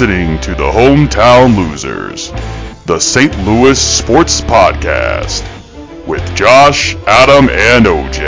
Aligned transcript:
listening 0.00 0.38
to 0.40 0.50
the 0.50 0.70
Hometown 0.70 1.56
Losers, 1.56 2.30
the 2.86 3.00
St. 3.00 3.36
Louis 3.44 3.76
Sports 3.76 4.40
Podcast, 4.42 5.42
with 6.06 6.22
Josh, 6.36 6.94
Adam, 7.08 7.48
and 7.48 7.84
OJ. 7.84 8.22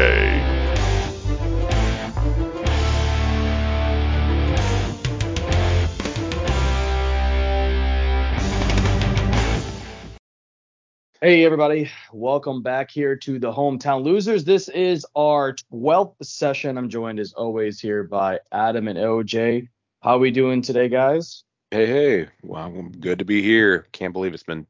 Hey, 11.21 11.45
everybody. 11.45 11.89
Welcome 12.13 12.63
back 12.65 12.91
here 12.91 13.15
to 13.15 13.39
the 13.39 13.53
Hometown 13.53 14.03
Losers. 14.03 14.45
This 14.45 14.69
is 14.71 15.07
our 15.15 15.55
12th 15.73 16.17
session. 16.21 16.77
I'm 16.77 16.89
joined 16.89 17.21
as 17.21 17.33
always 17.33 17.79
here 17.79 18.03
by 18.03 18.41
Adam 18.51 18.89
and 18.89 18.99
OJ. 18.99 19.69
How 20.03 20.17
are 20.17 20.19
we 20.19 20.33
doing 20.33 20.63
today, 20.63 20.89
guys? 20.89 21.45
Hey, 21.71 21.87
hey. 21.87 22.29
Well, 22.43 22.71
good 23.01 23.21
to 23.21 23.25
be 23.25 23.43
here. 23.43 23.87
Can't 23.93 24.13
believe 24.13 24.35
it's 24.35 24.43
been 24.43 24.67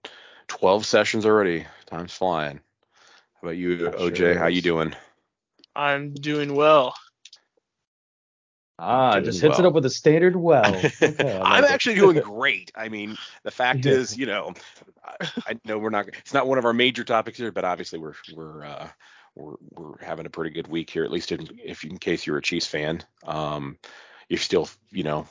12 0.49 0.85
sessions 0.87 1.25
already. 1.27 1.67
Time's 1.87 2.13
flying. 2.15 2.59
How 2.59 3.41
about 3.49 3.57
you, 3.57 3.91
OJ? 3.91 4.17
Sure 4.17 4.39
How 4.39 4.47
you 4.49 4.63
doing? 4.63 4.95
I'm 5.75 6.15
doing 6.15 6.55
well. 6.55 6.95
Ah, 8.79 9.13
Doing 9.13 9.25
just 9.25 9.41
hits 9.41 9.59
it 9.59 9.65
up 9.67 9.75
with 9.75 9.85
a 9.85 9.91
standard 9.91 10.37
well. 10.37 10.75
Okay, 11.03 11.15
I 11.29 11.59
I'm 11.59 11.65
it. 11.65 11.71
actually 11.75 11.97
doing 11.97 12.19
great. 12.21 12.73
I 12.75 12.89
mean, 12.89 13.17
the 13.45 13.51
fact 13.51 13.85
Yeah. 13.85 13.93
is, 13.93 14.17
you 14.17 14.27
know, 14.27 14.55
I, 15.05 15.17
I 15.47 15.61
know 15.65 15.79
we're 15.79 15.91
not. 15.91 16.09
It's 16.09 16.33
not 16.35 16.47
one 16.47 16.59
of 16.59 16.65
our 16.65 16.73
major 16.73 17.05
topics 17.05 17.39
here, 17.39 17.53
but 17.53 17.65
obviously 17.65 17.99
we're 17.99 18.15
we're 18.35 18.65
uh, 18.65 18.89
we're 19.35 19.57
we're 19.73 19.99
having 20.01 20.27
a 20.27 20.31
pretty 20.31 20.51
good 20.51 20.69
week 20.69 20.91
here. 20.91 21.05
At 21.05 21.11
least 21.11 21.33
in, 21.33 21.47
if 21.63 21.85
in 21.85 21.99
case 21.99 22.27
you're 22.27 22.39
a 22.39 22.43
Chiefs 22.43 22.67
fan, 22.67 23.03
um, 23.25 23.79
you're 24.29 24.39
still, 24.39 24.69
you 24.91 25.03
know, 25.05 25.27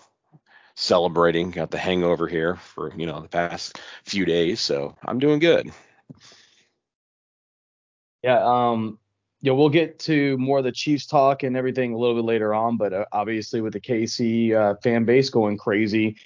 celebrating. 0.80 1.52
Got 1.52 1.72
the 1.72 1.78
hangover 1.78 2.28
here 2.28 2.56
for 2.56 2.94
you 2.96 3.06
know 3.06 3.22
the 3.22 3.28
past 3.28 3.80
few 4.06 4.26
days, 4.26 4.62
so 4.62 4.96
I'm 5.04 5.20
doing 5.20 5.40
good. 5.40 5.72
Yeah, 8.24 8.42
um, 8.44 8.98
yeah, 9.42 9.54
we'll 9.54 9.70
get 9.70 10.00
to 10.00 10.38
more 10.38 10.60
of 10.60 10.64
the 10.64 10.72
Chiefs 10.72 11.06
talk 11.06 11.44
and 11.44 11.56
everything 11.56 11.94
a 11.94 11.98
little 11.98 12.16
bit 12.16 12.26
later 12.26 12.54
on, 12.54 12.78
but 12.78 12.94
uh, 12.94 13.06
obviously 13.12 13.62
with 13.62 13.74
the 13.74 13.80
KC 13.80 14.54
uh, 14.54 14.76
fan 14.82 15.06
base 15.06 15.30
going 15.30 15.58
crazy 15.58 16.18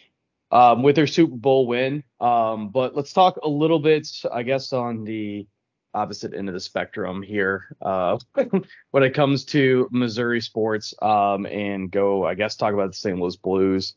um, 0.52 0.82
with 0.82 0.96
their 0.96 1.08
Super 1.08 1.36
Bowl 1.36 1.68
win. 1.68 2.04
Um, 2.20 2.70
but 2.70 2.96
let's 2.96 3.14
talk 3.14 3.38
a 3.44 3.50
little 3.50 3.80
bit, 3.80 4.08
I 4.32 4.42
guess, 4.42 4.74
on 4.74 5.04
the 5.04 5.48
opposite 5.94 6.34
end 6.34 6.48
of 6.48 6.56
the 6.56 6.60
spectrum 6.60 7.22
here 7.22 7.76
uh, 7.80 8.18
when 8.92 9.04
it 9.04 9.14
comes 9.14 9.46
to 9.46 9.88
Missouri 9.92 10.42
sports 10.42 10.96
um, 11.00 11.46
and 11.46 11.92
go, 11.92 12.26
I 12.26 12.34
guess, 12.34 12.56
talk 12.56 12.74
about 12.74 12.92
the 12.92 12.98
St. 12.98 13.20
Louis 13.20 13.36
Blues. 13.36 13.94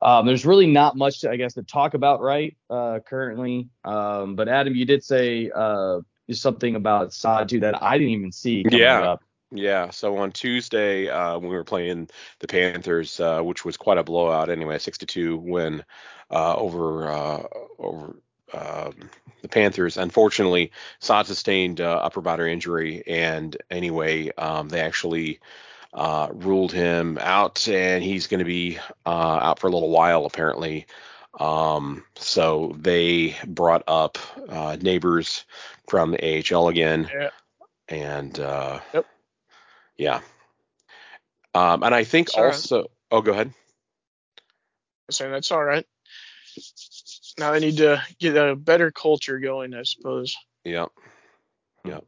Um, 0.00 0.26
there's 0.26 0.46
really 0.46 0.66
not 0.66 0.96
much, 0.96 1.24
I 1.24 1.36
guess, 1.36 1.54
to 1.54 1.62
talk 1.62 1.94
about 1.94 2.20
right 2.20 2.56
uh, 2.70 3.00
currently. 3.00 3.68
Um, 3.84 4.36
but 4.36 4.48
Adam, 4.48 4.74
you 4.74 4.84
did 4.84 5.02
say 5.02 5.50
uh, 5.54 6.00
something 6.30 6.76
about 6.76 7.12
Sadu 7.12 7.60
that 7.60 7.82
I 7.82 7.98
didn't 7.98 8.12
even 8.12 8.32
see 8.32 8.64
Yeah. 8.70 9.00
up. 9.00 9.24
Yeah, 9.50 9.88
so 9.90 10.18
on 10.18 10.32
Tuesday, 10.32 11.08
uh, 11.08 11.38
when 11.38 11.48
we 11.48 11.56
were 11.56 11.64
playing 11.64 12.10
the 12.40 12.46
Panthers, 12.46 13.18
uh, 13.18 13.40
which 13.40 13.64
was 13.64 13.78
quite 13.78 13.96
a 13.96 14.04
blowout 14.04 14.50
anyway, 14.50 14.78
62 14.78 15.38
win 15.38 15.82
uh, 16.30 16.54
over 16.54 17.10
uh, 17.10 17.42
over 17.78 18.16
um, 18.52 19.10
the 19.40 19.48
Panthers. 19.48 19.96
Unfortunately, 19.96 20.70
Saad 21.00 21.26
sustained 21.26 21.80
uh, 21.80 21.96
upper 21.96 22.20
body 22.20 22.52
injury, 22.52 23.02
and 23.06 23.56
anyway, 23.70 24.30
um, 24.36 24.68
they 24.68 24.80
actually 24.80 25.40
uh, 25.94 26.28
ruled 26.32 26.72
him 26.72 27.18
out, 27.20 27.66
and 27.68 28.02
he's 28.02 28.26
going 28.26 28.38
to 28.38 28.44
be 28.44 28.78
uh, 29.06 29.08
out 29.08 29.58
for 29.58 29.68
a 29.68 29.70
little 29.70 29.90
while 29.90 30.26
apparently. 30.26 30.86
Um, 31.38 32.04
so 32.16 32.74
they 32.78 33.36
brought 33.46 33.84
up 33.86 34.18
uh, 34.48 34.76
neighbors 34.80 35.44
from 35.88 36.10
the 36.10 36.54
AHL 36.54 36.68
again, 36.68 37.10
Yeah. 37.12 37.30
and 37.88 38.38
uh, 38.38 38.80
Yep. 38.92 39.06
yeah. 39.96 40.20
Um, 41.54 41.82
and 41.82 41.94
I 41.94 42.04
think 42.04 42.30
Sure. 42.30 42.46
also, 42.46 42.90
oh, 43.10 43.20
go 43.22 43.32
ahead. 43.32 43.52
So 45.10 45.30
that's 45.30 45.50
all 45.52 45.64
right. 45.64 45.86
Now 47.38 47.52
they 47.52 47.60
need 47.60 47.78
to 47.78 48.02
get 48.18 48.36
a 48.36 48.56
better 48.56 48.90
culture 48.90 49.38
going, 49.38 49.74
I 49.74 49.82
suppose. 49.84 50.36
Yep. 50.64 50.90
Yep. 51.84 52.04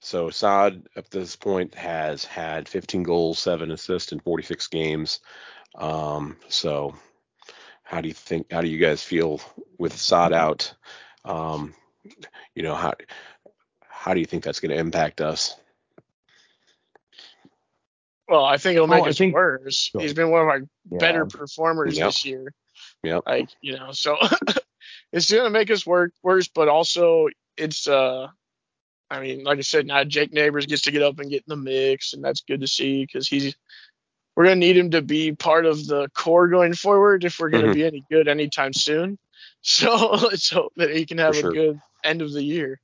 So 0.00 0.30
Saad 0.30 0.88
at 0.96 1.10
this 1.10 1.36
point 1.36 1.74
has 1.74 2.24
had 2.24 2.68
15 2.68 3.02
goals, 3.02 3.38
seven 3.38 3.70
assists 3.70 4.12
in 4.12 4.20
46 4.20 4.66
games. 4.68 5.20
Um, 5.74 6.36
so 6.48 6.94
how 7.82 8.00
do 8.00 8.08
you 8.08 8.14
think? 8.14 8.50
How 8.50 8.60
do 8.62 8.68
you 8.68 8.78
guys 8.78 9.02
feel 9.02 9.40
with 9.78 9.96
Saad 9.96 10.32
out? 10.32 10.74
Um, 11.24 11.74
you 12.54 12.62
know 12.62 12.74
how 12.74 12.94
how 13.88 14.14
do 14.14 14.20
you 14.20 14.26
think 14.26 14.42
that's 14.42 14.60
going 14.60 14.70
to 14.70 14.78
impact 14.78 15.20
us? 15.20 15.54
Well, 18.28 18.44
I 18.44 18.56
think 18.56 18.76
it'll 18.76 18.86
make 18.86 19.04
Oh, 19.04 19.08
us 19.08 19.18
think- 19.18 19.34
worse. 19.34 19.90
Go. 19.92 19.98
He's 19.98 20.14
been 20.14 20.30
one 20.30 20.42
of 20.42 20.48
our 20.48 20.60
Yeah. 20.90 20.98
better 20.98 21.26
performers 21.26 21.98
Yep. 21.98 22.06
this 22.08 22.24
year. 22.24 22.54
Yep. 23.02 23.24
Like, 23.26 23.48
you 23.60 23.76
know, 23.76 23.92
so 23.92 24.16
it's 25.12 25.30
gonna 25.30 25.50
make 25.50 25.70
us 25.70 25.84
work 25.84 26.12
worse, 26.22 26.48
but 26.48 26.68
also 26.68 27.28
it's 27.56 27.86
uh 27.88 28.28
I 29.10 29.20
mean, 29.20 29.44
like 29.44 29.58
I 29.58 29.62
said, 29.62 29.86
now 29.86 30.04
Jake 30.04 30.32
Neighbors 30.32 30.66
gets 30.66 30.82
to 30.82 30.92
get 30.92 31.02
up 31.02 31.18
and 31.18 31.30
get 31.30 31.44
in 31.48 31.48
the 31.48 31.56
mix, 31.56 32.12
and 32.12 32.22
that's 32.22 32.42
good 32.42 32.60
to 32.60 32.68
see 32.68 33.04
because 33.04 33.28
he's 33.28 33.56
we're 34.36 34.44
gonna 34.44 34.56
need 34.56 34.76
him 34.76 34.90
to 34.92 35.02
be 35.02 35.32
part 35.32 35.66
of 35.66 35.86
the 35.86 36.08
core 36.14 36.48
going 36.48 36.74
forward 36.74 37.24
if 37.24 37.38
we're 37.40 37.50
gonna 37.50 37.68
Mhm. 37.68 37.74
be 37.74 37.84
any 37.84 38.04
good 38.10 38.28
anytime 38.28 38.72
soon. 38.72 39.18
So 39.62 40.12
let's 40.12 40.48
hope 40.50 40.72
that 40.76 40.90
he 40.90 41.04
can 41.04 41.18
have 41.18 41.34
sure. 41.36 41.50
a 41.50 41.54
good 41.54 41.80
end 42.02 42.22
of 42.22 42.32
the 42.32 42.42
year. 42.42 42.80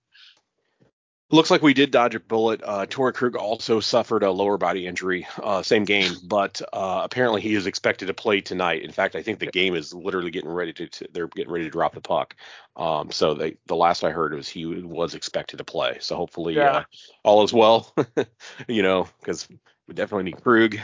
Looks 1.29 1.51
like 1.51 1.61
we 1.61 1.75
did 1.75 1.91
dodge 1.91 2.15
a 2.15 2.21
bullet. 2.21 2.61
Uh, 2.63 2.87
Torrey 2.89 3.13
Krug 3.13 3.35
also 3.35 3.81
suffered 3.81 4.23
a 4.23 4.31
lower 4.31 4.57
body 4.59 4.87
injury, 4.87 5.27
uh, 5.43 5.61
same 5.61 5.85
game, 5.85 6.13
but 6.23 6.63
uh, 6.73 7.01
apparently 7.03 7.41
he 7.41 7.57
is 7.57 7.67
expected 7.67 8.07
to 8.07 8.15
play 8.15 8.41
tonight. 8.41 8.83
In 8.83 8.93
fact, 8.93 9.17
I 9.17 9.23
think 9.23 9.41
the 9.41 9.47
game 9.47 9.75
is 9.75 9.93
literally 9.93 10.31
getting 10.31 10.51
ready 10.51 10.73
to, 10.75 10.87
to 10.87 11.09
they're 11.13 11.27
getting 11.27 11.53
ready 11.53 11.65
to 11.65 11.71
drop 11.71 11.95
the 11.95 12.01
puck. 12.01 12.37
Um, 12.77 13.11
so 13.11 13.35
they, 13.35 13.57
the 13.67 13.75
last 13.75 14.05
I 14.05 14.11
heard 14.11 14.35
was 14.35 14.49
he 14.49 14.67
was 14.67 15.17
expected 15.17 15.57
to 15.57 15.65
play. 15.65 15.99
So 16.01 16.15
hopefully 16.15 16.55
Yeah. 16.55 16.71
uh, 16.77 16.85
all 17.25 17.43
is 17.43 17.53
well, 17.53 17.93
you 18.69 18.83
know, 18.83 19.09
because 19.19 19.49
we 19.89 19.95
definitely 19.95 20.31
need 20.31 20.41
Krug, 20.45 20.77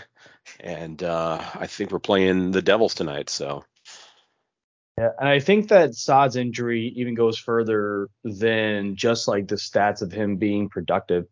and 0.59 1.01
uh, 1.05 1.41
I 1.55 1.69
think 1.69 1.93
we're 1.93 2.01
playing 2.01 2.51
the 2.51 2.63
Devils 2.63 2.95
tonight. 2.95 3.31
So 3.31 3.65
Yeah, 4.99 5.11
and 5.19 5.29
I 5.29 5.41
think 5.41 5.69
that 5.69 5.95
Saad's 5.95 6.37
injury 6.37 6.93
even 6.97 7.15
goes 7.15 7.39
further 7.39 8.09
than 8.25 8.95
just 8.95 9.27
like 9.27 9.49
the 9.49 9.57
stats 9.57 10.03
of 10.03 10.13
him 10.13 10.37
being 10.37 10.69
productive. 10.69 11.27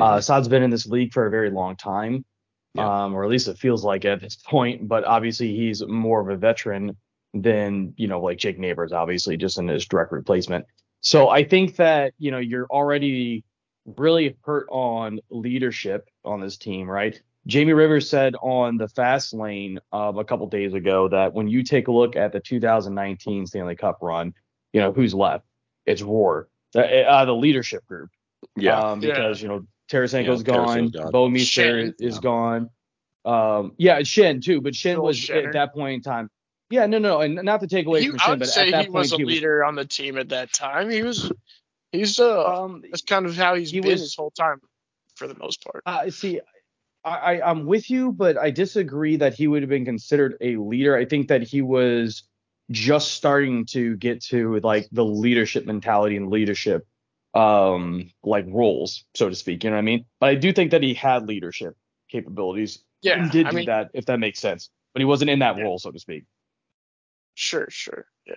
Uh, 0.00 0.20
Saad's 0.20 0.48
been 0.48 0.64
in 0.64 0.70
this 0.70 0.86
league 0.86 1.12
for 1.12 1.26
a 1.26 1.30
very 1.30 1.50
long 1.50 1.76
time, 1.76 2.24
Yeah. 2.74 3.04
um, 3.04 3.14
or 3.14 3.22
at 3.22 3.30
least 3.30 3.46
it 3.46 3.58
feels 3.58 3.84
like 3.84 4.04
at 4.04 4.20
this 4.20 4.36
point. 4.36 4.88
But 4.88 5.04
obviously, 5.04 5.54
he's 5.54 5.86
more 5.86 6.20
of 6.20 6.28
a 6.28 6.36
veteran 6.36 6.96
than 7.32 7.94
you 7.96 8.08
know, 8.08 8.20
like 8.20 8.38
Jake 8.38 8.58
Neighbors, 8.58 8.92
obviously, 8.92 9.36
just 9.36 9.58
in 9.58 9.68
his 9.68 9.86
direct 9.86 10.10
replacement. 10.10 10.66
So 11.00 11.28
I 11.28 11.44
think 11.44 11.76
that 11.76 12.14
you 12.18 12.32
know 12.32 12.38
you're 12.38 12.66
already 12.66 13.44
really 13.96 14.36
hurt 14.42 14.66
on 14.70 15.20
leadership 15.30 16.08
on 16.24 16.40
this 16.40 16.56
team, 16.56 16.90
right? 16.90 17.20
Jamie 17.46 17.72
Rivers 17.74 18.08
said 18.08 18.34
on 18.40 18.76
the 18.78 18.88
fast 18.88 19.34
lane 19.34 19.78
um, 19.92 20.18
a 20.18 20.24
couple 20.24 20.46
days 20.46 20.72
ago 20.74 21.08
that 21.08 21.32
when 21.34 21.46
you 21.48 21.62
take 21.62 21.88
a 21.88 21.92
look 21.92 22.16
at 22.16 22.32
the 22.32 22.40
2019 22.40 23.46
Stanley 23.46 23.76
Cup 23.76 23.98
run, 24.00 24.32
you 24.72 24.80
know 24.80 24.92
who's 24.92 25.14
left? 25.14 25.44
It's 25.86 26.00
Roar, 26.02 26.48
the, 26.72 27.02
uh, 27.06 27.24
the 27.26 27.34
leadership 27.34 27.86
group. 27.86 28.10
yeah, 28.56 28.80
um, 28.80 29.00
because 29.00 29.42
you 29.42 29.48
know 29.48 29.66
Tarasenko's 29.90 30.40
Yeah, 30.40 30.54
gone, 30.54 30.66
Tarasenko's 30.68 30.90
gone. 30.92 31.10
Bo 31.12 31.28
Meester 31.28 31.62
Schenn. 31.88 31.94
is 31.98 32.14
Yeah. 32.16 32.20
gone. 32.22 32.70
Um, 33.26 33.72
yeah, 33.78 34.00
Schenn 34.00 34.42
too, 34.42 34.60
but 34.60 34.72
Schenn 34.74 34.94
Joel 34.94 35.04
was 35.06 35.18
Shenner. 35.18 35.46
at 35.48 35.52
that 35.52 35.74
point 35.74 35.94
in 35.96 36.00
time. 36.02 36.30
Yeah, 36.70 36.86
no, 36.86 36.98
no, 36.98 37.20
and 37.20 37.34
not 37.42 37.60
to 37.60 37.66
take 37.66 37.86
away 37.86 38.00
He, 38.02 38.08
from 38.08 38.18
I 38.20 38.22
Schenn, 38.22 38.30
would 38.30 38.38
but 38.40 38.48
say 38.48 38.68
at 38.68 38.70
that 38.72 38.80
he 38.82 38.86
point 38.86 38.94
was 38.94 39.12
a 39.12 39.16
he 39.18 39.24
was. 39.24 39.34
leader 39.34 39.64
on 39.64 39.74
the 39.74 39.84
team 39.84 40.16
at 40.18 40.30
that 40.30 40.52
time. 40.54 40.88
He 40.90 41.02
was, 41.02 41.30
he's 41.92 42.18
uh, 42.18 42.44
Um, 42.64 42.82
that's 42.90 43.02
kind 43.02 43.26
of 43.26 43.36
how 43.36 43.54
he's 43.54 43.70
he 43.70 43.80
been 43.80 43.90
was- 43.92 44.00
his 44.00 44.14
whole 44.16 44.30
time, 44.30 44.60
for 45.16 45.26
the 45.28 45.34
most 45.38 45.62
part. 45.62 45.82
Uh, 45.86 46.08
see, 46.10 46.40
I, 47.04 47.10
I, 47.38 47.50
I'm 47.50 47.66
with 47.66 47.90
you, 47.90 48.12
but 48.12 48.38
I 48.38 48.50
disagree 48.50 49.16
that 49.16 49.34
he 49.34 49.46
would 49.46 49.62
have 49.62 49.68
been 49.70 49.84
considered 49.84 50.36
a 50.40 50.56
leader. 50.56 50.96
I 50.96 51.04
think 51.04 51.28
that 51.28 51.42
he 51.42 51.62
was 51.62 52.24
just 52.70 53.12
starting 53.12 53.66
to 53.66 53.96
get 53.96 54.22
to 54.24 54.58
like 54.60 54.88
the 54.92 55.04
leadership 55.04 55.66
mentality 55.66 56.16
and 56.16 56.30
leadership 56.30 56.86
um 57.34 58.10
like 58.22 58.46
roles, 58.48 59.04
so 59.14 59.28
to 59.28 59.34
speak. 59.34 59.64
You 59.64 59.70
know 59.70 59.76
what 59.76 59.80
I 59.80 59.84
mean? 59.84 60.06
But 60.20 60.30
I 60.30 60.34
do 60.36 60.52
think 60.52 60.70
that 60.70 60.82
he 60.82 60.94
had 60.94 61.26
leadership 61.28 61.76
capabilities 62.08 62.84
Yeah, 63.02 63.18
and 63.18 63.30
did 63.30 63.46
I 63.46 63.50
do 63.50 63.56
mean, 63.56 63.66
that, 63.66 63.90
if 63.94 64.06
that 64.06 64.20
makes 64.20 64.38
sense. 64.38 64.70
But 64.94 65.00
he 65.00 65.04
wasn't 65.04 65.30
in 65.30 65.40
that 65.40 65.56
Yeah. 65.56 65.64
role, 65.64 65.78
so 65.78 65.90
to 65.90 65.98
speak. 65.98 66.24
sure, 67.34 67.66
sure, 67.70 68.06
yeah. 68.26 68.34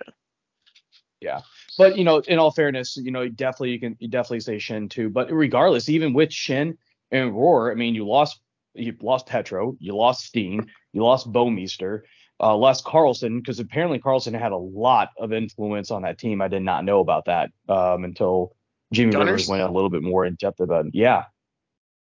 yeah. 1.20 1.40
But 1.76 1.96
you 1.96 2.04
know, 2.04 2.18
in 2.18 2.38
all 2.38 2.50
fairness, 2.50 2.96
you 2.96 3.10
know, 3.10 3.28
definitely 3.28 3.70
you 3.70 3.80
can 3.80 3.96
you 4.00 4.08
definitely 4.08 4.40
say 4.40 4.56
Schenn 4.56 4.90
too. 4.90 5.10
But 5.10 5.30
regardless, 5.32 5.88
even 5.88 6.12
with 6.12 6.30
Schenn 6.30 6.76
and 7.10 7.32
Roar, 7.34 7.70
I 7.70 7.74
mean, 7.74 7.94
you 7.94 8.06
lost 8.06 8.40
you 8.74 8.94
lost 9.00 9.26
Petro, 9.26 9.76
you 9.80 9.94
lost 9.96 10.24
Steen, 10.24 10.70
you 10.92 11.02
lost 11.02 11.30
Bouwmeester. 11.32 12.02
uh, 12.40 12.56
Les 12.56 12.80
Carlson, 12.82 13.38
because 13.38 13.58
apparently 13.58 13.98
Carlson 13.98 14.34
had 14.34 14.52
a 14.52 14.56
lot 14.56 15.08
of 15.18 15.32
influence 15.32 15.90
on 15.90 16.02
that 16.02 16.18
team. 16.18 16.40
I 16.40 16.48
did 16.48 16.62
not 16.62 16.84
know 16.84 17.00
about 17.00 17.24
that 17.26 17.50
um, 17.68 18.04
until 18.04 18.54
Jimmy? 18.92 19.14
Rivers 19.16 19.48
went 19.48 19.62
a 19.62 19.70
little 19.70 19.90
bit 19.90 20.02
more 20.02 20.24
in 20.24 20.34
depth 20.36 20.60
about 20.60 20.86
it. 20.86 20.94
Yeah. 20.94 21.24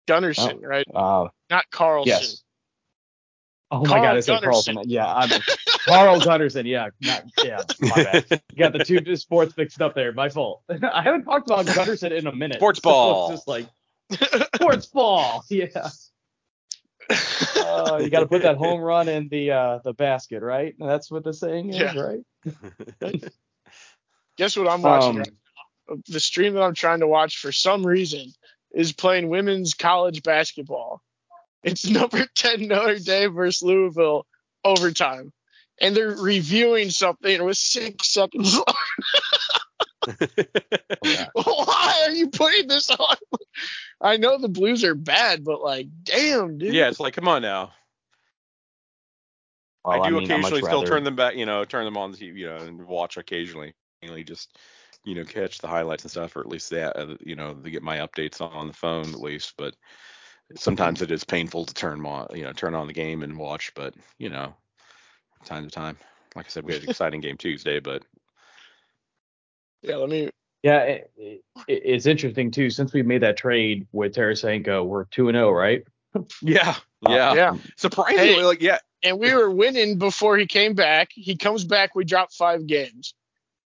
Gunnarsson, 0.07 0.61
right? 0.61 0.85
Uh, 0.93 1.27
Not 1.49 1.65
Carlson. 1.71 2.09
yes. 2.09 2.43
Oh 3.73 3.79
my 3.85 3.99
God, 3.99 4.17
I 4.17 4.19
said 4.19 4.41
Carlson. 4.41 4.77
Yeah, 4.85 5.05
I'm 5.13 5.29
Carl 5.87 6.19
Gunnarsson. 6.19 6.65
Yeah, 6.65 6.89
not 7.01 7.23
yeah. 7.43 7.61
My 7.79 8.03
bad. 8.03 8.25
You 8.29 8.37
got 8.57 8.73
the 8.73 8.83
two 8.83 9.15
sports 9.15 9.55
mixed 9.55 9.81
up 9.81 9.95
there. 9.95 10.11
My 10.11 10.27
fault. 10.27 10.63
I 10.69 11.01
haven't 11.01 11.23
talked 11.23 11.49
about 11.49 11.65
Gunnarsson 11.67 12.11
in 12.11 12.27
a 12.27 12.35
minute. 12.35 12.57
Sports 12.57 12.81
So 12.83 12.89
ball. 12.89 13.31
It's 13.31 13.37
just 13.39 13.47
like 13.47 13.67
sports 14.55 14.87
ball. 14.87 15.45
Yeah. 15.49 15.87
Uh, 17.11 17.99
you 18.01 18.09
got 18.09 18.21
to 18.21 18.27
put 18.27 18.41
that 18.43 18.57
home 18.57 18.81
run 18.81 19.07
in 19.07 19.27
the 19.29 19.51
uh, 19.51 19.79
the 19.83 19.93
basket, 19.93 20.41
right? 20.41 20.75
That's 20.79 21.09
what 21.11 21.23
the 21.23 21.33
saying 21.33 21.69
is, 21.69 21.77
Yeah. 21.79 21.93
right? 21.99 22.21
Guess 24.37 24.57
what 24.57 24.67
I'm 24.67 24.81
watching 24.81 25.11
Um, 25.11 25.17
right 25.17 25.31
now? 25.87 25.95
The 26.07 26.19
stream 26.19 26.53
that 26.53 26.61
I'm 26.63 26.73
trying 26.75 26.99
to 27.01 27.07
watch 27.07 27.37
for 27.37 27.51
some 27.51 27.85
reason 27.85 28.31
is 28.73 28.93
playing 28.93 29.29
women's 29.29 29.73
college 29.73 30.23
basketball. 30.23 31.01
It's 31.63 31.85
number 31.89 32.25
10 32.35 32.67
Notre 32.67 32.99
Dame 32.99 33.33
versus 33.33 33.61
Louisville 33.61 34.25
overtime. 34.63 35.33
And 35.79 35.95
they're 35.95 36.15
reviewing 36.15 36.91
something 36.91 37.43
with 37.43 37.57
six 37.57 38.07
seconds 38.09 38.55
left. 38.57 38.77
Yeah. 41.03 41.27
Why 41.33 42.03
are 42.05 42.11
you 42.11 42.29
putting 42.29 42.67
this 42.67 42.89
on? 42.91 43.15
I 44.01 44.17
know 44.17 44.37
the 44.37 44.49
Blues 44.49 44.83
are 44.83 44.95
bad, 44.95 45.43
but 45.43 45.61
like, 45.61 45.87
damn, 46.03 46.57
dude. 46.57 46.73
yeah, 46.73 46.87
it's 46.89 46.99
like, 46.99 47.13
come 47.13 47.27
on 47.27 47.41
now. 47.41 47.71
Well, 49.83 50.01
I 50.01 50.09
do 50.09 50.17
I'd 50.17 50.21
much 50.21 50.29
occasionally 50.29 50.61
still 50.61 50.81
rather- 50.81 50.87
turn 50.87 51.03
them 51.03 51.15
back, 51.15 51.35
you 51.35 51.45
know, 51.45 51.65
turn 51.65 51.85
them 51.85 51.97
on, 51.97 52.11
the 52.11 52.17
TV, 52.17 52.39
you 52.39 52.47
know, 52.47 52.57
and 52.57 52.85
watch 52.85 53.17
occasionally. 53.17 53.73
Mainly 54.01 54.23
just, 54.23 54.57
you 55.03 55.13
know, 55.15 55.23
catch 55.23 55.59
the 55.59 55.67
highlights 55.67 56.03
and 56.03 56.11
stuff, 56.11 56.35
or 56.35 56.41
at 56.41 56.47
least 56.47 56.71
that, 56.71 56.97
uh, 56.97 57.15
you 57.19 57.35
know, 57.35 57.53
to 57.53 57.69
get 57.69 57.83
my 57.83 57.97
updates 57.97 58.41
on 58.41 58.67
the 58.67 58.73
phone 58.73 59.09
at 59.09 59.19
least. 59.21 59.53
But 59.57 59.75
sometimes 60.55 61.01
it 61.01 61.11
is 61.11 61.23
painful 61.23 61.65
to 61.65 61.73
turn 61.73 62.03
on, 62.05 62.27
you 62.33 62.43
know, 62.43 62.53
turn 62.53 62.73
on 62.73 62.87
the 62.87 62.93
game 62.93 63.21
and 63.21 63.37
watch. 63.37 63.71
But 63.75 63.93
you 64.17 64.29
know, 64.29 64.55
time 65.45 65.65
to 65.65 65.71
time. 65.71 65.97
Like 66.35 66.45
I 66.47 66.49
said, 66.49 66.63
we 66.63 66.73
had 66.73 66.83
an 66.83 66.89
exciting 66.91 67.21
game 67.21 67.37
Tuesday, 67.37 67.79
but 67.79 68.03
Yeah, 69.83 69.97
let 69.97 70.09
me. 70.09 70.29
Yeah, 70.63 70.79
it, 70.81 71.11
it, 71.17 71.41
it's 71.67 72.05
interesting 72.05 72.51
too. 72.51 72.69
Since 72.69 72.93
we 72.93 73.01
made 73.03 73.21
that 73.23 73.37
trade 73.37 73.87
with 73.91 74.13
Tarasenko, 74.15 74.85
we're 74.85 75.05
two 75.05 75.27
and 75.29 75.35
zero, 75.35 75.51
right? 75.51 75.83
yeah, 76.41 76.75
yeah, 77.07 77.33
Yeah. 77.33 77.57
surprisingly, 77.77 78.33
Hey. 78.35 78.43
like 78.43 78.61
yeah, 78.61 78.77
And 79.03 79.17
we 79.19 79.33
were 79.33 79.49
winning 79.49 79.97
before 79.97 80.37
he 80.37 80.45
came 80.45 80.73
back. 80.73 81.09
He 81.13 81.35
comes 81.37 81.63
back, 81.63 81.95
we 81.95 82.05
drop 82.05 82.31
five 82.33 82.67
games. 82.67 83.13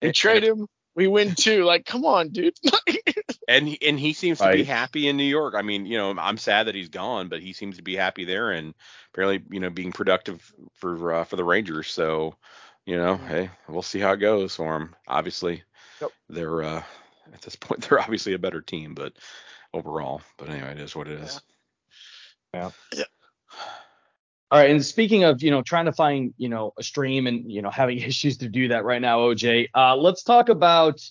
We 0.01 0.09
And- 0.09 0.15
trade 0.15 0.43
him, 0.43 0.67
we 0.95 1.07
win 1.07 1.35
two. 1.35 1.63
Like, 1.63 1.85
come 1.85 2.03
on, 2.03 2.29
dude. 2.29 2.55
and 3.47 3.67
he, 3.67 3.81
and 3.81 3.97
he 3.99 4.11
seems 4.13 4.39
to 4.39 4.51
be 4.51 4.63
happy 4.63 5.07
in 5.07 5.15
New 5.17 5.23
York. 5.23 5.53
I 5.55 5.61
mean, 5.61 5.85
you 5.85 5.97
know, 5.97 6.13
I'm 6.17 6.37
sad 6.37 6.67
that 6.67 6.75
he's 6.75 6.89
gone, 6.89 7.29
but 7.29 7.41
he 7.41 7.53
seems 7.53 7.77
to 7.77 7.83
be 7.83 7.95
happy 7.95 8.25
there 8.25 8.51
and 8.51 8.73
apparently, 9.13 9.43
you 9.53 9.59
know, 9.61 9.69
being 9.69 9.91
productive 9.93 10.41
for 10.73 11.13
uh, 11.13 11.23
for 11.23 11.35
the 11.37 11.43
Rangers. 11.45 11.87
So, 11.87 12.35
you 12.85 12.97
know, 12.97 13.15
hey, 13.15 13.49
we'll 13.69 13.81
see 13.83 13.99
how 13.99 14.13
it 14.13 14.17
goes 14.17 14.55
for 14.55 14.75
him. 14.75 14.95
Obviously, 15.07 15.63
Yep. 16.01 16.11
they're 16.29 16.63
uh, 16.63 16.83
at 17.33 17.41
this 17.41 17.55
point 17.55 17.81
they're 17.89 17.99
obviously 17.99 18.33
a 18.33 18.39
better 18.39 18.61
team, 18.61 18.93
but 18.93 19.13
overall, 19.73 20.21
but 20.37 20.49
anyway, 20.49 20.71
it 20.71 20.79
is 20.79 20.95
what 20.95 21.07
it 21.07 21.19
is. 21.19 21.41
Yeah. 22.53 22.71
yeah. 22.93 23.03
All 24.51 24.59
right, 24.59 24.69
and 24.69 24.83
speaking 24.83 25.23
of, 25.23 25.41
you 25.41 25.49
know, 25.49 25.61
trying 25.61 25.85
to 25.85 25.93
find, 25.93 26.33
you 26.37 26.49
know, 26.49 26.73
a 26.77 26.83
stream 26.83 27.25
and, 27.25 27.49
you 27.49 27.61
know, 27.61 27.69
having 27.71 27.99
issues 27.99 28.37
to 28.37 28.49
do 28.49 28.67
that 28.69 28.83
right 28.83 29.01
now, 29.01 29.19
OJ, 29.19 29.69
uh, 29.73 29.95
let's 29.95 30.23
talk 30.23 30.49
about 30.49 31.01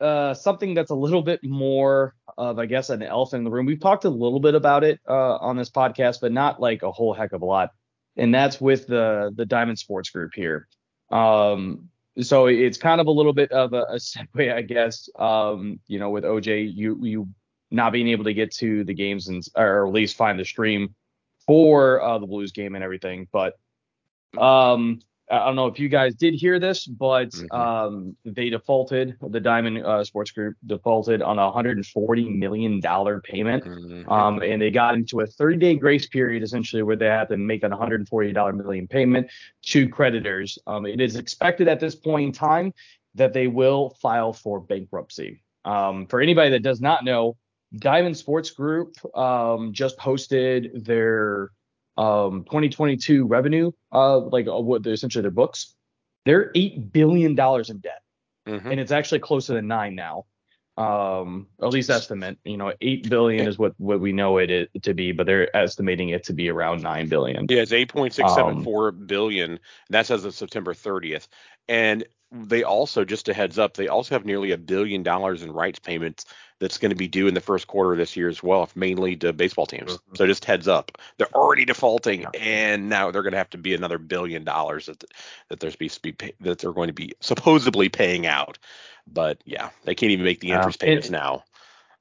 uh, 0.00 0.34
something 0.34 0.74
that's 0.74 0.90
a 0.90 0.94
little 0.94 1.22
bit 1.22 1.44
more 1.44 2.16
of, 2.36 2.58
I 2.58 2.66
guess, 2.66 2.90
an 2.90 3.02
elephant 3.02 3.40
in 3.40 3.44
the 3.44 3.50
room. 3.52 3.66
We've 3.66 3.78
talked 3.78 4.04
a 4.04 4.10
little 4.10 4.40
bit 4.40 4.56
about 4.56 4.82
it 4.82 4.98
uh, 5.08 5.36
on 5.36 5.56
this 5.56 5.70
podcast, 5.70 6.20
but 6.20 6.32
not 6.32 6.60
like 6.60 6.82
a 6.82 6.90
whole 6.90 7.14
heck 7.14 7.32
of 7.32 7.42
a 7.42 7.46
lot. 7.46 7.70
And 8.16 8.34
that's 8.34 8.60
with 8.60 8.88
the 8.88 9.32
the 9.34 9.46
Diamond 9.46 9.78
Sports 9.78 10.10
Group 10.10 10.32
here. 10.34 10.68
Um, 11.10 11.88
so 12.20 12.46
it's 12.46 12.76
kind 12.76 13.00
of 13.00 13.06
a 13.06 13.10
little 13.10 13.32
bit 13.32 13.50
of 13.52 13.72
a, 13.72 13.82
a 13.82 13.94
segue, 13.96 14.52
I 14.52 14.62
guess. 14.62 15.08
Um, 15.18 15.80
you 15.86 15.98
know, 15.98 16.10
with 16.10 16.24
OJ, 16.24 16.74
you 16.74 16.98
you 17.02 17.28
not 17.70 17.92
being 17.92 18.08
able 18.08 18.24
to 18.24 18.34
get 18.34 18.52
to 18.52 18.84
the 18.84 18.94
games 18.94 19.28
and 19.28 19.42
or 19.56 19.86
at 19.86 19.92
least 19.92 20.16
find 20.16 20.38
the 20.38 20.44
stream 20.44 20.94
for 21.46 22.02
uh, 22.02 22.18
the 22.18 22.26
Blues 22.26 22.52
game 22.52 22.74
and 22.74 22.84
everything. 22.84 23.28
But 23.32 23.58
um, 24.38 25.00
I 25.32 25.46
don't 25.46 25.56
know 25.56 25.66
if 25.66 25.78
you 25.80 25.88
guys 25.88 26.14
did 26.14 26.34
hear 26.34 26.58
this, 26.58 26.86
but 26.86 27.30
Mhm. 27.30 27.58
um, 27.58 28.16
they 28.24 28.50
defaulted. 28.50 29.16
The 29.26 29.40
Diamond 29.40 29.78
uh, 29.78 30.04
Sports 30.04 30.30
Group 30.30 30.56
defaulted 30.66 31.22
on 31.22 31.38
a 31.38 31.44
140 31.46 32.28
million 32.28 32.80
dollar 32.80 33.20
payment. 33.22 33.64
Mhm. 33.64 34.10
Um, 34.10 34.42
and 34.42 34.60
they 34.60 34.70
got 34.70 34.94
into 34.94 35.20
a 35.20 35.26
30 35.26 35.56
day 35.56 35.74
grace 35.76 36.06
period 36.06 36.42
essentially 36.42 36.82
where 36.82 36.96
they 36.96 37.06
had 37.06 37.28
to 37.30 37.38
make 37.38 37.62
an 37.62 37.72
$140 37.72 38.54
million 38.54 38.86
payment 38.86 39.30
to 39.62 39.88
creditors. 39.88 40.58
Um, 40.66 40.84
it 40.84 41.00
is 41.00 41.16
expected 41.16 41.66
at 41.66 41.80
this 41.80 41.94
point 41.94 42.26
in 42.26 42.32
time 42.32 42.74
that 43.14 43.32
they 43.32 43.46
will 43.46 43.96
file 44.02 44.34
for 44.34 44.60
bankruptcy. 44.60 45.42
Um, 45.64 46.06
for 46.06 46.20
anybody 46.20 46.50
that 46.50 46.62
does 46.62 46.80
not 46.82 47.04
know, 47.04 47.36
Diamond 47.78 48.18
Sports 48.18 48.50
Group 48.50 48.96
um, 49.16 49.72
just 49.72 49.96
posted 49.96 50.84
their 50.84 51.50
um, 51.96 52.44
2022 52.44 53.26
revenue, 53.26 53.70
uh, 53.92 54.18
like 54.18 54.46
uh, 54.48 54.58
what 54.60 54.82
they're 54.82 54.92
essentially 54.94 55.22
their 55.22 55.30
books. 55.30 55.74
They're 56.24 56.50
eight 56.54 56.92
billion 56.92 57.34
dollars 57.34 57.70
in 57.70 57.78
debt 57.78 58.00
Mhm. 58.48 58.66
and 58.70 58.80
it's 58.80 58.92
actually 58.92 59.20
closer 59.20 59.54
to 59.54 59.62
nine 59.62 59.94
now. 59.94 60.24
Um, 60.78 61.48
at 61.62 61.68
least 61.68 61.90
estimate. 61.90 62.38
You 62.44 62.56
know, 62.56 62.72
eight 62.80 63.08
billion 63.10 63.46
is 63.46 63.58
what 63.58 63.74
what 63.78 64.00
we 64.00 64.12
know 64.12 64.38
it 64.38 64.50
is, 64.50 64.68
to 64.82 64.94
be, 64.94 65.12
but 65.12 65.26
they're 65.26 65.54
estimating 65.54 66.08
it 66.08 66.24
to 66.24 66.32
be 66.32 66.48
around 66.48 66.82
nine 66.82 67.08
billion. 67.08 67.46
Yeah, 67.50 67.60
it's 67.60 67.72
eight 67.72 67.90
point 67.90 68.14
six 68.14 68.34
seven 68.34 68.56
Um, 68.56 68.64
four 68.64 68.90
billion. 68.90 69.50
and 69.52 69.60
That's 69.90 70.10
as 70.10 70.24
of 70.24 70.34
September 70.34 70.72
30th. 70.72 71.28
And 71.68 72.04
they 72.30 72.62
also, 72.62 73.04
just 73.04 73.28
a 73.28 73.34
heads 73.34 73.58
up, 73.58 73.74
they 73.74 73.88
also 73.88 74.14
have 74.14 74.24
nearly 74.24 74.52
a 74.52 74.56
billion 74.56 75.02
dollars 75.02 75.42
in 75.42 75.52
rights 75.52 75.78
payments 75.78 76.24
that's 76.62 76.78
going 76.78 76.90
to 76.90 76.96
be 76.96 77.08
due 77.08 77.26
in 77.26 77.34
the 77.34 77.40
first 77.40 77.66
quarter 77.66 77.90
of 77.90 77.98
this 77.98 78.16
year 78.16 78.28
as 78.28 78.40
well, 78.40 78.70
mainly 78.76 79.16
to 79.16 79.32
baseball 79.32 79.66
teams. 79.66 79.96
Mhm. 79.96 80.16
So 80.16 80.26
just 80.28 80.44
heads 80.44 80.68
up, 80.68 80.96
they're 81.18 81.34
already 81.34 81.64
defaulting, 81.64 82.24
and 82.38 82.88
now 82.88 83.10
they're 83.10 83.22
going 83.24 83.32
to 83.32 83.38
have 83.38 83.50
to 83.50 83.58
be 83.58 83.74
another 83.74 83.98
billion 83.98 84.44
dollars 84.44 84.86
that 84.86 85.02
that 85.48 85.58
they're 85.58 85.72
be 85.78 85.90
that 86.40 86.60
they're 86.60 86.72
going 86.72 86.86
to 86.86 86.94
be 86.94 87.12
supposedly 87.20 87.88
paying 87.88 88.26
out. 88.26 88.58
But 89.12 89.42
yeah, 89.44 89.70
they 89.84 89.96
can't 89.96 90.12
even 90.12 90.24
make 90.24 90.38
the 90.40 90.52
interest 90.52 90.80
And- 90.82 90.88
payments 90.88 91.10
now. 91.10 91.42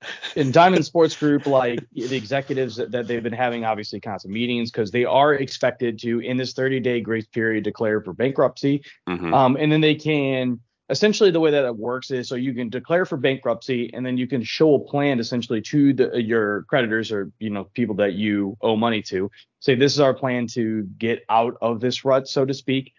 in 0.36 0.51
Diamond 0.51 0.86
Sports 0.91 1.15
Group, 1.15 1.48
like 1.48 1.84
the 1.94 2.15
executives 2.15 2.75
that, 2.75 2.91
that 2.91 3.08
they've 3.08 3.22
been 3.24 3.34
having 3.34 3.65
obviously 3.65 4.00
constant 4.00 4.34
meetings 4.34 4.72
because 4.72 4.91
they 4.91 5.06
are 5.06 5.34
expected 5.34 6.00
to, 6.00 6.20
in 6.20 6.38
this 6.38 6.53
30 6.53 6.80
day 6.80 7.01
grace 7.01 7.27
period, 7.27 7.63
declare 7.63 8.01
for 8.01 8.13
bankruptcy. 8.13 8.84
Mhm. 9.10 9.34
Um, 9.34 9.58
and 9.60 9.72
then 9.72 9.82
they 9.82 9.96
can 9.96 10.60
essentially 10.92 11.32
the 11.32 11.40
way 11.40 11.52
that 11.52 11.66
it 11.66 11.76
works 11.76 12.12
is 12.12 12.28
so 12.28 12.36
you 12.36 12.54
can 12.54 12.70
declare 12.70 13.06
for 13.06 13.18
bankruptcy 13.18 13.90
and 13.94 14.06
then 14.06 14.18
you 14.18 14.28
can 14.28 14.44
show 14.44 14.76
a 14.76 14.80
plan 14.80 15.20
essentially 15.20 15.62
to 15.62 15.94
the, 15.94 16.22
your 16.22 16.64
creditors 16.64 17.12
or 17.12 17.32
you 17.40 17.50
know 17.50 17.64
people 17.64 17.96
that 17.96 18.14
you 18.14 18.58
owe 18.62 18.76
money 18.76 19.02
to. 19.02 19.32
Say 19.60 19.76
this 19.76 19.94
is 19.94 20.02
our 20.02 20.14
plan 20.14 20.48
to 20.48 20.84
get 20.98 21.24
out 21.30 21.56
of 21.62 21.80
this 21.80 22.04
rut, 22.04 22.28
so 22.28 22.46
to 22.46 22.54
speak. 22.54 22.94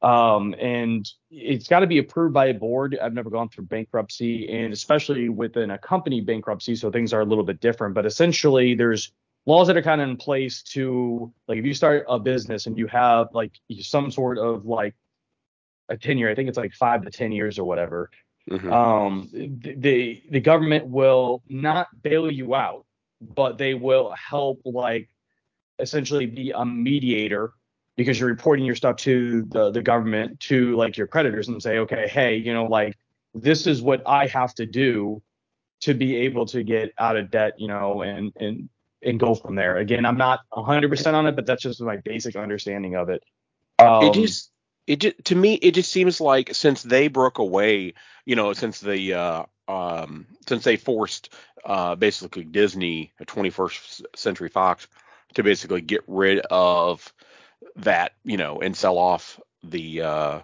Um, 0.00 0.54
and 0.58 1.08
it's 1.30 1.68
got 1.68 1.80
to 1.80 1.86
be 1.86 1.98
approved 1.98 2.34
by 2.34 2.46
a 2.46 2.54
board. 2.54 2.98
I've 3.00 3.14
never 3.14 3.30
gone 3.30 3.48
through 3.48 3.66
bankruptcy, 3.66 4.50
and 4.50 4.72
especially 4.72 5.28
within 5.28 5.70
a 5.70 5.78
company 5.78 6.20
bankruptcy, 6.20 6.76
so 6.76 6.90
things 6.90 7.12
are 7.12 7.20
a 7.20 7.24
little 7.24 7.44
bit 7.44 7.60
different. 7.60 7.94
But 7.94 8.04
essentially, 8.04 8.74
there's 8.74 9.12
laws 9.46 9.66
that 9.68 9.76
are 9.76 9.82
kind 9.82 10.00
of 10.00 10.08
in 10.08 10.16
place 10.16 10.62
to 10.62 11.32
like 11.48 11.58
if 11.58 11.64
you 11.64 11.74
start 11.74 12.04
a 12.08 12.18
business 12.18 12.66
and 12.66 12.78
you 12.78 12.86
have 12.86 13.28
like 13.32 13.52
some 13.80 14.10
sort 14.10 14.38
of 14.38 14.66
like 14.66 14.94
a 15.88 15.96
tenure, 15.96 16.30
I 16.30 16.34
think 16.34 16.48
it's 16.48 16.58
like 16.58 16.72
five 16.72 17.02
to 17.02 17.10
ten 17.10 17.32
years 17.32 17.58
or 17.58 17.64
whatever. 17.64 18.10
Mhm. 18.50 18.72
Um, 18.72 19.28
the 19.32 20.22
the 20.30 20.40
government 20.40 20.86
will 20.86 21.42
not 21.48 21.88
bail 22.02 22.30
you 22.30 22.54
out, 22.54 22.84
but 23.20 23.58
they 23.58 23.74
will 23.74 24.10
help 24.12 24.60
like 24.64 25.08
essentially 25.78 26.26
be 26.26 26.50
a 26.50 26.64
mediator 26.64 27.52
because 27.96 28.18
you're 28.18 28.28
reporting 28.28 28.64
your 28.64 28.74
stuff 28.74 28.96
to 28.96 29.42
the, 29.48 29.70
the 29.70 29.82
government 29.82 30.40
to 30.40 30.76
like 30.76 30.96
your 30.96 31.06
creditors 31.06 31.48
and 31.48 31.62
say, 31.62 31.78
okay, 31.78 32.08
hey, 32.08 32.36
you 32.36 32.52
know, 32.52 32.64
like 32.64 32.96
this 33.34 33.66
is 33.66 33.82
what 33.82 34.02
I 34.06 34.26
have 34.26 34.54
to 34.56 34.66
do 34.66 35.22
to 35.80 35.94
be 35.94 36.16
able 36.16 36.46
to 36.46 36.62
get 36.62 36.92
out 36.98 37.16
of 37.16 37.30
debt, 37.30 37.54
you 37.58 37.68
know, 37.68 38.02
and 38.02 38.32
and 38.36 38.68
and 39.02 39.20
go 39.20 39.34
from 39.34 39.54
there. 39.54 39.76
Again, 39.76 40.06
I'm 40.06 40.16
not 40.16 40.40
100% 40.52 41.14
on 41.14 41.26
it, 41.26 41.36
but 41.36 41.44
that's 41.44 41.62
just 41.62 41.80
my 41.80 41.98
basic 41.98 42.36
understanding 42.36 42.96
of 42.96 43.10
it. 43.10 43.22
Um, 43.78 44.04
it 44.04 44.14
just 44.14 44.50
it 44.86 44.96
just 44.96 45.24
to 45.24 45.34
me 45.34 45.54
it 45.54 45.72
just 45.72 45.90
seems 45.90 46.20
like 46.20 46.54
since 46.54 46.82
they 46.82 47.08
broke 47.08 47.38
away 47.38 47.94
you 48.24 48.36
know 48.36 48.52
since 48.52 48.80
the 48.80 49.14
uh 49.14 49.44
um 49.68 50.26
since 50.46 50.64
they 50.64 50.76
forced 50.76 51.32
uh 51.64 51.94
basically 51.94 52.44
disney 52.44 53.12
21st 53.22 54.02
century 54.14 54.48
fox 54.48 54.86
to 55.34 55.42
basically 55.42 55.80
get 55.80 56.02
rid 56.06 56.38
of 56.50 57.12
that 57.76 58.12
you 58.24 58.36
know 58.36 58.60
and 58.60 58.76
sell 58.76 58.98
off 58.98 59.40
the 59.62 60.02
uh, 60.02 60.40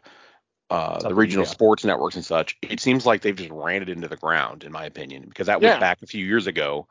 uh, 0.70 1.00
the 1.00 1.14
regional 1.14 1.44
yeah. 1.44 1.50
sports 1.50 1.84
networks 1.84 2.14
and 2.16 2.24
such. 2.24 2.56
It 2.62 2.80
seems 2.80 3.04
like 3.04 3.22
they've 3.22 3.36
just 3.36 3.50
ran 3.50 3.82
it 3.82 3.88
into 3.88 4.08
the 4.08 4.16
ground, 4.16 4.64
in 4.64 4.72
my 4.72 4.84
opinion, 4.84 5.24
because 5.28 5.48
that 5.48 5.60
was 5.60 5.70
Yeah. 5.70 5.80
back 5.80 5.98
a 6.02 6.06
few 6.06 6.24
years 6.24 6.46
ago, 6.46 6.86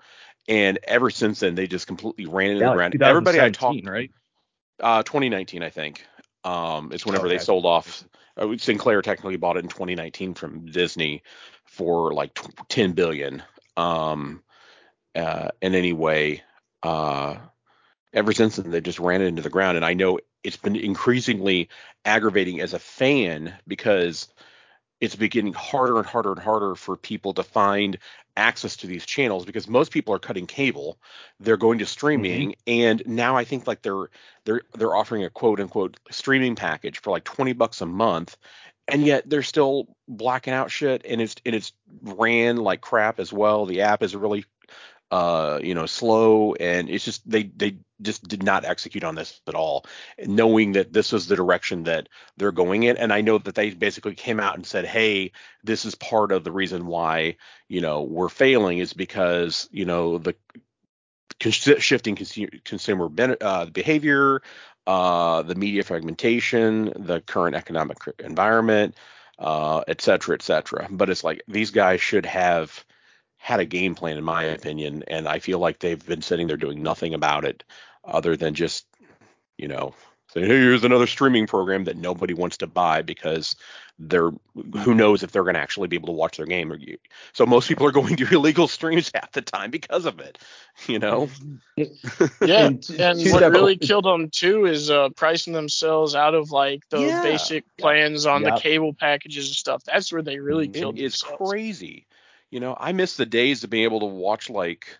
and 0.47 0.79
ever 0.83 1.09
since 1.09 1.39
then 1.39 1.55
they 1.55 1.67
just 1.67 1.87
completely 1.87 2.25
ran 2.25 2.49
it 2.49 2.53
into 2.53 2.65
Yeah, 2.65 2.69
the 2.71 2.75
ground. 2.75 3.01
Everybody 3.01 3.39
I 3.39 3.49
talked 3.49 3.83
2017, 3.83 3.87
right? 3.87 4.11
uh, 4.81 5.03
2019, 5.03 5.63
I 5.63 5.69
think. 5.69 6.05
Um, 6.43 6.91
it's 6.91 7.05
whenever 7.05 7.27
they 7.27 7.37
sold 7.37 7.65
off. 7.65 8.03
Uh, 8.37 8.55
Sinclair 8.57 9.01
technically 9.01 9.37
bought 9.37 9.57
it 9.57 9.63
in 9.63 9.69
2019 9.69 10.33
from 10.33 10.65
Disney 10.65 11.23
for 11.65 12.13
like 12.13 12.33
tw 12.33 12.69
10 12.69 12.93
billion. 12.93 13.43
Um, 13.75 14.43
uh, 15.15 15.49
and 15.61 15.75
anyway, 15.75 16.41
uh, 16.83 17.37
ever 18.13 18.31
since 18.33 18.55
then 18.55 18.71
they 18.71 18.81
just 18.81 18.99
ran 18.99 19.21
it 19.21 19.27
into 19.27 19.41
the 19.41 19.49
ground. 19.49 19.75
And 19.77 19.85
I 19.85 19.93
know 19.93 20.19
it's 20.43 20.57
been 20.57 20.75
increasingly 20.75 21.69
aggravating 22.05 22.61
as 22.61 22.73
a 22.73 22.79
fan 22.79 23.53
because 23.67 24.27
it's 25.01 25.15
been 25.15 25.29
getting 25.29 25.53
harder 25.53 25.97
and 25.97 26.05
harder 26.05 26.31
and 26.31 26.39
harder 26.39 26.75
for 26.75 26.95
people 26.95 27.33
to 27.33 27.43
find 27.43 27.97
access 28.37 28.77
to 28.77 28.87
these 28.87 29.05
channels 29.05 29.45
because 29.45 29.67
most 29.67 29.91
people 29.91 30.13
are 30.13 30.19
cutting 30.19 30.45
cable 30.45 30.97
they're 31.41 31.57
going 31.57 31.79
to 31.79 31.85
streaming 31.85 32.55
and 32.67 33.03
now 33.05 33.35
i 33.35 33.43
think 33.43 33.67
like 33.67 33.81
they're 33.81 34.09
they're 34.45 34.61
they're 34.75 34.95
offering 34.95 35.25
a 35.25 35.29
quote 35.29 35.59
unquote 35.59 35.97
streaming 36.09 36.55
package 36.55 36.99
for 37.01 37.11
like 37.11 37.25
20 37.25 37.51
bucks 37.53 37.81
a 37.81 37.85
month 37.85 38.37
and 38.89 39.05
yet 39.05 39.29
they're 39.29 39.43
still 39.43 39.87
blacking 40.07 40.53
out 40.53 40.71
shit 40.71 41.05
and 41.07 41.21
it's 41.21 41.35
and 41.45 41.55
it's 41.55 41.71
ran 42.01 42.57
like 42.57 42.81
crap 42.81 43.19
as 43.19 43.31
well. 43.31 43.65
The 43.65 43.81
app 43.81 44.03
is 44.03 44.15
really 44.15 44.45
uh 45.11 45.59
you 45.61 45.73
know 45.73 45.85
slow 45.85 46.53
and 46.53 46.89
it's 46.89 47.05
just 47.05 47.27
they 47.29 47.43
they 47.43 47.77
just 48.01 48.27
did 48.27 48.43
not 48.43 48.65
execute 48.65 49.03
on 49.03 49.15
this 49.15 49.41
at 49.47 49.55
all 49.55 49.85
knowing 50.25 50.73
that 50.73 50.93
this 50.93 51.11
was 51.11 51.27
the 51.27 51.35
direction 51.35 51.83
that 51.83 52.07
they're 52.37 52.51
going 52.51 52.83
in. 52.83 52.97
And 52.97 53.11
i 53.13 53.21
know 53.21 53.37
that 53.37 53.55
they 53.55 53.71
basically 53.71 54.15
came 54.15 54.39
out 54.39 54.55
and 54.55 54.65
said 54.65 54.85
hey 54.85 55.31
this 55.63 55.85
is 55.85 55.95
part 55.95 56.31
of 56.31 56.43
the 56.43 56.51
reason 56.51 56.87
why 56.87 57.37
you 57.67 57.81
know 57.81 58.03
we're 58.03 58.29
failing 58.29 58.79
is 58.79 58.93
because 58.93 59.69
you 59.71 59.85
know 59.85 60.17
the 60.17 60.35
shifting 61.39 62.15
consu- 62.15 62.63
consumer 62.65 63.09
uh, 63.41 63.65
behavior 63.65 64.41
uh, 64.87 65.41
the 65.43 65.55
media 65.55 65.83
fragmentation 65.83 66.91
the 66.95 67.21
current 67.21 67.55
economic 67.55 67.97
environment 68.19 68.95
uh, 69.39 69.83
et 69.87 70.01
cetera 70.01 70.35
et 70.35 70.41
cetera. 70.41 70.87
But 70.91 71.09
it's 71.09 71.23
like 71.23 71.41
these 71.47 71.71
guys 71.71 72.01
should 72.01 72.25
have 72.25 72.83
had 73.37 73.61
a 73.61 73.65
game 73.65 73.95
plan 73.95 74.17
in 74.17 74.23
my 74.23 74.43
opinion 74.43 75.01
and 75.07 75.25
i 75.27 75.39
feel 75.39 75.59
like 75.59 75.79
they've 75.79 76.05
been 76.05 76.21
sitting 76.21 76.45
there 76.47 76.57
doing 76.57 76.83
nothing 76.83 77.13
about 77.13 77.45
it 77.45 77.63
other 78.09 78.35
than 78.35 78.53
just 78.53 78.85
you 79.57 79.67
know 79.67 79.93
saying 80.33 80.47
hey 80.47 80.57
here's 80.59 80.83
another 80.83 81.07
streaming 81.07 81.47
program 81.47 81.85
that 81.85 81.97
nobody 81.97 82.33
wants 82.33 82.57
to 82.57 82.67
buy 82.67 83.01
because 83.01 83.55
they're 83.99 84.31
who 84.83 84.93
knows 84.93 85.23
if 85.23 85.31
they're 85.31 85.43
going 85.43 85.55
to 85.55 85.59
actually 85.61 85.87
be 85.87 85.95
able 85.95 86.07
to 86.07 86.13
watch 86.13 86.37
their 86.37 86.45
game 86.45 86.71
or 86.71 86.75
you 86.77 86.97
so 87.33 87.45
most 87.45 87.67
people 87.67 87.85
are 87.85 87.91
going 87.91 88.15
to 88.15 88.27
illegal 88.33 88.67
streams 88.67 89.11
half 89.15 89.31
the 89.31 89.41
time 89.41 89.71
because 89.71 90.05
of 90.05 90.19
it 90.19 90.37
you 90.87 90.99
know 90.99 91.29
Yeah, 92.41 92.67
And 92.67 92.89
and, 92.99 93.19
what 93.31 93.41
that 93.41 93.51
really 93.51 93.77
killed 93.77 94.05
them 94.05 94.29
too 94.29 94.65
is 94.65 94.89
uh, 94.89 95.09
pricing 95.09 95.53
themselves 95.53 96.15
out 96.15 96.35
of 96.35 96.51
like 96.51 96.81
the 96.89 96.99
Yeah. 96.99 97.19
basic 97.21 97.65
plans 97.77 98.25
on 98.25 98.43
Yep. 98.43 98.55
the 98.55 98.61
cable 98.61 98.93
packages 98.93 99.47
and 99.47 99.55
stuff. 99.55 99.83
That's 99.83 100.11
where 100.11 100.21
they 100.21 100.39
really 100.39 100.67
killed 100.69 100.97
it 100.97 101.03
is 101.03 101.21
themselves. 101.21 101.49
crazy 101.49 102.07
you 102.49 102.59
know 102.59 102.75
i 102.79 102.91
miss 102.91 103.17
the 103.17 103.25
days 103.25 103.63
of 103.63 103.69
being 103.69 103.83
able 103.83 103.99
to 103.99 104.05
watch 104.05 104.49
like 104.49 104.97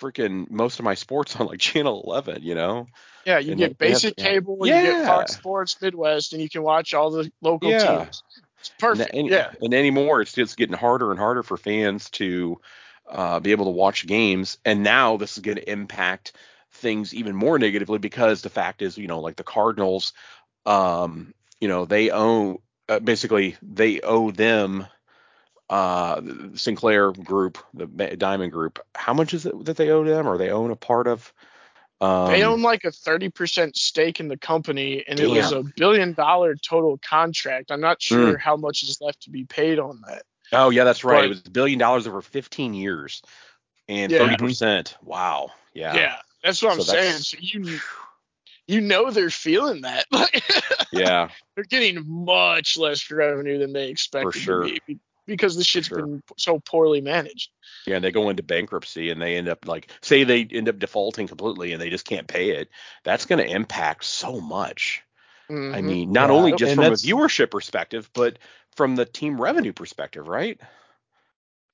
freaking 0.00 0.50
most 0.50 0.78
of 0.78 0.84
my 0.84 0.94
sports 0.94 1.36
on 1.36 1.46
like 1.46 1.60
channel 1.68 2.02
11 2.06 2.42
you 2.42 2.54
know 2.54 2.86
Yeah, 3.26 3.38
you 3.38 3.52
And 3.52 3.58
get 3.60 3.78
they 3.78 3.90
have- 3.90 3.94
basic 4.02 4.14
yeah. 4.18 4.24
cable, 4.24 4.66
you 4.66 4.72
get 4.82 5.04
Fox 5.06 5.34
Sports 5.34 5.76
Midwest, 5.82 6.32
and 6.32 6.40
you 6.42 6.48
can 6.48 6.62
watch 6.62 6.94
all 6.94 7.10
the 7.10 7.30
local 7.42 7.70
Yeah. 7.70 8.04
teams. 8.04 8.22
It's 8.60 8.70
perfect. 8.78 9.14
And, 9.14 9.28
yeah, 9.28 9.50
and 9.60 9.74
anymore, 9.74 10.20
it's 10.20 10.32
just 10.32 10.56
getting 10.56 10.76
harder 10.76 11.10
and 11.10 11.18
harder 11.18 11.42
for 11.42 11.56
fans 11.56 12.10
to 12.10 12.60
uh, 13.10 13.40
be 13.40 13.52
able 13.52 13.66
to 13.66 13.70
watch 13.72 14.06
games. 14.06 14.58
And 14.64 14.82
now 14.82 15.16
this 15.16 15.36
is 15.36 15.42
going 15.42 15.56
to 15.58 15.70
impact 15.70 16.32
things 16.72 17.14
even 17.14 17.34
more 17.34 17.58
negatively 17.58 17.98
because 17.98 18.42
the 18.42 18.50
fact 18.50 18.82
is, 18.82 18.96
you 18.98 19.06
know, 19.08 19.20
like 19.20 19.36
the 19.36 19.44
Cardinals, 19.44 20.12
um, 20.66 21.32
you 21.60 21.68
know, 21.68 21.84
they 21.84 22.10
own 22.10 22.58
uh, 22.88 23.00
basically 23.00 23.56
they 23.62 24.00
owe 24.00 24.30
them 24.30 24.86
uh 25.70 26.20
Sinclair 26.54 27.12
group, 27.12 27.58
the 27.74 27.86
Diamond 28.16 28.52
group. 28.52 28.78
How 28.94 29.12
much 29.14 29.34
is 29.34 29.46
it 29.46 29.64
that 29.66 29.76
they 29.76 29.90
owe 29.90 30.04
them 30.04 30.26
or 30.26 30.38
they 30.38 30.50
own 30.50 30.70
a 30.70 30.76
part 30.76 31.06
of? 31.06 31.32
Um, 32.00 32.28
they 32.30 32.44
own 32.44 32.62
like 32.62 32.84
a 32.84 32.92
thirty 32.92 33.28
percent 33.28 33.76
stake 33.76 34.20
in 34.20 34.28
the 34.28 34.36
company, 34.38 35.04
and 35.06 35.18
it 35.18 35.28
was 35.28 35.50
a 35.52 35.64
billion 35.76 36.12
dollar 36.12 36.54
total 36.54 36.98
contract. 36.98 37.70
I'm 37.72 37.80
not 37.80 38.00
sure 38.00 38.34
Mm. 38.34 38.40
how 38.40 38.56
much 38.56 38.82
is 38.84 38.98
left 39.00 39.22
to 39.22 39.30
be 39.30 39.44
paid 39.44 39.78
on 39.80 40.00
that. 40.06 40.22
Oh 40.52 40.70
yeah, 40.70 40.84
that's 40.84 41.02
right. 41.04 41.18
But- 41.18 41.24
it 41.24 41.28
was 41.28 41.42
a 41.46 41.50
billion 41.50 41.78
dollars 41.78 42.06
over 42.06 42.22
15 42.22 42.72
years, 42.72 43.20
and 43.88 44.12
Yeah. 44.12 44.20
30 44.20 44.36
percent. 44.36 44.96
Wow. 45.02 45.50
Yeah, 45.74 45.94
Yeah. 45.94 46.16
that's 46.44 46.62
what 46.62 46.72
I'm 46.72 46.82
So 46.82 46.92
saying. 46.92 47.18
So 47.18 47.36
you 47.40 47.80
you 48.68 48.80
know 48.80 49.10
they're 49.10 49.28
feeling 49.30 49.80
that. 49.82 50.06
Yeah. 50.92 51.28
they're 51.54 51.64
getting 51.64 52.02
much 52.06 52.76
less 52.78 53.10
revenue 53.10 53.58
than 53.58 53.72
they 53.74 53.88
expected 53.88 54.32
For 54.32 54.38
sure. 54.38 54.62
to 54.68 54.80
be 54.86 54.98
because 55.28 55.56
this 55.56 55.66
shit's 55.66 55.88
sure. 55.88 56.00
been 56.00 56.22
so 56.36 56.58
poorly 56.58 57.00
managed. 57.00 57.50
Yeah, 57.86 57.96
and 57.96 58.04
they 58.04 58.10
go 58.10 58.28
into 58.28 58.42
bankruptcy 58.42 59.10
and 59.10 59.22
they 59.22 59.36
end 59.36 59.48
up 59.48 59.66
like 59.66 59.90
say 60.02 60.24
they 60.24 60.44
end 60.44 60.68
up 60.68 60.78
defaulting 60.78 61.28
completely 61.28 61.72
and 61.72 61.80
they 61.80 61.90
just 61.90 62.04
can't 62.04 62.26
pay 62.26 62.50
it. 62.50 62.68
That's 63.04 63.26
going 63.26 63.38
to 63.38 63.54
impact 63.54 64.04
so 64.04 64.40
much. 64.40 65.02
I 65.72 65.80
Mhm. 65.80 65.84
mean, 65.84 66.12
not 66.12 66.30
Yeah, 66.30 66.36
only 66.36 66.52
just 66.54 66.74
from 66.74 66.90
a 66.90 66.96
viewership 66.96 67.50
perspective, 67.50 68.10
but 68.14 68.38
from 68.76 68.96
the 68.96 69.04
team 69.04 69.40
revenue 69.40 69.72
perspective, 69.72 70.28
right? 70.28 70.60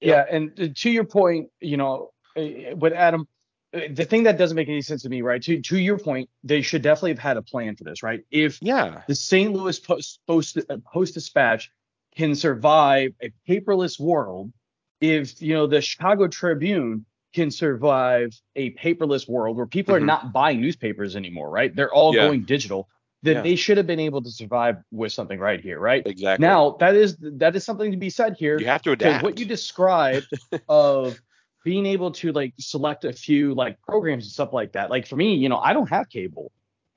Yeah, 0.01 0.25
and 0.31 0.59
uh, 0.61 0.69
to 0.75 0.91
your 0.91 1.05
point, 1.05 1.51
you 1.61 1.77
know, 1.77 2.13
uh, 2.37 2.77
with 2.77 2.93
Adam, 2.93 3.27
uh, 3.75 3.81
the 3.91 4.05
thing 4.05 4.25
that 4.25 4.39
doesn't 4.39 4.57
make 4.57 4.69
any 4.69 4.83
sense 4.83 5.03
to 5.03 5.09
me, 5.09 5.23
right? 5.23 5.43
To 5.43 5.61
to 5.63 5.79
your 5.79 5.99
point, 5.99 6.29
they 6.43 6.63
should 6.63 6.83
definitely 6.83 7.13
have 7.13 7.19
had 7.19 7.37
a 7.37 7.43
plan 7.43 7.77
for 7.77 7.85
this, 7.85 8.03
right? 8.03 8.21
If 8.31 8.61
Yeah. 8.61 9.03
the 9.07 9.15
St. 9.15 9.53
Louis 9.53 9.79
Post 9.79 10.21
Post, 10.27 10.59
uh, 10.59 10.77
Post 10.93 11.15
Dispatch 11.15 11.71
can 12.17 12.35
survive 12.35 13.13
a 13.23 13.31
paperless 13.49 13.99
world, 13.99 14.53
if 15.01 15.41
you 15.43 15.55
know 15.55 15.67
the 15.67 15.81
Chicago 15.81 16.27
Tribune 16.29 17.05
can 17.35 17.51
survive 17.51 18.31
a 18.55 18.71
paperless 18.75 19.29
world 19.29 19.57
where 19.57 19.67
people 19.67 19.93
Mhm. 19.95 19.99
are 20.03 20.07
not 20.07 20.33
buying 20.33 20.61
newspapers 20.61 21.17
anymore, 21.17 21.51
right? 21.51 21.75
They're 21.75 21.93
all 21.93 22.15
Yeah. 22.15 22.27
going 22.27 22.45
digital. 22.45 22.89
Then 23.23 23.37
Yeah. 23.37 23.43
they 23.43 23.57
should 23.57 23.77
have 23.79 23.87
been 23.87 24.01
able 24.01 24.23
to 24.23 24.31
survive 24.31 24.77
with 24.93 25.13
something 25.13 25.39
right 25.41 25.61
here, 25.61 25.81
right? 25.81 26.07
Exactly. 26.07 26.47
Now 26.47 26.77
that 26.79 26.95
is 26.95 27.17
that 27.21 27.57
is 27.57 27.65
something 27.65 27.91
to 27.91 27.97
be 27.97 28.11
said 28.11 28.37
here. 28.39 28.59
you 28.61 28.67
have 28.67 28.83
to 28.83 28.93
adapt. 28.93 29.25
what 29.25 29.39
you 29.39 29.47
described 29.47 30.27
of 30.69 31.19
being 31.65 31.87
able 31.87 32.13
to 32.13 32.31
like 32.33 32.53
select 32.59 33.05
a 33.05 33.13
few 33.13 33.55
like 33.55 33.81
programs 33.83 34.25
and 34.25 34.33
stuff 34.33 34.53
like 34.53 34.73
that. 34.73 34.91
Like 34.91 35.07
for 35.07 35.17
me, 35.17 35.35
you 35.35 35.49
know, 35.49 35.59
I 35.59 35.73
don't 35.73 35.89
have 35.89 36.09
cable. 36.09 36.53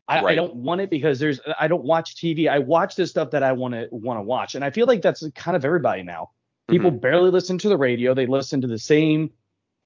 I, 0.08 0.24
I 0.24 0.36
don't 0.36 0.56
want 0.56 0.82
it 0.82 0.90
because 0.90 1.20
there's 1.20 1.40
I 1.60 1.68
don't 1.68 1.84
watch 1.84 2.16
TV. 2.16 2.50
I 2.50 2.60
watch 2.60 2.96
the 2.96 3.06
stuff 3.06 3.32
that 3.32 3.44
I 3.44 3.52
want 3.52 3.74
to 3.74 3.88
want 3.92 4.18
to 4.20 4.24
watch, 4.24 4.56
and 4.56 4.64
I 4.64 4.70
feel 4.70 4.88
like 4.88 5.02
that's 5.02 5.28
kind 5.36 5.56
of 5.58 5.66
everybody 5.66 6.04
now. 6.04 6.32
People 6.70 6.92
Mm-hmm. 6.92 7.00
barely 7.00 7.30
listen 7.32 7.58
to 7.60 7.70
the 7.70 7.78
radio. 7.78 8.14
They 8.14 8.26
listen 8.26 8.62
to 8.62 8.68
the 8.68 8.78
same 8.80 9.32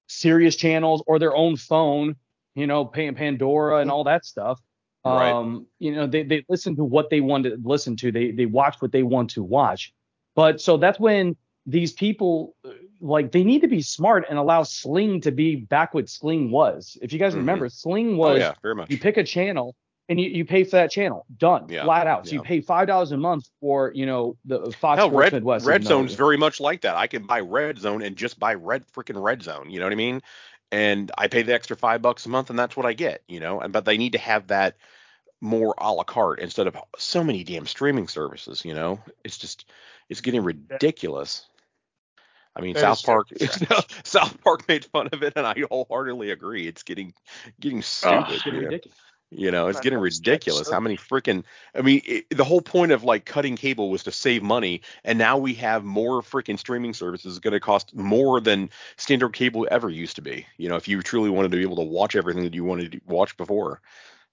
Sirius 0.07 0.55
channels 0.55 1.03
or 1.07 1.19
their 1.19 1.35
own 1.35 1.55
phone. 1.57 2.15
You 2.55 2.67
know, 2.67 2.83
paying 2.83 3.15
Pandora 3.15 3.77
and 3.79 3.89
all 3.89 4.03
that 4.03 4.25
stuff. 4.25 4.59
Right. 5.05 5.31
Um, 5.31 5.65
you 5.79 5.95
know, 5.95 6.05
they 6.05 6.23
they 6.23 6.45
listen 6.49 6.75
to 6.75 6.83
what 6.83 7.09
they 7.09 7.21
want 7.21 7.45
to 7.45 7.57
listen 7.63 7.95
to. 7.97 8.11
They 8.11 8.31
they 8.31 8.45
watch 8.45 8.75
what 8.81 8.91
they 8.91 9.03
want 9.03 9.29
to 9.31 9.43
watch. 9.43 9.93
But 10.35 10.59
so 10.61 10.77
that's 10.77 10.99
when 10.99 11.35
these 11.65 11.93
people 11.93 12.55
uh, 12.65 12.71
like 12.99 13.31
they 13.31 13.43
need 13.43 13.61
to 13.61 13.67
be 13.67 13.81
smart 13.81 14.25
and 14.29 14.37
allow 14.37 14.63
Sling 14.63 15.21
to 15.21 15.31
be 15.31 15.55
back 15.55 15.93
what 15.93 16.09
Sling 16.09 16.51
was. 16.51 16.97
If 17.01 17.13
you 17.13 17.19
guys 17.19 17.33
Mhm. 17.33 17.37
remember, 17.37 17.69
Sling 17.69 18.15
oh 18.15 18.17
was 18.17 18.39
yeah, 18.39 18.53
very 18.61 18.75
much. 18.75 18.89
you 18.91 18.97
pick 18.99 19.17
a 19.17 19.23
channel 19.23 19.75
and 20.11 20.19
you, 20.19 20.29
you 20.29 20.43
pay 20.43 20.65
for 20.65 20.71
that 20.71 20.91
channel. 20.91 21.25
Done. 21.37 21.67
Yeah, 21.69 21.85
Flat 21.85 22.05
out. 22.05 22.27
So 22.27 22.33
you 22.33 22.41
pay 22.41 22.59
five 22.59 22.85
dollars 22.85 23.13
a 23.13 23.17
month 23.17 23.49
for, 23.61 23.93
you 23.95 24.05
know, 24.05 24.35
the 24.43 24.69
Fox 24.73 24.99
Hell, 24.99 25.07
Sports 25.07 25.23
Red 25.23 25.33
Midwest. 25.33 25.65
Red 25.65 25.81
even 25.81 25.87
Zone's 25.87 26.15
very 26.15 26.35
much 26.35 26.59
like 26.59 26.81
that. 26.81 26.97
I 26.97 27.07
can 27.07 27.25
buy 27.25 27.39
Red 27.39 27.79
Zone 27.79 28.01
and 28.01 28.17
just 28.17 28.37
buy 28.37 28.55
Red 28.55 28.83
freaking 28.91 29.23
Red 29.23 29.41
Zone. 29.41 29.69
You 29.69 29.79
know 29.79 29.85
what 29.85 29.93
I 29.93 29.95
mean? 29.95 30.21
And 30.69 31.11
I 31.17 31.29
pay 31.29 31.43
the 31.43 31.53
extra 31.53 31.77
five 31.77 32.01
bucks 32.01 32.25
a 32.25 32.29
month, 32.29 32.49
and 32.49 32.59
that's 32.59 32.75
what 32.75 32.85
I 32.85 32.91
get. 32.91 33.23
You 33.29 33.39
know, 33.39 33.61
and 33.61 33.71
but 33.71 33.85
they 33.85 33.97
need 33.97 34.11
to 34.11 34.17
have 34.17 34.47
that 34.47 34.75
more 35.39 35.73
a 35.77 35.93
la 35.93 36.03
carte 36.03 36.39
instead 36.39 36.67
of 36.67 36.75
so 36.97 37.23
many 37.23 37.45
damn 37.45 37.65
streaming 37.65 38.09
services. 38.09 38.65
You 38.65 38.73
know, 38.73 38.99
it's 39.23 39.37
just 39.37 39.69
it's 40.09 40.19
getting 40.19 40.43
ridiculous. 40.43 41.45
I 42.53 42.59
mean, 42.59 42.73
That 42.73 42.81
South 42.81 42.99
is 42.99 43.03
Park. 43.05 43.27
South 44.03 44.41
Park 44.43 44.67
made 44.67 44.83
fun 44.83 45.07
of 45.13 45.23
it, 45.23 45.33
and 45.37 45.47
I 45.47 45.63
wholeheartedly 45.69 46.31
agree. 46.31 46.67
It's 46.67 46.83
getting 46.83 47.13
getting 47.61 47.81
stupid. 47.81 48.25
It's 48.31 48.43
getting 48.43 48.81
you 49.31 49.49
know? 49.49 49.51
ridiculous. 49.51 49.51
You 49.51 49.51
know, 49.51 49.67
it's 49.67 49.79
getting 49.79 49.99
that's- 49.99 50.17
that's 50.17 50.19
ridiculous. 50.19 50.71
How 50.71 50.79
many 50.79 50.97
freaking? 50.97 51.43
I 51.73 51.81
mean, 51.81 52.01
it, 52.05 52.25
the 52.29 52.43
whole 52.43 52.61
point 52.61 52.91
of 52.91 53.03
like 53.03 53.25
cutting 53.25 53.55
cable 53.55 53.89
was 53.89 54.03
to 54.03 54.11
save 54.11 54.43
money, 54.43 54.81
and 55.03 55.17
now 55.17 55.37
we 55.37 55.53
have 55.55 55.83
more 55.83 56.21
freaking 56.21 56.59
streaming 56.59 56.93
services 56.93 57.39
going 57.39 57.53
to 57.53 57.59
cost 57.59 57.95
more 57.95 58.39
than 58.39 58.69
standard 58.97 59.33
cable 59.33 59.67
ever 59.71 59.89
used 59.89 60.15
to 60.17 60.21
be. 60.21 60.45
You 60.57 60.69
know, 60.69 60.75
if 60.75 60.87
you 60.87 61.01
truly 61.01 61.29
wanted 61.29 61.51
to 61.51 61.57
be 61.57 61.63
able 61.63 61.77
to 61.77 61.83
watch 61.83 62.15
everything 62.15 62.43
that 62.43 62.53
you 62.53 62.63
wanted 62.63 62.91
to 62.93 63.01
watch 63.07 63.35
before. 63.37 63.81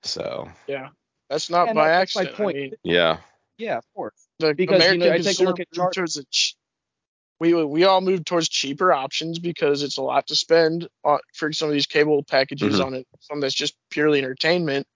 So 0.02 0.50
Yeah. 0.66 0.88
That's 1.30 1.50
not 1.50 1.68
And 1.68 1.74
by 1.76 1.88
that's 1.88 2.14
my 2.16 2.22
accident. 2.22 2.36
point. 2.36 2.56
I 2.56 2.60
mean, 2.60 2.72
Yeah. 2.84 3.18
Yeah, 3.58 3.76
of 3.78 3.84
course. 3.94 4.14
the 4.38 4.54
Because, 4.54 4.82
you 4.92 4.98
know, 4.98 5.06
I 5.06 5.18
take 5.18 5.20
a 5.20 5.24
consumer 5.24 5.50
look 5.50 5.60
at 5.60 5.66
moved 5.68 5.76
chart- 5.76 5.92
towards 5.94 6.16
a 6.16 6.24
ch- 6.30 6.56
we 7.40 7.54
we 7.54 7.84
all 7.84 8.00
moved 8.00 8.26
towards 8.26 8.48
cheaper 8.48 8.92
options 8.92 9.38
because 9.38 9.82
it's 9.82 9.96
a 9.98 10.02
lot 10.02 10.26
to 10.28 10.36
spend 10.36 10.88
on, 11.04 11.18
for 11.34 11.52
some 11.52 11.68
of 11.68 11.72
these 11.72 11.86
cable 11.86 12.22
packages 12.22 12.80
Mhm. 12.80 12.84
on 12.86 12.94
it, 12.94 13.06
something 13.20 13.40
that's 13.40 13.54
just 13.54 13.74
purely 13.90 14.18
entertainment. 14.18 14.86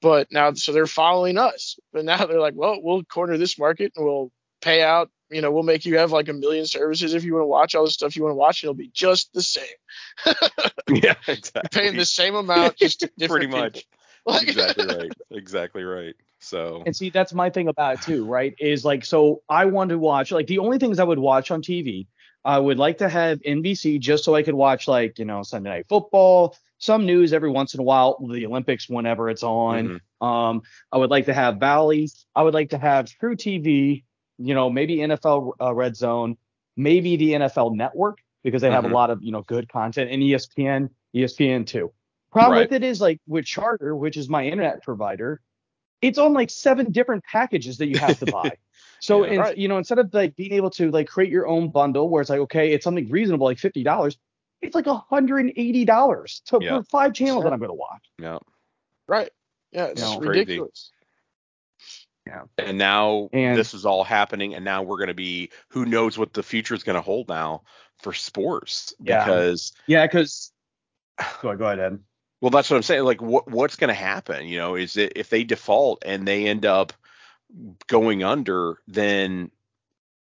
But 0.00 0.28
now, 0.32 0.52
so 0.54 0.72
they're 0.72 0.86
following 0.86 1.38
us. 1.38 1.78
But 1.92 2.04
now 2.04 2.16
they're 2.26 2.40
like, 2.40 2.54
well, 2.56 2.80
we'll 2.82 3.04
corner 3.04 3.36
this 3.38 3.58
market 3.58 3.92
and 3.96 4.04
we'll 4.04 4.30
pay 4.60 4.82
out. 4.82 5.10
You 5.30 5.40
know, 5.40 5.50
we'll 5.50 5.62
make 5.62 5.86
you 5.86 5.96
have 5.98 6.12
like 6.12 6.28
a 6.28 6.32
million 6.34 6.66
services 6.66 7.14
if 7.14 7.24
you 7.24 7.32
want 7.34 7.44
to 7.44 7.46
watch 7.48 7.74
all 7.74 7.84
the 7.84 7.90
stuff 7.90 8.14
you 8.16 8.22
want 8.22 8.32
to 8.32 8.36
watch. 8.36 8.62
It'll 8.62 8.74
be 8.74 8.90
just 8.92 9.32
the 9.32 9.42
same. 9.42 9.64
Yeah, 10.88 11.14
exactly. 11.26 11.80
Paying 11.80 11.96
the 11.96 12.04
same 12.04 12.34
amount, 12.34 12.76
just 12.76 13.00
to 13.00 13.10
different 13.18 13.50
Pretty 13.50 13.62
much. 13.62 13.86
Like- 14.26 14.42
exactly 14.42 14.86
right. 14.86 15.12
Exactly 15.30 15.82
right. 15.84 16.14
So 16.42 16.84
And 16.84 16.96
see, 16.96 17.10
that's 17.10 17.32
my 17.32 17.48
thing 17.50 17.68
about 17.68 17.94
it 17.94 18.00
too, 18.00 18.24
right? 18.24 18.54
Is 18.58 18.84
like, 18.84 19.04
so 19.04 19.42
I 19.48 19.66
want 19.66 19.90
to 19.90 19.98
watch, 19.98 20.32
like, 20.32 20.48
the 20.48 20.58
only 20.58 20.78
things 20.78 20.98
I 20.98 21.04
would 21.04 21.18
watch 21.20 21.50
on 21.50 21.62
TV, 21.62 22.08
I 22.44 22.58
would 22.58 22.78
like 22.78 22.98
to 22.98 23.08
have 23.08 23.40
NBC 23.42 24.00
just 24.00 24.24
so 24.24 24.34
I 24.34 24.42
could 24.42 24.54
watch, 24.54 24.88
like, 24.88 25.18
you 25.18 25.24
know, 25.24 25.42
Sunday 25.44 25.70
Night 25.70 25.86
Football, 25.88 26.56
some 26.78 27.06
news 27.06 27.32
every 27.32 27.50
once 27.50 27.74
in 27.74 27.80
a 27.80 27.84
while, 27.84 28.18
the 28.28 28.46
Olympics 28.46 28.88
whenever 28.88 29.30
it's 29.30 29.44
on. 29.44 29.92
Um, 30.20 30.62
I 30.90 30.98
would 30.98 31.10
like 31.10 31.26
to 31.26 31.34
have 31.34 31.60
Bally. 31.60 32.08
I 32.34 32.42
would 32.42 32.54
like 32.54 32.70
to 32.70 32.78
have 32.78 33.06
truTV, 33.06 34.04
you 34.38 34.54
know, 34.54 34.68
maybe 34.68 34.96
NFL 34.96 35.52
uh, 35.60 35.72
Red 35.74 35.94
Zone, 35.96 36.36
maybe 36.76 37.16
the 37.16 37.32
NFL 37.34 37.76
Network 37.76 38.18
because 38.42 38.60
they 38.62 38.70
have 38.72 38.82
Mhm. 38.82 38.86
a 38.86 38.88
lot 38.88 39.10
of, 39.10 39.22
you 39.22 39.30
know, 39.30 39.42
good 39.42 39.68
content, 39.68 40.10
and 40.10 40.20
ESPN, 40.22 40.88
ESPN2. 41.14 41.92
Problem 42.32 42.54
Right. 42.54 42.64
with 42.64 42.72
it 42.72 42.82
is 42.82 43.00
like 43.00 43.20
with 43.28 43.44
Charter, 43.44 43.94
which 43.94 44.16
is 44.16 44.28
my 44.28 44.44
internet 44.44 44.82
provider, 44.82 45.40
it's 46.02 46.18
on 46.18 46.32
like 46.34 46.50
seven 46.50 46.90
different 46.92 47.24
packages 47.24 47.78
that 47.78 47.86
you 47.86 47.98
have 47.98 48.18
to 48.18 48.26
buy. 48.26 48.52
So, 49.00 49.26
Yeah. 49.26 49.40
Right. 49.40 49.58
you 49.58 49.66
know, 49.66 49.78
instead 49.78 49.98
of 49.98 50.14
like 50.14 50.36
being 50.36 50.52
able 50.52 50.70
to 50.70 50.88
like 50.92 51.08
create 51.08 51.28
your 51.28 51.48
own 51.48 51.70
bundle 51.70 52.08
where 52.08 52.20
it's 52.20 52.30
like, 52.30 52.38
okay, 52.38 52.72
it's 52.72 52.84
something 52.84 53.08
reasonable, 53.10 53.46
like 53.46 53.58
fifty 53.58 53.82
dollars, 53.82 54.16
it's 54.60 54.76
like 54.76 54.86
hundred 54.86 55.38
and 55.38 55.52
eighty 55.56 55.84
dollars 55.84 56.40
to 56.46 56.60
Yeah. 56.62 56.78
for 56.78 56.84
five 56.84 57.12
channels 57.12 57.42
that 57.42 57.52
I'm 57.52 57.58
gonna 57.58 57.74
watch. 57.74 58.04
yeah. 58.20 58.38
Right. 59.08 59.28
Yeah, 59.72 59.86
it's 59.86 60.00
No. 60.00 60.18
Crazy. 60.18 60.28
ridiculous. 60.28 60.92
And 62.58 62.78
now 62.78 63.28
And- 63.32 63.56
this 63.58 63.74
is 63.74 63.84
all 63.84 64.04
happening, 64.04 64.54
and 64.54 64.64
now 64.64 64.82
we're 64.84 64.98
going 64.98 65.08
to 65.08 65.14
be 65.14 65.50
who 65.70 65.84
knows 65.84 66.16
what 66.16 66.32
the 66.32 66.42
future 66.44 66.74
is 66.74 66.84
going 66.84 66.94
to 66.94 67.02
hold 67.02 67.28
now 67.28 67.62
for 67.98 68.12
sports 68.12 68.94
Yeah. 69.00 69.24
because 69.24 69.72
Yeah, 69.88 70.06
because 70.06 70.52
go, 71.42 71.56
go 71.56 71.64
ahead, 71.66 71.80
Ed. 71.80 71.98
Well 72.42 72.50
that's 72.50 72.68
what 72.68 72.76
I'm 72.76 72.82
saying 72.82 73.04
like 73.04 73.22
what 73.22 73.50
what's 73.50 73.76
going 73.76 73.88
to 73.88 73.94
happen 73.94 74.46
you 74.46 74.58
know 74.58 74.74
is 74.74 74.98
it 74.98 75.14
if 75.16 75.30
they 75.30 75.44
default 75.44 76.02
and 76.04 76.28
they 76.28 76.46
end 76.46 76.66
up 76.66 76.92
going 77.86 78.22
under 78.22 78.76
then 78.86 79.50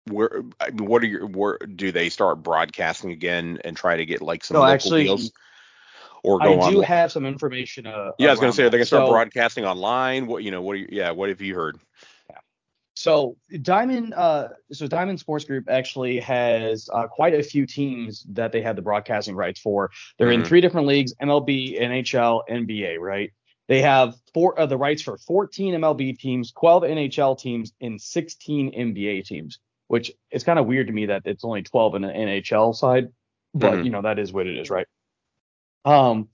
where 0.07 0.43
I 0.61 0.71
mean, 0.71 0.87
what 0.87 1.03
are 1.03 1.07
your 1.07 1.27
where 1.27 1.59
do 1.59 1.93
they 1.93 2.09
start 2.11 2.43
broadcasting 2.43 3.11
again 3.13 3.59
and 3.65 3.77
try 3.77 3.97
to 3.97 4.05
get 4.07 4.21
like 4.23 4.45
some 4.45 4.57
No, 4.57 4.61
local 4.61 4.75
actually, 4.75 5.05
deals 5.05 5.33
or 6.25 6.39
go 6.39 6.59
I 6.61 6.65
on 6.65 6.73
do 6.73 6.81
have 6.81 7.13
some 7.13 7.25
information. 7.27 7.87
Uh, 7.87 8.13
yeah 8.19 8.29
I 8.29 8.31
was 8.33 8.41
going 8.41 8.51
to 8.53 8.57
say 8.57 8.63
are 8.65 8.67
they 8.71 8.71
that. 8.71 8.77
going 8.79 8.83
to 8.83 8.87
start 8.87 9.07
So- 9.07 9.13
broadcasting 9.13 9.65
online 9.65 10.27
what 10.27 10.43
you 10.43 10.51
know 10.51 10.63
what 10.63 10.75
are 10.75 10.79
you, 10.79 10.89
yeah 10.91 11.11
what 11.13 11.29
have 11.29 11.41
you 11.41 11.55
heard 11.55 11.79
So 12.99 13.37
Diamond, 13.63 14.13
uh, 14.15 14.49
so 14.73 14.89
Diamond 14.89 15.21
Sports 15.21 15.45
Group 15.45 15.71
actually 15.71 16.19
has 16.19 16.91
uh, 16.93 17.07
quite 17.07 17.33
a 17.33 17.45
few 17.45 17.65
teams 17.65 18.27
that 18.31 18.51
they 18.51 18.61
have 18.63 18.75
the 18.75 18.83
broadcasting 18.83 19.37
rights 19.37 19.61
for. 19.61 19.93
They're 20.19 20.33
in 20.33 20.43
Mhm. 20.43 20.47
three 20.49 20.61
different 20.61 20.89
leagues: 20.89 21.15
MLB, 21.23 21.79
NHL, 21.79 22.43
NBA. 22.51 22.99
Right? 22.99 23.31
They 23.69 23.83
have 23.83 24.17
four 24.35 24.59
uh, 24.59 24.67
the 24.67 24.77
rights 24.77 25.01
for 25.01 25.17
14 25.17 25.75
MLB 25.75 26.19
teams, 26.19 26.51
12 26.51 26.83
NHL 26.83 27.37
teams, 27.39 27.73
and 27.81 28.01
16 28.01 28.73
NBA 28.73 29.25
teams. 29.25 29.61
Which 29.87 30.11
is 30.33 30.43
kind 30.43 30.59
of 30.59 30.67
weird 30.67 30.89
to 30.89 30.93
me 30.93 31.07
that 31.07 31.23
it's 31.25 31.45
only 31.45 31.63
12 31.63 31.95
in 31.95 32.03
the 32.03 32.09
NHL 32.13 32.75
side, 32.75 33.13
but 33.55 33.79
Mhm. 33.79 33.85
you 33.85 33.91
know 33.91 34.03
that 34.03 34.19
is 34.19 34.33
what 34.33 34.49
it 34.49 34.57
is, 34.59 34.71
right? 34.71 34.89
Um, 35.85 36.31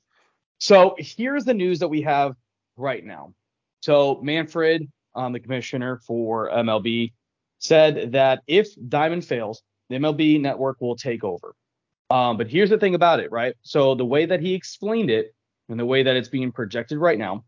so 0.57 0.97
here's 0.99 1.45
the 1.45 1.53
news 1.53 1.81
that 1.81 1.89
we 1.89 2.01
have 2.03 2.37
right 2.79 3.05
now. 3.05 3.35
So 3.83 4.19
Manfred, 4.23 4.91
um, 5.15 5.33
the 5.33 5.41
commissioner 5.41 6.01
for 6.07 6.51
MLB, 6.51 7.13
said 7.59 8.13
that 8.13 8.43
if 8.47 8.69
Diamond 8.89 9.25
fails, 9.25 9.63
the 9.89 9.97
MLB 9.97 10.41
network 10.41 10.81
will 10.81 10.97
take 10.97 11.25
over. 11.25 11.55
Um, 12.11 12.37
but 12.37 12.49
here's 12.49 12.71
the 12.71 12.79
thing 12.79 12.95
about 12.95 13.21
it, 13.21 13.31
right? 13.33 13.55
So 13.63 13.95
the 13.95 14.05
way 14.05 14.27
that 14.27 14.41
he 14.41 14.55
explained 14.55 15.11
it 15.11 15.35
and 15.69 15.81
the 15.81 15.87
way 15.87 16.03
that 16.03 16.17
it's 16.17 16.29
being 16.29 16.53
projected 16.53 16.99
right 16.99 17.19
now 17.19 17.45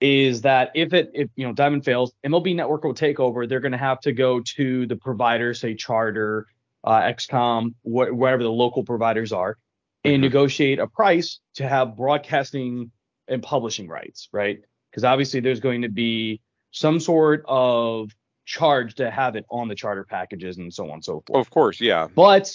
is 0.00 0.42
that 0.42 0.70
if 0.74 0.92
it 0.92 1.10
if 1.14 1.30
you 1.36 1.46
know 1.46 1.52
Diamond 1.52 1.84
fails, 1.84 2.12
MLB 2.26 2.54
network 2.56 2.84
will 2.84 2.94
take 2.94 3.20
over. 3.20 3.46
They're 3.46 3.60
going 3.60 3.72
to 3.72 3.78
have 3.78 4.00
to 4.00 4.12
go 4.12 4.40
to 4.56 4.86
the 4.86 4.96
provider, 4.96 5.54
say 5.54 5.74
Charter, 5.74 6.46
uh, 6.82 7.00
XCOM, 7.02 7.74
wh- 7.82 8.12
wherever 8.12 8.42
the 8.42 8.50
local 8.50 8.82
providers 8.84 9.32
are, 9.32 9.56
and 10.02 10.16
Mhm. 10.16 10.20
negotiate 10.22 10.78
a 10.80 10.88
price 10.88 11.38
to 11.54 11.66
have 11.68 11.96
broadcasting 11.96 12.90
and 13.28 13.42
publishing 13.42 13.88
rights, 13.88 14.28
right? 14.32 14.58
Because 14.90 15.04
obviously 15.04 15.40
there's 15.40 15.60
going 15.60 15.82
to 15.82 15.88
be 15.88 16.40
some 16.74 16.98
sort 16.98 17.44
of 17.46 18.10
charge 18.46 18.96
to 18.96 19.08
have 19.10 19.36
it 19.36 19.46
on 19.48 19.68
the 19.68 19.74
charter 19.76 20.04
packages 20.04 20.58
and 20.58 20.74
so 20.74 20.84
on 20.86 20.94
and 20.94 21.04
so 21.04 21.22
forth. 21.26 21.40
of 21.40 21.48
course 21.50 21.80
yeah 21.80 22.08
But 22.14 22.52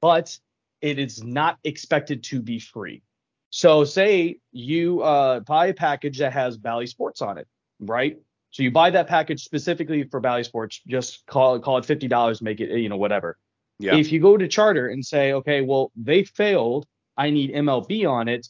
but 0.00 0.38
it 0.80 0.98
is 0.98 1.22
not 1.22 1.58
expected 1.64 2.24
to 2.24 2.40
be 2.40 2.58
free. 2.58 3.02
So 3.50 3.84
say 3.84 4.38
you 4.52 5.02
uh, 5.02 5.40
buy 5.40 5.66
a 5.66 5.74
package 5.74 6.18
that 6.18 6.32
has 6.32 6.56
Bally 6.56 6.86
Sports 6.86 7.20
on 7.20 7.36
it, 7.38 7.46
right? 7.78 8.16
So 8.50 8.62
you 8.62 8.70
buy 8.70 8.90
that 8.90 9.06
package 9.06 9.44
specifically 9.44 10.04
for 10.04 10.18
Bally 10.20 10.44
Sports, 10.44 10.80
just 10.86 11.24
call 11.26 11.56
it 11.56 11.62
call 11.62 11.78
it 11.78 11.84
fifty 11.84 12.08
dollars, 12.08 12.40
make 12.40 12.60
it 12.60 12.70
you 12.78 12.88
know 12.88 12.96
whatever. 12.96 13.36
yeah 13.78 13.96
If 13.96 14.12
you 14.12 14.20
go 14.20 14.36
to 14.36 14.48
Charter 14.48 14.88
and 14.88 15.04
say, 15.04 15.32
okay, 15.34 15.60
well 15.60 15.90
they 15.96 16.24
failed, 16.24 16.86
I 17.16 17.30
need 17.30 17.52
MLB 17.54 18.08
on 18.08 18.28
it, 18.28 18.48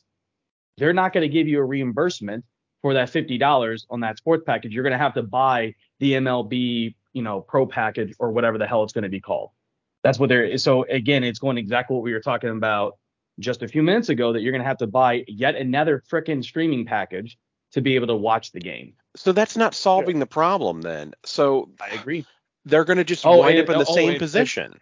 they're 0.79 0.93
not 0.95 1.13
going 1.13 1.23
to 1.23 1.33
give 1.33 1.49
you 1.49 1.59
a 1.61 1.65
reimbursement 1.65 2.45
for 2.83 2.95
that 2.95 3.09
fifty 3.11 3.39
dollars 3.39 3.87
on 3.91 4.01
that 4.01 4.19
sports 4.19 4.43
package. 4.45 4.75
You're 4.75 4.83
going 4.85 4.93
to 4.93 4.99
have 4.99 5.15
to 5.15 5.23
buy 5.23 5.75
the 6.01 6.13
MLB, 6.15 6.95
you 7.13 7.23
know, 7.23 7.41
Pro 7.41 7.67
package 7.67 8.13
or 8.19 8.31
whatever 8.33 8.59
the 8.59 8.67
hell 8.67 8.83
it's 8.83 8.93
going 8.93 9.05
to 9.05 9.09
be 9.09 9.21
called. 9.21 9.51
That's 10.03 10.19
what 10.19 10.29
they're. 10.29 10.59
So 10.59 10.85
again, 10.85 11.25
it's 11.25 11.39
going 11.39 11.59
exactly 11.59 11.95
what 11.95 12.03
we 12.03 12.13
were 12.13 12.21
talking 12.21 12.51
about 12.51 12.99
just 13.39 13.63
a 13.63 13.69
few 13.69 13.83
minutes 13.83 14.09
ago. 14.09 14.33
That 14.33 14.43
you're 14.43 14.53
going 14.53 14.63
to 14.63 14.69
have 14.69 14.79
to 14.79 14.87
buy 14.87 15.25
yet 15.29 15.55
another 15.57 16.03
frickin' 16.11 16.45
streaming 16.45 16.85
package 16.85 17.39
to 17.73 17.81
be 17.81 17.95
able 17.95 18.09
to 18.09 18.17
watch 18.17 18.53
the 18.53 18.61
game. 18.61 18.93
so 19.17 19.33
that's 19.33 19.57
not 19.57 19.75
solving 19.75 20.19
the 20.19 20.27
problem 20.27 20.83
then 20.83 21.15
so 21.25 21.71
I 21.81 21.95
agree. 21.95 22.27
they're 22.67 22.85
going 22.85 22.99
to 22.99 23.05
just 23.05 23.25
Oh, 23.25 23.39
wind 23.41 23.59
and- 23.59 23.67
up 23.69 23.73
in 23.73 23.79
the 23.79 23.87
oh, 23.91 23.95
same 23.95 24.11
and- 24.11 24.19
position 24.19 24.79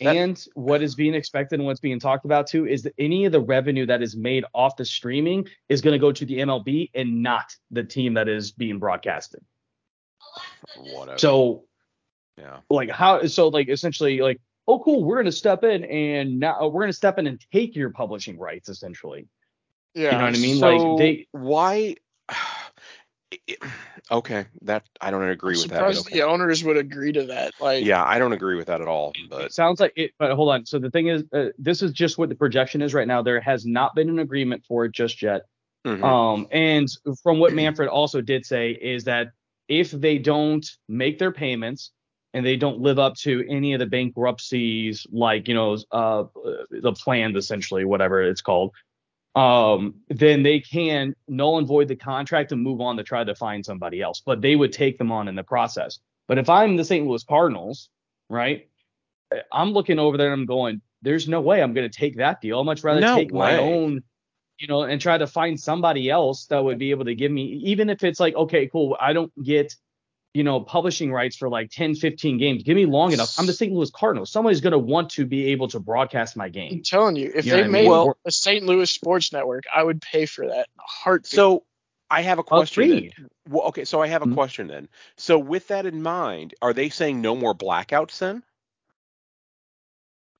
That- 0.00 0.16
and 0.16 0.44
what 0.54 0.82
is 0.82 0.94
being 0.94 1.14
expected 1.14 1.60
and 1.60 1.66
what's 1.66 1.80
being 1.80 2.00
talked 2.00 2.24
about 2.24 2.46
too 2.46 2.66
is 2.66 2.82
that 2.84 2.94
any 2.98 3.24
of 3.26 3.32
the 3.32 3.40
revenue 3.40 3.86
that 3.86 4.02
is 4.02 4.16
made 4.16 4.44
off 4.54 4.76
the 4.76 4.84
streaming 4.84 5.46
is 5.68 5.80
going 5.80 5.92
to 5.92 5.98
go 5.98 6.10
to 6.12 6.24
the 6.24 6.38
MLB 6.38 6.90
and 6.94 7.22
not 7.22 7.54
the 7.70 7.84
team 7.84 8.14
that 8.14 8.28
is 8.28 8.52
being 8.52 8.78
broadcasted. 8.78 9.40
whatever 10.94 11.18
So 11.18 11.64
yeah 12.38 12.60
like 12.70 12.90
how 12.90 13.26
so 13.26 13.48
like 13.48 13.68
essentially 13.68 14.20
like 14.20 14.40
oh 14.66 14.78
cool 14.78 15.04
we're 15.04 15.16
going 15.16 15.26
to 15.26 15.32
step 15.32 15.64
in 15.64 15.84
and 15.84 16.38
now 16.40 16.58
uh, 16.60 16.66
we're 16.68 16.80
going 16.80 16.88
to 16.88 16.92
step 16.96 17.18
in 17.18 17.26
and 17.26 17.44
take 17.52 17.76
your 17.76 17.90
publishing 17.90 18.38
rights 18.38 18.68
essentially. 18.68 19.26
Yeah. 19.94 20.04
You 20.04 20.18
know 20.18 20.24
what 20.24 20.36
I 20.36 20.38
mean? 20.38 20.56
so 20.58 20.76
like 20.76 20.98
they 20.98 21.26
why 21.32 21.96
okay 24.10 24.46
that 24.62 24.84
i 25.00 25.10
don't 25.10 25.28
agree 25.28 25.54
I'm 25.54 25.60
with 25.62 25.70
that 25.70 25.76
surprised 25.76 26.06
okay. 26.06 26.18
the 26.18 26.26
owners 26.26 26.64
would 26.64 26.76
agree 26.76 27.12
to 27.12 27.26
that. 27.26 27.52
Like, 27.60 27.84
yeah 27.84 28.04
i 28.04 28.18
don't 28.18 28.32
agree 28.32 28.56
with 28.56 28.66
that 28.66 28.80
at 28.80 28.88
all 28.88 29.12
but 29.28 29.42
it 29.42 29.52
sounds 29.52 29.80
like 29.80 29.92
it 29.96 30.12
but 30.18 30.32
hold 30.32 30.50
on. 30.50 30.66
So 30.66 30.78
the 30.78 30.90
thing 30.90 31.08
is 31.08 31.24
uh, 31.32 31.46
this 31.58 31.82
is 31.82 31.92
just 31.92 32.18
what 32.18 32.28
the 32.28 32.34
projection 32.34 32.82
is 32.82 32.94
right 32.94 33.06
now. 33.06 33.22
There 33.22 33.40
has 33.40 33.66
not 33.66 33.94
been 33.94 34.08
an 34.08 34.18
agreement 34.18 34.64
for 34.66 34.84
it 34.84 34.92
just 34.92 35.22
yet. 35.22 35.42
mhm. 35.86 36.02
Um, 36.02 36.46
and 36.50 36.88
from 37.22 37.38
what 37.38 37.52
Manfred 37.52 37.88
also 37.88 38.20
did 38.20 38.44
say 38.44 38.70
is 38.70 39.04
that 39.04 39.28
if 39.68 39.90
they 39.90 40.18
don't 40.18 40.66
make 40.88 41.18
their 41.18 41.32
payments 41.32 41.92
and 42.34 42.44
they 42.44 42.56
don't 42.56 42.80
live 42.80 42.98
up 42.98 43.14
to 43.16 43.44
any 43.48 43.72
of 43.72 43.80
the 43.80 43.86
bankruptcies, 43.86 45.06
like 45.10 45.48
you 45.48 45.54
know, 45.54 45.78
uh, 45.90 46.24
the 46.70 46.92
plans 46.92 47.36
essentially, 47.36 47.84
whatever 47.84 48.22
it's 48.22 48.42
called, 48.42 48.72
um, 49.34 49.94
then 50.08 50.42
they 50.42 50.60
can 50.60 51.14
null 51.28 51.58
and 51.58 51.66
void 51.66 51.88
the 51.88 51.96
contract 51.96 52.52
and 52.52 52.62
move 52.62 52.80
on 52.80 52.96
to 52.96 53.04
try 53.04 53.24
to 53.24 53.34
find 53.34 53.64
somebody 53.64 54.00
else. 54.02 54.22
But 54.24 54.40
they 54.42 54.56
would 54.56 54.72
take 54.72 54.98
them 54.98 55.12
on 55.12 55.28
in 55.28 55.34
the 55.34 55.44
process. 55.44 55.98
But 56.26 56.38
if 56.38 56.48
I'm 56.48 56.76
the 56.76 56.84
St. 56.84 57.06
Louis 57.06 57.24
Cardinals, 57.24 57.88
right, 58.28 58.68
I'm 59.52 59.72
looking 59.72 59.98
over 59.98 60.16
there 60.16 60.32
and 60.32 60.42
I'm 60.42 60.46
going, 60.46 60.80
there's 61.02 61.28
no 61.28 61.40
way 61.40 61.62
I'm 61.62 61.72
going 61.72 61.88
to 61.88 61.98
take 61.98 62.16
that 62.16 62.40
deal. 62.40 62.60
I'd 62.60 62.66
much 62.66 62.84
rather 62.84 63.00
No 63.00 63.16
take 63.16 63.32
my 63.32 63.56
own 63.56 64.02
you 64.60 64.68
know, 64.68 64.82
and 64.82 65.00
try 65.00 65.16
to 65.16 65.26
find 65.26 65.58
somebody 65.58 66.10
else 66.10 66.46
that 66.46 66.62
would 66.62 66.78
be 66.78 66.90
able 66.90 67.06
to 67.06 67.14
give 67.14 67.32
me, 67.32 67.44
even 67.64 67.88
if 67.88 68.04
it's 68.04 68.20
like, 68.20 68.34
okay, 68.34 68.68
cool, 68.68 68.96
I 69.00 69.14
don't 69.14 69.32
get, 69.42 69.74
you 70.34 70.44
know, 70.44 70.60
publishing 70.60 71.12
rights 71.12 71.36
for 71.36 71.48
like 71.48 71.70
10, 71.70 71.96
15 71.96 72.38
games. 72.38 72.62
Give 72.62 72.76
me 72.76 72.86
long 72.86 73.12
enough. 73.12 73.34
I'm 73.38 73.46
the 73.46 73.52
St. 73.52 73.72
Louis 73.72 73.90
Cardinals. 73.90 74.30
Somebody's 74.30 74.60
going 74.60 74.72
to 74.72 74.78
want 74.78 75.10
to 75.10 75.26
be 75.26 75.46
able 75.46 75.66
to 75.68 75.80
broadcast 75.80 76.36
my 76.36 76.48
game. 76.48 76.72
I'm 76.74 76.82
telling 76.82 77.16
you, 77.16 77.32
if 77.34 77.44
You 77.44 77.52
they 77.52 77.62
what 77.62 77.70
made? 77.70 77.88
Well- 77.88 78.16
a 78.24 78.30
St. 78.30 78.64
Louis 78.64 78.88
sports 78.90 79.32
network, 79.32 79.64
I 79.74 79.82
would 79.82 80.00
pay 80.00 80.26
for 80.26 80.46
that 80.46 80.68
heart. 80.78 81.26
so 81.26 81.64
I 82.12 82.22
have 82.22 82.38
a 82.38 82.42
question. 82.42 83.10
Well, 83.48 83.66
okay, 83.68 83.84
so 83.84 84.00
I 84.02 84.06
have 84.08 84.22
a 84.22 84.26
Mhm. 84.26 84.34
question 84.34 84.66
then. 84.68 84.88
So 85.16 85.38
with 85.38 85.68
that 85.68 85.86
in 85.86 86.02
mind, 86.02 86.54
are 86.62 86.72
they 86.72 86.88
saying 86.88 87.20
no 87.20 87.34
more 87.34 87.54
blackouts 87.54 88.18
then? 88.18 88.42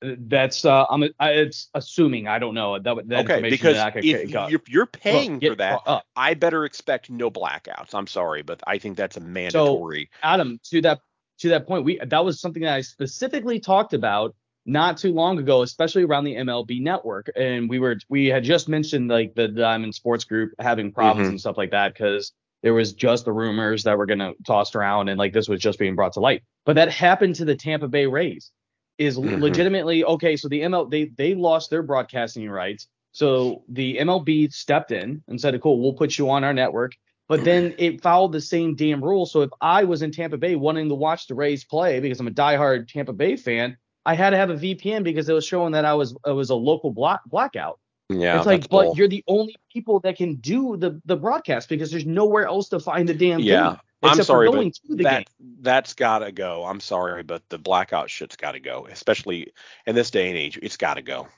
That's 0.03 0.65
uh, 0.65 0.87
I'm 0.89 1.05
I, 1.19 1.31
it's 1.33 1.69
assuming 1.75 2.27
I 2.27 2.39
don't 2.39 2.55
know 2.55 2.79
that 2.79 2.83
that 2.85 2.97
okay, 2.97 3.19
information 3.21 3.51
because 3.51 3.75
that 3.77 3.87
I 3.87 3.91
could 3.91 4.05
if 4.05 4.31
you're, 4.31 4.61
you're 4.67 4.87
paying 4.87 5.41
Look, 5.41 5.53
for 5.53 5.57
that, 5.57 5.81
up. 5.87 6.05
I 6.17 6.35
better 6.35 6.65
expect 6.65 7.11
no 7.11 7.31
blackouts. 7.31 7.95
I'm 7.95 8.07
sorry, 8.07 8.43
but 8.43 8.63
I 8.67 8.79
think 8.79 8.97
that's 8.97 9.17
a 9.19 9.21
mandatory. 9.21 10.09
So, 10.13 10.19
Adam, 10.23 10.59
to 10.71 10.81
that 10.83 11.01
to 11.41 11.49
that 11.51 11.67
point, 11.67 11.85
we 11.85 12.01
that 12.05 12.25
was 12.25 12.41
something 12.41 12.63
that 12.63 12.75
I 12.75 12.81
specifically 12.81 13.61
talked 13.61 13.93
about 13.93 14.35
not 14.65 14.97
too 14.99 15.13
long 15.13 15.39
ago, 15.39 15.63
especially 15.63 16.05
around 16.05 16.25
the 16.25 16.35
MLB 16.37 16.81
network. 16.81 17.31
And 17.37 17.69
we 17.69 17.79
were 17.79 17.97
we 18.09 18.27
had 18.27 18.45
just 18.45 18.69
mentioned 18.69 19.09
like 19.09 19.35
the 19.35 19.49
Diamond 19.49 19.95
Sports 19.95 20.25
Group 20.25 20.53
having 20.59 20.93
problems 20.93 21.27
Mhm. 21.29 21.31
and 21.33 21.41
stuff 21.41 21.59
like 21.59 21.73
that 21.73 21.93
because 21.93 22.33
there 22.63 22.75
was 22.75 22.93
just 22.93 23.25
the 23.25 23.33
rumors 23.33 23.85
that 23.85 23.97
were 23.99 24.07
gonna 24.07 24.33
tossed 24.47 24.77
around 24.77 25.09
and 25.09 25.19
like 25.19 25.33
this 25.33 25.49
was 25.49 25.61
just 25.61 25.79
being 25.79 25.95
brought 25.97 26.13
to 26.15 26.21
light. 26.21 26.43
But 26.67 26.75
that 26.75 26.91
happened 26.91 27.37
to 27.37 27.45
the 27.45 27.57
Tampa 27.57 27.89
Bay 27.89 28.07
Rays. 28.07 28.51
Is 29.01 29.17
Mhm. 29.17 29.41
legitimately 29.41 30.05
okay. 30.05 30.37
So 30.37 30.47
the 30.49 30.61
ML 30.61 30.85
they 30.85 31.07
they 31.07 31.35
lost 31.35 31.71
their 31.71 31.83
broadcasting 31.83 32.49
rights. 32.51 32.87
So 33.13 33.65
the 33.69 33.99
MLB 33.99 34.49
stepped 34.53 34.93
in 34.93 35.23
and 35.27 35.41
said, 35.41 35.59
"Cool, 35.63 35.81
we'll 35.81 35.95
put 35.95 36.19
you 36.19 36.29
on 36.29 36.45
our 36.45 36.53
network." 36.53 36.93
But 37.27 37.43
then 37.43 37.75
it 37.79 38.03
followed 38.03 38.33
the 38.33 38.41
same 38.43 38.75
damn 38.75 39.03
rule. 39.03 39.25
So 39.25 39.41
if 39.41 39.51
I 39.63 39.85
was 39.85 40.03
in 40.03 40.13
Tampa 40.13 40.37
Bay 40.37 40.55
wanting 40.55 40.91
to 40.91 40.95
watch 40.95 41.29
the 41.29 41.35
Rays 41.35 41.65
play 41.65 41.99
because 41.99 42.21
I'm 42.21 42.27
a 42.27 42.31
diehard 42.31 42.89
Tampa 42.89 43.15
Bay 43.15 43.37
fan, 43.37 43.77
I 44.05 44.15
had 44.15 44.31
to 44.31 44.37
have 44.37 44.51
a 44.51 44.57
VPN 44.57 45.03
because 45.03 45.29
it 45.31 45.33
was 45.33 45.47
showing 45.47 45.73
that 45.73 45.87
I 45.87 45.95
was 45.95 46.15
it 46.27 46.33
was 46.33 46.51
a 46.51 46.55
local 46.55 46.91
block 46.93 47.23
blackout. 47.27 47.81
Yeah, 48.11 48.37
it's 48.39 48.47
like, 48.47 48.69
but 48.69 48.87
bull. 48.87 48.95
you're 48.97 49.09
the 49.09 49.25
only 49.29 49.57
people 49.73 50.01
that 50.01 50.17
can 50.17 50.37
do 50.37 50.77
the 50.77 51.01
the 51.05 51.17
broadcast 51.17 51.69
because 51.69 51.91
there's 51.91 52.07
nowhere 52.07 52.47
else 52.47 52.69
to 52.71 52.81
find 52.81 53.09
the 53.09 53.15
damn 53.15 53.41
Yeah, 53.41 53.69
game. 53.69 53.81
I'm 54.03 54.23
sorry, 54.23 54.49
for 54.49 54.57
but 54.57 54.75
to 54.75 54.97
the 54.97 55.05
that 55.05 55.19
game. 55.19 55.25
that's 55.61 55.95
gotta 55.95 56.33
go. 56.33 56.65
I'm 56.65 56.81
sorry, 56.81 57.23
but 57.23 57.49
the 57.49 57.59
blackout 57.59 58.11
shit's 58.11 58.37
gotta 58.37 58.61
go, 58.61 58.87
especially 58.91 59.53
in 59.87 59.95
this 59.95 60.11
day 60.11 60.29
and 60.29 60.37
age. 60.37 60.59
It's 60.63 60.77
gotta 60.77 61.03
go. 61.03 61.29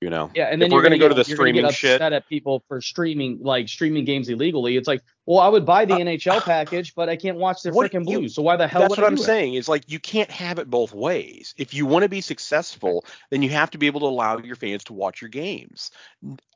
You 0.00 0.10
know, 0.10 0.30
Yeah, 0.34 0.44
and 0.44 0.62
if 0.62 0.66
then 0.66 0.70
we're 0.70 0.82
you're 0.82 0.82
gonna, 0.82 0.98
go 0.98 1.08
get, 1.08 1.08
to 1.08 1.14
the 1.14 1.24
streaming 1.24 1.62
get 1.62 1.74
shit, 1.74 1.94
upset 1.96 2.12
at 2.12 2.28
people 2.28 2.62
for 2.68 2.80
streaming 2.80 3.38
like 3.42 3.68
streaming 3.68 4.04
games 4.04 4.28
illegally. 4.28 4.76
It's 4.76 4.86
like, 4.88 5.02
well, 5.26 5.40
I 5.40 5.48
would 5.48 5.66
buy 5.66 5.84
the 5.86 5.98
NHL 5.98 6.44
package, 6.44 6.94
but 6.94 7.08
I 7.08 7.16
can't 7.16 7.36
watch 7.38 7.62
the 7.62 7.70
Uh, 7.70 7.72
freaking 7.72 8.04
Blues. 8.04 8.34
So 8.34 8.42
why 8.42 8.56
the 8.56 8.68
hell 8.68 8.82
that's 8.82 8.90
would 8.90 8.98
what 8.98 9.04
I 9.04 9.08
I'm 9.08 9.14
it? 9.14 9.18
saying. 9.18 9.54
Is 9.54 9.68
like 9.68 9.90
you 9.90 9.98
can't 9.98 10.30
have 10.30 10.58
it 10.58 10.70
both 10.70 10.92
ways. 10.94 11.54
If 11.56 11.74
you 11.74 11.86
want 11.86 12.04
to 12.04 12.08
be 12.08 12.20
successful, 12.20 13.04
then 13.30 13.42
you 13.42 13.50
have 13.50 13.70
to 13.72 13.78
be 13.78 13.86
able 13.86 14.00
to 14.00 14.06
allow 14.06 14.38
your 14.38 14.56
fans 14.56 14.84
to 14.84 14.92
watch 14.92 15.20
your 15.20 15.30
games. 15.30 15.90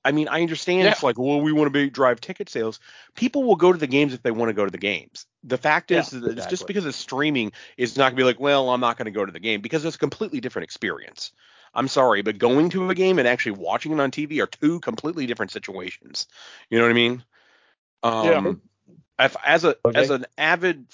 I 0.05 0.13
mean, 0.13 0.29
I 0.29 0.43
understand 0.43 0.89
it's 0.89 1.03
like, 1.03 1.19
well, 1.19 1.41
we 1.41 1.53
want 1.53 1.67
to 1.67 1.71
be 1.71 1.91
drive 1.91 2.21
ticket 2.21 2.49
sales. 2.49 2.81
People 3.15 3.45
will 3.45 3.57
go 3.57 3.73
to 3.73 3.79
the 3.79 3.87
games 3.87 4.15
if 4.15 4.23
they 4.23 4.31
want 4.31 4.49
to 4.51 4.55
go 4.55 4.65
to 4.65 4.71
the 4.71 4.79
games. 4.79 5.27
The 5.45 5.59
fact 5.59 5.91
is 5.91 6.11
Yeah, 6.13 6.21
that 6.21 6.39
it's 6.39 6.47
just 6.47 6.67
because 6.67 6.87
it's 6.87 6.97
streaming 6.97 7.53
is 7.77 7.97
not 7.97 8.05
going 8.11 8.17
to 8.17 8.21
be 8.21 8.25
like, 8.25 8.41
well, 8.41 8.71
I'm 8.71 8.81
not 8.81 8.97
going 8.97 9.07
to 9.07 9.13
go 9.13 9.25
to 9.25 9.33
the 9.33 9.41
game 9.41 9.61
because 9.61 9.85
it's 9.85 9.97
a 9.97 9.99
completely 9.99 10.41
different 10.41 10.65
experience. 10.65 11.33
I'm 11.75 11.89
sorry, 11.89 12.23
but 12.23 12.39
going 12.39 12.71
to 12.71 12.91
a 12.91 12.95
game 12.95 13.19
and 13.19 13.27
actually 13.27 13.53
watching 13.53 13.93
it 13.93 14.01
on 14.01 14.11
TV 14.11 14.41
are 14.41 14.47
two 14.47 14.81
completely 14.81 15.27
different 15.27 15.53
situations. 15.53 16.27
You 16.71 16.79
know 16.79 16.85
what 16.85 16.91
I 16.91 16.95
mean? 16.95 17.25
Um, 18.03 18.61
if, 19.19 19.37
as 19.45 19.65
a 19.65 19.77
Okay. 19.85 20.01
as 20.01 20.11
an 20.11 20.27
avid 20.37 20.87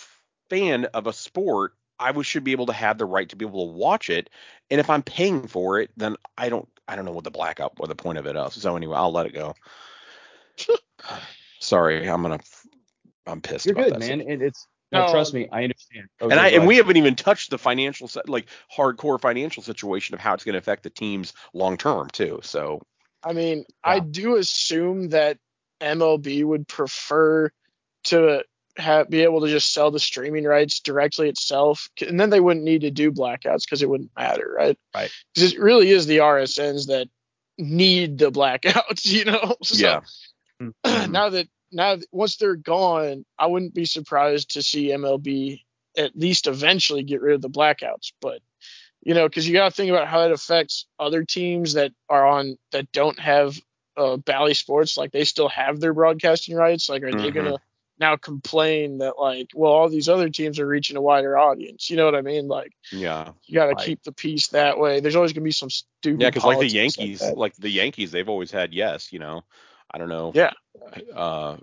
fan 0.50 0.84
of 0.86 1.06
a 1.06 1.12
sport, 1.12 1.74
I 1.98 2.20
should 2.22 2.44
be 2.44 2.52
able 2.52 2.66
to 2.66 2.72
have 2.72 2.98
the 2.98 3.06
right 3.06 3.28
to 3.28 3.36
be 3.36 3.44
able 3.44 3.66
to 3.66 3.72
watch 3.72 4.10
it. 4.10 4.30
And 4.70 4.80
if 4.80 4.88
I'm 4.90 5.02
paying 5.02 5.48
for 5.48 5.80
it, 5.80 5.90
then 5.96 6.16
I 6.36 6.48
don't 6.48 6.68
I 6.86 6.96
don't 6.96 7.04
know 7.04 7.12
what 7.12 7.24
the 7.24 7.30
blackout 7.30 7.74
or 7.78 7.86
the 7.86 7.94
point 7.94 8.18
of 8.18 8.26
it 8.26 8.36
is. 8.36 8.54
So 8.54 8.76
anyway, 8.76 8.96
I'll 8.96 9.12
let 9.12 9.26
it 9.26 9.34
go. 9.34 9.54
Sorry, 11.60 12.08
I'm 12.08 12.22
gonna 12.22 12.40
I'm 13.26 13.40
pissed 13.40 13.66
You're 13.66 13.74
about 13.74 13.90
good, 13.90 13.98
man. 13.98 14.20
And 14.20 14.42
it's 14.42 14.66
no, 14.90 15.06
No. 15.06 15.12
trust 15.12 15.34
me, 15.34 15.48
I 15.52 15.64
understand. 15.64 16.08
And 16.20 16.34
I 16.34 16.48
and 16.48 16.66
we 16.66 16.76
haven't 16.76 16.96
even 16.96 17.14
touched 17.14 17.50
the 17.50 17.58
financial 17.58 18.10
like 18.26 18.46
hardcore 18.74 19.20
financial 19.20 19.62
situation 19.62 20.14
of 20.14 20.20
how 20.20 20.34
it's 20.34 20.44
going 20.44 20.54
to 20.54 20.58
affect 20.58 20.82
the 20.82 20.90
teams 20.90 21.32
long 21.52 21.76
term 21.76 22.08
too. 22.10 22.40
So 22.42 22.80
I 23.22 23.32
mean, 23.32 23.64
I 23.84 24.00
do 24.00 24.36
assume 24.36 25.10
that 25.10 25.38
MLB 25.80 26.44
would 26.44 26.68
prefer 26.68 27.50
to 28.04 28.44
have 28.76 29.10
be 29.10 29.22
able 29.22 29.40
to 29.40 29.48
just 29.48 29.72
sell 29.72 29.90
the 29.90 29.98
streaming 29.98 30.44
rights 30.44 30.80
directly 30.80 31.28
itself, 31.28 31.88
and 32.06 32.18
then 32.18 32.30
they 32.30 32.40
wouldn't 32.40 32.64
need 32.64 32.82
to 32.82 32.90
do 32.90 33.12
blackouts 33.12 33.64
because 33.64 33.82
it 33.82 33.90
wouldn't 33.90 34.10
matter, 34.16 34.54
right? 34.56 34.78
Right. 34.94 35.10
Because 35.34 35.52
it 35.52 35.60
really 35.60 35.90
is 35.90 36.06
the 36.06 36.18
RSNs 36.18 36.86
that 36.86 37.08
need 37.58 38.18
the 38.18 38.30
blackouts, 38.30 39.04
you 39.10 39.24
know. 39.24 39.56
So 39.62 39.76
yeah, 39.76 40.00
now 41.08 41.28
that 41.30 41.48
now 41.72 41.96
once 42.12 42.36
they're 42.36 42.56
gone, 42.56 43.24
I 43.38 43.46
wouldn't 43.46 43.74
be 43.74 43.84
surprised 43.84 44.52
to 44.54 44.62
see 44.62 44.88
MLB 44.88 45.64
at 45.96 46.16
least 46.16 46.46
eventually 46.46 47.02
get 47.02 47.20
rid 47.20 47.34
of 47.34 47.42
the 47.42 47.50
blackouts. 47.50 48.12
But 48.20 48.40
you 49.02 49.14
know, 49.14 49.28
because 49.28 49.46
you 49.46 49.54
got 49.54 49.70
to 49.70 49.74
think 49.74 49.90
about 49.90 50.08
how 50.08 50.22
it 50.22 50.32
affects 50.32 50.86
other 50.98 51.24
teams 51.24 51.74
that 51.74 51.92
are 52.08 52.26
on 52.26 52.56
that 52.72 52.90
don't 52.92 53.18
have 53.18 53.58
uh, 53.96 54.16
Bally 54.16 54.54
Sports. 54.54 54.96
Like 54.96 55.12
they 55.12 55.24
still 55.24 55.48
have 55.48 55.80
their 55.80 55.92
broadcasting 55.92 56.56
rights. 56.56 56.88
Like, 56.88 57.02
are 57.02 57.12
they 57.12 57.30
Mhm. 57.30 57.34
gonna 57.34 57.58
now 57.98 58.16
complain 58.16 58.98
that 58.98 59.18
like, 59.18 59.48
well, 59.54 59.72
all 59.72 59.88
these 59.88 60.08
other 60.08 60.28
teams 60.30 60.58
are 60.60 60.66
reaching 60.66 60.96
a 60.96 61.00
wider 61.02 61.36
audience? 61.36 61.90
You 61.90 61.96
know 61.96 62.04
what 62.04 62.14
I 62.14 62.22
mean? 62.22 62.48
Like, 62.48 62.72
yeah, 62.92 63.32
you 63.46 63.54
got 63.54 63.66
to 63.66 63.84
keep 63.84 64.02
the 64.02 64.12
peace 64.12 64.48
that 64.48 64.78
way. 64.78 65.00
There's 65.00 65.16
always 65.16 65.32
gonna 65.32 65.44
be 65.44 65.50
some 65.50 65.70
stupid. 65.70 66.20
yeah. 66.20 66.30
Because 66.30 66.44
like 66.44 66.60
the 66.60 66.68
Yankees, 66.68 67.20
that. 67.20 67.36
like 67.36 67.54
the 67.56 67.70
Yankees, 67.70 68.12
they've 68.12 68.28
always 68.28 68.50
had 68.50 68.72
yes. 68.72 69.12
You 69.12 69.18
know, 69.18 69.44
I 69.90 69.98
don't 69.98 70.08
know. 70.08 70.32
Yeah. 70.34 70.52
Uh, 71.14 71.56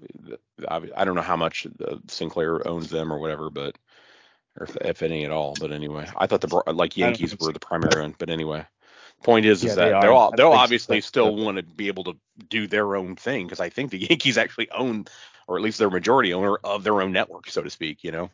I, 0.68 0.82
I 0.96 1.06
don't 1.06 1.16
know 1.16 1.22
how 1.22 1.38
much 1.38 1.68
uh, 1.84 1.98
Sinclair 2.08 2.68
owns 2.68 2.90
them 2.90 3.12
or 3.12 3.20
whatever, 3.20 3.50
but 3.50 3.78
or 4.60 4.66
if, 4.66 4.76
if 4.78 5.04
any 5.04 5.26
at 5.26 5.32
all. 5.32 5.56
But 5.56 5.72
anyway, 5.72 6.08
I 6.16 6.28
thought 6.28 6.42
the 6.42 6.74
like 6.74 6.98
Yankees 6.98 7.38
were 7.40 7.52
the 7.52 7.60
primary 7.60 8.02
one. 8.02 8.16
But 8.18 8.30
anyway, 8.30 8.66
point 9.24 9.46
is 9.46 9.64
Yeah, 9.64 9.72
is 9.72 9.76
they 9.76 9.92
that 9.92 9.94
are. 9.94 10.02
they'll 10.02 10.32
I 10.32 10.36
don't 10.36 10.52
they'll 10.52 10.52
obviously 10.54 10.98
that's 10.98 11.08
still 11.08 11.36
want 11.36 11.58
to 11.58 11.64
be 11.64 11.88
able 11.88 12.06
to 12.06 12.18
do 12.50 12.68
their 12.68 12.96
own 12.96 13.16
thing 13.16 13.46
because 13.46 13.60
I 13.60 13.70
think 13.70 13.92
the 13.92 14.00
Yankees 14.10 14.38
actually 14.38 14.70
own 14.72 15.06
or 15.48 15.58
at 15.58 15.64
least 15.64 15.78
they're 15.78 15.90
majority 15.90 16.34
owner 16.34 16.58
of 16.64 16.84
their 16.84 17.02
own 17.02 17.12
network, 17.12 17.50
so 17.50 17.62
to 17.62 17.70
speak. 17.70 18.04
You 18.04 18.12
know. 18.12 18.30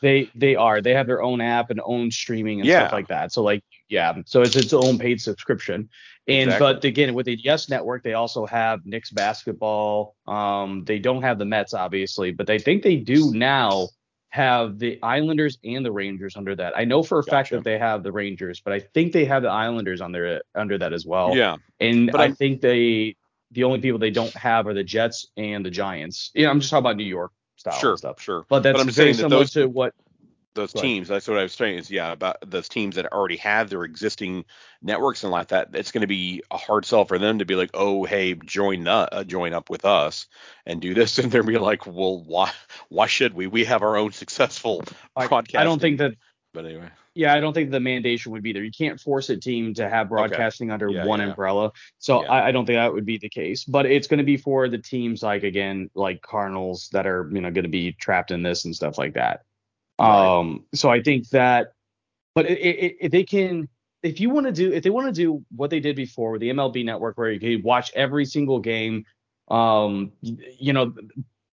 They 0.00 0.30
they 0.34 0.54
are. 0.56 0.80
They 0.80 0.94
have 0.94 1.06
their 1.06 1.22
own 1.22 1.40
app 1.40 1.70
and 1.70 1.80
own 1.84 2.10
streaming 2.10 2.60
and 2.60 2.68
Yeah. 2.68 2.80
stuff 2.80 2.92
like 2.92 3.08
that. 3.08 3.32
So 3.32 3.42
like 3.42 3.62
yeah, 3.88 4.14
so 4.24 4.42
it's 4.42 4.56
its 4.56 4.72
own 4.72 4.98
paid 4.98 5.20
subscription. 5.20 5.88
And 6.26 6.44
Exactly. 6.50 6.58
but 6.74 6.84
again, 6.84 7.12
with 7.14 7.26
the 7.26 7.36
Yes 7.42 7.68
Network, 7.68 8.02
they 8.02 8.14
also 8.14 8.46
have 8.46 8.86
Knicks 8.86 9.10
basketball. 9.10 10.16
Um, 10.26 10.84
they 10.84 10.98
don't 10.98 11.22
have 11.22 11.38
the 11.38 11.44
Mets 11.44 11.74
obviously, 11.74 12.32
but 12.32 12.46
they 12.46 12.58
think 12.58 12.82
they 12.82 12.96
do 12.96 13.30
now 13.34 13.88
have 14.30 14.78
the 14.78 14.98
Islanders 15.02 15.58
and 15.64 15.84
the 15.84 15.92
Rangers 15.92 16.36
under 16.36 16.56
that. 16.56 16.76
I 16.76 16.84
know 16.84 17.02
for 17.02 17.18
a 17.18 17.22
fact 17.22 17.50
that 17.50 17.62
they 17.62 17.78
have 17.78 18.02
the 18.02 18.10
Rangers, 18.10 18.60
but 18.60 18.72
I 18.72 18.80
think 18.80 19.12
they 19.12 19.24
have 19.26 19.42
the 19.42 19.50
Islanders 19.50 20.00
under 20.00 20.40
under 20.54 20.78
that 20.78 20.92
as 20.92 21.04
well. 21.06 21.36
yeah. 21.36 21.56
And 21.78 22.10
But 22.10 22.20
I 22.20 22.24
I'm- 22.24 22.34
think 22.34 22.60
they 22.62 23.16
the 23.54 23.64
only 23.64 23.80
people 23.80 23.98
they 23.98 24.10
don't 24.10 24.34
have 24.34 24.66
are 24.66 24.74
the 24.74 24.84
Jets 24.84 25.28
and 25.36 25.64
the 25.64 25.70
Giants. 25.70 26.30
Yeah, 26.34 26.50
I'm 26.50 26.60
just 26.60 26.70
talking 26.70 26.82
about 26.82 26.96
New 26.96 27.04
York 27.04 27.32
style 27.56 27.78
Sure. 27.78 27.96
stuff. 27.96 28.20
Sure. 28.20 28.44
But 28.48 28.62
that's 28.62 28.78
I'm 28.80 28.88
very 28.90 29.14
saying 29.14 29.22
that 29.22 29.30
those- 29.34 29.52
to 29.52 29.66
what 29.66 29.94
those 30.54 30.72
Go 30.72 30.78
ahead. 30.78 30.88
teams 30.88 31.08
that's 31.08 31.26
what 31.26 31.36
i 31.36 31.42
was 31.42 31.52
saying 31.52 31.78
is 31.78 31.90
yeah 31.90 32.12
about 32.12 32.36
those 32.46 32.68
teams 32.68 32.94
that 32.94 33.12
already 33.12 33.38
have 33.38 33.68
their 33.70 33.82
existing 33.82 34.44
networks 34.80 35.24
and 35.24 35.32
like 35.32 35.48
that 35.48 35.70
it's 35.72 35.90
going 35.90 36.02
to 36.02 36.06
be 36.06 36.44
a 36.48 36.56
hard 36.56 36.86
sell 36.86 37.04
for 37.04 37.18
them 37.18 37.40
to 37.40 37.44
be 37.44 37.56
like 37.56 37.70
oh 37.74 38.04
hey 38.04 38.34
join 38.34 38.86
uh, 38.86 39.08
uh, 39.10 39.24
join 39.24 39.52
up 39.52 39.68
with 39.68 39.84
us 39.84 40.28
and 40.64 40.80
do 40.80 40.94
this 40.94 41.18
and 41.18 41.32
they're 41.32 41.42
be 41.42 41.58
like 41.58 41.88
well 41.88 42.22
why 42.22 42.52
why 42.88 43.08
should 43.08 43.34
we 43.34 43.48
we 43.48 43.64
have 43.64 43.82
our 43.82 43.96
own 43.96 44.12
successful 44.12 44.84
I, 45.16 45.26
broadcast 45.26 45.60
I 45.60 45.64
don't 45.64 45.80
think 45.80 45.98
that 45.98 46.14
but 46.52 46.66
anyway 46.66 46.88
yeah, 47.14 47.32
I 47.32 47.40
don't 47.40 47.52
think 47.52 47.70
the 47.70 47.78
mandation 47.78 48.28
would 48.28 48.42
be 48.42 48.52
there. 48.52 48.64
You 48.64 48.72
can't 48.76 49.00
force 49.00 49.30
a 49.30 49.36
team 49.36 49.72
to 49.74 49.88
have 49.88 50.08
broadcasting 50.08 50.70
under 50.70 50.88
Yeah, 50.90 51.06
one 51.06 51.20
yeah. 51.20 51.28
umbrella. 51.28 51.70
So 51.98 52.22
Yeah. 52.22 52.30
I, 52.30 52.48
I 52.48 52.52
don't 52.52 52.66
think 52.66 52.76
that 52.76 52.92
would 52.92 53.06
be 53.06 53.18
the 53.18 53.28
case. 53.28 53.64
But 53.64 53.86
it's 53.86 54.08
going 54.08 54.18
to 54.18 54.24
be 54.24 54.36
for 54.36 54.68
the 54.68 54.78
teams 54.78 55.22
like 55.22 55.44
again, 55.44 55.90
like 55.94 56.22
Cardinals 56.22 56.88
that 56.92 57.06
are, 57.06 57.30
you 57.32 57.40
know, 57.40 57.50
going 57.50 57.64
to 57.64 57.70
be 57.70 57.92
trapped 57.92 58.32
in 58.32 58.42
this 58.42 58.64
and 58.64 58.74
stuff 58.74 58.98
like 58.98 59.14
that. 59.14 59.42
Right. 60.00 60.38
Um, 60.38 60.64
so 60.74 60.90
I 60.90 61.02
think 61.02 61.28
that, 61.28 61.72
but 62.34 62.46
it, 62.46 62.58
it, 62.58 62.96
if 63.00 63.12
they 63.12 63.22
can, 63.22 63.68
if 64.02 64.20
you 64.20 64.28
want 64.30 64.46
to 64.46 64.52
do, 64.52 64.72
if 64.72 64.82
they 64.82 64.90
want 64.90 65.06
to 65.06 65.12
do 65.12 65.44
what 65.54 65.70
they 65.70 65.80
did 65.80 65.94
before 65.94 66.32
with 66.32 66.40
the 66.40 66.50
MLB 66.50 66.84
network, 66.84 67.16
where 67.16 67.30
you 67.30 67.38
can 67.38 67.62
watch 67.62 67.92
every 67.94 68.24
single 68.24 68.58
game, 68.58 69.04
um, 69.48 70.12
you 70.20 70.72
know, 70.72 70.92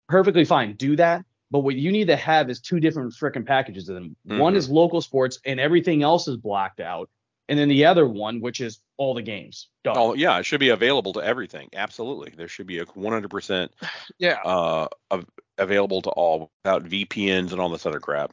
perfectly 0.07 0.45
fine, 0.45 0.75
do 0.75 0.97
that. 0.97 1.25
But 1.51 1.61
what 1.61 1.77
you 1.77 1.93
need 1.93 2.09
to 2.09 2.17
have 2.17 2.51
is 2.51 2.61
two 2.61 2.81
different 2.81 3.13
freaking 3.13 3.47
packages 3.47 3.89
of 3.89 3.95
them. 3.95 4.17
One 4.25 4.55
Mhm. 4.55 4.57
is 4.57 4.69
local 4.69 5.01
sports 5.01 5.39
and 5.45 5.61
everything 5.61 6.03
else 6.03 6.27
is 6.29 6.37
blocked 6.37 6.81
out. 6.81 7.09
And 7.49 7.57
then 7.57 7.69
the 7.69 7.85
other 7.85 8.09
one, 8.09 8.41
which 8.41 8.61
is 8.61 8.81
all 8.97 9.15
the 9.15 9.23
games. 9.23 9.69
Done. 9.85 9.95
oh 9.97 10.15
yeah 10.15 10.39
it 10.39 10.45
should 10.45 10.59
be 10.59 10.71
available 10.71 11.13
to 11.13 11.21
everything 11.21 11.69
absolutely 11.75 12.33
there 12.37 12.49
should 12.49 12.67
be 12.67 12.79
a 12.81 12.85
100% 12.87 13.71
Yeah. 14.19 14.39
uh 14.45 14.89
av- 15.13 15.27
available 15.59 16.03
to 16.03 16.11
all 16.11 16.51
without 16.65 16.83
vpns 16.85 17.53
and 17.53 17.61
all 17.61 17.69
this 17.69 17.87
other 17.87 18.01
crap 18.01 18.33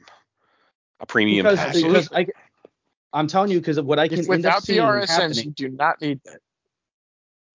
a 0.99 1.05
premium 1.05 1.43
because, 1.43 1.59
package 1.59 1.83
because 1.83 2.09
I, 2.13 2.27
I'm 3.11 3.27
telling 3.27 3.51
you, 3.51 3.59
because 3.59 3.77
of 3.77 3.85
what 3.85 3.99
I 3.99 4.07
can 4.07 4.19
If 4.19 4.25
end 4.29 4.29
up 4.31 4.37
without 4.37 4.59
the 4.61 4.65
seeing 4.65 4.81
RSNs, 4.81 5.07
happening. 5.07 5.45
you 5.45 5.51
do 5.51 5.69
not 5.69 6.01
need 6.01 6.19
that. 6.25 6.39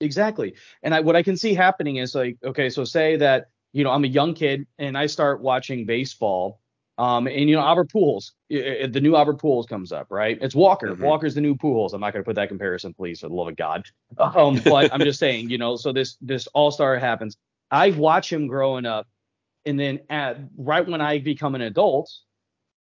Exactly. 0.01 0.55
And 0.83 0.95
I, 0.95 1.01
what 1.01 1.17
I 1.17 1.23
can 1.25 1.37
see 1.37 1.55
happening 1.55 1.97
is 1.97 2.15
like, 2.15 2.37
okay, 2.45 2.71
so 2.71 2.85
say 2.85 3.17
that, 3.17 3.49
you 3.79 3.85
know, 3.85 3.93
I'm 3.93 4.03
a 4.03 4.09
young 4.09 4.35
kid 4.35 4.67
and 4.79 4.99
I 4.99 5.07
start 5.07 5.41
watching 5.41 5.87
baseball. 5.87 6.61
Um, 6.99 7.29
and 7.29 7.49
you 7.49 7.55
know, 7.55 7.63
Albert 7.63 7.93
Pujols, 7.95 8.33
the 8.51 9.01
new 9.01 9.15
Albert 9.15 9.41
Pujols 9.41 9.69
comes 9.69 9.93
up, 9.93 10.09
right? 10.11 10.37
It's 10.41 10.55
Walker. 10.57 10.89
Mm-hmm. 10.89 11.05
Walker's 11.05 11.37
the 11.37 11.41
new 11.41 11.55
Pujols. 11.55 11.93
I'm 11.93 12.01
not 12.01 12.13
going 12.13 12.25
to 12.25 12.27
put 12.27 12.35
that 12.35 12.49
comparison, 12.49 12.93
please, 12.93 13.21
for 13.21 13.29
the 13.29 13.35
love 13.35 13.47
of 13.47 13.57
God. 13.57 13.85
Um, 14.19 14.61
but 14.65 14.93
I'm 14.93 15.01
just 15.01 15.21
saying, 15.21 15.49
you 15.49 15.59
know, 15.59 15.77
so 15.77 15.93
this 15.93 16.17
this 16.21 16.49
All 16.49 16.73
Star 16.73 16.99
happens. 16.99 17.37
I 17.71 17.91
watch 17.91 18.33
him 18.33 18.49
growing 18.49 18.85
up, 18.85 19.07
and 19.65 19.79
then 19.79 20.01
at 20.11 20.39
right 20.57 20.85
when 20.85 21.01
I 21.01 21.21
become 21.21 21.55
an 21.55 21.61
adult, 21.61 22.11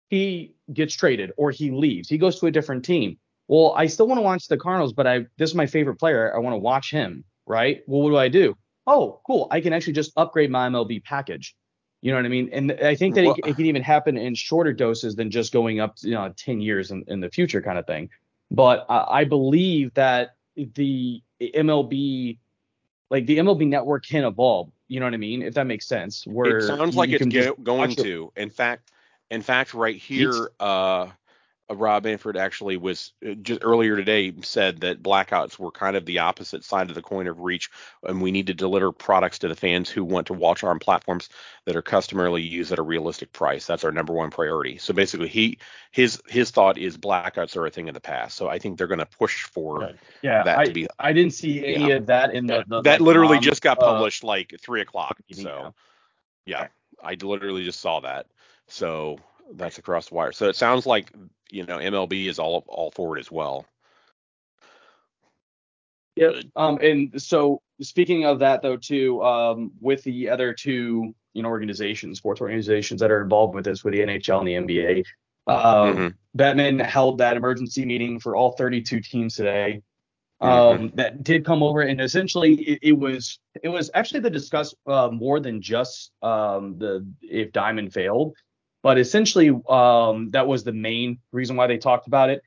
he 0.08 0.54
gets 0.72 0.94
traded 0.94 1.32
or 1.36 1.50
he 1.50 1.72
leaves. 1.72 2.08
He 2.08 2.16
goes 2.16 2.38
to 2.38 2.46
a 2.46 2.52
different 2.52 2.84
team. 2.84 3.18
Well, 3.48 3.74
I 3.76 3.88
still 3.88 4.06
want 4.06 4.18
to 4.18 4.22
watch 4.22 4.46
the 4.46 4.56
Cardinals, 4.56 4.92
but 4.92 5.08
I 5.08 5.26
this 5.36 5.50
is 5.50 5.56
my 5.56 5.66
favorite 5.66 5.96
player. 5.96 6.32
I 6.32 6.38
want 6.38 6.54
to 6.54 6.58
watch 6.58 6.92
him, 6.92 7.24
right? 7.44 7.82
Well, 7.88 8.02
what 8.02 8.10
do 8.10 8.16
I 8.18 8.28
do? 8.28 8.56
Oh, 8.86 9.20
cool. 9.26 9.48
I 9.50 9.60
can 9.60 9.72
actually 9.72 9.94
just 9.94 10.12
upgrade 10.16 10.50
my 10.50 10.68
MLB 10.68 11.02
package. 11.04 11.56
You 12.02 12.12
know 12.12 12.18
what 12.18 12.26
I 12.26 12.28
mean? 12.28 12.50
And 12.52 12.72
I 12.72 12.94
think 12.94 13.14
that 13.16 13.24
well, 13.24 13.34
it, 13.44 13.46
it, 13.50 13.56
can 13.56 13.66
even 13.66 13.82
happen 13.82 14.16
in 14.16 14.34
shorter 14.34 14.72
doses 14.72 15.16
than 15.16 15.30
just 15.30 15.52
going 15.52 15.80
up, 15.80 15.96
you 16.02 16.12
know, 16.12 16.32
10 16.36 16.60
years 16.60 16.90
in, 16.90 17.04
in 17.08 17.20
the 17.20 17.30
future 17.30 17.60
kind 17.62 17.78
of 17.78 17.86
thing. 17.86 18.10
But 18.50 18.86
uh, 18.88 19.06
I 19.08 19.24
believe 19.24 19.92
that 19.94 20.36
the 20.56 21.22
MLB, 21.40 22.38
like 23.10 23.26
the 23.26 23.38
MLB 23.38 23.66
network 23.66 24.06
can 24.06 24.24
evolve. 24.24 24.70
You 24.88 25.00
know 25.00 25.06
what 25.06 25.14
I 25.14 25.18
mean? 25.18 25.42
If 25.42 25.54
that 25.54 25.66
makes 25.66 25.86
sense. 25.86 26.24
Where 26.26 26.58
it 26.58 26.66
sounds 26.66 26.94
like 26.94 27.10
it's 27.10 27.26
going 27.62 27.96
to. 27.96 28.32
In 28.36 28.50
fact, 28.50 28.92
in 29.30 29.42
fact, 29.42 29.74
right 29.74 29.96
here, 29.96 30.50
uh, 30.60 30.62
uh, 30.62 31.10
Rob 31.70 32.04
Manfred 32.04 32.36
actually 32.36 32.76
was 32.76 33.12
uh, 33.26 33.34
just 33.34 33.60
earlier 33.62 33.96
today 33.96 34.32
said 34.42 34.80
that 34.80 35.02
blackouts 35.02 35.58
were 35.58 35.70
kind 35.70 35.96
of 35.96 36.06
the 36.06 36.20
opposite 36.20 36.64
side 36.64 36.88
of 36.88 36.94
the 36.94 37.02
coin 37.02 37.26
of 37.26 37.40
reach, 37.40 37.70
and 38.04 38.22
we 38.22 38.30
need 38.30 38.46
to 38.46 38.54
deliver 38.54 38.92
products 38.92 39.40
to 39.40 39.48
the 39.48 39.56
fans 39.56 39.90
who 39.90 40.04
want 40.04 40.28
to 40.28 40.32
watch 40.32 40.62
on 40.62 40.78
platforms 40.78 41.28
that 41.64 41.74
are 41.74 41.82
customarily 41.82 42.42
used 42.42 42.70
at 42.70 42.78
a 42.78 42.82
realistic 42.82 43.32
price. 43.32 43.66
That's 43.66 43.84
our 43.84 43.90
number 43.90 44.12
one 44.12 44.30
priority. 44.30 44.78
So 44.78 44.94
basically, 44.94 45.28
he 45.28 45.58
his 45.90 46.22
his 46.28 46.50
thought 46.50 46.78
is 46.78 46.96
blackouts 46.96 47.56
are 47.56 47.66
a 47.66 47.70
thing 47.70 47.88
of 47.88 47.94
the 47.94 48.00
past. 48.00 48.36
So 48.36 48.48
I 48.48 48.58
think 48.58 48.78
they're 48.78 48.86
going 48.86 49.00
to 49.00 49.06
push 49.06 49.42
for 49.42 49.92
yeah, 50.22 50.44
that 50.44 50.58
I, 50.58 50.64
to 50.66 50.72
be. 50.72 50.86
I 50.98 51.12
didn't 51.12 51.32
see 51.32 51.66
any 51.66 51.88
yeah. 51.88 51.96
of 51.96 52.06
that 52.06 52.32
in 52.32 52.46
the, 52.46 52.64
the 52.68 52.82
that 52.82 53.00
literally 53.00 53.40
just 53.40 53.62
got 53.62 53.78
uh, 53.78 53.92
published 53.92 54.22
uh, 54.22 54.28
like 54.28 54.54
three 54.60 54.82
o'clock. 54.82 55.18
So 55.32 55.74
yeah, 56.44 56.68
I 57.02 57.16
literally 57.20 57.64
just 57.64 57.80
saw 57.80 58.00
that. 58.00 58.26
So 58.68 59.18
that's 59.54 59.78
across 59.78 60.08
the 60.08 60.14
wire. 60.14 60.32
So 60.32 60.48
it 60.48 60.56
sounds 60.56 60.86
like 60.86 61.12
you 61.50 61.64
know 61.64 61.78
MLB 61.78 62.26
is 62.26 62.38
all 62.38 62.64
all 62.68 62.90
forward 62.90 63.18
as 63.18 63.30
well. 63.30 63.66
Yeah. 66.16 66.40
Um. 66.54 66.78
And 66.80 67.20
so 67.20 67.60
speaking 67.80 68.24
of 68.24 68.38
that 68.40 68.62
though 68.62 68.76
too, 68.76 69.22
um, 69.22 69.72
with 69.80 70.02
the 70.04 70.30
other 70.30 70.52
two 70.52 71.14
you 71.34 71.42
know 71.42 71.48
organizations, 71.48 72.18
sports 72.18 72.40
organizations 72.40 73.00
that 73.00 73.10
are 73.10 73.22
involved 73.22 73.54
with 73.54 73.64
this, 73.64 73.84
with 73.84 73.92
the 73.94 74.00
NHL 74.00 74.40
and 74.40 74.68
the 74.68 74.74
NBA, 74.74 75.04
um, 75.46 75.96
mm-hmm. 75.96 76.38
Bettman 76.38 76.84
held 76.84 77.18
that 77.18 77.36
emergency 77.36 77.84
meeting 77.84 78.18
for 78.18 78.34
all 78.34 78.52
32 78.52 79.00
teams 79.00 79.36
today. 79.36 79.82
Um, 80.38 80.50
mm-hmm. 80.50 80.96
that 80.96 81.24
did 81.24 81.46
come 81.46 81.62
over 81.62 81.80
and 81.80 81.98
essentially 81.98 82.56
it, 82.56 82.78
it 82.82 82.92
was 82.92 83.38
it 83.62 83.70
was 83.70 83.90
actually 83.94 84.20
to 84.20 84.28
discuss 84.28 84.74
uh, 84.86 85.08
more 85.10 85.40
than 85.40 85.62
just 85.62 86.10
um, 86.20 86.76
the 86.78 87.06
if 87.22 87.52
Diamond 87.52 87.94
failed. 87.94 88.34
But 88.86 88.98
essentially, 88.98 89.50
um, 89.68 90.30
that 90.30 90.46
was 90.46 90.62
the 90.62 90.72
main 90.72 91.18
reason 91.32 91.56
why 91.56 91.66
they 91.66 91.76
talked 91.76 92.06
about 92.06 92.30
it. 92.30 92.40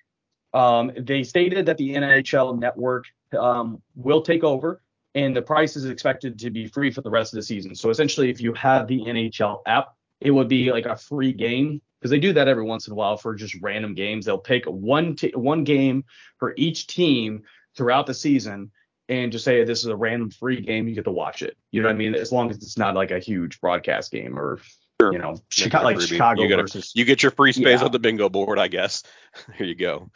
Um, 0.53 0.89
they 0.97 1.21
stated 1.21 1.65
that 1.65 1.75
the 1.75 1.93
NHL 1.93 2.57
network 2.57 3.07
um, 3.37 3.81
will 3.93 4.21
take 4.21 4.45
over, 4.45 4.81
and 5.15 5.35
the 5.35 5.41
price 5.41 5.75
is 5.75 5.83
expected 5.83 6.39
to 6.39 6.49
be 6.49 6.65
free 6.65 6.91
for 6.91 7.01
the 7.01 7.09
rest 7.09 7.33
of 7.33 7.39
the 7.39 7.43
season. 7.43 7.75
So 7.75 7.89
essentially, 7.89 8.29
if 8.29 8.39
you 8.39 8.53
have 8.53 8.87
the 8.87 9.01
NHL 9.01 9.63
app, 9.65 9.89
it 10.21 10.31
would 10.31 10.47
be 10.47 10.71
like 10.71 10.85
a 10.85 10.95
free 10.95 11.33
game 11.33 11.81
because 11.99 12.09
they 12.09 12.19
do 12.19 12.31
that 12.31 12.47
every 12.47 12.63
once 12.63 12.87
in 12.87 12.93
a 12.93 12.95
while 12.95 13.17
for 13.17 13.35
just 13.35 13.57
random 13.61 13.93
games. 13.93 14.25
They'll 14.25 14.37
pick 14.37 14.63
one 14.63 15.17
t- 15.17 15.33
one 15.35 15.65
game 15.65 16.05
for 16.37 16.53
each 16.55 16.87
team 16.87 17.43
throughout 17.75 18.05
the 18.05 18.13
season 18.13 18.71
and 19.09 19.29
just 19.29 19.43
say 19.43 19.65
this 19.65 19.79
is 19.79 19.87
a 19.87 19.95
random 19.97 20.31
free 20.31 20.61
game. 20.61 20.87
You 20.87 20.95
get 20.95 21.03
to 21.03 21.11
watch 21.11 21.41
it. 21.41 21.57
You 21.71 21.81
know 21.81 21.89
what 21.89 21.95
I 21.95 21.97
mean? 21.97 22.15
As 22.15 22.31
long 22.31 22.49
as 22.49 22.55
it's 22.55 22.77
not 22.77 22.95
like 22.95 23.11
a 23.11 23.19
huge 23.19 23.59
broadcast 23.59 24.09
game 24.09 24.39
or 24.39 24.61
Sure. 25.01 25.13
You 25.13 25.19
know, 25.19 25.37
Chicago, 25.47 25.85
like 25.85 26.01
Chicago 26.01 26.43
you 26.43 26.55
versus. 26.55 26.91
You 26.93 27.05
get 27.05 27.23
your 27.23 27.31
free 27.31 27.53
space 27.53 27.79
yeah. 27.79 27.85
on 27.85 27.91
the 27.91 27.99
bingo 27.99 28.27
board, 28.27 28.59
I 28.59 28.67
guess. 28.67 29.03
Here 29.57 29.65
you 29.65 29.75
go. 29.75 30.11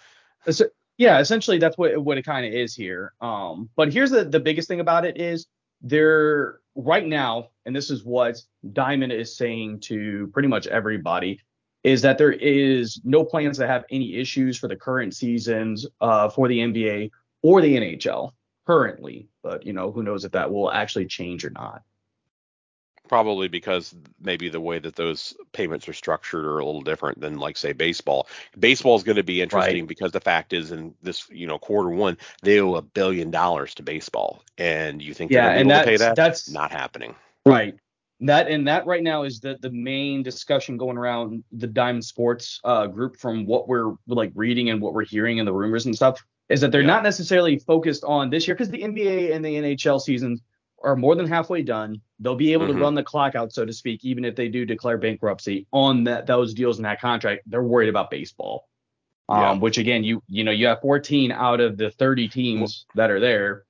So, 0.49 0.65
yeah, 0.97 1.19
essentially 1.19 1.57
that's 1.57 1.77
what 1.77 1.97
what 2.03 2.17
it 2.17 2.25
kind 2.25 2.45
of 2.45 2.53
is 2.53 2.75
here. 2.75 3.13
Um, 3.21 3.69
but 3.75 3.93
here's 3.93 4.11
the 4.11 4.25
the 4.25 4.39
biggest 4.39 4.67
thing 4.67 4.81
about 4.81 5.05
it 5.05 5.17
is 5.17 5.47
there 5.81 6.59
right 6.75 7.05
now, 7.05 7.49
and 7.65 7.75
this 7.75 7.89
is 7.89 8.03
what 8.03 8.37
Diamond 8.73 9.13
is 9.13 9.35
saying 9.37 9.79
to 9.81 10.27
pretty 10.33 10.49
much 10.49 10.67
everybody, 10.67 11.39
is 11.83 12.01
that 12.01 12.17
there 12.17 12.33
is 12.33 12.99
no 13.05 13.23
plans 13.23 13.57
to 13.59 13.67
have 13.67 13.85
any 13.89 14.15
issues 14.15 14.57
for 14.57 14.67
the 14.67 14.75
current 14.75 15.15
seasons 15.15 15.87
uh, 16.01 16.29
for 16.29 16.47
the 16.47 16.59
NBA 16.59 17.09
or 17.41 17.61
the 17.61 17.75
NHL 17.75 18.31
currently. 18.67 19.29
But 19.41 19.65
you 19.65 19.71
know, 19.71 19.91
who 19.91 20.03
knows 20.03 20.25
if 20.25 20.33
that 20.33 20.51
will 20.51 20.71
actually 20.71 21.05
change 21.05 21.45
or 21.45 21.51
not 21.51 21.83
probably 23.13 23.47
because 23.47 23.93
maybe 24.19 24.49
the 24.49 24.59
way 24.59 24.79
that 24.79 24.95
those 24.95 25.35
payments 25.51 25.87
are 25.87 25.93
structured 25.93 26.45
are 26.45 26.57
a 26.57 26.65
little 26.65 26.81
different 26.81 27.21
than 27.21 27.37
like 27.37 27.55
say 27.55 27.71
baseball. 27.71 28.27
Baseball 28.57 28.95
is 28.95 29.03
going 29.03 29.17
to 29.17 29.23
be 29.23 29.39
interesting 29.39 29.81
right. 29.81 29.87
because 29.87 30.11
the 30.11 30.19
fact 30.19 30.51
is 30.51 30.71
in 30.71 30.95
this 31.03 31.29
you 31.29 31.45
know 31.45 31.59
quarter 31.59 31.91
one 31.91 32.17
they 32.41 32.59
owe 32.59 32.73
a 32.73 32.81
billion 32.81 33.29
dollars 33.29 33.75
to 33.75 33.83
baseball, 33.83 34.41
and 34.57 34.99
you 34.99 35.13
think 35.13 35.29
yeah, 35.29 35.49
they're 35.49 35.59
able 35.59 35.69
to 35.69 35.83
pay 35.83 35.97
that? 35.97 36.15
That's 36.15 36.49
not 36.49 36.71
happening. 36.71 37.13
Right. 37.45 37.75
That 38.21 38.47
and 38.47 38.67
that 38.67 38.87
right 38.87 39.03
now 39.03 39.21
is 39.21 39.39
the 39.39 39.59
the 39.61 39.69
main 39.69 40.23
discussion 40.23 40.77
going 40.77 40.97
around 40.97 41.43
the 41.51 41.67
Diamond 41.67 42.05
Sports 42.05 42.61
uh, 42.63 42.87
group 42.87 43.17
from 43.17 43.45
what 43.45 43.67
we're 43.67 43.93
like 44.07 44.31
reading 44.33 44.71
and 44.71 44.81
what 44.81 44.95
we're 44.95 45.05
hearing 45.05 45.37
and 45.37 45.47
the 45.47 45.53
rumors 45.53 45.85
and 45.85 45.95
stuff 45.95 46.19
is 46.49 46.61
that 46.61 46.71
they're 46.71 46.81
yeah. 46.81 46.87
not 46.87 47.03
necessarily 47.03 47.59
focused 47.59 48.03
on 48.05 48.31
this 48.31 48.47
year 48.47 48.55
because 48.55 48.71
the 48.71 48.81
NBA 48.81 49.35
and 49.35 49.45
the 49.45 49.53
NHL 49.53 50.01
seasons 50.01 50.41
are 50.83 50.95
more 50.95 51.15
than 51.15 51.27
halfway 51.27 51.61
done. 51.61 52.01
They'll 52.19 52.35
be 52.35 52.53
able 52.53 52.67
mm-hmm. 52.67 52.77
to 52.77 52.83
run 52.83 52.95
the 52.95 53.03
clock 53.03 53.35
out, 53.35 53.53
so 53.53 53.65
to 53.65 53.73
speak, 53.73 54.03
even 54.03 54.25
if 54.25 54.35
they 54.35 54.49
do 54.49 54.65
declare 54.65 54.97
bankruptcy 54.97 55.67
on 55.71 56.03
that 56.05 56.27
those 56.27 56.53
deals 56.53 56.77
in 56.77 56.83
that 56.83 57.01
contract. 57.01 57.43
They're 57.45 57.63
worried 57.63 57.89
about 57.89 58.11
baseball. 58.11 58.67
Yeah. 59.29 59.51
Um, 59.51 59.59
which 59.61 59.77
again, 59.77 60.03
you 60.03 60.21
you 60.27 60.43
know, 60.43 60.51
you 60.51 60.67
have 60.67 60.81
14 60.81 61.31
out 61.31 61.61
of 61.61 61.77
the 61.77 61.91
30 61.91 62.27
teams 62.27 62.85
that 62.95 63.09
are 63.09 63.21
there. 63.21 63.63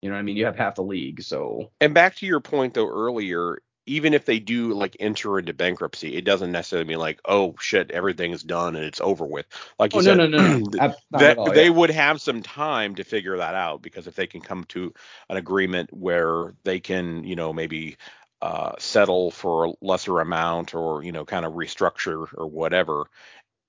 You 0.00 0.10
know, 0.10 0.16
I 0.16 0.22
mean, 0.22 0.36
you 0.36 0.44
have 0.44 0.56
half 0.56 0.76
the 0.76 0.82
league. 0.82 1.22
So. 1.22 1.70
And 1.80 1.92
back 1.92 2.16
to 2.16 2.26
your 2.26 2.40
point 2.40 2.74
though 2.74 2.88
earlier, 2.88 3.58
even 3.86 4.14
if 4.14 4.24
they 4.24 4.38
do 4.38 4.72
like 4.74 4.96
enter 5.00 5.38
into 5.38 5.52
bankruptcy, 5.52 6.16
it 6.16 6.24
doesn't 6.24 6.52
necessarily 6.52 6.86
mean 6.86 6.98
like, 6.98 7.20
oh 7.24 7.54
shit, 7.58 7.90
everything 7.90 8.32
is 8.32 8.42
done 8.42 8.76
and 8.76 8.84
it's 8.84 9.00
over 9.00 9.24
with. 9.24 9.46
Like 9.78 9.92
you 9.92 10.00
oh, 10.00 10.02
said, 10.02 10.18
no, 10.18 10.26
no, 10.26 10.38
no, 10.38 10.58
no. 10.72 10.94
that 11.10 11.38
all, 11.38 11.50
they 11.50 11.64
yeah. 11.64 11.70
would 11.70 11.90
have 11.90 12.20
some 12.20 12.42
time 12.42 12.94
to 12.96 13.04
figure 13.04 13.36
that 13.38 13.54
out 13.54 13.82
because 13.82 14.06
if 14.06 14.14
they 14.14 14.26
can 14.26 14.40
come 14.40 14.64
to 14.64 14.94
an 15.28 15.36
agreement 15.36 15.92
where 15.92 16.54
they 16.62 16.78
can, 16.78 17.24
you 17.24 17.34
know, 17.34 17.52
maybe 17.52 17.96
uh, 18.40 18.72
settle 18.78 19.30
for 19.30 19.66
a 19.66 19.72
lesser 19.80 20.20
amount 20.20 20.74
or 20.74 21.04
you 21.04 21.12
know 21.12 21.24
kind 21.24 21.44
of 21.44 21.54
restructure 21.54 22.26
or 22.34 22.46
whatever, 22.46 23.06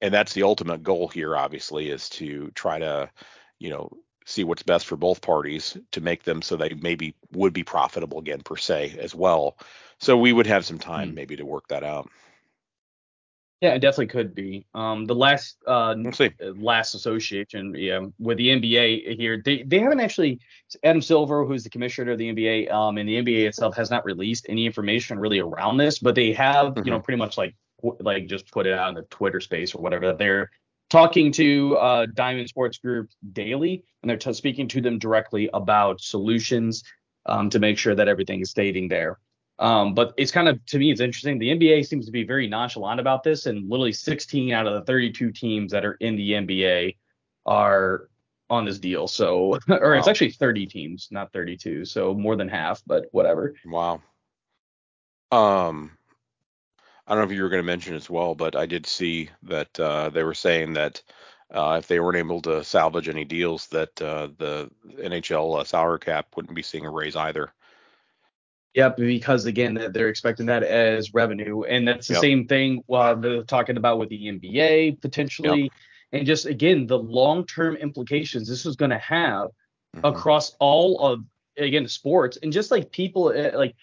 and 0.02 0.14
that's 0.14 0.34
the 0.34 0.44
ultimate 0.44 0.84
goal 0.84 1.08
here, 1.08 1.36
obviously, 1.36 1.90
is 1.90 2.10
to 2.10 2.52
try 2.56 2.78
to, 2.80 3.10
you 3.60 3.70
know, 3.70 3.90
see 4.26 4.44
what's 4.44 4.64
best 4.64 4.86
for 4.86 4.96
both 4.96 5.22
parties 5.22 5.78
to 5.92 6.02
make 6.02 6.24
them 6.24 6.42
so 6.42 6.56
they 6.56 6.70
maybe 6.82 7.16
would 7.32 7.54
be 7.54 7.64
profitable 7.64 8.20
again 8.20 8.42
per 8.42 8.56
se 8.56 8.98
as 9.00 9.14
well 9.14 9.58
so 10.04 10.18
we 10.18 10.34
would 10.34 10.48
have 10.48 10.66
some 10.66 10.78
time 10.78 11.12
mm. 11.12 11.16
maybe 11.16 11.36
to 11.38 11.46
work 11.46 11.68
that 11.70 11.84
out. 11.84 12.10
Yeah, 13.62 13.76
it 13.76 13.80
definitely 13.80 14.08
could 14.08 14.36
be. 14.36 14.66
Um, 14.76 15.06
the 15.06 15.16
last 15.16 15.56
uh, 15.66 15.96
last 16.58 16.96
association, 16.96 17.74
yeah, 17.78 18.02
with 18.20 18.38
the 18.38 18.50
NBA 18.50 19.18
here, 19.18 19.42
they 19.44 19.64
they 19.64 19.80
haven't 19.80 20.02
actually. 20.02 20.42
Adam 20.84 21.02
Silver, 21.02 21.46
who's 21.46 21.64
the 21.64 21.70
commissioner 21.70 22.12
of 22.12 22.18
the 22.18 22.34
NBA, 22.34 22.70
um, 22.74 22.98
and 22.98 23.08
the 23.08 23.24
NBA 23.24 23.48
itself 23.48 23.74
has 23.78 23.90
not 23.90 24.04
released 24.04 24.48
any 24.50 24.66
information 24.66 25.18
really 25.18 25.40
around 25.40 25.78
this, 25.78 26.00
but 26.00 26.14
they 26.14 26.34
have, 26.34 26.74
mm-hmm. 26.74 26.80
you 26.80 26.92
know, 26.92 26.98
mm-hmm. 26.98 27.06
pretty 27.06 27.18
much 27.18 27.38
like 27.38 27.56
like 28.02 28.28
just 28.28 28.52
put 28.52 28.68
it 28.68 28.74
out 28.74 28.90
in 28.90 28.96
the 28.96 29.04
Twitter 29.04 29.40
space 29.40 29.74
or 29.74 29.82
whatever 29.82 30.08
that 30.08 30.18
they're 30.18 30.52
talking 30.90 31.32
to 31.32 31.78
uh, 31.78 32.06
Diamond 32.14 32.50
Sports 32.50 32.80
Group 32.80 33.12
daily, 33.32 33.86
and 34.02 34.10
they're 34.10 34.18
t- 34.18 34.34
speaking 34.34 34.68
to 34.68 34.82
them 34.82 35.00
directly 35.00 35.50
about 35.54 36.02
solutions 36.02 36.84
um, 37.26 37.50
to 37.50 37.60
make 37.60 37.78
sure 37.78 37.96
that 37.96 38.10
everything 38.10 38.42
is 38.42 38.52
staying 38.52 38.90
there. 38.90 39.20
Um, 39.60 39.94
but 39.94 40.14
it's 40.18 40.32
kind 40.32 40.48
of 40.48 40.64
to 40.68 40.80
me, 40.80 40.92
it's 40.92 41.02
interesting. 41.02 41.40
The 41.40 41.50
NBA 41.50 41.86
seems 41.86 42.06
to 42.06 42.12
be 42.12 42.24
very 42.24 42.48
nonchalant 42.48 43.00
about 43.00 43.24
this, 43.24 43.46
and 43.46 43.70
literally 43.70 43.94
16 43.94 44.52
out 44.52 44.68
of 44.68 44.74
the 44.74 44.82
32 44.82 45.32
teams 45.32 45.72
that 45.72 45.86
are 45.86 45.94
in 45.94 46.16
the 46.16 46.32
NBA 46.32 46.98
are 47.46 48.10
on 48.50 48.66
this 48.66 48.80
deal. 48.80 49.08
So, 49.08 49.60
or 49.70 49.92
wow. 49.92 49.98
it's 49.98 50.08
actually 50.08 50.32
30 50.32 50.66
teams, 50.66 51.08
not 51.12 51.32
32, 51.34 51.86
so 51.86 52.14
more 52.14 52.36
than 52.36 52.48
half, 52.48 52.82
but 52.86 53.06
whatever. 53.12 53.56
Wow. 53.66 54.02
Um, 55.32 55.92
I 57.08 57.14
don't 57.14 57.20
know 57.20 57.32
if 57.32 57.36
you 57.36 57.44
were 57.44 57.50
going 57.50 57.62
to 57.62 57.66
mention 57.66 57.96
as 57.96 58.10
well, 58.10 58.36
but 58.36 58.56
I 58.56 58.66
did 58.66 58.86
see 58.86 59.30
that 59.44 59.80
uh, 59.80 60.10
they 60.10 60.24
were 60.24 60.34
saying 60.34 60.74
that 60.74 61.02
uh, 61.52 61.78
if 61.80 61.88
they 61.88 62.00
weren't 62.00 62.18
able 62.18 62.42
to 62.44 62.64
salvage 62.64 63.10
any 63.10 63.26
deals, 63.26 63.68
that 63.68 64.02
uh, 64.02 64.30
the 64.38 64.70
NHL 64.98 65.60
uh, 65.60 65.64
salary 65.64 66.00
cap 66.00 66.28
wouldn't 66.36 66.56
be 66.56 66.62
seeing 66.62 66.86
a 66.86 66.90
raise 66.90 67.16
either. 67.16 67.52
Yep, 68.74 68.98
because 68.98 69.46
again, 69.46 69.76
they're 69.92 70.10
expecting 70.10 70.48
that 70.48 70.64
as 70.64 71.14
revenue, 71.14 71.64
and 71.64 71.88
that's 71.88 72.08
the 72.08 72.16
Yep. 72.16 72.22
same 72.22 72.48
thing 72.48 72.84
uh, 72.92 73.14
they're 73.14 73.44
talking 73.44 73.78
about 73.78 74.00
with 74.00 74.10
the 74.10 74.28
NBA 74.28 75.00
potentially, 75.00 75.72
and 76.12 76.26
just 76.26 76.46
again 76.48 76.88
the 76.88 76.98
long-term 76.98 77.76
implications 77.76 78.48
this 78.48 78.66
is 78.66 78.76
going 78.76 78.92
to 78.92 78.98
have 78.98 79.50
Mhm. 79.96 80.10
across 80.10 80.56
all 80.60 81.00
of 81.00 81.24
again 81.58 81.88
sports. 81.88 82.38
And 82.42 82.52
just 82.52 82.72
like 82.72 82.92
people 82.92 83.28
uh, 83.28 83.56
like 83.56 83.76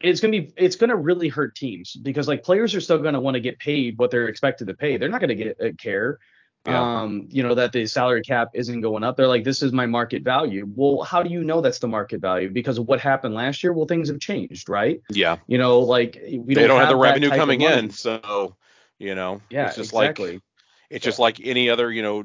it's 0.00 0.20
going 0.20 0.32
to 0.32 0.40
be 0.42 0.52
it's 0.56 0.76
going 0.76 0.90
to 0.90 0.96
really 0.96 1.28
hurt 1.28 1.54
teams 1.54 1.94
because 1.94 2.26
like 2.26 2.42
players 2.42 2.74
are 2.74 2.80
still 2.80 2.98
going 2.98 3.14
to 3.14 3.20
want 3.20 3.34
to 3.36 3.40
get 3.40 3.58
paid 3.60 3.96
what 3.98 4.10
they're 4.10 4.26
expected 4.26 4.66
to 4.66 4.74
pay. 4.74 4.96
They're 4.96 5.08
not 5.08 5.20
going 5.20 5.36
to 5.36 5.36
get 5.36 5.60
uh, 5.60 5.70
care 5.78 6.18
Yeah. 6.66 7.02
um 7.02 7.28
you 7.30 7.42
know 7.42 7.54
that 7.54 7.72
the 7.72 7.86
salary 7.86 8.22
cap 8.22 8.48
isn't 8.54 8.80
going 8.80 9.04
up 9.04 9.16
they're 9.16 9.28
like 9.28 9.44
this 9.44 9.62
is 9.62 9.72
my 9.72 9.84
market 9.84 10.22
value 10.22 10.66
well 10.74 11.02
how 11.02 11.22
do 11.22 11.28
you 11.28 11.44
know 11.44 11.60
that's 11.60 11.78
the 11.78 11.88
market 11.88 12.20
value 12.22 12.48
because 12.48 12.78
of 12.78 12.88
what 12.88 13.00
happened 13.00 13.34
last 13.34 13.62
year 13.62 13.72
well 13.74 13.86
things 13.86 14.08
have 14.08 14.18
changed 14.18 14.68
right 14.68 15.02
Yeah. 15.10 15.36
you 15.46 15.58
know 15.58 15.80
like 15.80 16.18
we 16.38 16.54
they 16.54 16.66
don't 16.66 16.80
have 16.80 16.88
the 16.88 16.96
revenue 16.96 17.28
coming 17.30 17.60
in, 17.60 17.90
so 17.90 18.56
you 18.98 19.14
know, 19.14 19.42
yeah 19.50 19.66
it's 19.66 19.76
just 19.76 19.92
exactly 19.92 20.34
like 20.34 20.42
it's 20.90 21.04
just 21.04 21.18
like 21.18 21.40
any 21.44 21.70
other, 21.70 21.90
you 21.90 22.02
know, 22.02 22.24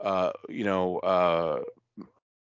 uh, 0.00 0.32
you 0.48 0.64
know, 0.64 0.98
uh, 0.98 1.60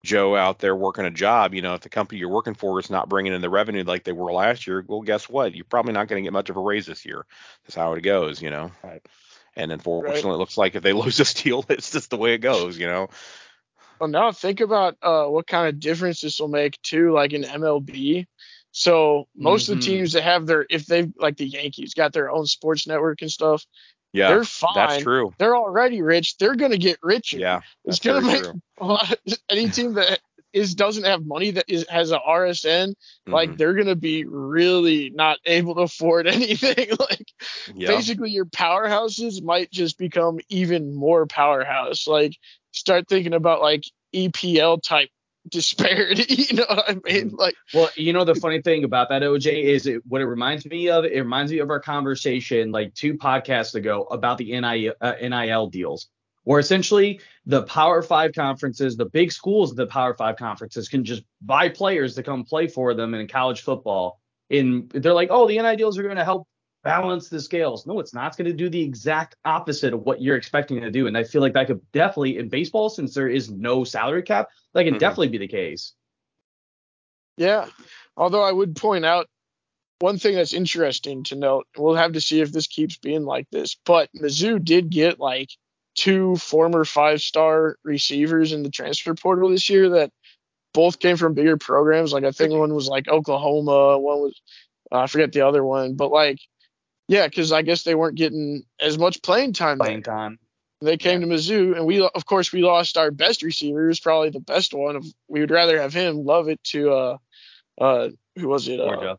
Joe 0.04 0.36
out 0.36 0.60
there 0.60 0.76
working 0.76 1.06
a 1.06 1.12
job. 1.12 1.56
You 1.56 1.64
know, 1.64 1.74
if 1.74 1.82
the 1.82 1.90
company 1.90 2.20
you're 2.20 2.30
working 2.30 2.54
for 2.54 2.80
is 2.80 2.92
not 2.92 3.10
bringing 3.10 3.34
in 3.34 3.42
the 3.42 3.50
revenue 3.50 3.84
like 3.84 4.04
they 4.04 4.12
were 4.12 4.32
last 4.32 4.68
year, 4.68 4.86
well, 4.88 5.02
guess 5.02 5.28
what? 5.28 5.56
You're 5.56 5.66
probably 5.66 5.94
not 5.94 6.08
going 6.08 6.22
to 6.22 6.26
get 6.28 6.34
much 6.34 6.52
of 6.52 6.58
a 6.58 6.62
raise 6.62 6.86
this 6.86 7.06
year. 7.06 7.26
That's 7.64 7.74
how 7.76 7.94
it 7.94 8.02
goes, 8.02 8.42
you 8.42 8.52
know. 8.52 8.70
Right. 8.84 9.02
And 9.56 9.72
unfortunately, 9.72 10.36
it 10.36 10.40
looks 10.40 10.58
like 10.58 10.76
if 10.76 10.84
they 10.84 10.94
lose 10.94 11.18
this 11.18 11.34
deal, 11.34 11.66
it's 11.70 11.92
just 11.92 12.10
the 12.10 12.18
way 12.18 12.34
it 12.34 12.40
goes, 12.40 12.78
you 12.78 12.88
know. 12.88 13.10
Well, 14.00 14.10
now 14.10 14.32
think 14.32 14.60
about 14.60 14.98
uh, 15.02 15.26
what 15.26 15.48
kind 15.48 15.68
of 15.70 15.80
difference 15.80 16.22
this 16.22 16.40
will 16.40 16.50
make 16.50 16.82
too, 16.82 17.12
like 17.14 17.34
in 17.34 17.44
MLB. 17.44 18.26
So 18.72 19.28
most 19.36 19.70
of 19.70 19.78
Mhm. 19.78 19.80
the 19.80 19.86
teams 19.86 20.12
that 20.14 20.24
have 20.24 20.46
their, 20.46 20.66
if 20.70 20.86
they 20.86 21.10
like 21.18 21.38
the 21.38 21.48
Yankees 21.48 21.94
got 21.94 22.12
their 22.12 22.30
own 22.30 22.46
sports 22.46 22.88
network 22.88 23.22
and 23.22 23.32
stuff, 23.32 23.66
Yeah, 24.12 24.28
they're 24.30 24.44
fine. 24.44 24.74
that's 24.76 25.04
true. 25.04 25.34
They're 25.40 25.56
already 25.56 26.02
rich. 26.02 26.38
They're 26.38 26.56
gonna 26.56 26.78
get 26.78 27.00
richer. 27.02 27.38
Yeah, 27.40 27.62
it's 27.86 28.00
gonna 28.00 28.22
make 28.22 28.44
true. 28.44 29.40
any 29.50 29.70
team 29.70 29.94
that 29.94 30.20
is 30.56 30.74
doesn't 30.74 31.04
have 31.04 31.26
money 31.26 31.52
that 31.52 31.66
is 31.68 31.86
has 31.90 32.12
a 32.12 32.20
RSN, 32.20 32.96
like 33.28 33.52
Mhm. 33.52 33.58
they're 33.58 33.74
gonna 33.74 33.96
be 33.96 34.26
really 34.26 35.12
not 35.14 35.38
able 35.46 35.76
to 35.76 35.82
afford 35.82 36.28
anything. 36.38 36.90
like 37.00 37.28
yeah, 37.76 37.88
basically 37.88 38.32
your 38.32 38.46
powerhouses 38.46 39.44
might 39.44 39.72
just 39.72 39.98
become 40.00 40.40
even 40.50 40.96
more 40.96 41.28
powerhouse. 41.28 42.08
Like 42.08 42.34
start 42.72 43.08
thinking 43.08 43.34
about 43.34 43.62
like 43.62 43.84
EPL 44.14 44.82
type 44.82 45.10
disparity. 45.52 46.26
You 46.50 46.58
know 46.58 46.66
what 46.70 46.90
I 46.90 46.94
mean? 46.94 47.28
Mm-hmm. 47.28 47.36
Like 47.36 47.56
Well, 47.74 47.90
you 47.96 48.14
know 48.14 48.24
the 48.24 48.36
funny 48.36 48.62
thing 48.62 48.84
about 48.84 49.10
that 49.10 49.22
OJ 49.24 49.64
is 49.64 49.86
it 49.88 50.02
what 50.08 50.22
it 50.22 50.26
reminds 50.26 50.66
me 50.66 50.90
of. 50.90 51.06
It 51.06 51.20
reminds 51.20 51.52
me 51.52 51.60
of 51.60 51.70
our 51.70 51.80
conversation 51.82 52.72
like 52.72 52.94
two 52.94 53.16
podcasts 53.16 53.76
ago 53.76 54.04
about 54.10 54.38
the 54.38 54.60
NIL, 54.60 54.94
uh, 55.02 55.14
NIL 55.22 55.68
deals, 55.70 56.08
where 56.46 56.60
essentially 56.60 57.20
the 57.46 57.64
Power 57.64 58.02
Five 58.02 58.34
conferences, 58.34 58.96
the 58.96 59.06
big 59.06 59.32
schools 59.32 59.76
the 59.76 59.86
Power 59.86 60.14
Five 60.14 60.38
conferences, 60.38 60.88
can 60.88 61.04
just 61.04 61.24
buy 61.42 61.68
players 61.70 62.16
to 62.16 62.24
come 62.24 62.46
play 62.46 62.68
for 62.68 62.94
them 62.94 63.14
in 63.14 63.28
college 63.28 63.62
football. 63.62 64.22
And 64.50 64.90
they're 64.92 65.14
like, 65.14 65.30
oh, 65.32 65.48
the 65.48 65.58
NIL 65.58 65.76
deals 65.76 65.98
are 65.98 66.04
going 66.04 66.16
to 66.16 66.24
help 66.24 66.48
balance 66.84 67.30
the 67.30 67.42
scales. 67.42 67.88
No, 67.88 68.00
it's 68.00 68.14
not. 68.14 68.28
It's 68.28 68.38
going 68.38 68.46
to 68.46 68.54
do 68.54 68.70
the 68.70 68.82
exact 68.82 69.36
opposite 69.44 69.92
of 69.94 70.04
what 70.04 70.22
you're 70.22 70.36
expecting 70.38 70.80
to 70.82 70.92
do. 70.92 71.08
And 71.08 71.18
I 71.18 71.24
feel 71.24 71.42
like 71.42 71.54
that 71.54 71.66
could 71.66 71.82
definitely 71.92 72.38
in 72.38 72.48
baseball, 72.48 72.90
since 72.90 73.16
there 73.16 73.28
is 73.28 73.50
no 73.50 73.84
salary 73.84 74.22
cap, 74.22 74.50
that 74.74 74.84
can 74.84 74.96
Mhm. 74.96 75.00
definitely 75.00 75.30
be 75.30 75.40
the 75.40 75.48
case. 75.48 75.94
Yeah. 77.38 77.70
Although 78.16 78.44
I 78.44 78.52
would 78.52 78.76
point 78.76 79.04
out 79.04 79.28
one 80.00 80.20
thing 80.20 80.36
that's 80.36 80.54
interesting 80.54 81.24
to 81.24 81.36
note, 81.36 81.66
we'll 81.76 81.96
have 81.96 82.14
to 82.14 82.22
see 82.22 82.42
if 82.42 82.52
this 82.52 82.68
keeps 82.68 82.98
being 82.98 83.24
like 83.24 83.50
this, 83.50 83.76
but 83.84 84.10
Mizzou 84.14 84.64
did 84.64 84.92
get 84.92 85.20
like 85.20 85.50
two 85.96 86.36
former 86.36 86.86
five 86.86 87.22
star 87.22 87.78
receivers 87.84 88.54
in 88.54 88.64
the 88.64 88.70
transfer 88.70 89.14
portal 89.16 89.50
this 89.50 89.70
year 89.70 89.90
that 89.90 90.12
both 90.74 91.00
came 91.00 91.18
from 91.18 91.34
bigger 91.34 91.58
programs. 91.58 92.14
Like 92.14 92.26
I 92.26 92.32
think 92.32 92.54
one 92.54 92.74
was 92.74 92.88
like 92.88 93.08
Oklahoma, 93.08 93.98
one 93.98 94.20
was 94.20 94.42
uh, 94.92 95.00
I 95.00 95.08
forget 95.08 95.32
the 95.32 95.42
other 95.42 95.64
one, 95.64 95.96
but 95.96 96.12
like 96.12 96.40
yeah, 97.08 97.28
because 97.28 97.52
I 97.52 97.62
guess 97.62 97.84
they 97.84 97.96
weren't 97.96 98.18
getting 98.18 98.64
as 98.80 98.98
much 98.98 99.22
playing 99.22 99.54
time. 99.54 99.78
there. 99.78 99.86
Playing 99.86 100.04
time. 100.04 100.40
They 100.82 100.98
came 100.98 101.22
to 101.22 101.28
Mizzou, 101.28 101.76
and 101.76 101.86
we, 101.86 102.02
of 102.02 102.26
course, 102.26 102.52
we 102.52 102.62
lost 102.62 102.98
our 102.98 103.10
best 103.10 103.44
receiver, 103.44 103.88
who's 103.88 104.00
probably 104.00 104.30
the 104.30 104.40
best 104.40 104.74
one. 104.74 104.96
Of 104.96 105.06
we 105.28 105.40
would 105.40 105.52
rather 105.52 105.82
have 105.82 105.94
him. 105.94 106.26
Love 106.26 106.50
it 106.50 106.62
to 106.66 106.92
uh, 106.92 107.18
uh, 107.80 108.10
who 108.36 108.48
was 108.48 108.68
it? 108.68 108.80
Uh, 108.80 108.86
Georgia. 108.86 109.18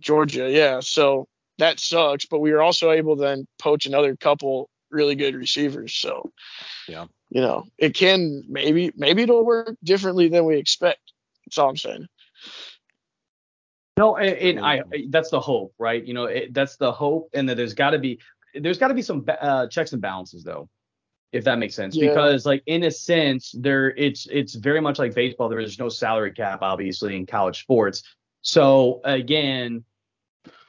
Georgia, 0.00 0.50
yeah. 0.50 0.80
So 0.80 1.28
that 1.58 1.80
sucks, 1.80 2.26
but 2.26 2.40
we 2.40 2.52
were 2.52 2.62
also 2.62 2.90
able 2.90 3.16
to 3.16 3.22
then 3.22 3.46
poach 3.58 3.86
another 3.86 4.16
couple 4.16 4.70
really 4.90 5.14
good 5.14 5.34
receivers. 5.34 5.94
So 5.94 6.32
Yeah. 6.88 7.06
you 7.30 7.40
know, 7.40 7.64
it 7.78 7.94
can 7.94 8.44
maybe 8.48 8.92
maybe 8.96 9.22
it'll 9.22 9.44
work 9.44 9.76
differently 9.82 10.28
than 10.28 10.44
we 10.44 10.56
expect. 10.58 11.00
That's 11.44 11.58
all 11.58 11.70
I'm 11.70 11.76
saying. 11.76 12.06
No, 13.96 14.16
and, 14.16 14.58
and 14.58 14.60
I 14.60 14.82
that's 15.08 15.30
the 15.30 15.40
hope, 15.40 15.72
right? 15.78 16.04
You 16.04 16.12
know, 16.12 16.24
it, 16.24 16.52
that's 16.52 16.76
the 16.76 16.92
hope, 16.92 17.30
and 17.32 17.48
that 17.48 17.56
there's 17.56 17.74
got 17.74 17.90
to 17.90 17.98
be 17.98 18.20
there's 18.54 18.78
got 18.78 18.88
to 18.88 18.94
be 18.94 19.02
some 19.02 19.24
uh, 19.40 19.68
checks 19.68 19.92
and 19.92 20.02
balances 20.02 20.44
though, 20.44 20.68
if 21.32 21.44
that 21.44 21.58
makes 21.58 21.74
sense. 21.74 21.96
Yeah. 21.96 22.08
Because 22.08 22.44
like 22.44 22.62
in 22.66 22.84
a 22.84 22.90
sense, 22.90 23.54
there 23.58 23.90
it's 23.96 24.26
it's 24.30 24.54
very 24.54 24.80
much 24.80 24.98
like 24.98 25.14
baseball. 25.14 25.48
There 25.48 25.60
is 25.60 25.78
no 25.78 25.88
salary 25.88 26.32
cap, 26.32 26.58
obviously, 26.62 27.16
in 27.16 27.26
college 27.26 27.62
sports. 27.62 28.02
So 28.42 29.00
again, 29.04 29.84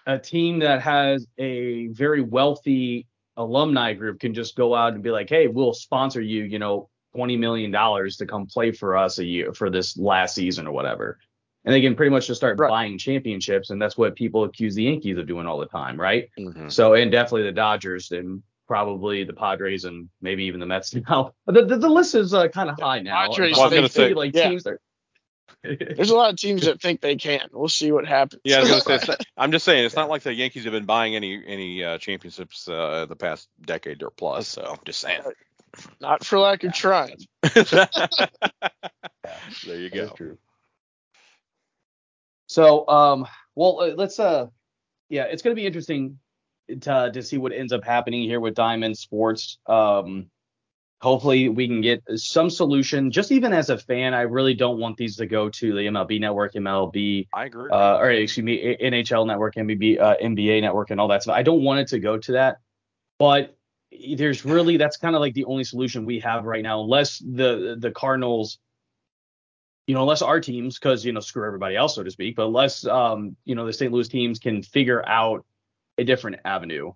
a 0.06 0.18
team 0.18 0.60
that 0.60 0.82
has 0.82 1.28
a 1.38 1.88
very 1.88 2.22
wealthy 2.22 3.08
alumni 3.38 3.94
group 3.94 4.20
can 4.20 4.34
just 4.34 4.56
go 4.56 4.76
out 4.76 4.94
and 4.94 5.02
be 5.04 5.12
like, 5.12 5.30
hey, 5.30 5.48
we'll 5.48 5.74
sponsor 5.74 6.22
you, 6.22 6.44
you 6.44 6.60
know, 6.60 6.90
twenty 7.16 7.38
million 7.38 7.72
dollars 7.72 8.18
to 8.18 8.26
come 8.26 8.46
play 8.46 8.72
for 8.72 8.98
us 8.98 9.20
a 9.20 9.26
year 9.26 9.54
for 9.54 9.70
this 9.70 9.98
last 9.98 10.36
season 10.36 10.68
or 10.68 10.72
whatever. 10.74 11.18
And 11.66 11.74
they 11.74 11.82
can 11.82 11.96
pretty 11.96 12.12
much 12.12 12.28
just 12.28 12.40
start 12.40 12.58
Right. 12.60 12.70
buying 12.70 12.98
championships, 12.98 13.70
and 13.72 13.82
that's 13.82 13.98
what 13.98 14.16
people 14.16 14.44
accuse 14.46 14.74
the 14.76 14.84
Yankees 14.84 15.18
of 15.18 15.28
doing 15.28 15.46
all 15.48 15.58
the 15.60 15.66
time, 15.66 16.00
right? 16.00 16.30
Mhm. 16.40 16.72
So, 16.72 16.94
and 16.94 17.12
definitely 17.12 17.44
the 17.44 17.52
Dodgers 17.52 18.12
and 18.12 18.42
probably 18.68 19.24
the 19.24 19.34
Padres 19.34 19.84
and 19.86 20.10
maybe 20.22 20.44
even 20.46 20.60
the 20.60 20.66
Mets 20.66 20.94
now. 21.10 21.34
The, 21.46 21.64
the, 21.66 21.78
the 21.78 21.90
list 21.90 22.16
is 22.16 22.34
uh, 22.34 22.48
kind 22.50 22.70
of 22.70 22.80
high 22.80 23.00
now. 23.02 23.28
Padres, 23.28 23.54
Well, 23.54 23.62
I 23.62 23.66
was 23.68 23.74
gonna 23.76 23.90
say- 23.90 24.14
like 24.14 24.34
yeah. 24.36 24.50
teams 24.50 24.64
that. 24.64 24.78
There's 25.64 26.10
a 26.10 26.16
lot 26.16 26.32
of 26.32 26.38
teams 26.38 26.66
that 26.66 26.82
think 26.82 27.02
they 27.02 27.16
can. 27.16 27.48
We'll 27.52 27.68
see 27.68 27.92
what 27.92 28.06
happens. 28.08 28.42
Yeah, 28.44 28.58
I 28.58 28.60
was 28.62 28.70
gonna 28.70 28.82
say, 28.82 28.96
it's 28.96 29.08
not, 29.08 29.26
I'm 29.38 29.52
just 29.52 29.66
saying 29.66 29.86
it's 29.86 29.96
not 29.96 30.10
like 30.10 30.24
the 30.24 30.34
Yankees 30.34 30.64
have 30.64 30.74
been 30.74 30.86
buying 30.86 31.16
any 31.16 31.44
any 31.46 31.84
uh, 31.84 31.98
championships 31.98 32.68
uh, 32.68 33.06
the 33.08 33.16
past 33.16 33.50
decade 33.66 34.04
or 34.04 34.12
plus. 34.12 34.48
So 34.48 34.64
I'm 34.64 34.80
just 34.86 35.00
saying. 35.00 35.22
Not 36.00 36.24
for 36.24 36.40
lack 36.40 36.64
of 36.64 36.74
trying. 36.74 37.18
there 37.42 37.60
you 39.76 39.90
That 39.90 39.94
is 39.94 40.10
go. 40.10 40.16
true. 40.16 40.38
So, 42.48 42.88
um, 42.88 43.28
well, 43.56 43.82
uh, 43.82 43.94
let's 43.96 44.20
uh, 44.20 44.48
yeah, 45.10 45.24
it's 45.24 45.42
gonna 45.42 45.56
be 45.56 45.66
interesting 45.66 46.20
to 46.82 47.12
to 47.14 47.22
see 47.24 47.38
what 47.38 47.52
ends 47.52 47.74
up 47.74 47.84
happening 47.84 48.24
here 48.24 48.40
with 48.40 48.56
Diamond 48.56 48.98
Sports. 48.98 49.58
Um, 49.68 50.30
hopefully 51.02 51.50
we 51.50 51.68
can 51.68 51.82
get 51.82 52.02
some 52.16 52.50
solution. 52.50 53.12
Just 53.12 53.32
even 53.32 53.54
as 53.54 53.70
a 53.70 53.78
fan, 53.78 54.14
I 54.14 54.22
really 54.22 54.54
don't 54.54 54.80
want 54.80 54.98
these 54.98 55.16
to 55.18 55.26
go 55.26 55.50
to 55.50 55.74
the 55.74 55.82
MLB 55.82 56.20
Network, 56.20 56.54
MLB, 56.54 57.28
I 57.34 57.46
agree. 57.46 57.70
uh, 57.72 57.98
or 57.98 58.10
excuse 58.12 58.44
me, 58.44 58.78
NHL 58.82 59.28
Network, 59.28 59.56
MLB, 59.56 60.00
uh, 60.00 60.16
NBA 60.22 60.62
Network, 60.62 60.92
and 60.92 61.00
all 61.00 61.08
that 61.10 61.24
stuff. 61.24 61.36
I 61.36 61.44
don't 61.44 61.64
want 61.64 61.80
it 61.82 61.88
to 61.90 62.00
go 62.00 62.18
to 62.18 62.32
that, 62.34 62.58
but 63.20 63.56
there's 64.16 64.44
really 64.44 64.78
that's 64.78 64.98
kind 64.98 65.16
of 65.16 65.22
like 65.22 65.34
the 65.34 65.46
only 65.46 65.64
solution 65.64 66.06
we 66.06 66.20
have 66.20 66.46
right 66.46 66.64
now, 66.64 66.82
unless 66.82 67.20
the 67.20 67.78
the 67.80 67.92
Cardinals 67.92 68.60
you 69.86 69.94
know, 69.96 70.02
unless 70.02 70.22
our 70.22 70.42
teams, 70.42 70.78
because 70.78 71.06
you 71.06 71.14
know, 71.14 71.22
screw 71.22 71.46
everybody 71.46 71.76
else, 71.78 71.96
so 71.96 72.04
to 72.04 72.12
speak, 72.12 72.36
but 72.36 72.48
unless 72.48 72.86
um, 72.86 73.38
you 73.46 73.56
know, 73.56 73.66
the 73.66 73.72
St. 73.72 73.92
Louis 73.92 74.08
teams 74.08 74.38
can 74.40 74.62
figure 74.62 75.08
out 75.08 75.46
a 75.98 76.04
different 76.04 76.38
avenue, 76.44 76.92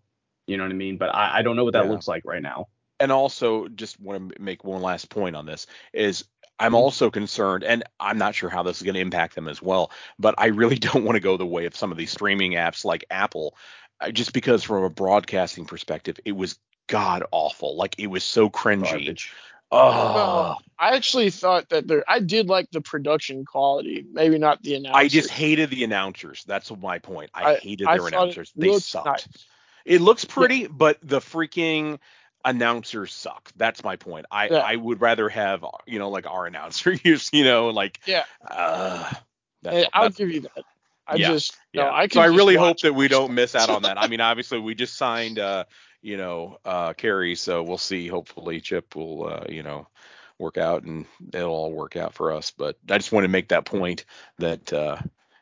you 0.46 0.58
know 0.58 0.64
what 0.64 0.72
I 0.72 0.76
mean? 0.76 0.98
But 0.98 1.16
I, 1.16 1.40
I 1.40 1.42
don't 1.42 1.56
know 1.56 1.64
what 1.64 1.74
that 1.74 1.86
Yeah. 1.86 1.92
looks 1.92 2.08
like 2.08 2.24
right 2.26 2.42
now. 2.42 2.68
And 3.02 3.12
also 3.12 3.68
just 3.68 4.00
want 4.00 4.34
to 4.36 4.42
make 4.42 4.64
one 4.64 4.82
last 4.82 5.10
point 5.10 5.36
on 5.36 5.46
this 5.46 5.68
is 5.94 6.24
I'm 6.60 6.74
Mhm. 6.74 6.78
also 6.78 7.10
concerned, 7.10 7.64
and 7.64 7.84
I'm 8.00 8.20
not 8.20 8.36
sure 8.36 8.50
how 8.50 8.62
this 8.62 8.78
is 8.78 8.84
going 8.84 8.94
to 8.94 9.02
impact 9.02 9.34
them 9.34 9.48
as 9.48 9.62
well, 9.62 9.92
but 10.20 10.36
I 10.38 10.48
really 10.48 10.78
don't 10.80 11.04
want 11.04 11.16
to 11.16 11.20
go 11.20 11.36
the 11.38 11.46
way 11.46 11.66
of 11.66 11.76
some 11.76 11.92
of 11.92 11.98
these 11.98 12.12
streaming 12.12 12.52
apps 12.52 12.86
like 12.86 13.04
Apple, 13.10 13.56
uh, 14.00 14.12
just 14.12 14.32
because 14.34 14.64
from 14.64 14.84
a 14.84 14.90
broadcasting 14.90 15.66
perspective, 15.66 16.20
it 16.24 16.34
was 16.34 16.60
god 16.88 17.24
awful. 17.32 17.76
Like 17.76 17.96
it 17.98 18.08
was 18.08 18.24
so 18.24 18.50
cringy. 18.50 18.84
Garbage. 18.84 19.34
Oh, 19.74 19.80
Well, 20.14 20.62
I 20.78 20.96
actually 20.98 21.30
thought 21.30 21.70
that 21.70 21.88
there. 21.88 22.04
I 22.08 22.20
did 22.20 22.50
like 22.50 22.70
the 22.72 22.82
production 22.82 23.46
quality, 23.46 24.06
maybe 24.12 24.38
not 24.38 24.62
the 24.62 24.76
announcers. 24.76 25.00
I 25.00 25.08
just 25.08 25.30
hated 25.30 25.70
the 25.70 25.84
announcers. 25.86 26.44
That's 26.46 26.70
my 26.76 27.00
point. 27.00 27.32
I, 27.34 27.54
I- 27.54 27.56
hated 27.56 27.88
I 27.88 27.94
their 27.94 28.02
thought 28.02 28.14
announcers. 28.14 28.52
They 28.56 28.78
sucked. 28.80 29.06
nice. 29.06 29.28
It 29.86 30.02
looks 30.02 30.26
pretty, 30.26 30.68
but 30.68 31.00
the 31.02 31.20
freaking 31.20 32.00
announcers 32.46 33.14
suck. 33.14 33.52
That's 33.56 33.84
my 33.84 33.96
point. 33.96 34.26
I 34.32 34.48
Yeah. 34.48 34.58
I 34.60 34.76
would 34.76 35.02
rather 35.02 35.30
have 35.30 35.66
you 35.86 36.00
know 36.00 36.10
like 36.10 36.28
our 36.28 36.46
announcer 36.48 36.94
use 37.04 37.30
you 37.34 37.44
know 37.44 37.70
like 37.70 38.00
Yeah. 38.06 38.26
uh, 38.48 39.12
Hey, 39.64 39.88
I'll 39.94 40.10
give 40.10 40.32
you 40.32 40.42
that. 40.42 40.64
I 41.08 41.18
Yeah, 41.18 41.28
just 41.30 41.58
Yeah. 41.74 41.84
no, 41.84 41.92
I 41.92 42.08
can 42.08 42.20
so 42.20 42.22
I 42.22 42.26
really 42.26 42.56
hope 42.56 42.80
that 42.82 42.94
we 42.94 43.08
don't 43.08 43.34
miss 43.34 43.56
out 43.56 43.70
on 43.70 43.84
that. 43.84 43.98
I 43.98 44.08
mean, 44.08 44.22
obviously 44.22 44.60
we 44.60 44.76
just 44.76 44.96
signed 44.96 45.40
uh, 45.40 45.66
you 46.02 46.18
know, 46.18 46.58
uh 46.66 46.94
Caray, 46.94 47.36
so 47.36 47.64
we'll 47.64 47.78
see. 47.78 48.08
Hopefully 48.08 48.60
Chip 48.62 48.96
will 48.96 49.28
uh, 49.28 49.46
you 49.50 49.64
know, 49.64 49.88
work 50.40 50.58
out 50.58 50.84
and 50.84 51.06
it'll 51.34 51.52
all 51.52 51.72
work 51.72 51.96
out 51.96 52.14
for 52.14 52.32
us. 52.34 52.52
But 52.52 52.78
I 52.90 52.98
just 52.98 53.12
want 53.12 53.24
to 53.26 53.30
make 53.30 53.50
that 53.50 53.66
point 53.66 54.06
that 54.40 54.72
uh, 54.74 54.98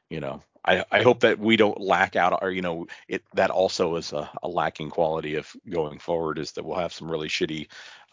you 0.09 0.19
know, 0.19 0.41
I, 0.65 0.85
I 0.91 1.01
hope 1.01 1.21
that 1.21 1.39
we 1.39 1.55
don't 1.55 1.79
lack 1.79 2.15
out 2.15 2.39
or 2.41 2.51
you 2.51 2.61
know 2.61 2.87
it 3.07 3.23
that 3.33 3.49
also 3.49 3.95
is 3.95 4.13
a, 4.13 4.29
a 4.43 4.47
lacking 4.47 4.89
quality 4.89 5.35
of 5.35 5.51
going 5.69 5.99
forward 5.99 6.37
is 6.37 6.51
that 6.53 6.65
we'll 6.65 6.77
have 6.77 6.93
some 6.93 7.09
really 7.09 7.29
shitty 7.29 7.67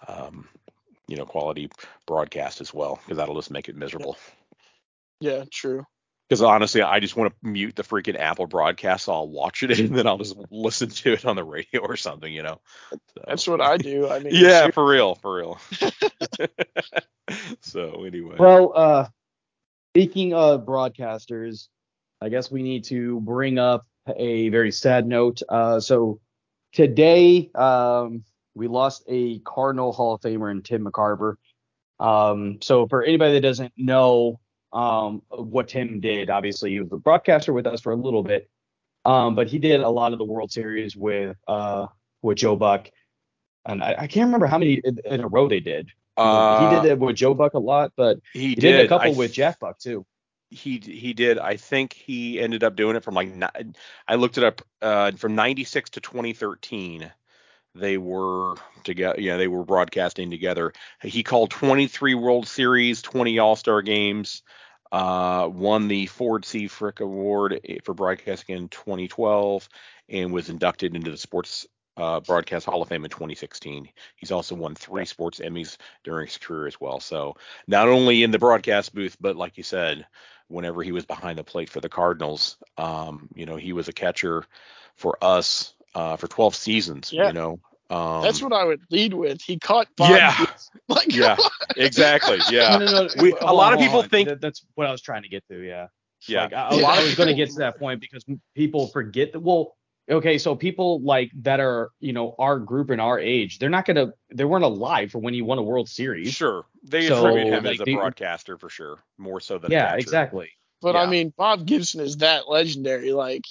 um, 0.07 0.49
you 1.09 1.17
know 1.17 1.27
quality 1.27 1.71
broadcast 2.07 2.61
as 2.61 2.73
well 2.73 3.01
because 3.05 3.19
that'll 3.19 3.35
just 3.35 3.51
make 3.51 3.69
it 3.69 3.77
miserable. 3.77 4.17
Yeah, 5.21 5.45
true. 5.51 5.87
Because 6.29 6.43
honestly, 6.43 6.83
I 6.83 6.99
just 6.99 7.17
want 7.17 7.33
to 7.33 7.49
mute 7.49 7.77
the 7.77 7.85
freaking 7.85 8.19
Apple 8.19 8.47
broadcast. 8.47 9.05
So 9.05 9.13
I'll 9.13 9.29
watch 9.29 9.63
it 9.63 9.71
and 9.79 9.97
then 9.97 10.07
I'll 10.07 10.19
just 10.19 10.37
listen 10.51 10.89
to 10.89 11.13
it 11.13 11.25
on 11.25 11.37
the 11.37 11.45
radio 11.45 11.81
or 11.83 11.97
something, 11.97 12.33
you 12.33 12.43
know. 12.43 12.61
So, 12.91 12.99
That's 13.27 13.47
what 13.47 13.61
I 13.61 13.77
do. 13.77 14.09
I 14.09 14.19
mean, 14.21 14.35
yeah, 14.35 14.71
for 14.71 14.85
real, 14.85 15.15
for 15.15 15.37
real. 15.37 15.61
so 17.61 18.05
anyway, 18.05 18.37
Well, 18.39 18.73
uh, 18.75 19.07
speaking 19.93 20.35
of 20.35 20.67
broadcasters, 20.67 21.69
I 22.21 22.29
guess 22.29 22.51
we 22.51 22.63
need 22.63 22.85
to 22.85 23.21
bring 23.21 23.59
up 23.59 23.87
a 24.15 24.49
very 24.49 24.73
sad 24.73 25.07
note. 25.07 25.43
Uh, 25.49 25.81
so 25.81 26.21
today, 26.73 27.51
um, 27.55 28.25
we 28.55 28.69
lost 28.69 29.05
a 29.09 29.39
Cardinal 29.41 29.93
Hall 29.93 30.15
of 30.15 30.21
Famer 30.21 30.51
in 30.51 30.63
Tim 30.63 30.85
McCarver. 30.85 31.35
Um, 31.99 32.59
so 32.63 32.87
for 32.89 33.03
anybody 33.03 33.35
that 33.35 33.41
doesn't 33.41 33.73
know 33.77 34.41
um, 34.73 35.23
what 35.31 35.69
Tim 35.69 36.01
did, 36.01 36.31
obviously 36.31 36.71
he 36.71 36.81
was 36.81 36.93
a 36.93 36.97
broadcaster 36.97 37.53
with 37.53 37.67
us 37.67 37.81
for 37.81 37.93
a 37.93 37.97
little 37.97 38.23
bit, 38.23 38.49
um, 39.05 39.35
but 39.35 39.49
he 39.49 39.59
did 39.59 39.81
a 39.81 39.89
lot 39.89 40.13
of 40.13 40.19
the 40.19 40.25
World 40.25 40.51
Series 40.53 40.97
with 40.97 41.37
uh, 41.49 41.87
with 42.23 42.39
Joe 42.39 42.57
Buck, 42.57 42.91
and 43.67 43.83
I, 43.83 43.95
I 44.01 44.07
can't 44.07 44.27
remember 44.27 44.47
how 44.47 44.59
many 44.59 44.75
in, 44.85 44.99
in 45.05 45.21
a 45.21 45.29
row 45.29 45.49
they 45.49 45.61
did. 45.61 45.89
uh, 46.17 46.69
he 46.69 46.77
did 46.77 46.93
it 46.93 46.99
with 46.99 47.17
Joe 47.17 47.35
Buck 47.35 47.55
a 47.55 47.59
lot, 47.59 47.93
but 47.97 48.19
He 48.33 48.49
he 48.49 48.55
did, 48.55 48.73
did, 48.73 48.87
a 48.87 48.89
couple 48.89 49.13
I 49.13 49.17
with 49.17 49.33
Jack 49.33 49.61
Buck 49.61 49.79
too. 49.79 50.05
He 50.51 50.79
he 50.79 51.13
did. 51.13 51.39
I 51.39 51.57
think 51.57 51.93
he 51.93 52.41
ended 52.41 52.65
up 52.65 52.77
doing 52.77 52.97
it 52.97 53.05
from 53.05 53.15
like 53.15 53.33
I 54.07 54.15
looked 54.15 54.39
it 54.39 54.45
up 54.45 54.63
uh, 54.81 55.13
from 55.13 55.35
96 55.35 55.91
to 55.91 56.01
2013. 56.01 57.11
They 57.75 57.99
were 57.99 58.55
together. 58.85 59.21
Yeah, 59.21 59.37
they 59.37 59.49
were 59.49 59.65
broadcasting 59.65 60.31
together. 60.31 60.73
He 61.03 61.23
called 61.23 61.51
23 61.51 62.15
World 62.15 62.49
Series, 62.49 63.03
20 63.03 63.39
All 63.39 63.57
Star 63.57 63.83
games. 63.83 64.43
Uh, 64.93 65.51
won 65.53 65.89
the 65.89 66.07
Ford 66.07 66.45
C. 66.45 66.69
Frick 66.69 67.01
Award 67.01 67.61
for 67.85 67.93
broadcasting 67.93 68.57
in 68.57 68.69
2012, 68.69 69.69
and 70.09 70.33
was 70.33 70.49
inducted 70.49 70.95
into 70.95 71.11
the 71.11 71.17
Sports 71.17 71.67
uh, 71.97 72.21
Broadcast 72.21 72.67
Hall 72.67 72.83
of 72.83 72.89
Fame 72.89 73.05
in 73.05 73.11
2016. 73.11 73.89
He's 74.17 74.31
also 74.31 74.55
won 74.55 74.75
three 74.75 75.05
Sports 75.05 75.41
Emmys 75.41 75.77
during 76.05 76.27
his 76.27 76.39
career 76.39 76.67
as 76.67 76.81
well. 76.81 77.01
So 77.01 77.37
not 77.67 77.89
only 77.89 78.23
in 78.23 78.31
the 78.31 78.39
broadcast 78.39 78.95
booth, 78.95 79.17
but 79.21 79.37
like 79.37 79.57
you 79.57 79.65
said, 79.65 80.07
whenever 80.49 80.83
he 80.83 80.93
was 80.93 81.05
behind 81.05 81.39
the 81.39 81.45
plate 81.45 81.69
for 81.71 81.81
the 81.81 81.89
Cardinals, 81.89 82.57
um, 82.79 83.29
you 83.35 83.47
know, 83.47 83.57
he 83.57 83.73
was 83.73 83.89
a 83.89 83.93
catcher 83.93 84.45
for 84.95 85.19
us 85.23 85.75
uh, 85.95 86.17
for 86.17 86.29
12 86.29 86.55
seasons. 86.55 87.13
Yeah. 87.13 87.29
You 87.29 87.33
know, 87.33 87.61
um, 87.91 88.23
that's 88.23 88.43
what 88.43 88.53
I 88.53 88.65
would 88.65 88.81
lead 88.91 89.15
with. 89.15 89.41
He 89.43 89.59
caught 89.59 89.89
Bob. 89.97 90.11
Yeah. 90.11 90.47
Like, 90.89 91.13
yeah, 91.13 91.37
exactly. 91.77 92.39
Yeah. 92.51 92.79
No, 92.79 92.85
no, 92.87 92.93
no. 93.07 93.09
We- 93.21 93.35
a 93.41 93.53
lot 93.53 93.73
on, 93.73 93.75
of 93.75 93.81
people 93.81 94.03
think- 94.05 94.29
That- 94.29 94.41
that's 94.41 94.65
what 94.77 94.87
I 94.87 94.93
was 94.93 95.03
trying 95.03 95.23
to 95.23 95.29
get 95.29 95.45
to. 95.49 95.61
Yeah. 95.61 95.89
Yeah. 96.29 96.45
Like, 96.45 96.53
I, 96.53 96.75
Yeah. 96.75 96.81
a 96.81 96.83
lot 96.83 97.03
was 97.03 97.15
going 97.17 97.29
to 97.29 97.35
get 97.35 97.51
to 97.51 97.59
that 97.59 97.79
point 97.79 98.01
because 98.01 98.25
people 98.55 98.87
forget 98.87 99.33
that. 99.33 99.41
Well, 99.41 99.76
okay, 100.11 100.39
so 100.39 100.55
people 100.55 101.01
like 101.03 101.31
that 101.43 101.61
are 101.61 101.91
you 102.01 102.13
know 102.13 102.35
our 102.39 102.59
group 102.59 102.91
and 102.91 103.01
our 103.01 103.19
age, 103.19 103.59
they're 103.59 103.71
not 103.71 103.85
gonna, 103.87 104.13
they 104.33 104.45
weren't 104.45 104.65
alive 104.65 105.11
for 105.13 105.19
when 105.19 105.35
he 105.35 105.43
won 105.43 105.59
a 105.59 105.63
World 105.63 105.89
Series. 105.89 106.33
Sure. 106.33 106.65
They 106.83 107.09
So, 107.09 107.19
attribute 107.27 107.49
him 107.53 107.65
like, 107.65 107.75
as 107.75 107.81
a 107.81 107.85
the- 107.85 107.95
broadcaster 107.95 108.57
for 108.59 108.69
sure, 108.69 108.99
more 109.19 109.41
so 109.41 109.59
than 109.59 109.73
a 109.73 109.75
Yeah, 109.75 109.87
catcher. 109.89 109.99
exactly. 109.99 110.51
But 110.83 110.95
I 110.95 111.07
mean, 111.07 111.33
Bob 111.37 111.67
Gibson 111.67 112.01
is 112.01 112.19
that 112.19 112.49
legendary. 112.49 113.13
Like, 113.13 113.45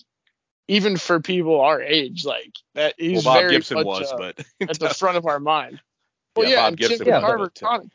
even 0.67 0.95
for 0.97 1.19
people 1.19 1.59
our 1.59 1.81
age, 1.81 2.23
like 2.23 2.53
that, 2.75 2.95
Well, 2.99 3.09
he's 3.09 3.23
Bob 3.23 3.39
very 3.39 3.51
Gibson 3.51 3.75
much, 3.75 3.85
was, 3.85 4.11
uh, 4.11 4.17
but 4.17 4.45
at 4.69 4.79
the 4.79 4.89
front 4.89 5.17
of 5.17 5.25
our 5.25 5.39
mind. 5.39 5.81
Well, 6.35 6.47
Yeah, 6.47 6.55
yeah, 6.55 6.61
Bob 6.61 6.67
and 6.67 6.77
Gibson 6.77 7.05
Tim 7.05 7.13
was, 7.13 7.23
McCarver 7.23 7.37
but, 7.39 7.59
caught 7.59 7.81
him. 7.81 7.91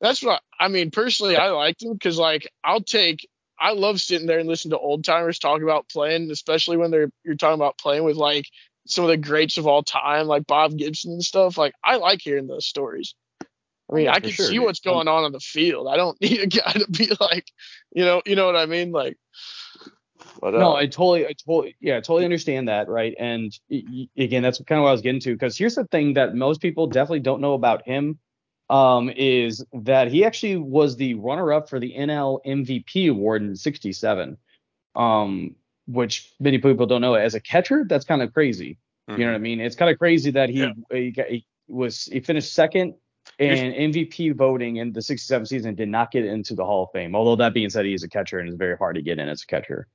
That's 0.00 0.22
what 0.22 0.42
I 0.58 0.68
mean. 0.68 0.90
Personally, 0.92 1.36
I 1.36 1.48
liked 1.50 1.82
him 1.82 1.92
because 1.92 2.18
like 2.18 2.48
I'll 2.62 2.80
take. 2.80 3.28
I 3.60 3.72
love 3.72 4.00
sitting 4.00 4.26
there 4.26 4.38
and 4.38 4.48
listening 4.48 4.70
to 4.72 4.78
old 4.78 5.04
timers 5.04 5.38
talk 5.38 5.62
about 5.62 5.88
playing, 5.88 6.30
especially 6.30 6.76
when 6.76 6.90
they're 6.90 7.10
you're 7.24 7.36
talking 7.36 7.54
about 7.60 7.78
playing 7.78 8.04
with 8.04 8.16
like 8.16 8.46
some 8.86 9.04
of 9.04 9.10
the 9.10 9.16
greats 9.16 9.58
of 9.58 9.66
all 9.66 9.82
time, 9.82 10.26
like 10.26 10.46
Bob 10.46 10.76
Gibson 10.76 11.12
and 11.12 11.24
stuff. 11.24 11.58
Like 11.58 11.74
I 11.84 11.96
like 11.96 12.20
hearing 12.22 12.46
those 12.46 12.66
stories. 12.66 13.14
I 13.90 13.94
mean, 13.96 14.06
Yeah, 14.06 14.12
I 14.12 14.20
can 14.20 14.32
sure, 14.32 14.46
see 14.46 14.58
dude. 14.58 14.64
what's 14.64 14.80
going 14.80 15.08
on 15.08 15.24
on 15.24 15.32
the 15.32 15.40
field. 15.40 15.88
I 15.88 15.96
don't 15.96 16.20
need 16.22 16.40
a 16.40 16.46
guy 16.46 16.72
to 16.72 16.86
be 16.90 17.10
like, 17.20 17.46
you 17.92 18.04
know, 18.04 18.22
you 18.26 18.36
know 18.36 18.46
what 18.46 18.56
I 18.56 18.66
mean? 18.66 18.92
Like, 18.92 19.16
but, 20.40 20.54
uh, 20.54 20.58
No, 20.58 20.74
I 20.74 20.86
totally, 20.86 21.26
I 21.26 21.32
totally, 21.46 21.76
yeah, 21.80 21.96
I 21.96 22.00
totally 22.00 22.24
understand 22.24 22.68
that, 22.68 22.88
right? 22.88 23.14
And 23.18 23.52
y- 23.70 23.82
y- 23.88 24.22
again, 24.24 24.42
that's 24.42 24.58
kind 24.64 24.78
of 24.78 24.84
what 24.84 24.90
I 24.90 24.92
was 24.92 25.02
getting 25.02 25.20
to. 25.22 25.32
Because 25.34 25.56
here's 25.58 25.74
the 25.74 25.84
thing 25.86 26.14
that 26.14 26.34
most 26.34 26.60
people 26.60 26.86
definitely 26.86 27.20
don't 27.20 27.40
know 27.40 27.54
about 27.54 27.84
him, 27.86 28.18
um, 28.70 29.10
is 29.10 29.64
that 29.72 30.08
he 30.10 30.24
actually 30.24 30.56
was 30.56 30.96
the 30.96 31.14
runner-up 31.14 31.68
for 31.68 31.78
the 31.80 31.94
NL 31.96 32.40
MVP 32.46 33.10
award 33.10 33.42
in 33.42 33.56
'67, 33.56 34.36
um, 34.94 35.54
which 35.86 36.32
many 36.40 36.58
people 36.58 36.86
don't 36.86 37.00
know. 37.00 37.14
As 37.14 37.34
a 37.34 37.40
catcher, 37.40 37.84
that's 37.88 38.04
kind 38.04 38.22
of 38.22 38.32
crazy. 38.32 38.78
You 39.08 39.16
know 39.18 39.28
what 39.28 39.36
I 39.36 39.38
mean? 39.38 39.58
It's 39.58 39.74
kind 39.74 39.90
of 39.90 39.98
crazy 39.98 40.30
that 40.32 40.50
he, 40.50 40.60
Yeah. 40.60 40.72
he, 40.92 41.10
got- 41.12 41.28
he 41.28 41.46
was 41.66 42.04
he 42.04 42.20
finished 42.20 42.52
second 42.52 42.94
in 43.38 43.92
MVP 43.92 44.34
voting 44.36 44.76
in 44.76 44.92
the 44.92 45.00
67 45.00 45.46
season, 45.46 45.74
did 45.74 45.88
not 45.88 46.10
get 46.10 46.26
into 46.26 46.54
the 46.54 46.64
Hall 46.64 46.84
of 46.84 46.90
Fame. 46.92 47.14
Although 47.16 47.36
that 47.36 47.54
being 47.54 47.70
said, 47.70 47.86
he 47.86 47.94
is 47.94 48.02
a 48.02 48.08
catcher 48.08 48.38
and 48.38 48.48
it's 48.50 48.58
very 48.58 48.76
hard 48.76 48.96
to 48.96 49.02
get 49.02 49.18
in 49.18 49.28
as 49.30 49.42
a 49.42 49.46
catcher. 49.46 49.86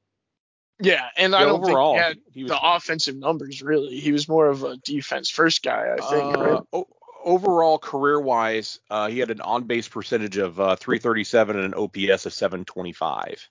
yeah, 0.82 1.10
and 1.16 1.36
I 1.36 1.42
don't 1.44 1.64
overall, 1.64 1.94
think 1.94 2.04
he 2.04 2.08
had 2.08 2.18
he 2.34 2.44
was 2.44 2.52
the 2.52 2.60
offensive 2.62 3.16
numbers 3.16 3.62
really. 3.62 4.00
He 4.00 4.12
was 4.12 4.28
more 4.28 4.48
of 4.48 4.64
a 4.64 4.78
defense 4.78 5.30
first 5.30 5.62
guy, 5.62 5.96
I 5.96 6.02
think. 6.10 6.38
Uh, 6.38 6.42
right? 6.44 6.62
o- 6.74 6.88
overall, 7.24 7.78
career 7.78 8.20
wise, 8.20 8.80
uh, 8.90 9.08
he 9.08 9.20
had 9.20 9.32
an 9.32 9.42
on 9.42 9.64
base 9.64 9.88
percentage 9.88 10.38
of 10.38 10.60
uh, 10.60 10.76
337 10.76 11.56
and 11.58 11.74
an 11.74 11.80
OPS 11.80 12.26
of 12.26 12.34
725. 12.34 13.50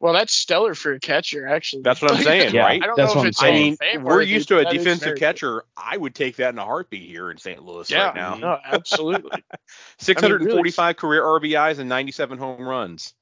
Well, 0.00 0.12
that's 0.12 0.34
stellar 0.34 0.74
for 0.74 0.92
a 0.92 1.00
catcher, 1.00 1.46
actually. 1.48 1.82
That's 1.82 2.02
what 2.02 2.12
I'm 2.12 2.22
saying, 2.22 2.54
Yeah, 2.54 2.64
right? 2.64 2.82
I 2.82 2.86
don't 2.86 2.96
That's 2.96 3.14
know 3.14 3.20
what 3.22 3.28
if 3.28 3.40
I'm 3.42 3.46
it's 3.56 3.78
I 3.82 3.94
mean, 3.94 4.04
we're 4.04 4.16
worthy, 4.16 4.30
used 4.30 4.48
to 4.48 4.58
a 4.58 4.64
defensive 4.70 5.06
very 5.06 5.18
catcher. 5.18 5.64
I 5.76 5.96
would 5.96 6.14
take 6.14 6.36
that 6.36 6.50
in 6.52 6.58
a 6.58 6.64
heartbeat 6.64 7.08
here 7.08 7.30
in 7.30 7.38
St. 7.38 7.62
Louis. 7.62 7.90
Yeah, 7.90 8.06
right 8.06 8.14
now. 8.14 8.34
no, 8.34 8.58
absolutely. 8.62 9.42
645 9.98 10.96
career 10.96 11.22
RBIs 11.22 11.78
and 11.78 11.88
97 11.88 12.38
home 12.38 12.68
runs. 12.68 13.14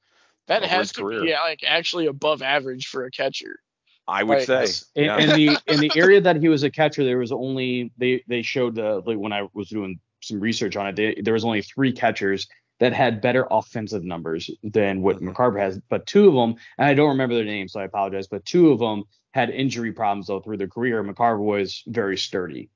That 0.47 0.63
has 0.63 0.91
to 0.93 1.01
career. 1.01 1.21
be 1.21 1.31
like 1.33 1.63
actually 1.65 2.07
above 2.07 2.41
average 2.41 2.87
for 2.87 3.05
a 3.05 3.11
catcher. 3.11 3.59
I 4.07 4.23
would 4.23 4.37
Like, 4.39 4.45
say. 4.47 4.59
Yes. 4.61 4.85
In, 4.95 5.03
Yeah. 5.05 5.17
in 5.17 5.29
the 5.29 5.57
in 5.67 5.79
the 5.79 5.91
area 5.95 6.21
that 6.21 6.35
he 6.37 6.47
was 6.49 6.63
a 6.63 6.69
catcher, 6.69 7.03
there 7.03 7.17
was 7.17 7.31
only 7.31 7.91
they 7.97 8.23
they 8.27 8.41
showed 8.41 8.75
the 8.75 9.01
like 9.05 9.17
when 9.17 9.33
I 9.33 9.47
was 9.53 9.69
doing 9.69 9.99
some 10.21 10.39
research 10.39 10.75
on 10.75 10.87
it, 10.87 10.95
they, 10.95 11.21
there 11.21 11.33
was 11.33 11.43
only 11.45 11.61
three 11.61 11.91
catchers 11.91 12.47
that 12.79 12.91
had 12.93 13.21
better 13.21 13.47
offensive 13.51 14.03
numbers 14.03 14.49
than 14.63 15.01
what 15.01 15.17
Mhm. 15.21 15.33
McCarver 15.33 15.59
has. 15.59 15.79
But 15.89 16.05
two 16.07 16.27
of 16.27 16.33
them, 16.35 16.55
and 16.77 16.87
I 16.87 16.93
don't 16.93 17.09
remember 17.09 17.33
their 17.35 17.45
names, 17.45 17.71
so 17.73 17.79
I 17.79 17.85
apologize. 17.85 18.27
But 18.27 18.43
two 18.45 18.71
of 18.71 18.79
them 18.79 19.03
had 19.33 19.49
injury 19.49 19.91
problems 19.91 20.27
though 20.27 20.39
through 20.41 20.57
their 20.57 20.67
career. 20.67 21.03
McCarver 21.03 21.39
was 21.39 21.83
very 21.87 22.17
sturdy. 22.17 22.69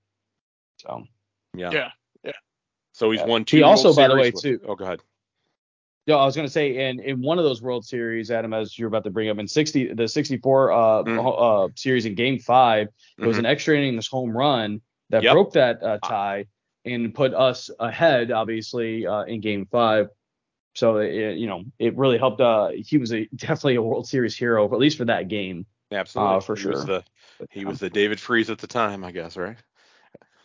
So 0.78 1.04
yeah. 1.56 1.72
Yeah. 1.72 2.32
So 2.94 3.12
he's 3.12 3.22
Yeah. 3.22 3.28
won 3.28 3.46
two. 3.46 3.58
He 3.58 3.64
also, 3.64 3.94
by 3.94 4.08
the 4.10 4.16
way, 4.16 4.32
with- 4.32 4.42
too- 4.42 4.60
Oh, 4.68 4.76
go 4.76 4.84
ahead. 4.86 5.00
Yeah, 6.10 6.16
I 6.16 6.26
was 6.26 6.36
gonna 6.36 6.50
say, 6.50 6.90
and 6.90 7.00
in 7.00 7.22
one 7.22 7.38
of 7.38 7.44
those 7.46 7.62
World 7.62 7.86
Series, 7.86 8.32
Adam, 8.32 8.52
as 8.52 8.80
you're 8.80 8.88
about 8.88 9.04
to 9.04 9.12
bring 9.12 9.30
up, 9.30 9.38
in 9.38 9.48
sixty, 9.48 9.94
the 9.94 10.08
'64 10.08 10.72
uh, 10.72 11.04
Mm. 11.04 11.68
uh 11.70 11.72
series 11.76 12.08
in 12.08 12.16
Game 12.16 12.40
Five, 12.40 12.88
it 13.20 13.28
was 13.28 13.36
Mhm. 13.36 13.40
an 13.42 13.46
extra 13.46 13.78
innings 13.78 14.08
home 14.08 14.36
run 14.36 14.82
that 15.12 15.22
Yep. 15.22 15.34
broke 15.34 15.54
that 15.54 15.84
uh, 15.84 16.00
tie 16.00 16.46
and 16.84 17.14
put 17.14 17.36
us 17.36 17.70
ahead, 17.80 18.32
obviously, 18.32 19.06
uh, 19.06 19.22
in 19.26 19.40
Game 19.40 19.68
Five. 19.68 20.10
So 20.74 20.98
it, 20.98 21.38
you 21.38 21.46
know, 21.46 21.64
it 21.78 21.96
really 21.96 22.18
helped. 22.18 22.42
Uh, 22.42 22.70
he 22.70 22.98
was 22.98 23.14
a 23.14 23.28
definitely 23.36 23.76
a 23.76 23.82
World 23.84 24.08
Series 24.08 24.36
hero, 24.36 24.66
at 24.66 24.80
least 24.80 24.98
for 24.98 25.06
that 25.06 25.28
game. 25.28 25.68
Absolutely. 25.92 26.38
Uh, 26.38 26.40
for 26.40 26.56
he 26.56 26.66
Was 26.66 26.86
the, 26.86 27.04
he 27.52 27.66
was 27.66 27.80
the 27.80 27.90
David 27.92 28.20
Freese 28.20 28.50
at 28.50 28.58
the 28.58 28.66
time, 28.66 29.04
I 29.04 29.12
guess, 29.12 29.38
right? 29.38 29.58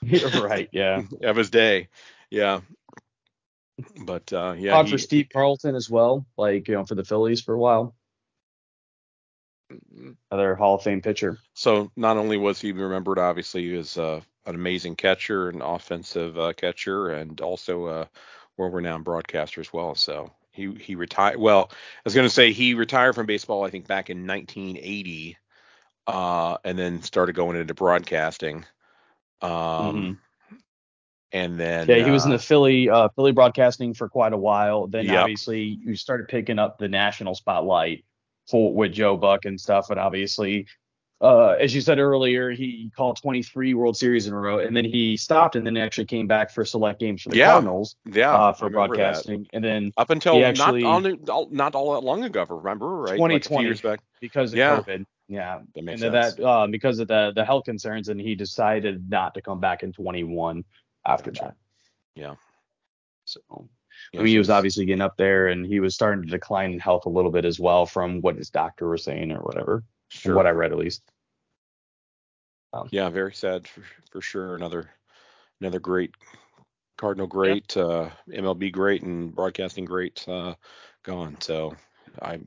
right. 0.42 0.68
Yeah. 0.72 1.04
of 1.22 1.36
his 1.36 1.48
day. 1.48 1.88
Yeah. 2.28 2.60
But 4.04 4.32
uh, 4.32 4.54
yeah, 4.56 4.84
for 4.84 4.98
Steve 4.98 5.28
Carlton 5.32 5.74
as 5.74 5.90
well, 5.90 6.26
like 6.36 6.68
you 6.68 6.74
know, 6.74 6.84
for 6.84 6.94
the 6.94 7.04
Phillies 7.04 7.40
for 7.40 7.54
a 7.54 7.58
while. 7.58 7.94
Another 10.30 10.54
Hall 10.54 10.74
of 10.76 10.82
Fame 10.82 11.00
pitcher. 11.00 11.38
so 11.54 11.90
not 11.96 12.16
only 12.16 12.36
was 12.36 12.60
he 12.60 12.72
remembered, 12.72 13.18
obviously, 13.18 13.74
as 13.76 13.96
uh, 13.98 14.20
an 14.46 14.54
amazing 14.54 14.94
catcher, 14.96 15.48
an 15.48 15.62
offensive 15.62 16.38
uh, 16.38 16.52
catcher, 16.52 17.10
and 17.10 17.40
also 17.40 17.88
a 17.88 18.08
world-renowned 18.56 19.04
broadcaster 19.04 19.60
as 19.60 19.72
well. 19.72 19.94
So 19.94 20.30
He 20.52 20.72
he 20.74 20.94
retired. 20.94 21.38
Well, 21.38 21.70
I 21.72 22.00
was 22.04 22.14
going 22.14 22.26
to 22.26 22.34
say 22.34 22.52
he 22.52 22.74
retired 22.74 23.14
from 23.14 23.26
baseball. 23.26 23.64
I 23.64 23.70
think 23.70 23.88
back 23.88 24.10
in 24.10 24.26
1980, 24.26 25.38
uh, 26.06 26.58
and 26.64 26.78
then 26.78 27.02
started 27.02 27.34
going 27.34 27.56
into 27.56 27.74
broadcasting. 27.74 28.64
Um, 29.40 29.50
Mhm. 29.50 30.18
And 31.34 31.58
then 31.60 31.86
Yeah, 31.88 32.04
he 32.04 32.10
was 32.10 32.24
in 32.24 32.30
uh, 32.32 32.36
the 32.36 32.42
Philly 32.42 32.88
uh, 32.88 33.08
Philly 33.14 33.32
broadcasting 33.32 33.92
for 33.92 34.08
quite 34.08 34.32
a 34.32 34.36
while. 34.38 34.86
Then 34.86 35.04
Yep. 35.06 35.16
obviously 35.20 35.78
you 35.84 35.96
started 35.96 36.28
picking 36.28 36.58
up 36.58 36.78
the 36.78 36.88
national 36.88 37.34
spotlight 37.34 38.04
for 38.48 38.72
with 38.72 38.92
Joe 38.92 39.16
Buck 39.18 39.44
and 39.44 39.60
stuff. 39.60 39.90
And 39.90 39.98
obviously, 40.00 40.66
uh, 41.20 41.50
as 41.60 41.74
you 41.74 41.80
said 41.80 41.98
earlier, 41.98 42.50
he 42.50 42.90
called 42.96 43.16
23 43.20 43.74
World 43.74 43.96
Series 43.96 44.26
in 44.26 44.34
a 44.34 44.38
row, 44.38 44.58
and 44.58 44.76
then 44.76 44.84
he 44.84 45.16
stopped 45.16 45.56
and 45.56 45.66
then 45.66 45.76
actually 45.76 46.04
came 46.06 46.26
back 46.26 46.50
for 46.50 46.64
select 46.64 47.00
games 47.00 47.22
for 47.22 47.30
the 47.30 47.36
Yeah. 47.38 47.52
Cardinals 47.52 47.96
yeah 48.12 48.32
uh, 48.34 48.52
for 48.52 48.66
remember 48.66 48.96
that. 48.96 49.02
broadcasting. 49.02 49.46
And 49.52 49.64
then 49.64 49.92
Up 49.96 50.10
until 50.10 50.44
actually- 50.44 50.82
not 50.82 51.28
all, 51.28 51.48
not 51.50 51.74
all 51.74 51.94
that 51.94 52.04
long 52.04 52.24
ago, 52.24 52.44
remember? 52.48 52.88
Right, 52.96 53.18
like 53.18 53.42
2020. 53.42 53.64
years 53.64 53.80
back. 53.80 54.00
because 54.20 54.52
of 54.52 54.58
Yeah. 54.58 54.76
COVID, 54.80 55.04
yeah, 55.28 55.60
That 55.74 55.84
makes 55.84 56.02
and 56.02 56.12
sense. 56.12 56.34
that 56.36 56.44
uh, 56.44 56.66
because 56.66 56.98
of 56.98 57.08
the 57.08 57.32
the 57.34 57.44
health 57.44 57.64
concerns, 57.64 58.08
and 58.10 58.20
he 58.20 58.34
decided 58.34 59.08
not 59.08 59.32
to 59.34 59.40
come 59.40 59.58
back 59.60 59.82
in 59.82 59.92
21 59.92 60.64
after 61.06 61.30
that. 61.32 61.54
Yeah. 62.14 62.34
So 63.24 63.40
Yeah, 64.12 64.20
I 64.20 64.22
mean, 64.22 64.32
he 64.32 64.38
was 64.38 64.50
obviously 64.50 64.84
getting 64.84 65.00
up 65.00 65.16
there, 65.16 65.48
and 65.48 65.64
he 65.64 65.80
was 65.80 65.94
starting 65.94 66.24
to 66.24 66.30
decline 66.30 66.72
in 66.72 66.78
health 66.78 67.06
a 67.06 67.10
little 67.10 67.30
bit 67.30 67.44
as 67.44 67.58
well, 67.60 67.86
from 67.86 68.20
what 68.20 68.36
his 68.36 68.50
doctor 68.50 68.88
was 68.88 69.04
saying 69.04 69.32
or 69.32 69.40
whatever, 69.40 69.82
sure. 70.08 70.34
what 70.34 70.46
I 70.46 70.50
read 70.50 70.72
at 70.72 70.78
least. 70.78 71.02
Yeah, 72.90 73.08
very 73.08 73.32
sad 73.32 73.68
for, 73.68 73.82
for 74.10 74.20
sure. 74.20 74.56
Another 74.56 74.90
another 75.60 75.78
great 75.78 76.14
Cardinal 76.96 77.26
great, 77.26 77.76
uh, 77.76 78.10
MLB 78.28 78.70
great, 78.70 79.02
and 79.02 79.34
broadcasting 79.34 79.84
great 79.84 80.26
uh, 80.28 80.54
gone. 81.02 81.36
So 81.40 81.74
I 82.22 82.34
I 82.34 82.38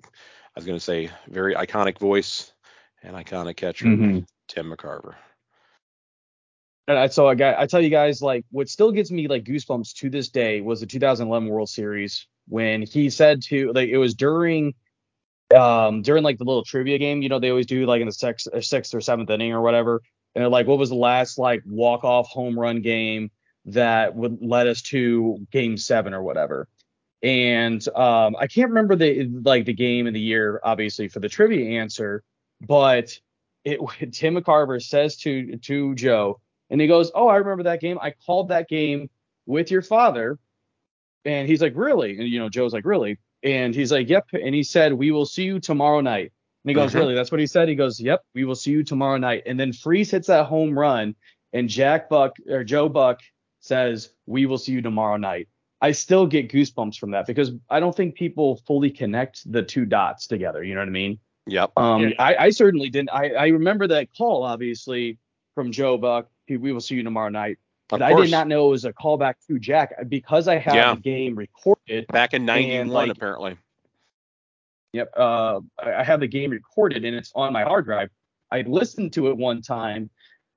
was 0.55 0.65
gonna 0.65 0.79
say 0.79 1.09
very 1.27 1.53
iconic 1.53 1.99
voice 1.99 2.53
and 3.03 3.15
iconic 3.15 3.57
catcher, 3.57 3.85
Mhm. 3.85 4.25
Tim 4.47 4.71
McCarver. 4.71 5.15
And 6.87 6.97
I, 6.97 7.07
so 7.07 7.27
I 7.27 7.35
got, 7.35 7.59
I 7.59 7.65
tell 7.65 7.81
you 7.81 7.89
guys, 7.89 8.21
like, 8.21 8.45
what 8.51 8.69
still 8.69 8.91
gives 8.91 9.11
me 9.11 9.27
like 9.27 9.43
goosebumps 9.43 9.93
to 9.95 10.09
this 10.09 10.29
day 10.29 10.61
was 10.61 10.79
the 10.79 10.85
2011 10.85 11.49
World 11.49 11.69
Series 11.69 12.27
when 12.47 12.81
he 12.81 13.09
said 13.09 13.41
to, 13.43 13.73
like, 13.73 13.89
it 13.89 13.97
was 13.97 14.13
during, 14.13 14.73
um, 15.53 16.01
during 16.01 16.23
like 16.23 16.37
the 16.37 16.45
little 16.45 16.63
trivia 16.63 16.97
game, 16.97 17.21
you 17.21 17.29
know, 17.29 17.39
they 17.39 17.49
always 17.49 17.65
do 17.65 17.85
like 17.85 17.99
in 18.01 18.07
the 18.07 18.13
sixth, 18.13 18.47
or 18.51 18.61
sixth 18.61 18.93
or 18.93 19.01
seventh 19.01 19.29
inning 19.29 19.51
or 19.51 19.61
whatever, 19.61 20.01
and 20.33 20.41
they're 20.41 20.49
like, 20.49 20.67
what 20.67 20.77
was 20.77 20.89
the 20.89 20.95
last 20.95 21.37
like 21.37 21.61
walk 21.65 22.03
off 22.03 22.27
home 22.29 22.57
run 22.57 22.81
game 22.81 23.31
that 23.67 24.15
would 24.15 24.39
let 24.41 24.67
us 24.67 24.81
to 24.81 25.45
Game 25.51 25.77
Seven 25.77 26.13
or 26.13 26.23
whatever. 26.23 26.67
And 27.21 27.85
um, 27.89 28.35
I 28.39 28.47
can't 28.47 28.69
remember 28.69 28.95
the 28.95 29.27
like 29.43 29.65
the 29.65 29.73
game 29.73 30.07
and 30.07 30.15
the 30.15 30.21
year, 30.21 30.59
obviously, 30.63 31.07
for 31.07 31.19
the 31.19 31.29
trivia 31.29 31.79
answer, 31.79 32.23
but 32.61 33.17
it 33.63 33.79
Tim 34.13 34.35
McCarver 34.35 34.81
says 34.81 35.17
to 35.17 35.57
to 35.57 35.95
Joe, 35.95 36.39
and 36.69 36.81
he 36.81 36.87
goes, 36.87 37.11
"Oh, 37.13 37.27
I 37.27 37.37
remember 37.37 37.63
that 37.63 37.81
game. 37.81 37.97
I 38.01 38.11
called 38.11 38.49
that 38.49 38.67
game 38.69 39.09
with 39.45 39.71
your 39.71 39.81
father." 39.81 40.39
And 41.25 41.47
he's 41.47 41.61
like, 41.61 41.73
"Really?" 41.75 42.17
And 42.17 42.27
you 42.27 42.39
know, 42.39 42.49
Joe's 42.49 42.73
like, 42.73 42.85
"Really?" 42.85 43.17
And 43.43 43.73
he's 43.75 43.91
like, 43.91 44.09
"Yep." 44.09 44.27
And 44.33 44.55
he 44.55 44.63
said, 44.63 44.93
"We 44.93 45.11
will 45.11 45.25
see 45.25 45.43
you 45.43 45.59
tomorrow 45.59 46.01
night." 46.01 46.31
And 46.63 46.69
he 46.69 46.73
goes, 46.73 46.91
Mhm. 46.93 46.99
"Really?" 46.99 47.15
That's 47.15 47.31
what 47.31 47.39
he 47.39 47.47
said. 47.47 47.69
He 47.69 47.75
goes, 47.75 47.99
"Yep, 47.99 48.23
we 48.33 48.45
will 48.45 48.55
see 48.55 48.71
you 48.71 48.83
tomorrow 48.83 49.17
night." 49.17 49.43
And 49.45 49.59
then 49.59 49.73
Freese 49.73 50.11
hits 50.11 50.27
that 50.27 50.45
home 50.45 50.77
run, 50.77 51.15
and 51.53 51.69
Jack 51.69 52.09
Buck 52.09 52.35
or 52.49 52.63
Joe 52.63 52.89
Buck 52.89 53.21
says, 53.59 54.11
"We 54.25 54.45
will 54.45 54.57
see 54.57 54.73
you 54.73 54.81
tomorrow 54.81 55.17
night." 55.17 55.47
I 55.79 55.91
still 55.91 56.25
get 56.25 56.49
goosebumps 56.49 56.97
from 56.97 57.11
that 57.11 57.27
because 57.27 57.51
I 57.69 57.79
don't 57.79 57.95
think 57.95 58.15
people 58.15 58.57
fully 58.65 58.89
connect 58.89 59.51
the 59.51 59.61
two 59.61 59.85
dots 59.85 60.25
together. 60.25 60.63
You 60.63 60.73
know 60.73 60.81
what 60.81 60.87
I 60.87 60.91
mean? 60.91 61.19
Yep. 61.45 61.71
Um, 61.77 62.01
Yeah. 62.01 62.09
I, 62.17 62.35
I 62.45 62.49
certainly 62.49 62.89
didn't. 62.89 63.11
I, 63.11 63.29
I 63.33 63.47
remember 63.47 63.87
that 63.87 64.07
call, 64.17 64.41
obviously, 64.43 65.19
from 65.53 65.71
Joe 65.71 65.97
Buck. 65.97 66.29
We 66.49 66.71
will 66.71 66.81
see 66.81 66.95
you 66.95 67.03
tomorrow 67.03 67.29
night. 67.29 67.57
Of 67.91 67.99
But 67.99 68.01
I 68.01 68.13
did 68.13 68.31
not 68.31 68.47
know 68.47 68.67
it 68.67 68.71
was 68.71 68.85
a 68.85 68.93
callback 68.93 69.35
to 69.47 69.57
Jack 69.59 69.93
because 70.09 70.47
I 70.47 70.57
had 70.57 70.75
Yeah. 70.75 70.95
the 70.95 71.01
game 71.01 71.35
recorded. 71.35 72.07
Back 72.07 72.33
in 72.33 72.45
'91, 72.45 72.87
like- 72.89 73.09
apparently. 73.11 73.57
Yep. 74.93 75.11
Uh, 75.17 75.59
I, 75.77 75.93
I 75.95 76.03
have 76.03 76.19
the 76.21 76.27
game 76.27 76.51
recorded 76.51 77.03
and 77.05 77.15
it's 77.15 77.31
on 77.35 77.53
my 77.53 77.63
hard 77.63 77.85
drive. 77.85 78.09
I 78.51 78.61
listened 78.61 79.13
to 79.13 79.27
it 79.27 79.37
one 79.37 79.61
time 79.61 80.09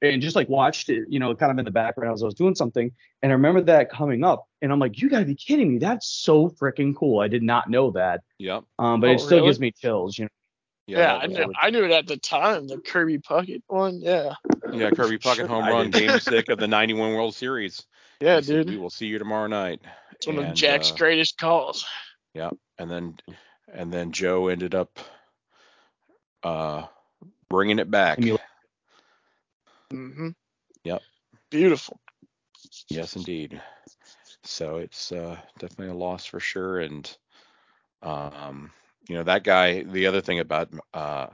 and 0.02 0.22
just 0.22 0.36
like 0.36 0.48
watched 0.48 0.88
it, 0.88 1.04
you 1.08 1.18
know, 1.18 1.34
kind 1.34 1.52
of 1.52 1.58
in 1.58 1.64
the 1.64 1.70
background 1.70 2.14
as 2.14 2.22
I 2.22 2.26
was 2.26 2.34
doing 2.34 2.54
something. 2.54 2.90
And 3.22 3.32
I 3.32 3.34
remember 3.34 3.60
that 3.62 3.90
coming 3.90 4.24
up, 4.24 4.46
and 4.62 4.72
I'm 4.72 4.78
like, 4.78 5.00
you 5.02 5.10
gotta 5.10 5.26
be 5.26 5.34
kidding 5.34 5.72
me! 5.72 5.78
That's 5.78 6.06
so 6.06 6.48
freaking 6.48 6.94
cool. 6.96 7.20
I 7.20 7.28
did 7.28 7.42
not 7.42 7.68
know 7.68 7.90
that. 7.90 8.20
Yep. 8.38 8.62
Um, 8.78 9.00
but 9.00 9.10
Oh, 9.10 9.12
it 9.12 9.18
still 9.20 9.38
really? 9.38 9.48
gives 9.48 9.60
me 9.60 9.72
chills. 9.72 10.16
You 10.18 10.24
know. 10.24 10.28
Yeah. 10.90 10.98
Yeah, 10.98 11.12
that 11.18 11.22
I, 11.22 11.26
knew, 11.26 11.52
I 11.62 11.70
knew 11.70 11.84
it 11.84 11.90
at 11.92 12.06
the 12.08 12.16
time. 12.16 12.66
The 12.66 12.78
Kirby 12.78 13.18
Puckett 13.18 13.62
one. 13.68 14.00
Yeah. 14.00 14.34
yeah. 14.72 14.90
Kirby 14.90 15.18
Puckett 15.24 15.46
home 15.46 15.66
run, 15.66 15.90
game 15.90 16.18
six 16.18 16.48
of 16.48 16.58
the 16.58 16.66
'91 16.68 17.14
World 17.14 17.34
Series. 17.34 17.84
Yeah, 18.22 18.36
He 18.36 18.42
said, 18.42 18.66
dude. 18.66 18.74
We 18.74 18.76
will 18.76 18.90
see 18.90 19.06
you 19.06 19.18
tomorrow 19.18 19.46
night. 19.46 19.80
It's 20.12 20.26
one 20.26 20.36
of 20.36 20.52
Jack's 20.54 20.90
uh, 20.90 20.96
greatest 20.96 21.38
calls. 21.38 21.86
Yeah, 22.34 22.50
and 22.78 22.90
then 22.90 23.16
and 23.72 23.90
then 23.90 24.12
Joe 24.12 24.48
ended 24.48 24.74
up 24.74 24.98
uh 26.42 26.82
bringing 27.48 27.78
it 27.78 27.90
back. 27.90 28.18
And 28.18 28.26
you- 28.26 28.38
hmm 29.90 30.28
Yep. 30.84 31.00
Beautiful. 31.50 31.98
Yes, 32.88 33.16
indeed. 33.16 33.62
So 34.44 34.76
it's 34.76 35.12
uh, 35.12 35.38
definitely 35.58 35.94
a 35.94 35.98
loss 35.98 36.26
for 36.26 36.40
sure. 36.40 36.80
And 36.80 37.10
um, 38.02 38.70
you 39.08 39.16
know 39.16 39.24
that 39.24 39.44
guy. 39.44 39.82
The 39.82 40.06
other 40.06 40.20
thing 40.20 40.40
about 40.40 40.70
uh, 40.94 41.28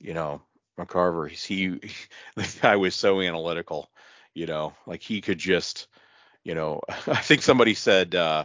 you 0.00 0.14
know 0.14 0.42
McCarver, 0.78 1.30
he 1.30 1.68
the 2.36 2.58
guy 2.62 2.76
was 2.76 2.94
so 2.94 3.20
analytical. 3.20 3.90
You 4.34 4.46
know, 4.46 4.74
like 4.86 5.02
he 5.02 5.20
could 5.20 5.38
just, 5.38 5.88
you 6.44 6.54
know, 6.54 6.80
I 7.08 7.16
think 7.22 7.42
somebody 7.42 7.74
said 7.74 8.14
uh, 8.14 8.44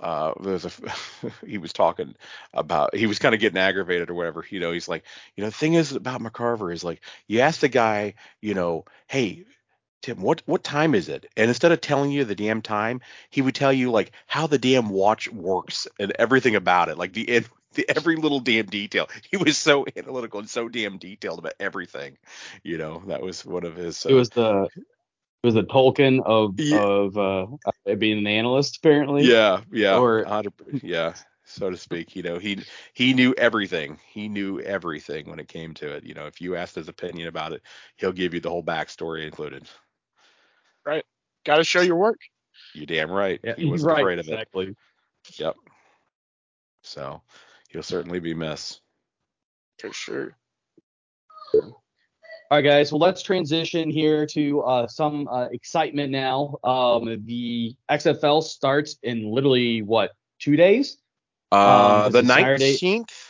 uh, 0.00 0.34
there's 0.42 0.66
a 0.66 0.72
he 1.46 1.58
was 1.58 1.72
talking 1.72 2.14
about 2.54 2.94
he 2.96 3.06
was 3.06 3.18
kind 3.18 3.34
of 3.34 3.40
getting 3.40 3.58
aggravated 3.58 4.10
or 4.10 4.14
whatever. 4.14 4.44
You 4.50 4.60
know, 4.60 4.72
he's 4.72 4.88
like, 4.88 5.04
you 5.36 5.42
know, 5.44 5.50
the 5.50 5.56
thing 5.56 5.74
is 5.74 5.92
about 5.92 6.22
McCarver 6.22 6.72
is 6.72 6.84
like 6.84 7.02
you 7.28 7.40
ask 7.40 7.60
the 7.60 7.68
guy, 7.68 8.14
you 8.40 8.54
know, 8.54 8.84
hey. 9.08 9.44
Tim, 10.02 10.20
what 10.20 10.42
what 10.46 10.62
time 10.62 10.94
is 10.94 11.08
it? 11.08 11.26
And 11.36 11.48
instead 11.48 11.72
of 11.72 11.80
telling 11.80 12.10
you 12.10 12.24
the 12.24 12.34
damn 12.34 12.62
time, 12.62 13.00
he 13.30 13.42
would 13.42 13.54
tell 13.54 13.72
you 13.72 13.90
like 13.90 14.12
how 14.26 14.46
the 14.46 14.58
damn 14.58 14.90
watch 14.90 15.28
works 15.32 15.86
and 15.98 16.12
everything 16.18 16.56
about 16.56 16.88
it, 16.90 16.98
like 16.98 17.14
the, 17.14 17.22
in, 17.22 17.44
the 17.74 17.88
every 17.88 18.16
little 18.16 18.40
damn 18.40 18.66
detail. 18.66 19.08
He 19.30 19.36
was 19.36 19.56
so 19.58 19.84
analytical 19.96 20.40
and 20.40 20.48
so 20.48 20.68
damn 20.68 20.98
detailed 20.98 21.38
about 21.38 21.54
everything. 21.60 22.16
You 22.62 22.78
know, 22.78 23.02
that 23.06 23.22
was 23.22 23.44
one 23.44 23.64
of 23.64 23.76
his. 23.76 24.04
Uh, 24.06 24.10
It 24.10 24.14
was 24.14 24.30
the 24.30 24.68
it 25.42 25.46
was 25.48 25.54
the 25.54 25.64
Tolkien 25.64 26.22
of 26.24 26.58
Yeah. 26.58 26.80
of 26.80 27.18
uh, 27.18 27.46
being 27.96 28.18
an 28.18 28.26
analyst 28.26 28.78
apparently. 28.78 29.24
yeah, 29.24 29.60
yeah, 29.70 29.98
or- 29.98 30.22
100 30.22 30.82
yeah, 30.82 31.14
so 31.44 31.68
to 31.70 31.76
speak. 31.76 32.16
You 32.16 32.22
know, 32.22 32.38
he 32.38 32.62
he 32.94 33.12
knew 33.12 33.34
everything. 33.36 33.98
He 34.08 34.28
knew 34.28 34.60
everything 34.60 35.28
when 35.28 35.38
it 35.38 35.48
came 35.48 35.74
to 35.74 35.92
it. 35.96 36.04
You 36.04 36.14
know, 36.14 36.26
if 36.26 36.40
you 36.40 36.56
asked 36.56 36.76
his 36.76 36.88
opinion 36.88 37.28
about 37.28 37.52
it, 37.52 37.62
he'll 37.96 38.12
give 38.12 38.32
you 38.32 38.40
the 38.40 38.48
whole 38.50 38.62
backstory 38.64 39.24
included. 39.24 39.68
Right. 40.86 41.04
Got 41.44 41.56
to 41.56 41.64
show 41.64 41.82
your 41.82 41.96
work. 41.96 42.20
You 42.74 42.86
damn 42.86 43.10
right. 43.10 43.40
Yeah, 43.44 43.54
he 43.56 43.66
wasn't 43.66 43.92
right, 43.92 44.00
afraid 44.00 44.18
of 44.18 44.28
it. 44.28 44.32
exactly. 44.32 44.76
Yep. 45.36 45.56
So 46.82 47.22
he'll 47.74 47.82
certainly 47.82 48.20
be 48.20 48.32
missed. 48.32 48.80
For 49.78 49.92
sure. 49.92 50.36
All 51.52 52.58
right, 52.58 52.62
guys. 52.62 52.92
Well, 52.92 53.00
let's 53.00 53.22
transition 53.22 53.90
here 53.90 54.26
to 54.26 54.60
uh, 54.62 54.86
some 54.86 55.28
uh, 55.28 55.48
excitement 55.50 56.10
now. 56.12 56.56
Um, 56.62 57.24
the 57.26 57.74
XFL 57.90 58.42
starts 58.42 58.96
in 59.02 59.30
literally 59.30 59.82
what 59.82 60.12
two 60.38 60.56
days? 60.56 60.98
Uh, 61.50 62.04
Um, 62.06 62.12
the 62.12 62.22
this 62.22 62.28
nineteenth, 62.28 62.52
I 62.52 62.70
thought 62.70 63.10
it 63.10 63.23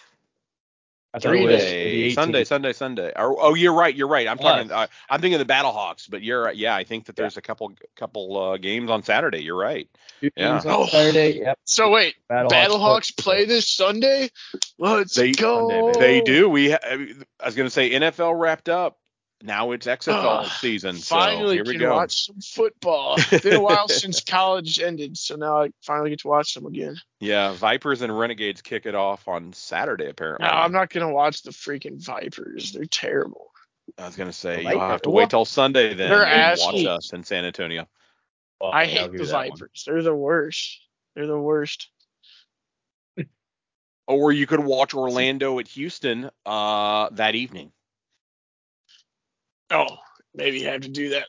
Three 1.21 1.47
days. 1.47 2.15
Sunday, 2.15 2.45
Sunday, 2.45 2.73
Sunday. 2.73 3.13
Or, 3.15 3.37
oh, 3.41 3.55
you're 3.55 3.75
right. 3.75 3.95
You're 3.95 4.09
right. 4.09 4.27
I'm 4.27 4.39
talking. 4.39 4.71
Uh, 4.73 4.87
I'm 5.09 5.21
thinking 5.21 5.39
the 5.39 5.45
Battlehawks, 5.45 6.11
but 6.11 6.23
you're 6.23 6.43
right. 6.43 6.57
Yeah, 6.57 6.75
I 6.75 6.85
think 6.85 7.07
that 7.07 7.17
there's 7.17 7.37
a 7.37 7.43
couple 7.43 7.73
couple 7.97 8.37
uh, 8.37 8.57
games 8.57 8.91
on 8.91 9.03
Saturday. 9.03 9.43
You're 9.43 9.57
right. 9.59 9.89
Two 10.21 10.31
Yeah. 10.37 10.53
games 10.55 10.67
on 10.67 10.73
Oh. 10.73 10.87
Saturday. 10.87 11.39
Yep. 11.41 11.59
So 11.65 11.91
wait, 11.91 12.15
Battlehawks, 12.31 12.49
Battlehawks 12.51 13.17
play 13.17 13.45
this 13.45 13.69
Sunday? 13.69 14.31
Let's 14.79 15.15
They- 15.15 15.33
go. 15.33 15.69
Sunday. 15.93 15.99
They 16.01 16.21
do. 16.21 16.49
We. 16.49 16.71
Ha- 16.73 16.79
I 16.83 17.47
was 17.47 17.55
gonna 17.55 17.71
say 17.71 17.91
NFL 17.91 18.35
wrapped 18.39 18.69
up. 18.69 18.99
Now 19.45 19.73
it's 19.73 19.87
XFL 19.87 20.45
Ugh, 20.45 20.51
season. 20.59 20.97
So 20.97 21.15
Finally 21.15 21.57
here 21.57 21.65
we 21.65 21.73
can 21.73 21.81
go. 21.81 21.95
watch 21.95 22.27
some 22.27 22.41
football. 22.41 23.17
It's 23.19 23.45
been 23.45 23.57
a 23.57 23.61
while 23.61 23.89
since 23.89 24.23
college 24.23 24.81
ended, 24.81 25.19
so 25.19 25.37
now 25.37 25.63
I 25.63 25.71
finally 25.83 26.11
get 26.11 26.21
to 26.21 26.29
watch 26.29 26.55
them 26.55 26.65
again. 26.65 26.97
Yeah, 27.21 27.53
Vipers 27.53 28.01
and 28.01 28.19
Renegades 28.19 28.63
kick 28.63 28.87
it 28.87 28.95
off 28.95 29.29
on 29.29 29.53
Saturday. 29.53 30.09
Apparently. 30.09 30.47
No, 30.47 30.53
I'm 30.53 30.73
not 30.73 30.89
gonna 30.89 31.13
watch 31.13 31.43
the 31.43 31.51
freaking 31.51 32.03
Vipers. 32.03 32.73
They're 32.73 32.87
terrible. 32.87 33.53
I 33.99 34.07
was 34.07 34.17
gonna 34.17 34.33
say 34.33 34.63
you'll 34.63 34.81
have 34.81 35.03
to 35.03 35.11
wait 35.11 35.29
till 35.29 35.45
Sunday 35.45 35.93
then 35.93 36.09
They're 36.09 36.25
and 36.25 36.41
ass 36.41 36.61
watch 36.65 36.77
cheeks. 36.77 36.89
us 36.89 37.13
in 37.13 37.23
San 37.23 37.45
Antonio. 37.45 37.87
Well, 38.61 38.73
I 38.73 38.87
hate 38.87 39.13
the 39.13 39.19
you 39.19 39.27
that 39.27 39.35
one. 39.35 39.51
Vipers. 39.51 39.85
They're 39.87 40.03
the 40.03 40.15
worst. 40.15 40.81
They're 41.15 41.27
the 41.27 41.39
worst. 41.39 41.91
Or 44.07 44.33
you 44.33 44.47
could 44.47 44.61
watch 44.61 44.95
Orlando 44.95 45.59
at 45.59 45.69
Houston 45.69 46.31
uh, 46.47 47.11
that 47.13 47.35
evening. 47.35 47.73
Oh, 49.71 49.97
maybe 50.35 50.61
you 50.61 50.67
have 50.69 50.83
to 50.83 50.89
do 50.89 51.11
that. 51.11 51.27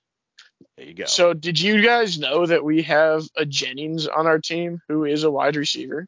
There 0.77 0.85
you 0.87 0.93
go. 0.93 1.05
So, 1.05 1.33
did 1.33 1.59
you 1.59 1.81
guys 1.81 2.17
know 2.19 2.45
that 2.45 2.63
we 2.63 2.83
have 2.83 3.23
a 3.35 3.45
Jennings 3.45 4.07
on 4.07 4.27
our 4.27 4.39
team 4.39 4.81
who 4.87 5.05
is 5.05 5.23
a 5.23 5.31
wide 5.31 5.55
receiver? 5.55 6.07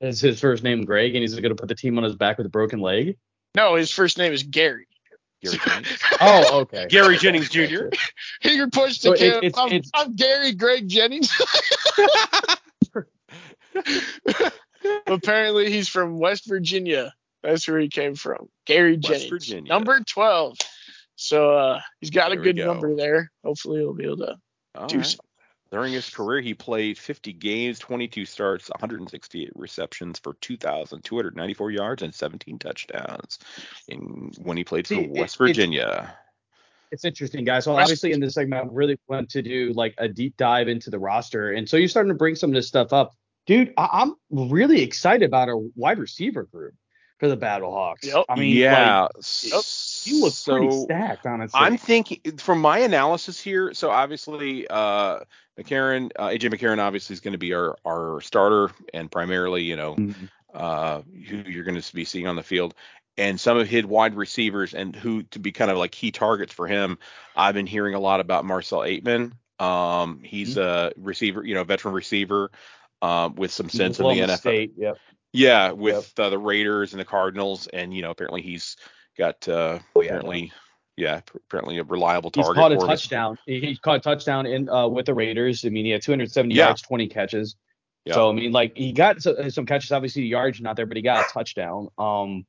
Is 0.00 0.20
his 0.20 0.40
first 0.40 0.62
name 0.62 0.84
Greg, 0.84 1.14
and 1.14 1.22
he's 1.22 1.34
going 1.34 1.42
to 1.50 1.54
put 1.54 1.68
the 1.68 1.74
team 1.74 1.98
on 1.98 2.04
his 2.04 2.14
back 2.14 2.38
with 2.38 2.46
a 2.46 2.50
broken 2.50 2.80
leg? 2.80 3.16
No, 3.56 3.74
his 3.74 3.90
first 3.90 4.16
name 4.18 4.32
is 4.32 4.42
Gary. 4.44 4.86
Gary 5.42 5.58
Jennings. 5.64 5.98
Oh, 6.20 6.60
okay. 6.62 6.86
Gary 6.88 7.16
Jennings 7.16 7.48
Jr. 7.48 7.88
He 8.40 8.64
pushed 8.66 9.02
So 9.02 9.10
the 9.10 9.14
it- 9.14 9.18
kid. 9.18 9.44
it's- 9.44 9.54
I'm, 9.56 9.68
it's- 9.72 9.90
I'm 9.94 10.14
Gary 10.16 10.52
Greg 10.52 10.88
Jennings. 10.88 11.30
Apparently, 15.06 15.70
he's 15.70 15.88
from 15.88 16.18
West 16.18 16.46
Virginia. 16.48 17.12
That's 17.42 17.66
where 17.68 17.78
he 17.78 17.88
came 17.88 18.14
from. 18.14 18.48
Gary 18.66 18.94
West 18.96 19.06
Jennings, 19.08 19.30
Virginia. 19.30 19.68
number 19.68 20.00
12. 20.00 20.56
So 21.16 21.56
uh, 21.56 21.80
he's 22.00 22.10
got 22.10 22.30
There 22.30 22.40
a 22.40 22.42
good 22.42 22.56
go. 22.56 22.66
number 22.66 22.94
there. 22.96 23.30
Hopefully, 23.44 23.78
he'll 23.80 23.94
be 23.94 24.04
able 24.04 24.18
to 24.18 24.36
All 24.76 24.86
do 24.86 24.98
right. 24.98 25.06
something. 25.06 25.24
During 25.70 25.92
his 25.92 26.08
career, 26.08 26.40
he 26.40 26.54
played 26.54 26.96
50 26.96 27.32
games, 27.34 27.78
22 27.78 28.24
starts, 28.24 28.70
168 28.70 29.50
receptions 29.54 30.18
for 30.18 30.34
2,294 30.40 31.70
yards 31.70 32.02
and 32.02 32.14
17 32.14 32.58
touchdowns. 32.58 33.38
In 33.88 34.30
when 34.40 34.56
he 34.56 34.64
played 34.64 34.86
for 34.86 34.94
See, 34.94 35.00
it- 35.02 35.10
West 35.10 35.34
it's- 35.34 35.36
Virginia. 35.36 36.16
It's 36.90 37.04
interesting, 37.04 37.44
guys. 37.44 37.64
So 37.64 37.76
obviously 37.76 38.12
in 38.12 38.20
this 38.20 38.32
segment, 38.32 38.64
I 38.64 38.68
really 38.72 38.98
want 39.08 39.28
to 39.30 39.42
do 39.42 39.74
like 39.74 39.94
a 39.98 40.08
deep 40.08 40.38
dive 40.38 40.68
into 40.68 40.88
the 40.88 40.98
roster, 40.98 41.52
and 41.52 41.68
so 41.68 41.76
you're 41.76 41.86
starting 41.88 42.08
to 42.08 42.16
bring 42.16 42.34
some 42.34 42.48
of 42.48 42.54
this 42.54 42.66
stuff 42.66 42.94
up, 42.94 43.12
dude. 43.46 43.74
I- 43.76 43.90
I'm 43.92 44.14
really 44.30 44.80
excited 44.80 45.26
about 45.26 45.50
our 45.50 45.58
wide 45.76 45.98
receiver 45.98 46.44
group 46.44 46.72
for 47.18 47.28
the 47.28 47.36
Battlehawks. 47.36 48.04
Yep. 48.04 48.24
I 48.28 48.36
mean, 48.36 48.56
yeah. 48.56 49.02
like, 49.02 49.64
you 50.04 50.22
look 50.22 50.34
pretty 50.44 50.70
so 50.70 50.84
stacked, 50.84 51.26
honestly. 51.26 51.58
I'm 51.60 51.76
thinking 51.76 52.38
from 52.38 52.60
my 52.60 52.78
analysis 52.78 53.40
here. 53.40 53.74
So 53.74 53.90
obviously, 53.90 54.66
uh, 54.68 55.20
McCarron, 55.58 56.10
uh, 56.16 56.28
AJ 56.28 56.52
McCarron, 56.52 56.78
obviously 56.78 57.14
is 57.14 57.20
going 57.20 57.32
to 57.32 57.38
be 57.38 57.52
our 57.54 57.76
our 57.84 58.20
starter 58.20 58.70
and 58.94 59.10
primarily, 59.10 59.64
you 59.64 59.76
know, 59.76 59.96
Mhm. 59.96 60.28
uh, 60.54 61.02
who 61.28 61.38
you're 61.38 61.64
going 61.64 61.80
to 61.80 61.94
be 61.94 62.04
seeing 62.04 62.26
on 62.26 62.36
the 62.36 62.42
field. 62.42 62.74
And 63.16 63.40
some 63.40 63.58
of 63.58 63.68
his 63.68 63.84
wide 63.84 64.14
receivers 64.14 64.74
and 64.74 64.94
who 64.94 65.24
to 65.24 65.40
be 65.40 65.50
kind 65.50 65.72
of 65.72 65.76
like 65.76 65.90
key 65.90 66.12
targets 66.12 66.52
for 66.52 66.68
him. 66.68 66.98
I've 67.34 67.54
been 67.54 67.66
hearing 67.66 67.94
a 67.94 68.00
lot 68.00 68.20
about 68.20 68.44
Marcell 68.44 68.80
Ateman. 68.80 69.32
Um, 69.58 70.20
he's 70.22 70.56
a 70.56 70.92
receiver, 70.96 71.44
you 71.44 71.54
know, 71.54 71.64
veteran 71.64 71.94
receiver 71.94 72.52
um, 73.02 73.34
with 73.34 73.50
some 73.50 73.68
sense 73.68 73.98
in 73.98 74.04
the 74.04 74.10
Oklahoma 74.10 74.32
NFL. 74.34 74.38
State, 74.38 74.72
yep. 74.76 74.98
Yeah, 75.32 75.72
with 75.72 76.12
uh, 76.18 76.30
the 76.30 76.38
Raiders 76.38 76.92
and 76.92 77.00
the 77.00 77.04
Cardinals, 77.04 77.66
and 77.68 77.94
you 77.94 78.02
know, 78.02 78.10
apparently 78.10 78.42
he's 78.42 78.76
got 79.16 79.46
uh, 79.48 79.78
Oh, 79.94 80.00
yeah. 80.00 80.08
apparently, 80.08 80.52
yeah, 80.96 81.20
apparently 81.34 81.78
a 81.78 81.84
reliable 81.84 82.30
He's 82.34 82.44
target. 82.44 82.56
caught 82.56 82.72
a 82.72 82.76
for 82.76 82.86
touchdown. 82.86 83.38
He, 83.46 83.60
he 83.60 83.76
caught 83.76 83.96
a 83.96 84.00
touchdown 84.00 84.46
in 84.46 84.68
uh, 84.68 84.88
with 84.88 85.06
the 85.06 85.14
Raiders. 85.14 85.64
I 85.64 85.68
mean, 85.68 85.84
he 85.84 85.90
had 85.90 86.02
270 86.02 86.54
Yeah. 86.54 86.66
yards, 86.66 86.82
20 86.82 87.08
catches. 87.08 87.56
Yeah. 88.04 88.14
So 88.14 88.30
I 88.30 88.32
mean, 88.32 88.52
like 88.52 88.76
he 88.76 88.92
got 88.92 89.20
so, 89.20 89.48
some 89.50 89.66
catches. 89.66 89.92
Obviously, 89.92 90.22
the 90.22 90.28
yards 90.28 90.60
not 90.60 90.76
there, 90.76 90.86
but 90.86 90.96
he 90.96 91.02
got 91.02 91.28
a 91.28 91.32
touchdown. 91.32 91.88
Um, 91.98 92.46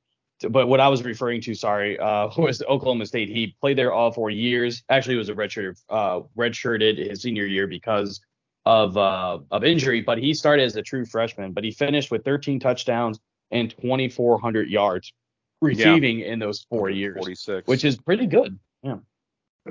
but 0.50 0.68
what 0.68 0.80
I 0.80 0.88
was 0.88 1.04
referring 1.04 1.42
to, 1.42 1.54
sorry, 1.54 2.00
uh, 2.00 2.30
was 2.38 2.62
Oklahoma 2.62 3.06
State. 3.08 3.28
He 3.28 3.56
played 3.60 3.78
there 3.78 3.92
all 3.92 4.12
four 4.12 4.30
years. 4.30 4.84
Actually, 4.90 5.18
was 5.18 5.28
a 5.28 5.34
redshirt, 5.34 5.76
uh, 5.90 6.22
redshirted 6.38 6.98
his 7.10 7.22
senior 7.22 7.46
year 7.46 7.68
because 7.68 8.22
of 8.70 8.98
uh 8.98 9.40
of 9.50 9.64
injury. 9.64 10.02
But 10.02 10.20
he 10.20 10.34
started 10.34 10.64
as 10.64 10.76
a 10.76 10.84
true 10.84 11.06
freshman. 11.06 11.54
But 11.54 11.64
he 11.64 11.72
finished 11.72 12.12
with 12.12 12.24
13 12.24 12.60
touchdowns 12.60 13.20
and 13.50 13.72
2,400 13.72 14.70
yards 14.70 15.12
receiving 15.60 16.20
in 16.20 16.38
those 16.38 16.66
four 16.70 16.90
years, 16.90 17.18
46, 17.18 17.68
which 17.68 17.84
is 17.84 17.98
pretty 17.98 18.28
good. 18.28 18.60
Yeah. 18.84 18.98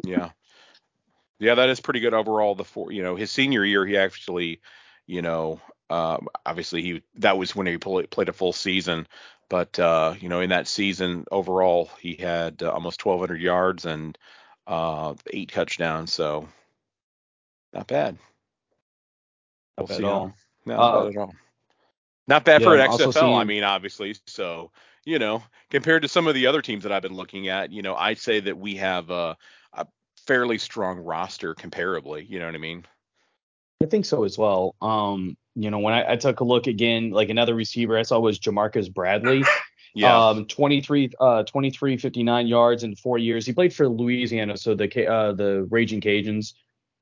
yeah, 0.04 0.30
yeah, 1.38 1.54
that 1.54 1.68
is 1.68 1.80
pretty 1.80 2.00
good 2.00 2.12
overall. 2.12 2.56
The 2.56 2.64
four, 2.64 2.90
you 2.92 3.02
know, 3.02 3.14
his 3.14 3.30
senior 3.30 3.64
year, 3.64 3.86
he 3.86 3.96
actually, 3.96 4.60
you 5.06 5.22
know, 5.22 5.60
um, 5.90 6.28
obviously 6.44 6.82
he 6.82 7.02
that 7.14 7.38
was 7.38 7.54
when 7.54 7.68
he 7.68 7.78
played 7.78 8.10
played 8.10 8.28
a 8.28 8.32
full 8.32 8.52
season. 8.52 9.06
But 9.48 9.78
uh, 9.78 10.14
you 10.20 10.28
know, 10.28 10.40
in 10.40 10.50
that 10.50 10.66
season 10.66 11.24
overall, 11.30 11.88
he 12.00 12.14
had 12.14 12.62
uh, 12.62 12.72
almost 12.72 13.06
1,200 13.06 13.40
yards 13.40 13.86
and 13.86 14.18
uh, 14.66 15.14
eight 15.32 15.52
touchdowns. 15.52 16.12
So 16.12 16.48
not 17.72 17.86
bad. 17.86 18.18
Not 19.78 19.88
We'll 19.88 19.98
at 19.98 20.04
all. 20.04 20.34
No, 20.66 20.74
Uh, 20.74 20.76
not 20.76 21.04
bad 21.04 21.08
at 21.08 21.16
all. 21.16 21.34
Not 22.26 22.44
bad 22.44 22.62
for 22.62 22.74
an 22.74 22.90
XFL. 22.90 23.40
I 23.40 23.44
mean, 23.44 23.64
obviously. 23.64 24.14
So, 24.26 24.70
you 25.04 25.18
know, 25.18 25.42
compared 25.70 26.02
to 26.02 26.08
some 26.08 26.26
of 26.26 26.34
the 26.34 26.46
other 26.46 26.60
teams 26.60 26.82
that 26.82 26.92
I've 26.92 27.02
been 27.02 27.14
looking 27.14 27.48
at, 27.48 27.72
you 27.72 27.82
know, 27.82 27.94
I'd 27.94 28.18
say 28.18 28.40
that 28.40 28.58
we 28.58 28.76
have 28.76 29.08
a, 29.10 29.36
a 29.72 29.86
fairly 30.26 30.58
strong 30.58 30.98
roster 30.98 31.54
comparably. 31.54 32.28
You 32.28 32.38
know 32.38 32.46
what 32.46 32.54
I 32.54 32.58
mean? 32.58 32.84
I 33.82 33.86
think 33.86 34.04
so 34.04 34.24
as 34.24 34.36
well. 34.36 34.74
Um, 34.82 35.36
you 35.54 35.70
know, 35.70 35.78
when 35.78 35.94
I, 35.94 36.12
I 36.12 36.16
took 36.16 36.40
a 36.40 36.44
look 36.44 36.66
again, 36.66 37.10
like 37.10 37.30
another 37.30 37.54
receiver 37.54 37.96
I 37.96 38.02
saw 38.02 38.18
was 38.18 38.38
Ja'Marcus 38.38 38.92
Bradley. 38.92 39.44
Yeah. 39.94 40.28
Um, 40.28 40.44
23, 40.44 41.10
uh, 41.18 41.42
23, 41.44 41.96
59 41.96 42.46
yards 42.46 42.84
in 42.84 42.94
four 42.94 43.18
years. 43.18 43.46
He 43.46 43.52
played 43.52 43.74
for 43.74 43.88
Louisiana, 43.88 44.56
so 44.56 44.74
the 44.74 45.06
uh, 45.08 45.32
the 45.32 45.66
Raging 45.70 46.00
Cajuns 46.00 46.52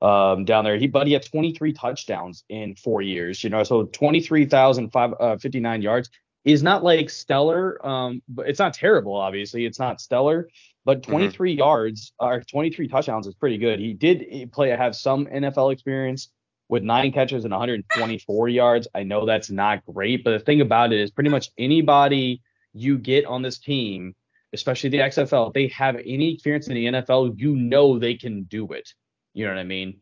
um, 0.01 0.45
down 0.45 0.63
there. 0.63 0.77
He 0.77 0.87
but 0.87 1.07
he 1.07 1.13
had 1.13 1.25
23 1.25 1.73
touchdowns 1.73 2.43
in 2.49 2.75
four 2.75 3.01
years. 3.01 3.43
You 3.43 3.49
know, 3.49 3.63
so 3.63 3.83
23,059 3.85 5.81
yards 5.81 6.09
is 6.45 6.63
not 6.63 6.83
like 6.83 7.09
stellar. 7.09 7.85
Um, 7.85 8.21
but 8.27 8.47
it's 8.47 8.59
not 8.59 8.73
terrible. 8.73 9.15
Obviously, 9.15 9.65
it's 9.65 9.79
not 9.79 10.01
stellar. 10.01 10.49
But 10.85 11.03
23 11.03 11.53
yards 11.53 12.13
or 12.17 12.41
23 12.41 12.87
touchdowns 12.87 13.27
is 13.27 13.35
pretty 13.35 13.57
good. 13.57 13.79
He 13.79 13.93
did 13.93 14.51
play 14.53 14.69
have 14.69 14.95
some 14.95 15.25
NFL 15.25 15.73
experience 15.73 16.29
with 16.69 16.83
nine 16.83 17.11
catches 17.11 17.43
and 17.43 17.51
124 17.51 18.49
yards. 18.49 18.87
I 18.95 19.03
know 19.03 19.25
that's 19.25 19.49
not 19.49 19.85
great, 19.85 20.23
but 20.23 20.31
the 20.31 20.39
thing 20.39 20.61
about 20.61 20.93
it 20.93 21.01
is 21.01 21.11
pretty 21.11 21.29
much 21.29 21.49
anybody 21.57 22.41
you 22.73 22.97
get 22.97 23.25
on 23.25 23.41
this 23.41 23.57
team, 23.57 24.15
especially 24.53 24.89
the 24.89 24.99
XFL, 24.99 25.47
if 25.47 25.53
they 25.53 25.67
have 25.67 25.95
any 25.95 26.33
experience 26.33 26.67
in 26.67 26.75
the 26.75 26.85
NFL, 26.85 27.39
you 27.39 27.55
know 27.55 27.99
they 27.99 28.15
can 28.15 28.43
do 28.43 28.71
it. 28.71 28.93
You 29.37 29.45
know 29.45 29.51
what 29.53 29.59
I 29.59 29.63
mean? 29.65 29.99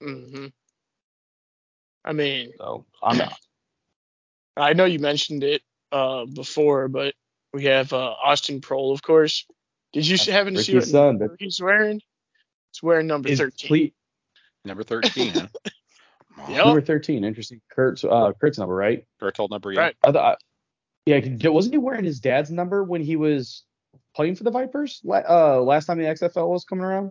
hmm 0.00 0.46
I 2.04 2.12
mean, 2.12 2.52
So 2.56 2.86
I'm 3.02 3.20
I 4.56 4.74
know 4.74 4.84
you 4.84 5.00
mentioned 5.00 5.42
it 5.42 5.62
uh, 5.90 6.24
before, 6.24 6.86
but 6.86 7.14
we 7.52 7.64
have 7.64 7.92
uh, 7.92 8.14
Austin 8.24 8.60
Proehl, 8.60 8.92
of 8.94 9.02
course. 9.02 9.44
Did 9.92 10.06
you 10.06 10.16
see, 10.16 10.30
happen 10.30 10.54
to 10.54 10.62
see 10.62 10.76
what 10.76 10.84
son, 10.84 11.18
number 11.18 11.36
he's 11.38 11.60
wearing? 11.60 12.00
He's 12.72 12.82
wearing 12.82 13.08
number 13.08 13.28
is 13.28 13.40
13. 13.40 13.68
ple- 13.68 13.94
Number 14.64 14.84
13. 14.84 15.32
huh? 15.32 15.46
Yep. 16.48 16.64
number 16.64 16.80
13. 16.80 17.24
Interesting. 17.24 17.60
Kurt's 17.70 18.04
uh 18.04 18.32
Kurt's 18.40 18.58
number, 18.58 18.74
right? 18.74 19.04
Or 19.20 19.32
told 19.32 19.50
number, 19.50 19.72
yeah. 19.72 19.80
Right. 19.80 19.96
I 20.04 20.12
thought, 20.12 20.38
yeah, 21.06 21.20
wasn't 21.48 21.74
he 21.74 21.78
wearing 21.78 22.04
his 22.04 22.20
dad's 22.20 22.50
number 22.50 22.84
when 22.84 23.02
he 23.02 23.16
was 23.16 23.64
playing 24.14 24.36
for 24.36 24.44
the 24.44 24.50
Vipers? 24.52 25.02
Uh, 25.04 25.60
last 25.60 25.86
time 25.86 25.98
the 25.98 26.04
XFL 26.04 26.48
was 26.48 26.64
coming 26.64 26.84
around. 26.84 27.10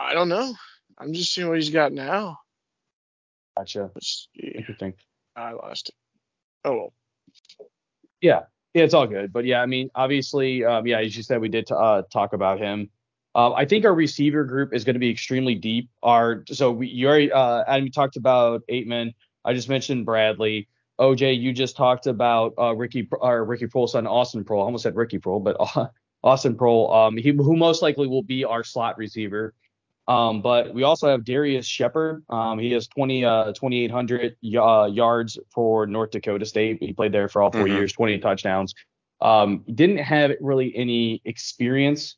I 0.00 0.14
don't 0.14 0.30
know. 0.30 0.54
I'm 0.98 1.12
just 1.12 1.34
seeing 1.34 1.48
what 1.48 1.58
he's 1.58 1.70
got 1.70 1.92
now. 1.92 2.38
Gotcha. 3.56 3.90
Interesting. 4.42 4.94
I 5.36 5.52
lost 5.52 5.90
it. 5.90 5.94
Oh, 6.64 6.72
well. 6.76 6.92
Yeah, 8.22 8.40
yeah, 8.74 8.84
it's 8.84 8.94
all 8.94 9.06
good. 9.06 9.32
But 9.32 9.44
yeah, 9.44 9.60
I 9.60 9.66
mean, 9.66 9.90
obviously, 9.94 10.64
um, 10.64 10.86
yeah, 10.86 11.00
as 11.00 11.16
you 11.16 11.22
said, 11.22 11.40
we 11.40 11.48
did 11.48 11.66
t- 11.66 11.74
uh, 11.76 12.02
talk 12.10 12.32
about 12.32 12.58
him. 12.58 12.90
Uh, 13.34 13.52
I 13.52 13.64
think 13.64 13.84
our 13.84 13.94
receiver 13.94 14.44
group 14.44 14.74
is 14.74 14.84
going 14.84 14.94
to 14.94 15.00
be 15.00 15.10
extremely 15.10 15.54
deep. 15.54 15.88
Our 16.02 16.44
so 16.50 16.72
we 16.72 16.88
you 16.88 17.06
already 17.06 17.30
uh, 17.30 17.64
Adam 17.66 17.84
you 17.84 17.92
talked 17.92 18.16
about 18.16 18.62
Ateman. 18.70 19.14
I 19.44 19.54
just 19.54 19.68
mentioned 19.68 20.04
Bradley. 20.04 20.68
OJ, 20.98 21.40
you 21.40 21.52
just 21.52 21.76
talked 21.76 22.06
about 22.06 22.54
uh, 22.58 22.74
Ricky 22.74 23.08
or 23.10 23.44
Ricky 23.44 23.66
Proehl's 23.66 23.92
son, 23.92 24.06
Austin 24.06 24.44
Proehl. 24.44 24.62
I 24.62 24.64
almost 24.64 24.82
said 24.82 24.96
Ricky 24.96 25.18
Proehl, 25.18 25.42
but 25.42 25.56
uh, 25.58 25.86
Austin 26.24 26.56
Proehl. 26.56 26.92
Um, 26.92 27.16
he 27.16 27.30
who 27.30 27.56
most 27.56 27.82
likely 27.82 28.06
will 28.06 28.22
be 28.22 28.44
our 28.44 28.64
slot 28.64 28.98
receiver. 28.98 29.54
Um, 30.10 30.42
but 30.42 30.74
we 30.74 30.82
also 30.82 31.08
have 31.08 31.24
Darrius 31.24 31.66
Shepherd. 31.66 32.24
Um, 32.28 32.58
he 32.58 32.72
has 32.72 32.88
20, 32.88 33.24
uh, 33.24 33.52
2,800 33.52 34.36
y- 34.42 34.58
uh, 34.60 34.86
yards 34.86 35.38
for 35.54 35.86
North 35.86 36.10
Dakota 36.10 36.44
State. 36.44 36.78
He 36.80 36.92
played 36.92 37.12
there 37.12 37.28
for 37.28 37.42
all 37.42 37.52
4 37.52 37.66
Mhm. 37.66 37.76
years, 37.76 37.92
20 37.92 38.18
touchdowns. 38.18 38.74
Um, 39.20 39.62
didn't 39.72 39.98
have 39.98 40.32
really 40.40 40.74
any 40.74 41.22
experience 41.24 42.16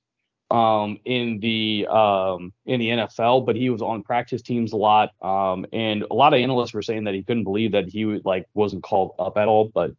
um, 0.50 0.98
in 1.06 1.38
the 1.40 1.86
um, 1.90 2.52
in 2.66 2.78
the 2.78 2.88
NFL, 2.90 3.40
but 3.46 3.56
he 3.56 3.70
was 3.70 3.80
on 3.80 4.02
practice 4.02 4.42
teams 4.42 4.72
a 4.72 4.76
lot. 4.76 5.10
Um, 5.22 5.64
and 5.72 6.04
a 6.10 6.14
lot 6.14 6.34
of 6.34 6.40
analysts 6.40 6.74
were 6.74 6.82
saying 6.82 7.04
that 7.04 7.14
he 7.14 7.22
couldn't 7.22 7.44
believe 7.44 7.72
that 7.72 7.88
he 7.88 8.04
would, 8.04 8.24
like 8.26 8.46
wasn't 8.54 8.82
called 8.82 9.12
up 9.18 9.36
at 9.38 9.48
all. 9.48 9.70
But 9.72 9.92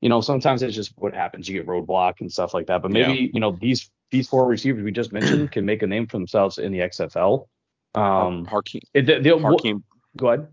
you 0.00 0.08
know, 0.08 0.20
sometimes 0.20 0.62
it's 0.62 0.74
just 0.74 0.92
what 0.96 1.14
happens. 1.14 1.48
You 1.48 1.58
get 1.58 1.66
roadblock 1.68 2.20
and 2.20 2.30
stuff 2.32 2.54
like 2.54 2.66
that. 2.66 2.82
But 2.82 2.90
maybe 2.90 3.30
you 3.32 3.38
know 3.40 3.52
these 3.52 3.88
these 4.10 4.28
four 4.28 4.46
receivers 4.46 4.82
we 4.82 4.92
just 4.92 5.12
mentioned 5.12 5.52
can 5.52 5.64
make 5.64 5.82
a 5.82 5.86
name 5.86 6.06
for 6.06 6.16
themselves 6.16 6.58
in 6.58 6.72
the 6.72 6.80
XFL. 6.80 7.46
Um, 7.94 8.44
Hakeem, 8.44 8.82
it, 8.94 9.06
they, 9.06 9.20
they'll, 9.20 9.40
Hakeem 9.40 9.82
go 10.16 10.28
ahead. 10.28 10.48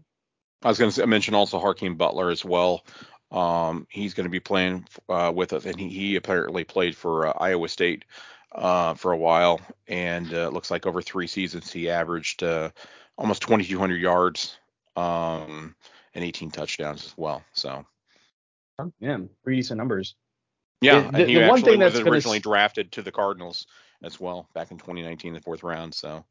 I 0.63 0.69
was 0.69 0.79
going 0.79 0.91
to 0.91 1.07
mention 1.07 1.35
also 1.35 1.59
Hakeem 1.59 1.95
Butler 1.95 2.29
as 2.29 2.43
well. 2.43 2.83
Um, 3.31 3.85
he's 3.89 4.13
going 4.13 4.25
to 4.25 4.31
be 4.31 4.39
playing 4.39 4.87
uh, 5.09 5.31
with 5.35 5.53
us, 5.53 5.65
and 5.65 5.79
he, 5.79 5.89
he 5.89 6.15
apparently 6.15 6.63
played 6.63 6.95
for 6.95 7.27
uh, 7.27 7.33
Iowa 7.37 7.67
State 7.67 8.05
uh, 8.53 8.93
for 8.93 9.11
a 9.11 9.17
while, 9.17 9.59
and 9.87 10.33
uh, 10.33 10.47
it 10.47 10.53
looks 10.53 10.71
like 10.71 10.85
over 10.85 11.01
three 11.01 11.27
seasons 11.27 11.71
he 11.71 11.89
averaged 11.89 12.41
uh, 12.43 12.69
almost 13.17 13.41
2,200 13.43 14.01
yards 14.01 14.57
um, 14.95 15.75
and 16.13 16.23
18 16.23 16.51
touchdowns 16.51 17.05
as 17.05 17.13
well. 17.17 17.43
So, 17.53 17.85
yeah, 18.99 19.17
pretty 19.43 19.59
decent 19.59 19.77
numbers. 19.77 20.15
Yeah, 20.81 21.09
The- 21.11 21.17
and 21.19 21.29
he 21.29 21.35
the 21.35 21.47
one 21.47 21.61
thing 21.61 21.79
was 21.79 21.93
that's 21.93 22.03
gonna 22.03 22.11
originally 22.13 22.39
drafted 22.39 22.91
to 22.93 23.01
the 23.01 23.11
Cardinals 23.11 23.65
as 24.03 24.19
well 24.19 24.47
back 24.53 24.71
in 24.71 24.77
2019, 24.77 25.33
the 25.33 25.41
fourth 25.41 25.63
round. 25.63 25.93
So, 25.93 26.23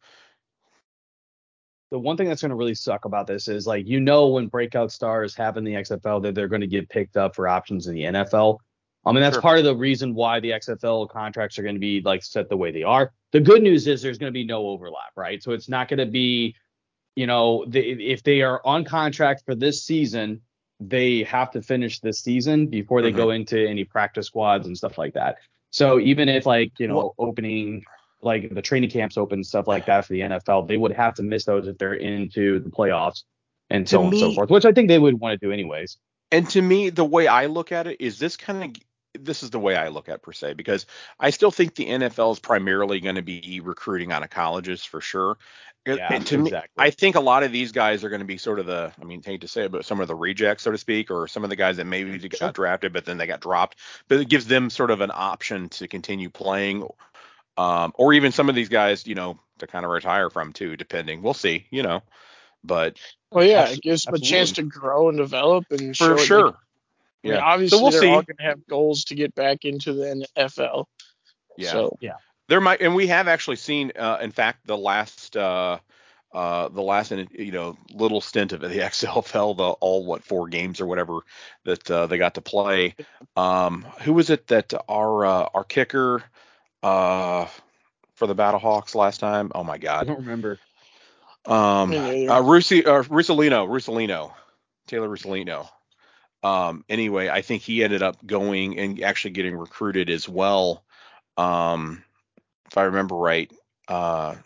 the 1.91 1.99
one 1.99 2.17
thing 2.17 2.29
that's 2.29 2.43
going 2.43 2.51
to 2.51 2.57
really 2.57 2.75
suck 2.75 3.05
about 3.05 3.27
this 3.27 3.49
is 3.49 3.67
like 3.67 3.87
you 3.87 4.01
know 4.01 4.29
when 4.29 4.49
breakout 4.49 4.91
stars 4.93 5.35
have 5.37 5.57
in 5.57 5.65
the 5.65 5.75
XFL 5.75 6.21
that 6.23 6.35
they're 6.35 6.49
going 6.49 6.61
to 6.61 6.67
get 6.67 6.89
picked 6.89 7.17
up 7.17 7.35
for 7.35 7.49
options 7.49 7.87
in 7.87 7.95
the 7.95 8.03
NFL. 8.03 8.59
I 9.05 9.13
mean 9.13 9.21
that's 9.21 9.37
Sure. 9.37 9.43
part 9.43 9.59
of 9.59 9.65
the 9.65 9.75
reason 9.77 10.15
why 10.15 10.41
the 10.41 10.51
XFL 10.51 11.09
contracts 11.09 11.59
are 11.59 11.63
going 11.63 11.77
to 11.77 11.81
be 11.81 12.01
like 12.01 12.25
set 12.25 12.49
the 12.49 12.57
way 12.57 12.73
they 12.73 12.83
are. 12.83 13.13
The 13.31 13.41
good 13.41 13.63
news 13.63 13.87
is 13.87 14.03
there's 14.03 14.19
going 14.19 14.33
to 14.33 14.37
be 14.37 14.45
no 14.45 14.67
overlap, 14.67 15.13
right? 15.17 15.41
So 15.43 15.53
it's 15.53 15.69
not 15.69 15.89
going 15.89 15.99
to 15.99 16.07
be, 16.07 16.57
you 17.15 17.27
know, 17.29 17.65
the, 17.69 17.81
if 17.81 18.25
they 18.25 18.43
are 18.43 18.61
on 18.65 18.85
contract 18.85 19.45
for 19.47 19.55
this 19.55 19.85
season, 19.85 20.41
they 20.81 21.23
have 21.25 21.51
to 21.53 21.63
finish 21.63 22.01
this 22.01 22.21
season 22.21 22.67
before 22.67 23.03
they 23.03 23.13
go 23.13 23.29
mm-hmm. 23.29 23.37
into 23.37 23.67
any 23.67 23.85
practice 23.85 24.27
squads 24.27 24.67
and 24.67 24.77
stuff 24.77 24.99
like 24.99 25.15
that. 25.15 25.37
So 25.71 25.99
even 26.01 26.29
if 26.29 26.47
like 26.47 26.73
you 26.79 26.89
know 26.89 27.15
opening 27.19 27.85
like 28.23 28.55
the 28.55 28.63
training 28.63 28.91
camps 28.91 29.17
open 29.17 29.45
stuff 29.45 29.67
like 29.67 29.87
that 29.87 30.05
for 30.05 30.13
the 30.13 30.21
NFL, 30.21 30.69
they 30.69 30.77
would 30.77 30.93
have 30.93 31.15
to 31.15 31.23
miss 31.23 31.45
those 31.45 31.67
if 31.67 31.79
they're 31.79 31.95
into 31.95 32.61
the 32.61 32.71
playoffs 32.71 33.23
and 33.71 33.89
so 33.89 34.01
on 34.01 34.07
and 34.07 34.19
so 34.19 34.33
forth, 34.33 34.51
which 34.51 34.65
I 34.65 34.73
think 34.73 34.89
they 34.89 34.99
would 34.99 35.21
want 35.21 35.39
to 35.39 35.47
do 35.47 35.53
anyways. 35.53 35.99
and 36.33 36.49
to 36.51 36.63
me, 36.63 36.91
the 36.91 37.05
way 37.05 37.27
I 37.27 37.47
look 37.47 37.73
at 37.73 37.87
it 37.87 38.01
is 38.01 38.19
this 38.19 38.37
kind 38.37 38.65
of 38.65 38.83
this 39.21 39.43
is 39.43 39.51
the 39.51 39.59
way 39.59 39.77
I 39.77 39.89
look 39.89 40.09
at 40.09 40.23
per 40.23 40.33
se 40.33 40.55
because 40.55 40.87
I 41.19 41.31
still 41.31 41.51
think 41.51 41.75
the 41.75 41.87
NFL 41.87 42.33
is 42.33 42.39
primarily 42.39 43.01
going 43.01 43.17
to 43.17 43.23
be 43.23 43.61
recruiting 43.63 44.13
out 44.13 44.23
of 44.23 44.31
colleges 44.31 44.85
for 44.85 45.01
sure. 45.01 45.39
Yeah, 45.87 46.09
and 46.13 46.27
to 46.27 46.39
me. 46.39 46.53
I 46.77 46.91
think 46.91 47.15
a 47.15 47.21
lot 47.21 47.45
of 47.45 47.53
these 47.53 47.71
guys 47.71 48.03
are 48.03 48.09
going 48.09 48.21
to 48.21 48.27
be 48.27 48.39
sort 48.39 48.59
of 48.59 48.67
the, 48.67 48.93
I 49.01 49.05
mean, 49.05 49.23
hate 49.23 49.43
to 49.43 49.49
say 49.49 49.67
it, 49.67 49.73
but 49.73 49.85
some 49.85 50.01
of 50.01 50.09
the 50.09 50.17
rejects, 50.17 50.65
so 50.65 50.73
to 50.73 50.79
speak, 50.79 51.13
or 51.13 51.29
some 51.29 51.45
of 51.45 51.51
the 51.51 51.55
guys 51.55 51.77
that 51.77 51.87
maybe 51.87 52.19
got 52.29 52.55
drafted, 52.55 52.93
but 52.93 53.05
then 53.05 53.19
they 53.19 53.27
got 53.27 53.41
dropped. 53.41 53.79
But 54.09 54.19
it 54.19 54.29
gives 54.29 54.47
them 54.47 54.69
sort 54.69 54.91
of 54.91 55.01
an 55.01 55.13
option 55.15 55.69
to 55.71 55.87
continue 55.87 56.29
playing, 56.29 56.89
um, 57.57 57.93
or 57.95 58.15
even 58.15 58.33
some 58.33 58.49
of 58.49 58.57
these 58.57 58.69
guys, 58.69 59.07
you 59.07 59.15
know, 59.15 59.39
to 59.59 59.69
kind 59.69 59.85
of 59.85 59.93
retire 59.93 60.29
from 60.29 60.53
too, 60.53 60.77
depending. 60.77 61.23
We'll 61.23 61.35
see, 61.35 61.67
you 61.71 61.85
know. 61.85 62.03
But 62.65 62.99
Well, 63.31 63.45
yeah, 63.45 63.69
it 63.69 63.81
gives 63.81 64.03
them 64.03 64.15
a 64.15 64.19
chance 64.19 64.53
to 64.53 64.65
grow 64.65 65.09
and 65.09 65.17
develop 65.17 65.67
and 65.71 65.97
show 65.97 66.17
for 66.17 66.49
it 66.49 66.55
they 67.27 67.35
sure, 67.35 67.41
I 67.41 67.41
mean, 67.41 67.41
Yeah. 67.41 67.53
obviously, 67.53 67.79
So 67.79 67.83
we'll 67.83 67.91
they're 67.93 68.01
see. 68.01 68.07
all 68.09 68.23
going 68.23 68.37
to 68.37 68.43
have 68.43 68.67
goals 68.67 69.05
to 69.05 69.15
get 69.15 69.35
back 69.35 69.65
into 69.65 69.93
the 69.93 70.27
NFL. 70.37 70.87
yeah. 71.57 71.73
So, 71.73 71.99
There 72.49 72.61
might, 72.61 72.81
and 72.81 72.95
we 72.95 73.09
have 73.09 73.29
actually 73.29 73.57
seen, 73.57 73.93
uh, 73.99 74.19
in 74.21 74.31
fact, 74.31 74.67
the 74.67 74.77
last, 74.77 75.37
uh, 75.37 75.79
uh, 76.33 76.69
the 76.69 76.83
last, 76.83 77.11
you 77.11 77.53
know, 77.53 77.77
little 77.93 78.21
stint 78.21 78.53
of 78.53 78.61
the 78.61 78.69
XFL, 78.81 79.57
the 79.57 79.65
all 79.65 80.05
what 80.05 80.23
four 80.25 80.49
games 80.49 80.81
or 80.81 80.87
whatever 80.87 81.21
that 81.65 81.91
uh, 81.91 82.07
they 82.07 82.19
got 82.19 82.35
to 82.35 82.41
play. 82.43 82.95
Um, 83.37 83.85
who 84.03 84.13
was 84.13 84.31
it 84.31 84.47
that 84.49 84.73
our 84.89 85.25
uh, 85.25 85.49
our 85.55 85.65
kicker 85.65 86.23
uh, 86.83 87.47
for 88.15 88.27
the 88.27 88.35
Battlehawks 88.35 88.95
last 88.95 89.19
time? 89.21 89.51
Oh 89.55 89.65
my 89.65 89.79
God, 89.79 90.03
I 90.03 90.05
don't 90.05 90.19
remember. 90.19 90.59
um, 91.47 91.91
Me 91.91 91.99
neither. 92.01 92.33
uh, 92.33 92.43
Rusi, 92.43 92.87
uh, 92.87 93.03
Russolino, 93.03 93.67
Russolino, 93.67 94.33
Taylor 94.87 95.09
Russolino. 95.09 95.69
Um, 96.43 96.85
anyway, 96.89 97.29
I 97.29 97.43
think 97.43 97.63
he 97.63 97.83
ended 97.83 98.03
up 98.03 98.25
going 98.25 98.79
and 98.79 99.03
actually 99.03 99.33
getting 99.33 99.57
recruited 99.57 100.11
as 100.11 100.29
well. 100.29 100.85
Um, 101.37 102.05
if 102.71 102.79
I 102.79 102.85
remember 102.85 103.17
right, 103.17 103.51
uh, 103.89 104.37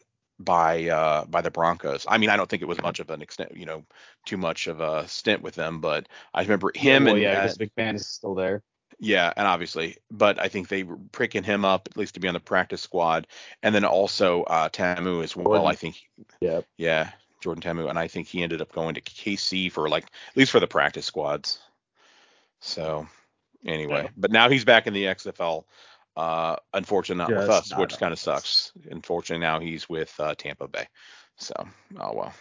by 0.41 0.89
uh, 0.89 1.25
by 1.27 1.43
the 1.43 1.51
Broncos. 1.51 2.07
I 2.09 2.19
mean, 2.19 2.31
I 2.31 2.37
don't 2.37 2.49
think 2.49 2.63
it 2.63 2.69
was 2.69 2.81
much 2.81 2.99
of 2.99 3.11
an 3.11 3.23
extent, 3.23 3.57
you 3.57 3.67
know, 3.67 3.85
too 4.25 4.39
much 4.39 4.67
of 4.67 4.81
a 4.81 5.07
stint 5.07 5.43
with 5.43 5.55
them, 5.55 5.81
but 5.81 6.09
I 6.35 6.43
remember 6.43 6.73
him 6.75 7.05
well, 7.05 7.15
and 7.15 7.23
yeah, 7.23 7.43
because 7.43 7.59
McMahon 7.59 7.95
is 7.95 8.09
still 8.09 8.35
there. 8.35 8.63
yeah, 8.99 9.33
and 9.37 9.47
obviously, 9.47 9.99
but 10.11 10.41
I 10.41 10.49
think 10.49 10.69
they 10.69 10.83
were 10.83 10.97
picking 11.13 11.43
him 11.43 11.65
up 11.65 11.89
at 11.91 11.97
least 11.97 12.15
to 12.15 12.21
be 12.21 12.29
on 12.29 12.35
the 12.35 12.41
practice 12.41 12.81
squad, 12.81 13.27
and 13.63 13.75
then 13.75 13.85
also 13.85 14.43
uh, 14.45 14.69
Ta'amu 14.71 15.23
as 15.23 15.37
well. 15.37 15.47
Jordan. 15.47 15.67
I 15.67 15.75
think, 15.75 15.97
Yeah. 16.41 16.61
yeah, 16.79 17.11
Jordan 17.41 17.63
Ta'amu, 17.63 17.89
and 17.89 17.99
I 17.99 18.09
think 18.09 18.27
he 18.27 18.43
ended 18.43 18.63
up 18.63 18.73
going 18.73 18.95
to 18.95 19.03
KC 19.03 19.71
for 19.71 19.89
like 19.89 20.05
at 20.05 20.37
least 20.37 20.53
for 20.53 20.61
the 20.61 20.67
practice 20.67 21.07
squads. 21.07 21.61
So 22.61 23.07
anyway, 23.65 24.05
Yeah. 24.05 24.11
but 24.17 24.31
now 24.31 24.49
he's 24.49 24.65
back 24.65 24.87
in 24.87 24.93
the 24.93 25.05
XFL. 25.05 25.65
Uh, 26.17 26.57
unfortunately, 26.75 27.33
not 27.33 27.43
with 27.43 27.51
us, 27.51 27.71
not 27.71 27.81
which 27.81 27.99
kind 27.99 28.13
of 28.13 28.19
sucks. 28.19 28.73
Unfortunately, 28.91 29.41
now 29.41 29.61
he's 29.61 29.89
with 29.89 30.15
uh, 30.19 30.35
Tampa 30.35 30.69
Bay. 30.69 30.87
So, 31.37 31.55
oh 31.99 32.13
well. 32.15 32.35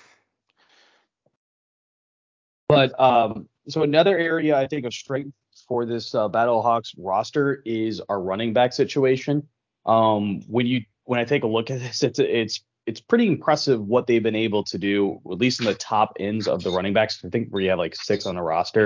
But 2.68 3.00
um, 3.00 3.48
so 3.68 3.84
another 3.84 4.18
area 4.18 4.58
I 4.58 4.68
think 4.68 4.86
of 4.86 4.94
strength 4.94 5.34
for 5.68 5.86
this 5.86 6.14
uh, 6.14 6.30
Battlehawks 6.30 6.94
roster 6.98 7.62
is 7.66 8.02
our 8.10 8.22
running 8.22 8.54
back 8.54 8.74
situation. 8.74 9.48
Um, 9.86 10.42
when 10.48 10.66
you 10.68 10.82
when 11.06 11.20
I 11.20 11.26
take 11.26 11.44
a 11.44 11.48
look 11.48 11.72
at 11.72 11.80
this, 11.80 12.04
it's 12.04 12.20
it's 12.20 12.64
it's 12.90 13.02
pretty 13.02 13.28
impressive 13.28 13.80
what 13.94 14.08
they've 14.08 14.24
been 14.30 14.36
able 14.48 14.64
to 14.64 14.78
do, 14.78 15.20
at 15.32 15.38
least 15.38 15.60
in 15.60 15.66
the 15.66 15.76
top 15.76 16.10
ends 16.20 16.48
of 16.48 16.64
the 16.64 16.72
running 16.72 16.94
backs. 16.94 17.22
I 17.24 17.30
think 17.30 17.50
we 17.52 17.66
have 17.66 17.78
like 17.78 17.96
six 17.96 18.26
on 18.26 18.36
the 18.36 18.42
roster. 18.42 18.86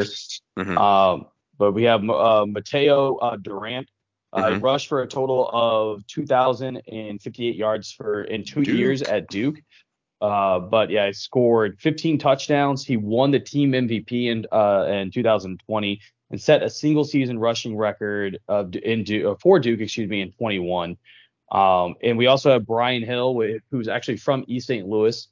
Mhm. 0.60 0.78
Um, 0.78 1.26
but 1.58 1.72
we 1.72 1.84
have 1.84 2.02
uh, 2.04 2.46
Mataeo 2.56 3.18
uh, 3.22 3.38
Durant. 3.38 3.88
Uh, 4.34 4.46
Mhm. 4.50 4.64
rushed 4.64 4.88
for 4.88 5.04
a 5.04 5.08
total 5.08 5.48
of 5.54 6.06
2,058 6.08 7.56
yards 7.56 7.92
for 7.92 8.24
in 8.24 8.44
two 8.44 8.64
Duke. 8.64 8.78
years 8.78 9.02
at 9.04 9.30
Duke. 9.30 9.58
Uh, 10.22 10.60
but 10.60 10.90
yeah, 10.90 11.08
he 11.08 11.14
scored 11.14 11.80
15 11.80 12.18
touchdowns. 12.18 12.86
He 12.86 12.98
won 12.98 13.32
the 13.32 13.40
team 13.40 13.74
MVP 13.74 14.28
in 14.32 14.46
uh, 14.52 14.86
in 14.90 15.12
2020 15.12 16.00
and 16.32 16.42
set 16.42 16.64
a 16.64 16.70
single 16.70 17.04
season 17.04 17.38
rushing 17.38 17.78
record 17.78 18.40
of 18.48 18.74
in 18.76 19.04
Du- 19.04 19.30
uh, 19.32 19.36
for 19.42 19.60
Duke, 19.60 19.82
excuse 19.82 20.10
me, 20.10 20.22
in 20.22 20.32
21. 20.32 20.98
Um, 21.54 21.96
and 22.04 22.18
we 22.18 22.26
also 22.28 22.52
have 22.52 22.66
Brian 22.66 23.04
Hill, 23.04 23.40
who's 23.72 23.88
actually 23.88 24.18
from 24.18 24.44
East 24.48 24.68
St. 24.68 24.88
Louis. 24.88 25.28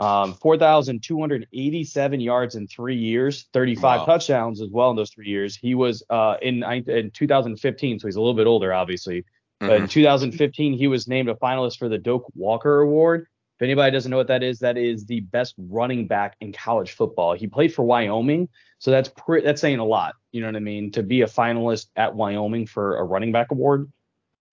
Um, 0.00 0.32
4,287 0.34 2.20
yards 2.20 2.54
in 2.54 2.66
three 2.66 2.96
years, 2.96 3.46
35 3.52 4.00
Wow. 4.00 4.04
touchdowns 4.06 4.60
as 4.62 4.70
well 4.70 4.90
in 4.90 4.96
those 4.96 5.10
three 5.10 5.26
years. 5.28 5.54
He 5.56 5.74
was 5.74 6.02
uh, 6.08 6.36
in, 6.40 6.62
in 6.64 7.10
2015, 7.10 7.98
so 7.98 8.08
he's 8.08 8.16
a 8.16 8.20
little 8.20 8.34
bit 8.34 8.46
older, 8.46 8.72
obviously. 8.72 9.24
But 9.60 9.72
in 9.76 9.82
Mhm. 9.84 9.90
2015, 9.90 10.72
he 10.72 10.86
was 10.86 11.06
named 11.06 11.28
a 11.28 11.34
finalist 11.34 11.78
for 11.78 11.90
the 11.90 11.98
Doak 11.98 12.24
Walker 12.34 12.80
Award. 12.80 13.26
If 13.58 13.62
anybody 13.62 13.92
doesn't 13.92 14.10
know 14.10 14.16
what 14.16 14.28
that 14.28 14.42
is, 14.42 14.60
that 14.60 14.78
is 14.78 15.04
the 15.04 15.20
best 15.20 15.54
running 15.58 16.06
back 16.06 16.34
in 16.40 16.50
college 16.54 16.92
football. 16.92 17.34
He 17.34 17.46
played 17.46 17.74
for 17.74 17.82
Wyoming, 17.82 18.48
so 18.78 18.90
that's 18.90 19.10
pre- 19.10 19.42
that's 19.42 19.60
saying 19.60 19.80
a 19.80 19.84
lot. 19.84 20.14
You 20.32 20.40
know 20.40 20.46
what 20.48 20.56
I 20.56 20.60
mean? 20.60 20.92
To 20.92 21.02
be 21.02 21.20
a 21.20 21.26
finalist 21.26 21.88
at 21.94 22.14
Wyoming 22.14 22.64
for 22.66 22.96
a 22.96 23.04
running 23.04 23.32
back 23.32 23.50
award. 23.50 23.92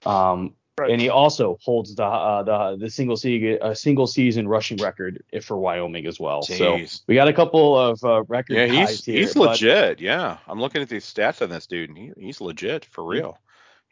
Um, 0.05 0.55
Right. 0.79 0.91
and 0.91 1.01
he 1.01 1.09
also 1.09 1.57
holds 1.63 1.95
the 1.95 2.03
uh, 2.05 2.43
the 2.43 2.77
the 2.77 2.89
single 2.91 3.17
season 3.17 3.57
uh, 3.63 3.73
single 3.73 4.05
season 4.05 4.47
rushing 4.47 4.77
record 4.77 5.23
if 5.31 5.43
for 5.45 5.57
Wyoming 5.57 6.05
as 6.05 6.19
well. 6.19 6.43
So 6.43 6.77
we 7.07 7.15
got 7.15 7.27
a 7.27 7.33
couple 7.33 7.75
of 7.75 8.03
uh, 8.03 8.21
record 8.27 8.55
Yeah, 8.57 8.67
he's 8.67 9.03
here. 9.03 9.17
he's 9.21 9.33
but- 9.33 9.49
legit. 9.49 9.99
Yeah, 9.99 10.37
I'm 10.47 10.59
looking 10.61 10.83
at 10.83 10.89
these 10.89 11.03
stats 11.11 11.41
on 11.41 11.49
this 11.49 11.65
dude, 11.65 11.89
and 11.89 11.97
he, 11.97 12.11
he's 12.17 12.39
legit 12.41 12.85
for 12.85 13.03
real. 13.03 13.39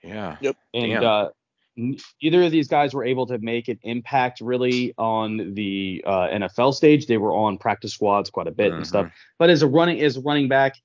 Yeah. 0.04 0.38
Yep. 0.42 0.56
and 0.76 0.92
Damn. 0.92 1.04
uh, 1.04 1.28
n- 1.76 1.98
neither 2.22 2.44
of 2.44 2.52
these 2.52 2.68
guys 2.68 2.94
were 2.94 3.04
able 3.04 3.26
to 3.26 3.40
make 3.40 3.68
an 3.68 3.80
impact 3.82 4.40
really 4.40 4.94
on 5.00 5.56
the 5.56 6.04
uh, 6.06 6.28
NFL 6.28 6.76
stage. 6.76 7.08
They 7.08 7.18
were 7.18 7.34
on 7.34 7.58
practice 7.58 7.94
squads 7.94 8.30
quite 8.30 8.46
a 8.46 8.52
bit 8.52 8.72
and 8.72 8.84
Mhm. 8.84 8.88
stuff. 8.88 9.12
But 9.40 9.50
as 9.50 9.64
a 9.64 9.68
running 9.68 10.02
as 10.02 10.18
a 10.18 10.22
running 10.22 10.48
back, 10.50 10.76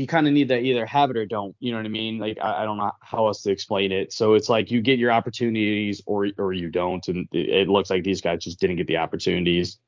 you 0.00 0.06
kind 0.06 0.26
of 0.26 0.32
need 0.32 0.48
to 0.48 0.58
either 0.58 0.86
have 0.86 1.10
it 1.10 1.16
or 1.16 1.26
don't. 1.26 1.54
You 1.60 1.72
know 1.72 1.78
what 1.78 1.86
I 1.86 1.90
mean? 1.90 2.18
Like 2.18 2.38
I, 2.42 2.62
I 2.62 2.64
don't 2.64 2.78
know 2.78 2.92
how 3.00 3.26
else 3.26 3.42
to 3.42 3.50
explain 3.52 3.92
it. 3.92 4.12
So 4.12 4.34
it's 4.34 4.48
like 4.48 4.70
you 4.70 4.80
get 4.80 4.98
your 4.98 5.12
opportunities 5.12 6.02
or 6.06 6.28
or 6.38 6.52
you 6.52 6.70
don't, 6.70 7.06
and 7.08 7.28
it, 7.32 7.48
it 7.50 7.68
looks 7.68 7.90
like 7.90 8.04
these 8.04 8.22
guys 8.22 8.44
just 8.44 8.60
didn't 8.60 8.76
get 8.76 8.86
the 8.86 8.98
opportunities. 8.98 9.78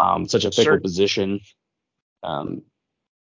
Um, 0.00 0.26
such 0.28 0.44
a 0.46 0.50
fickle 0.50 0.64
Sure. 0.64 0.80
position. 0.80 1.40
Um, 2.22 2.62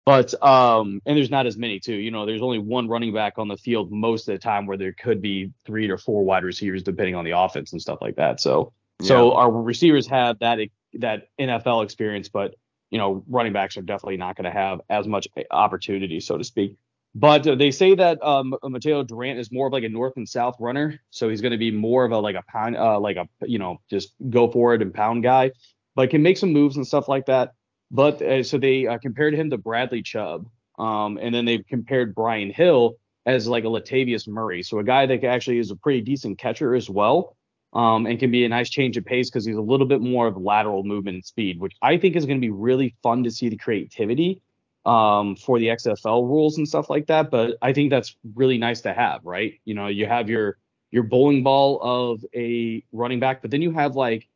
but 0.04 0.34
um, 0.42 1.00
and 1.06 1.16
there's 1.16 1.30
not 1.30 1.46
as 1.46 1.56
many 1.56 1.80
too. 1.80 1.94
You 1.94 2.10
know, 2.10 2.26
there's 2.26 2.42
only 2.42 2.58
one 2.58 2.88
running 2.88 3.14
back 3.14 3.38
on 3.38 3.48
the 3.48 3.56
field 3.56 3.92
most 3.92 4.28
of 4.28 4.34
the 4.34 4.38
time, 4.38 4.66
where 4.66 4.76
there 4.76 4.92
could 4.92 5.22
be 5.22 5.52
three 5.64 5.86
to 5.88 5.96
four 5.96 6.24
wide 6.24 6.44
receivers 6.44 6.82
depending 6.82 7.14
on 7.14 7.24
the 7.24 7.38
offense 7.38 7.72
and 7.72 7.80
stuff 7.80 7.98
like 8.02 8.16
that. 8.16 8.40
So 8.40 8.72
so 9.00 9.32
our 9.34 9.50
receivers 9.50 10.06
have 10.08 10.40
that 10.40 10.58
that 10.94 11.28
NFL 11.40 11.84
experience, 11.84 12.28
but 12.28 12.54
you 12.90 12.98
know, 12.98 13.24
running 13.28 13.52
backs 13.52 13.76
are 13.76 13.82
definitely 13.82 14.16
not 14.16 14.36
going 14.36 14.44
to 14.44 14.50
have 14.50 14.80
as 14.88 15.06
much 15.06 15.28
opportunity, 15.50 16.20
so 16.20 16.38
to 16.38 16.44
speak. 16.44 16.76
But 17.14 17.46
uh, 17.46 17.54
they 17.54 17.70
say 17.70 17.94
that 17.94 18.22
um, 18.22 18.54
Mataeo 18.62 19.06
Durant 19.06 19.38
is 19.38 19.52
more 19.52 19.68
of 19.68 19.72
like 19.72 19.84
a 19.84 19.88
north 19.88 20.14
and 20.16 20.28
south 20.28 20.56
runner, 20.58 21.00
so 21.10 21.28
he's 21.28 21.40
going 21.40 21.52
to 21.52 21.58
be 21.58 21.70
more 21.70 22.04
of 22.04 22.12
a 22.12 22.18
like 22.18 22.36
a 22.36 22.42
pound, 22.48 22.76
uh, 22.76 22.98
like 22.98 23.16
a 23.16 23.28
you 23.46 23.58
know, 23.58 23.80
just 23.88 24.14
go 24.30 24.50
for 24.50 24.74
it 24.74 24.82
and 24.82 24.92
pound 24.92 25.22
guy, 25.22 25.52
but 25.94 26.10
can 26.10 26.22
make 26.22 26.38
some 26.38 26.52
moves 26.52 26.76
and 26.76 26.86
stuff 26.86 27.08
like 27.08 27.26
that. 27.26 27.52
But 27.90 28.20
uh, 28.22 28.42
so 28.42 28.58
they 28.58 28.86
uh, 28.86 28.98
compared 28.98 29.34
him 29.34 29.50
to 29.50 29.58
Bradley 29.58 30.02
Chubb, 30.02 30.46
Um, 30.78 31.18
and 31.22 31.32
then 31.34 31.44
they've 31.44 31.64
compared 31.66 32.14
Brian 32.14 32.50
Hill 32.50 32.96
as 33.26 33.46
like 33.46 33.64
a 33.64 33.68
Latavius 33.68 34.26
Murray, 34.26 34.62
so 34.62 34.78
a 34.80 34.84
guy 34.84 35.06
that 35.06 35.24
actually 35.24 35.58
is 35.58 35.70
a 35.70 35.76
pretty 35.76 36.00
decent 36.00 36.38
catcher 36.38 36.74
as 36.74 36.90
well, 36.90 37.36
um, 37.74 38.06
and 38.06 38.18
can 38.18 38.30
be 38.30 38.44
a 38.44 38.48
nice 38.48 38.70
change 38.70 38.96
of 38.96 39.04
pace 39.04 39.28
because 39.28 39.44
he's 39.44 39.56
a 39.56 39.60
little 39.60 39.86
bit 39.86 40.00
more 40.00 40.26
of 40.26 40.36
lateral 40.36 40.84
movement 40.84 41.16
and 41.16 41.24
speed, 41.24 41.58
which 41.58 41.74
I 41.82 41.98
think 41.98 42.16
is 42.16 42.24
going 42.24 42.38
to 42.38 42.46
be 42.46 42.50
really 42.50 42.94
fun 43.02 43.24
to 43.24 43.30
see 43.30 43.48
the 43.48 43.56
creativity 43.56 44.40
um, 44.86 45.36
for 45.36 45.58
the 45.58 45.68
XFL 45.68 46.28
rules 46.28 46.58
and 46.58 46.68
stuff 46.68 46.88
like 46.88 47.06
that. 47.06 47.30
But 47.30 47.56
I 47.62 47.72
think 47.72 47.90
that's 47.90 48.16
really 48.34 48.58
nice 48.58 48.82
to 48.82 48.92
have, 48.92 49.24
right? 49.24 49.54
You 49.64 49.74
know, 49.74 49.88
you 49.88 50.06
have 50.06 50.30
your 50.30 50.58
your 50.90 51.02
bowling 51.02 51.42
ball 51.42 51.80
of 51.82 52.24
a 52.34 52.84
running 52.92 53.18
back, 53.18 53.42
but 53.42 53.50
then 53.50 53.62
you 53.62 53.72
have 53.72 53.96
like 53.96 54.28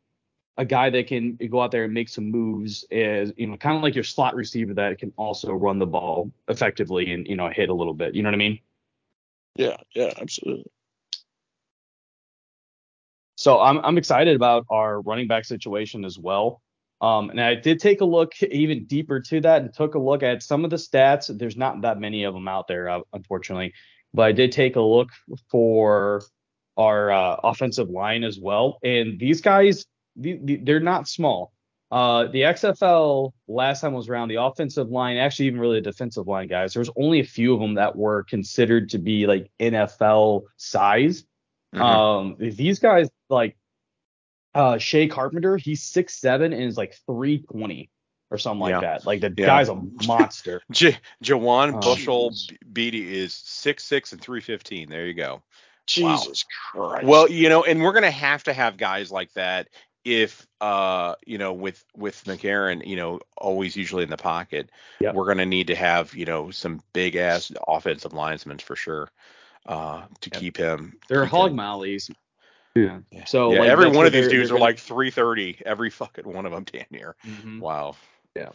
a 0.57 0.65
guy 0.65 0.91
that 0.91 1.07
can 1.07 1.37
go 1.37 1.63
out 1.63 1.71
there 1.71 1.85
and 1.85 1.95
make 1.95 2.09
some 2.09 2.33
moves 2.33 2.85
is 2.91 3.33
you 3.37 3.47
know 3.47 3.57
kind 3.57 3.77
of 3.77 3.83
like 3.83 3.95
your 3.95 4.03
slot 4.03 4.35
receiver 4.35 4.75
that 4.75 4.99
can 4.99 5.13
also 5.17 5.53
run 5.53 5.79
the 5.79 5.87
ball 5.87 6.33
effectively 6.49 7.13
and 7.13 7.29
you 7.29 7.37
know 7.37 7.49
hit 7.49 7.69
a 7.69 7.75
little 7.75 7.95
bit. 7.95 8.17
You 8.17 8.25
know 8.25 8.29
what 8.29 8.35
I 8.35 8.39
mean? 8.39 8.59
Yeah, 9.55 9.77
yeah, 9.95 10.13
absolutely. 10.21 10.71
So 13.39 13.61
I'm 13.61 13.79
I'm 13.85 13.97
excited 13.99 14.35
about 14.35 14.67
our 14.69 15.01
running 15.01 15.29
back 15.29 15.45
situation 15.45 16.05
as 16.05 16.19
well. 16.19 16.61
Um, 17.01 17.31
and 17.31 17.41
I 17.41 17.55
did 17.55 17.79
take 17.79 18.01
a 18.01 18.05
look 18.05 18.33
even 18.43 18.85
deeper 18.87 19.21
to 19.21 19.41
that 19.43 19.63
and 19.63 19.73
took 19.73 19.95
a 19.95 19.99
look 20.01 20.25
at 20.25 20.43
some 20.43 20.65
of 20.65 20.71
the 20.71 20.77
stats. 20.77 21.31
There's 21.39 21.57
not 21.57 21.81
that 21.83 22.01
many 22.01 22.25
of 22.25 22.35
them 22.35 22.49
out 22.49 22.67
there, 22.67 22.89
uh, 22.89 23.01
unfortunately, 23.13 23.75
but 24.13 24.23
I 24.23 24.33
did 24.33 24.51
take 24.51 24.75
a 24.75 24.81
look 24.81 25.11
for 25.53 26.25
our 26.77 27.13
uh, 27.13 27.37
offensive 27.45 27.89
line 27.89 28.25
as 28.25 28.41
well. 28.41 28.81
And 28.83 29.21
these 29.21 29.41
guys, 29.41 29.87
the, 30.17 30.41
the, 30.43 30.57
they're 30.57 30.81
not 30.81 31.07
small. 31.07 31.53
Uh, 31.93 32.25
the 32.27 32.41
XFL 32.41 33.31
last 33.47 33.83
time 33.83 33.93
was 33.93 34.09
around 34.09 34.31
the 34.31 34.43
offensive 34.43 34.91
line, 34.91 35.17
actually 35.17 35.47
even 35.47 35.61
really 35.61 35.79
the 35.79 35.93
defensive 35.93 36.27
line 36.27 36.49
guys. 36.49 36.75
There 36.75 36.81
was 36.81 36.91
only 36.97 37.21
a 37.21 37.25
few 37.25 37.55
of 37.55 37.61
them 37.61 37.75
that 37.75 37.95
were 37.95 38.25
considered 38.25 38.91
to 38.91 38.99
be 38.99 39.29
like 39.29 39.49
NFL 39.61 40.43
size. 40.57 41.23
Mm-hmm. 41.73 41.83
Um, 41.83 42.37
these 42.39 42.81
guys 42.81 43.09
like 43.29 43.57
uh 44.55 44.79
Shay 44.79 45.09
Carpenter, 45.09 45.57
he's 45.57 45.83
six 45.83 46.15
seven 46.15 46.53
and 46.53 46.63
is 46.63 46.77
like 46.77 46.95
three 47.07 47.43
twenty 47.43 47.91
or 48.31 48.39
something 48.39 48.61
like 48.61 48.81
that. 48.81 49.07
Like 49.07 49.21
the 49.21 49.33
yeah. 49.37 49.47
guy's 49.47 49.69
a 49.69 49.75
monster. 50.07 50.63
J- 50.71 50.99
Jawan 51.25 51.75
um, 51.75 51.81
Bushel 51.81 52.33
Beatty 52.73 53.19
is 53.19 53.35
six 53.35 53.85
six 53.85 54.13
and 54.13 54.21
three 54.21 54.41
fifteen. 54.41 54.89
There 54.89 55.07
you 55.07 55.15
go. 55.15 55.43
Jesus 55.87 56.45
wow. 56.75 56.89
Christ. 56.89 57.07
Well, 57.07 57.31
you 57.31 57.49
know, 57.49 57.65
and 57.65 57.83
we're 57.83 57.93
gonna 57.93 58.11
have 58.11 58.45
to 58.45 58.53
have 58.53 58.77
guys 58.77 59.11
like 59.11 59.33
that 59.35 59.69
if 60.05 60.47
uh 60.61 61.15
you 61.27 61.39
know 61.39 61.53
with 61.53 61.85
with 61.97 62.23
McCarron, 62.25 62.87
you 62.87 62.97
know, 62.97 63.21
always 63.37 63.77
usually 63.77 64.05
in 64.05 64.11
the 64.11 64.17
pocket. 64.17 64.71
Yep. 65.01 65.15
We're 65.15 65.27
gonna 65.27 65.47
need 65.47 65.69
to 65.69 65.75
have 65.75 66.15
you 66.15 66.25
know 66.25 66.51
some 66.51 66.83
big 66.93 67.17
ass 67.17 67.51
offensive 67.67 68.13
linesmen 68.13 68.59
for 68.59 68.77
sure. 68.77 69.09
Uh, 69.67 70.07
to 70.23 70.31
yep. 70.33 70.41
keep 70.41 70.57
him. 70.57 70.97
They're 71.11 71.25
keep 71.25 71.31
hog 71.31 71.55
mollies. 71.55 72.11
Yeah. 73.11 73.25
So 73.27 73.53
yeah, 73.53 73.61
like, 73.61 73.69
every 73.69 73.89
one 73.91 74.07
of 74.07 74.13
these 74.13 74.29
dudes 74.29 74.51
are 74.51 74.59
like 74.59 74.79
330. 74.79 75.63
Every 75.65 75.91
fucking 75.91 76.25
one 76.25 76.47
of 76.47 76.53
them, 76.53 76.65
damn 76.65 76.87
near. 76.91 77.17
Mm-hmm. 77.27 77.61
Wow. 77.61 77.97
Yeah. 78.35 78.51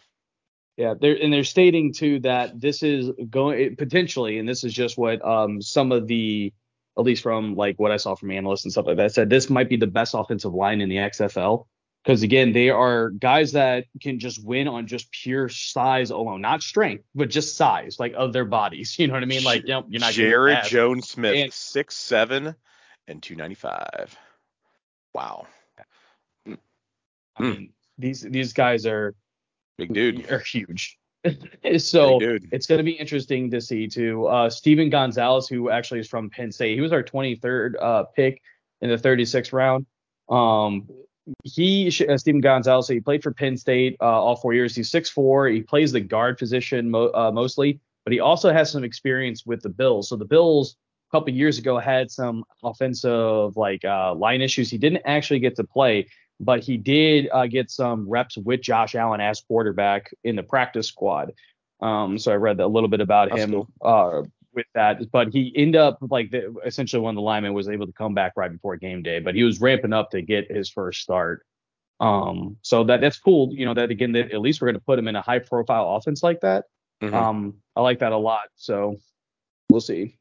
Yeah, 0.76 0.96
they're 1.00 1.16
and 1.22 1.32
they're 1.32 1.44
stating 1.44 1.94
too 1.94 2.20
that 2.22 2.60
this 2.60 2.82
is 2.82 3.12
going 3.30 3.76
potentially, 3.76 4.40
and 4.40 4.50
this 4.50 4.64
is 4.64 4.74
just 4.74 4.98
what 4.98 5.24
um 5.24 5.62
some 5.62 5.92
of 5.92 6.08
the 6.08 6.52
at 6.98 7.04
least 7.04 7.22
from 7.24 7.56
like 7.56 7.78
what 7.78 7.92
I 7.92 7.98
saw 7.98 8.16
from 8.16 8.32
analysts 8.32 8.66
and 8.66 8.72
stuff 8.72 8.88
like 8.88 8.98
that 8.98 9.14
said 9.14 9.30
this 9.30 9.50
might 9.50 9.70
be 9.70 9.78
the 9.78 9.88
best 9.88 10.16
offensive 10.16 10.54
line 10.54 10.82
in 10.82 10.90
the 10.90 10.98
XFL 10.98 11.66
because 12.04 12.24
again 12.24 12.54
they 12.54 12.70
are 12.70 13.10
guys 13.12 13.52
that 13.52 13.86
can 14.02 14.20
just 14.20 14.44
win 14.44 14.68
on 14.68 14.88
just 14.88 15.12
pure 15.12 15.48
size 15.48 16.10
alone, 16.10 16.42
not 16.42 16.64
strength, 16.64 17.04
but 17.14 17.30
just 17.30 17.56
size 17.56 17.98
like 18.00 18.14
of 18.16 18.34
their 18.34 18.46
bodies. 18.46 18.96
You 19.00 19.08
know 19.08 19.14
what 19.14 19.24
I 19.24 19.28
mean? 19.28 19.44
Like 19.44 19.64
you 19.64 19.70
know, 19.70 19.86
you're 19.88 20.02
not 20.02 20.14
Jaryd 20.14 20.66
Jones-Smith, 20.66 21.54
six 21.54 21.96
seven 21.96 22.56
and 23.08 23.22
295. 23.22 24.18
Wow. 25.14 25.48
I 26.48 26.56
hmm. 27.44 27.50
mean, 27.50 27.70
these 27.98 28.22
these 28.22 28.54
guys 28.54 28.86
are 28.86 29.16
big 29.78 29.94
dude. 29.94 30.32
Are 30.32 30.40
huge. 30.40 30.98
so 31.78 32.20
it's 32.52 32.68
going 32.68 32.80
to 32.80 32.84
be 32.84 32.92
interesting 32.92 33.50
to 33.52 33.62
see 33.62 33.88
too. 33.88 34.28
Uh, 34.28 34.50
Steven 34.50 34.90
Gonzalez, 34.90 35.48
who 35.48 35.70
actually 35.70 36.02
is 36.02 36.08
from 36.08 36.30
Penn 36.30 36.52
State, 36.52 36.76
he 36.76 36.82
was 36.82 36.92
our 36.92 37.02
23rd 37.02 37.76
uh, 37.82 38.04
pick 38.16 38.42
in 38.82 38.90
the 38.90 38.98
36th 38.98 39.54
round. 39.54 39.86
Um, 40.28 40.88
he 41.46 41.88
uh, 42.10 42.18
Steven 42.18 42.42
Gonzalez, 42.42 42.90
he 42.90 43.00
played 43.00 43.24
for 43.24 43.32
Penn 43.32 43.56
State 43.56 43.96
uh, 44.02 44.06
all 44.06 44.36
four 44.36 44.54
years. 44.54 44.76
He's 44.76 44.92
6'4". 44.92 45.54
He 45.54 45.62
plays 45.62 45.94
the 45.94 46.02
guard 46.02 46.38
position 46.38 46.92
mo- 46.92 47.12
uh, 47.14 47.32
mostly, 47.32 47.80
but 48.04 48.12
he 48.12 48.20
also 48.20 48.52
has 48.52 48.70
some 48.70 48.84
experience 48.84 49.46
with 49.46 49.62
the 49.62 49.70
Bills. 49.70 50.10
So 50.10 50.18
the 50.18 50.26
Bills 50.26 50.76
couple 51.14 51.32
years 51.32 51.60
ago 51.60 51.78
had 51.78 52.10
some 52.10 52.44
offensive 52.64 53.56
like 53.56 53.86
uh, 53.86 54.16
line 54.16 54.42
issues. 54.42 54.72
He 54.72 54.80
didn't 54.80 55.04
actually 55.06 55.40
get 55.40 55.56
to 55.58 55.64
play, 55.64 56.08
but 56.40 56.64
he 56.64 56.76
did 56.76 57.30
uh, 57.32 57.46
get 57.46 57.70
some 57.70 58.10
reps 58.10 58.36
with 58.36 58.62
Josh 58.62 58.96
Allen 58.96 59.22
as 59.22 59.40
quarterback 59.42 60.12
in 60.24 60.36
the 60.36 60.42
practice 60.42 60.88
squad. 60.88 61.34
Um, 61.82 62.18
so 62.18 62.32
I 62.32 62.36
read 62.36 62.60
a 62.60 62.68
little 62.68 62.90
bit 62.90 63.00
about 63.00 63.30
That's 63.30 63.44
him 63.44 63.52
cool. 63.52 63.68
uh, 63.82 64.24
with 64.56 64.66
that, 64.74 65.12
but 65.12 65.32
he 65.32 65.54
ended 65.56 65.80
up 65.80 66.00
like 66.02 66.32
the, 66.32 66.56
essentially 66.66 67.02
one 67.02 67.12
of 67.12 67.16
the 67.16 67.22
linemen 67.22 67.54
was 67.54 67.70
able 67.70 67.86
to 67.86 67.94
come 67.94 68.16
back 68.16 68.34
right 68.36 68.52
before 68.52 68.76
game 68.78 69.04
day, 69.04 69.20
but 69.20 69.36
he 69.36 69.44
was 69.44 69.62
ramping 69.62 69.94
up 69.94 70.10
to 70.12 70.22
get 70.22 70.52
his 70.52 70.68
first 70.68 71.02
start. 71.02 71.46
Um, 72.00 72.58
so 72.64 72.84
that 72.86 73.02
that's 73.02 73.20
cool. 73.20 73.54
You 73.54 73.66
know 73.66 73.76
that 73.76 73.92
again, 73.92 74.14
that 74.14 74.32
at 74.32 74.42
least 74.42 74.62
we're 74.62 74.68
going 74.68 74.80
to 74.80 74.86
put 74.86 74.98
him 74.98 75.08
in 75.08 75.16
a 75.16 75.22
high 75.22 75.40
profile 75.40 75.96
offense 75.96 76.24
like 76.24 76.42
that. 76.42 76.66
Mm-hmm. 77.04 77.14
Um, 77.16 77.56
I 77.76 77.82
like 77.82 78.00
that 78.00 78.14
a 78.14 78.18
lot. 78.18 78.50
So 78.56 78.98
we'll 79.70 79.82
see. 79.82 80.18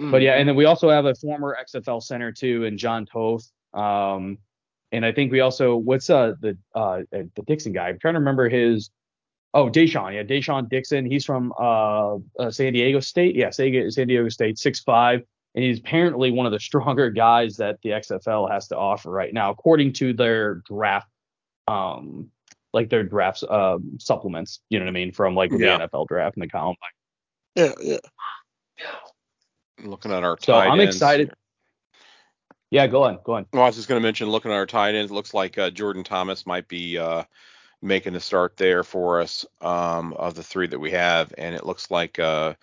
Mm-hmm. 0.00 0.10
But 0.10 0.22
yeah, 0.22 0.34
and 0.34 0.48
then 0.48 0.56
we 0.56 0.66
also 0.66 0.90
have 0.90 1.06
a 1.06 1.14
former 1.14 1.56
XFL 1.60 2.02
center 2.02 2.30
too, 2.30 2.64
and 2.66 2.78
John 2.78 3.06
Toth. 3.06 3.50
Um, 3.72 4.38
and 4.92 5.04
I 5.04 5.12
think 5.12 5.32
we 5.32 5.40
also 5.40 5.76
what's 5.76 6.10
uh 6.10 6.34
the 6.40 6.56
uh 6.74 7.02
the 7.10 7.42
Dixon 7.46 7.72
guy? 7.72 7.88
I'm 7.88 7.98
trying 7.98 8.14
to 8.14 8.20
remember 8.20 8.48
his. 8.48 8.90
Oh, 9.54 9.70
Deshaun, 9.70 10.12
yeah, 10.12 10.22
Deshaun 10.22 10.68
Dixon. 10.68 11.06
He's 11.06 11.24
from 11.24 11.52
uh, 11.58 12.16
uh 12.38 12.50
San 12.50 12.74
Diego 12.74 13.00
State. 13.00 13.34
Yeah, 13.34 13.50
San 13.50 13.70
Diego 13.72 14.28
State, 14.28 14.58
six 14.58 14.80
five, 14.80 15.22
and 15.54 15.64
he's 15.64 15.78
apparently 15.78 16.30
one 16.30 16.44
of 16.44 16.52
the 16.52 16.60
stronger 16.68 17.10
guys 17.10 17.56
that 17.56 17.78
the 17.82 17.90
XFL 17.90 18.50
has 18.50 18.68
to 18.68 18.76
offer 18.76 19.10
right 19.10 19.32
now, 19.32 19.50
according 19.50 19.94
to 19.94 20.12
their 20.12 20.56
draft, 20.66 21.08
um, 21.68 22.30
like 22.74 22.90
their 22.90 23.02
drafts 23.02 23.44
um 23.48 23.96
supplements. 23.98 24.60
You 24.68 24.78
know 24.78 24.84
what 24.84 24.90
I 24.90 24.92
mean? 24.92 25.12
From 25.12 25.34
like 25.34 25.52
yeah. 25.52 25.78
the 25.78 25.88
NFL 25.88 26.06
draft 26.08 26.36
and 26.36 26.42
the 26.42 26.48
combine. 26.48 26.76
Yeah, 27.54 27.72
yeah. 27.80 27.98
Looking 29.82 30.12
at 30.12 30.24
our 30.24 30.36
so 30.40 30.54
I'm 30.54 30.80
excited. 30.80 31.32
Yeah, 32.70 32.86
go 32.86 33.04
on, 33.04 33.18
go 33.24 33.34
on. 33.34 33.46
Well, 33.52 33.62
I 33.62 33.66
was 33.66 33.76
just 33.76 33.88
going 33.88 34.00
to 34.00 34.06
mention, 34.06 34.28
looking 34.28 34.50
at 34.50 34.54
our 34.54 34.66
tight 34.66 34.94
ends, 34.94 35.12
looks 35.12 35.32
like 35.32 35.56
uh, 35.56 35.70
Jordan 35.70 36.02
Thomas 36.02 36.46
might 36.46 36.66
be 36.66 36.98
uh, 36.98 37.22
making 37.80 38.12
the 38.12 38.20
start 38.20 38.56
there 38.56 38.82
for 38.82 39.20
us 39.20 39.46
um, 39.60 40.12
of 40.14 40.34
the 40.34 40.42
three 40.42 40.66
that 40.66 40.78
we 40.78 40.90
have, 40.90 41.32
and 41.38 41.54
it 41.54 41.64
looks 41.64 41.90
like 41.90 42.18
uh, 42.18 42.54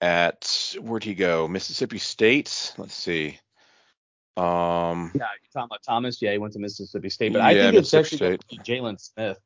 at 0.00 0.74
where'd 0.80 1.04
he 1.04 1.14
go? 1.14 1.46
Mississippi 1.46 1.98
State. 1.98 2.74
Let's 2.78 2.94
see. 2.94 3.38
Um, 4.36 5.12
yeah, 5.14 5.26
you're 5.42 5.52
talking 5.52 5.68
about 5.70 5.82
Thomas. 5.84 6.20
Yeah, 6.22 6.32
he 6.32 6.38
went 6.38 6.52
to 6.54 6.58
Mississippi 6.58 7.10
State, 7.10 7.32
but 7.32 7.42
I 7.42 7.54
think 7.54 7.74
it's 7.74 7.94
actually 7.94 8.38
Jalen 8.64 9.00
Smith. 9.00 9.38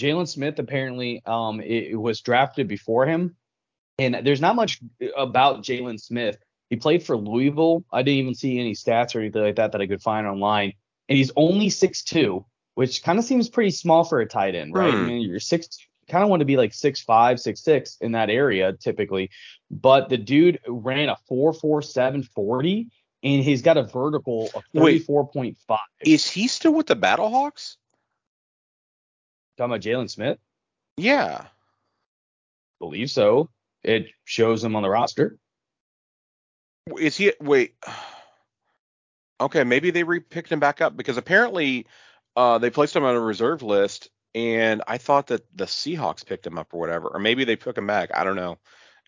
Jalen 0.00 0.28
Smith 0.28 0.58
apparently 0.58 1.22
um, 1.26 1.60
it, 1.60 1.88
it 1.92 1.96
was 1.96 2.20
drafted 2.22 2.66
before 2.66 3.06
him, 3.06 3.36
and 4.00 4.26
there's 4.26 4.40
not 4.40 4.56
much 4.56 4.80
about 5.14 5.62
Jalen 5.62 6.00
Smith. 6.00 6.38
He 6.70 6.76
played 6.76 7.02
for 7.02 7.16
Louisville. 7.16 7.84
I 7.92 8.02
didn't 8.02 8.20
even 8.20 8.34
see 8.34 8.58
any 8.58 8.72
stats 8.72 9.14
or 9.14 9.20
anything 9.20 9.42
like 9.42 9.56
that 9.56 9.72
that 9.72 9.80
I 9.80 9.86
could 9.86 10.00
find 10.00 10.26
online. 10.26 10.72
And 11.08 11.18
he's 11.18 11.30
only 11.36 11.66
6'2, 11.66 12.44
which 12.76 13.02
kind 13.02 13.18
of 13.18 13.26
seems 13.26 13.50
pretty 13.50 13.72
small 13.72 14.04
for 14.04 14.20
a 14.20 14.26
tight 14.26 14.54
end, 14.54 14.74
right? 14.74 14.92
Hmm. 14.92 15.00
I 15.00 15.06
mean, 15.06 15.28
you're 15.28 15.40
6 15.40 15.68
kind 16.08 16.24
of 16.24 16.30
want 16.30 16.40
to 16.40 16.46
be 16.46 16.56
like 16.56 16.72
6'5, 16.72 17.04
6'6 17.06 18.00
in 18.00 18.12
that 18.12 18.30
area 18.30 18.72
typically. 18.72 19.30
But 19.70 20.08
the 20.08 20.16
dude 20.16 20.58
ran 20.66 21.08
a 21.08 21.16
4'4'7 21.30 22.26
40 22.34 22.88
and 23.22 23.44
he's 23.44 23.62
got 23.62 23.76
a 23.76 23.84
vertical 23.84 24.50
of 24.54 24.64
34.5. 24.74 25.56
Is 26.00 26.28
he 26.28 26.48
still 26.48 26.72
with 26.72 26.86
the 26.86 26.96
Battlehawks? 26.96 27.76
Talking 29.56 29.72
about 29.72 29.82
Jalen 29.82 30.10
Smith? 30.10 30.38
Yeah. 30.96 31.44
Believe 32.80 33.10
so 33.10 33.50
it 33.82 34.06
shows 34.24 34.62
him 34.62 34.76
on 34.76 34.82
the 34.82 34.90
roster. 34.90 35.38
Is 36.98 37.16
he 37.16 37.32
wait? 37.40 37.74
Okay, 39.40 39.64
maybe 39.64 39.90
they 39.90 40.02
re-picked 40.02 40.52
him 40.52 40.60
back 40.60 40.80
up 40.80 40.96
because 40.96 41.16
apparently 41.16 41.86
uh, 42.36 42.58
they 42.58 42.70
placed 42.70 42.94
him 42.94 43.04
on 43.04 43.14
a 43.14 43.20
reserve 43.20 43.62
list, 43.62 44.10
and 44.34 44.82
I 44.86 44.98
thought 44.98 45.28
that 45.28 45.44
the 45.54 45.64
Seahawks 45.64 46.26
picked 46.26 46.46
him 46.46 46.58
up 46.58 46.74
or 46.74 46.80
whatever, 46.80 47.08
or 47.08 47.20
maybe 47.20 47.44
they 47.44 47.56
took 47.56 47.78
him 47.78 47.86
back. 47.86 48.10
I 48.14 48.24
don't 48.24 48.36
know. 48.36 48.58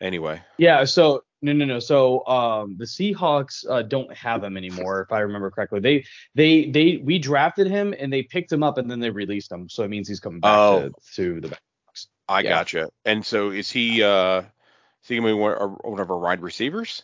Anyway. 0.00 0.42
Yeah. 0.58 0.84
So 0.84 1.22
no, 1.42 1.52
no, 1.52 1.64
no. 1.64 1.78
So 1.78 2.26
um, 2.26 2.76
the 2.78 2.84
Seahawks 2.84 3.64
uh, 3.68 3.82
don't 3.82 4.12
have 4.14 4.42
him 4.42 4.56
anymore, 4.56 5.02
if 5.02 5.12
I 5.12 5.20
remember 5.20 5.50
correctly. 5.50 5.80
They, 5.80 6.04
they, 6.34 6.70
they, 6.70 6.96
we 7.04 7.18
drafted 7.18 7.68
him 7.68 7.94
and 7.98 8.12
they 8.12 8.22
picked 8.22 8.50
him 8.50 8.62
up 8.62 8.78
and 8.78 8.90
then 8.90 9.00
they 9.00 9.10
released 9.10 9.52
him. 9.52 9.68
So 9.68 9.82
it 9.82 9.88
means 9.88 10.08
he's 10.08 10.20
coming 10.20 10.40
back 10.40 10.58
oh. 10.58 10.90
to, 11.14 11.40
to 11.40 11.48
the. 11.48 11.58
I 12.28 12.40
Yeah. 12.40 12.50
gotcha. 12.50 12.90
And 13.04 13.24
so 13.24 13.50
is 13.50 13.70
he 13.70 14.02
uh 14.02 14.42
is 15.02 15.08
he 15.08 15.18
be 15.18 15.32
one, 15.32 15.56
one 15.82 16.00
of 16.00 16.10
our 16.10 16.18
wide 16.18 16.42
receivers? 16.42 17.02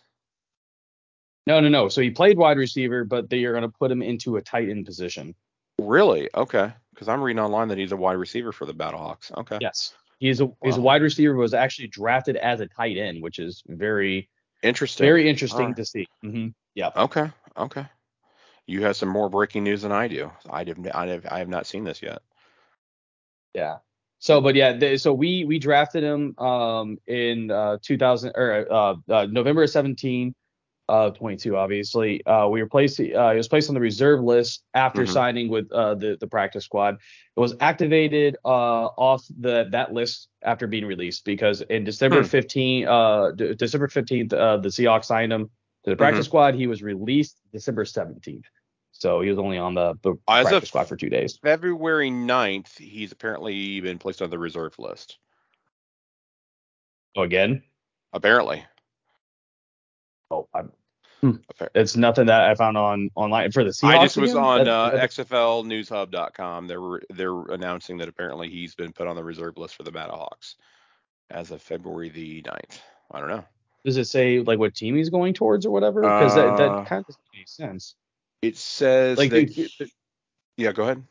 No, 1.46 1.60
no, 1.60 1.68
no. 1.68 1.88
So 1.88 2.00
he 2.00 2.10
played 2.10 2.36
wide 2.36 2.58
receiver, 2.58 3.04
but 3.04 3.30
they 3.30 3.44
are 3.44 3.52
going 3.52 3.62
to 3.62 3.68
put 3.68 3.90
him 3.90 4.02
into 4.02 4.36
a 4.36 4.42
tight 4.42 4.68
end 4.68 4.84
position. 4.84 5.34
Really? 5.80 6.28
Okay. 6.34 6.72
Because 6.92 7.08
I'm 7.08 7.22
reading 7.22 7.40
online 7.40 7.68
that 7.68 7.78
he's 7.78 7.92
a 7.92 7.96
wide 7.96 8.14
receiver 8.14 8.52
for 8.52 8.66
the 8.66 8.74
Battlehawks. 8.74 9.36
Okay. 9.36 9.58
Yes. 9.60 9.94
He's 10.18 10.40
a 10.40 10.50
he's 10.62 10.76
a 10.76 10.80
wide 10.80 11.02
receiver. 11.02 11.34
Was 11.34 11.54
actually 11.54 11.88
drafted 11.88 12.36
as 12.36 12.60
a 12.60 12.66
tight 12.66 12.98
end, 12.98 13.22
which 13.22 13.38
is 13.38 13.62
very 13.68 14.28
Interesting. 14.62 15.04
very 15.04 15.28
interesting 15.28 15.60
Alright. 15.60 15.76
to 15.76 15.84
see. 15.84 16.08
hmm 16.22 16.48
Yeah. 16.74 16.90
Okay. 16.96 17.30
Okay. 17.56 17.86
You 18.66 18.82
have 18.82 18.96
some 18.96 19.08
more 19.08 19.30
breaking 19.30 19.64
news 19.64 19.82
than 19.82 19.92
I 19.92 20.08
do. 20.08 20.30
I 20.50 20.64
have 20.64 20.88
I 20.92 21.06
have, 21.06 21.26
I 21.30 21.38
have 21.38 21.48
not 21.48 21.66
seen 21.66 21.84
this 21.84 22.02
yet. 22.02 22.20
Yeah. 23.54 23.78
So, 24.20 24.40
but 24.40 24.54
yeah, 24.54 24.72
they, 24.72 24.96
so 24.96 25.12
we 25.12 25.44
we 25.44 25.58
drafted 25.58 26.02
him 26.02 26.36
um 26.38 26.98
in 27.06 27.50
uh 27.50 27.78
2000 27.82 28.32
or 28.34 28.66
uh, 28.70 28.94
uh 29.08 29.26
November 29.30 29.66
17, 29.66 30.34
uh 30.88 31.10
22. 31.10 31.56
Obviously, 31.56 32.24
uh 32.26 32.48
we 32.48 32.60
were 32.60 32.68
placed. 32.68 32.98
Uh, 32.98 33.30
he 33.30 33.36
was 33.36 33.46
placed 33.48 33.68
on 33.70 33.74
the 33.74 33.80
reserve 33.80 34.20
list 34.22 34.64
after 34.74 35.02
Mhm. 35.02 35.08
signing 35.12 35.48
with 35.48 35.70
uh 35.72 35.94
the 35.94 36.16
the 36.20 36.26
practice 36.26 36.64
squad. 36.64 36.94
It 37.36 37.40
was 37.40 37.54
activated 37.60 38.36
uh 38.44 38.86
off 38.96 39.24
the 39.38 39.68
that 39.70 39.92
list 39.92 40.28
after 40.42 40.66
being 40.66 40.86
released 40.86 41.24
because 41.24 41.60
in 41.62 41.84
December 41.84 42.22
Hmm. 42.22 42.28
15 42.28 42.88
uh 42.88 43.30
D- 43.32 43.54
December 43.54 43.86
15th 43.88 44.32
uh 44.32 44.56
the 44.56 44.68
Seahawks 44.68 45.04
signed 45.04 45.32
him 45.32 45.48
to 45.84 45.90
the 45.90 45.96
practice 45.96 46.26
Mm-hmm. 46.26 46.30
squad. 46.30 46.54
He 46.56 46.66
was 46.66 46.82
released 46.82 47.40
December 47.52 47.84
17th. 47.84 48.42
So 48.98 49.20
he 49.20 49.30
was 49.30 49.38
only 49.38 49.58
on 49.58 49.74
the, 49.74 49.94
the 50.02 50.14
As 50.28 50.46
of- 50.46 50.50
practice 50.50 50.68
squad 50.70 50.88
for 50.88 50.96
two 50.96 51.08
days. 51.08 51.38
February 51.42 52.10
9th, 52.10 52.76
he's 52.78 53.12
apparently 53.12 53.80
been 53.80 53.98
placed 53.98 54.20
on 54.22 54.30
the 54.30 54.38
reserve 54.38 54.76
list. 54.78 55.18
Oh, 57.16 57.22
again. 57.22 57.62
Apparently. 58.12 58.64
Oh, 60.30 60.48
I'm, 60.52 60.72
Appar- 61.22 61.68
it's 61.74 61.96
nothing 61.96 62.26
that 62.26 62.42
I 62.42 62.54
found 62.54 62.76
on 62.76 63.10
online 63.14 63.50
for 63.52 63.64
the 63.64 63.70
Seahawks. 63.70 63.98
I 63.98 64.02
just 64.04 64.16
was 64.16 64.30
again? 64.32 64.42
on 64.42 64.58
That- 64.64 64.68
uh, 64.68 64.90
that- 64.90 65.10
XFLNewsHub.com. 65.10 66.66
They're 66.68 67.00
they're 67.10 67.42
announcing 67.52 67.98
that 67.98 68.08
apparently 68.08 68.48
he's 68.50 68.74
been 68.74 68.92
put 68.92 69.06
on 69.08 69.16
the 69.16 69.24
reserve 69.24 69.56
list 69.58 69.74
for 69.76 69.82
the 69.84 69.90
Battlehawks 69.92 70.54
as 71.30 71.50
of 71.50 71.60
February 71.62 72.08
the 72.10 72.42
9th. 72.42 72.78
I 73.10 73.20
don't 73.20 73.28
know. 73.30 73.44
does 73.84 73.96
it 73.96 74.04
say 74.06 74.40
like 74.40 74.58
what 74.58 74.74
team 74.74 74.96
he's 74.96 75.10
going 75.10 75.34
towards 75.34 75.66
or 75.66 75.70
whatever? 75.70 76.02
Because 76.02 76.34
that, 76.34 76.48
Uh, 76.48 76.56
that 76.56 76.86
kind 76.88 77.00
of 77.00 77.06
doesn't 77.06 77.22
make 77.34 77.48
sense. 77.48 77.94
It 78.42 78.56
says 78.56 79.18
Like, 79.18 79.30
that. 79.30 79.90
yeah, 80.56 80.72
go 80.72 80.84
ahead. 80.84 81.04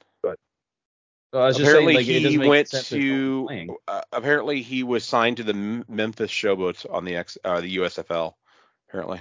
Just 1.33 1.59
apparently 1.59 2.03
saying, 2.03 2.23
like, 2.25 2.31
he 2.31 2.37
went 2.37 2.69
sense 2.69 2.89
that 2.89 2.99
no 2.99 3.41
one's 3.43 3.67
to. 3.67 3.77
Uh, 3.87 4.01
apparently 4.13 4.61
he 4.61 4.83
was 4.83 5.03
signed 5.03 5.37
to 5.37 5.43
the 5.43 5.53
M- 5.53 5.85
Memphis 5.89 6.31
Showboats 6.31 6.89
on 6.89 7.03
the 7.03 7.17
X 7.17 7.37
uh, 7.43 7.59
the 7.59 7.77
USFL. 7.77 8.33
Apparently. 8.87 9.19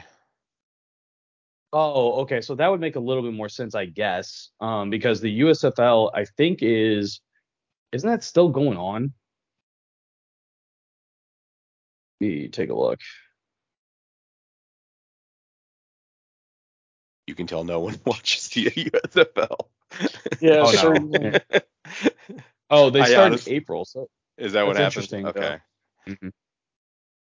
Oh, 1.72 2.22
okay. 2.22 2.40
So 2.40 2.54
that 2.54 2.68
would 2.68 2.80
make 2.80 2.94
a 2.96 3.00
little 3.00 3.24
bit 3.24 3.34
more 3.34 3.48
sense, 3.48 3.74
I 3.74 3.86
guess, 3.86 4.50
um, 4.60 4.88
because 4.88 5.20
the 5.20 5.40
USFL, 5.40 6.12
I 6.14 6.24
think, 6.24 6.60
is 6.62 7.20
isn't 7.92 8.08
that 8.08 8.22
still 8.22 8.48
going 8.50 8.78
on? 8.78 9.12
Let 12.20 12.26
me 12.28 12.48
take 12.48 12.70
a 12.70 12.74
look. 12.74 13.00
You 17.26 17.34
can 17.34 17.46
tell 17.46 17.64
no 17.64 17.80
one 17.80 17.98
watches 18.06 18.48
the 18.48 18.66
USFL. 18.70 19.66
Yeah, 20.40 20.62
Oh, 20.64 20.92
no. 20.92 21.38
Oh, 22.68 22.90
they 22.90 23.00
I 23.02 23.06
start 23.06 23.26
honest- 23.26 23.46
in 23.46 23.54
April. 23.54 23.84
So 23.84 24.08
Is 24.38 24.52
that 24.54 24.66
what 24.66 24.76
That's 24.76 24.94
happens? 24.96 25.12
interesting, 25.12 25.26
Okay. 25.28 25.58
though. 26.20 26.30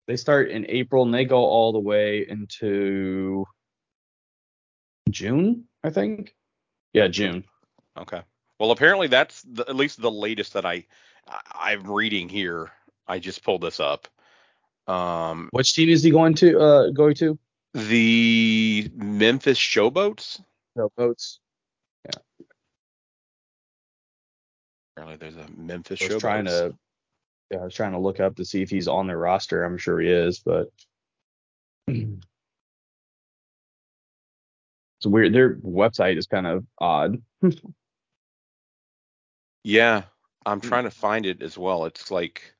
they 0.07 0.17
start 0.17 0.49
in 0.51 0.65
April 0.69 1.03
and 1.03 1.13
they 1.13 1.23
go 1.23 1.37
all 1.45 1.71
the 1.71 1.79
way 1.79 2.27
into 2.27 3.45
June, 5.09 5.65
I 5.83 5.89
think. 5.89 6.35
Yeah, 6.93 7.07
June. 7.07 7.45
Okay. 7.97 8.21
Well, 8.59 8.71
apparently 8.71 9.07
that's 9.07 9.41
the, 9.43 9.63
at 9.67 9.75
least 9.75 10.01
the 10.01 10.11
latest 10.11 10.53
that 10.53 10.65
I, 10.65 10.85
I 11.27 11.71
I'm 11.73 11.89
reading 11.89 12.27
here. 12.29 12.71
I 13.07 13.19
just 13.19 13.43
pulled 13.43 13.61
this 13.61 13.79
up. 13.79 14.07
Um, 14.87 15.47
Which 15.51 15.73
team 15.73 15.89
is 15.89 16.03
he 16.03 16.11
going 16.11 16.33
to 16.35 16.59
uh 16.59 16.89
going 16.91 17.15
to? 17.15 17.39
The 17.73 18.91
Memphis 18.95 19.57
Showboats. 19.57 20.41
Showboats. 20.77 21.37
Yeah. 22.05 22.19
Apparently, 24.95 25.17
there's 25.17 25.37
a 25.37 25.49
Memphis 25.55 26.01
I 26.01 26.05
was 26.05 26.13
Showboats. 26.15 26.19
trying 26.19 26.45
to 26.45 26.75
yeah, 27.51 27.57
I 27.59 27.63
was 27.65 27.73
trying 27.73 27.91
to 27.93 27.99
look 27.99 28.19
up 28.19 28.35
to 28.37 28.45
see 28.45 28.61
if 28.61 28.69
he's 28.69 28.87
on 28.87 29.07
their 29.07 29.17
roster. 29.17 29.63
I'm 29.63 29.77
sure 29.77 29.99
he 29.99 30.09
is, 30.09 30.39
but 30.39 30.69
it's 31.87 32.25
weird. 35.05 35.33
Their 35.33 35.55
website 35.57 36.17
is 36.17 36.27
kind 36.27 36.47
of 36.47 36.65
odd. 36.79 37.21
Yeah, 39.63 40.03
I'm 40.43 40.59
Hmm. 40.59 40.67
trying 40.67 40.83
to 40.85 40.91
find 40.91 41.23
it 41.27 41.43
as 41.43 41.55
well. 41.55 41.85
It's 41.85 42.09
like 42.09 42.55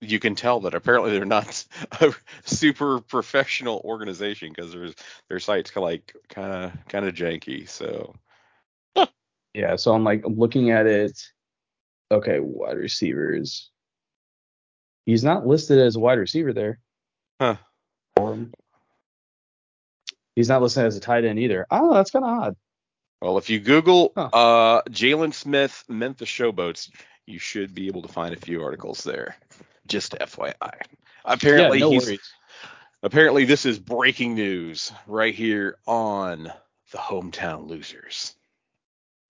you 0.00 0.18
can 0.18 0.34
tell 0.34 0.60
that 0.60 0.74
apparently 0.74 1.12
they're 1.12 1.24
not 1.24 1.64
a 2.00 2.14
super 2.44 3.00
professional 3.00 3.80
organization 3.84 4.48
because 4.54 4.72
there's 4.72 4.94
their 5.28 5.38
site's 5.38 5.74
like 5.76 6.14
kind 6.28 6.52
of 6.52 6.88
kind 6.88 7.06
of 7.06 7.14
janky. 7.14 7.68
So 7.68 8.14
Yeah, 9.54 9.76
so 9.76 9.92
I'm 9.94 10.04
like 10.04 10.24
I'm 10.24 10.36
looking 10.36 10.70
at 10.70 10.86
it. 10.86 11.20
Okay, 12.10 12.40
wide 12.40 12.76
receivers. 12.76 13.70
He's 15.06 15.24
not 15.24 15.46
listed 15.46 15.78
as 15.78 15.96
a 15.96 16.00
wide 16.00 16.18
receiver 16.18 16.52
there. 16.52 16.78
Huh. 17.40 17.56
For. 18.16 18.38
He's 20.36 20.48
not 20.48 20.62
listed 20.62 20.84
as 20.84 20.96
a 20.96 21.00
tight 21.00 21.24
end 21.24 21.38
either. 21.38 21.66
Oh, 21.70 21.94
that's 21.94 22.10
kind 22.10 22.24
of 22.24 22.30
odd. 22.30 22.56
Well, 23.20 23.38
if 23.38 23.50
you 23.50 23.60
Google 23.60 24.12
Huh. 24.16 24.30
uh, 24.32 24.82
Jalen 24.88 25.34
Smith 25.34 25.84
Memphis 25.88 26.28
Showboats, 26.28 26.90
you 27.26 27.38
should 27.38 27.74
be 27.74 27.86
able 27.86 28.02
to 28.02 28.08
find 28.08 28.34
a 28.34 28.38
few 28.40 28.62
articles 28.62 29.04
there. 29.04 29.36
Just 29.90 30.12
FYI. 30.12 30.54
Apparently, 31.24 31.78
yeah, 31.80 31.84
no 31.84 31.90
he's 31.90 32.06
worries. 32.06 32.32
apparently 33.02 33.44
this 33.44 33.66
is 33.66 33.78
breaking 33.78 34.34
news 34.34 34.92
right 35.06 35.34
here 35.34 35.76
on 35.86 36.44
the 36.92 36.98
hometown 36.98 37.68
losers. 37.68 38.34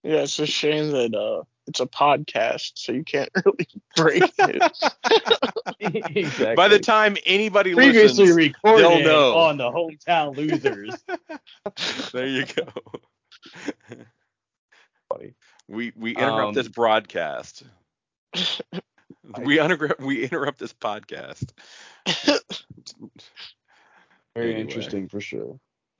Yeah, 0.04 0.18
it's 0.22 0.38
a 0.38 0.46
shame 0.46 0.90
that 0.92 1.14
uh 1.14 1.42
it's 1.66 1.80
a 1.80 1.86
podcast, 1.86 2.72
so 2.74 2.92
you 2.92 3.04
can't 3.04 3.28
really 3.44 3.66
break 3.96 4.22
it. 4.38 6.16
exactly. 6.16 6.54
By 6.56 6.68
the 6.68 6.78
time 6.78 7.16
anybody 7.26 7.74
previously 7.74 8.26
listens, 8.26 8.36
recorded 8.36 8.84
they'll 8.84 9.04
know. 9.04 9.34
on 9.36 9.56
the 9.56 9.70
hometown 9.70 10.36
losers. 10.36 10.94
there 12.12 12.26
you 12.26 12.44
go. 12.46 12.66
Funny. 15.08 15.34
We 15.68 15.92
we 15.96 16.16
interrupt 16.16 16.48
Um, 16.48 16.54
this 16.54 16.68
broadcast. 16.68 17.62
we 19.42 19.60
interrupt 19.60 20.00
we 20.00 20.24
interrupt 20.24 20.58
this 20.58 20.72
podcast. 20.72 21.52
Very 24.34 24.54
Anyway. 24.54 24.60
interesting 24.60 25.08
for 25.08 25.20
sure. 25.20 25.58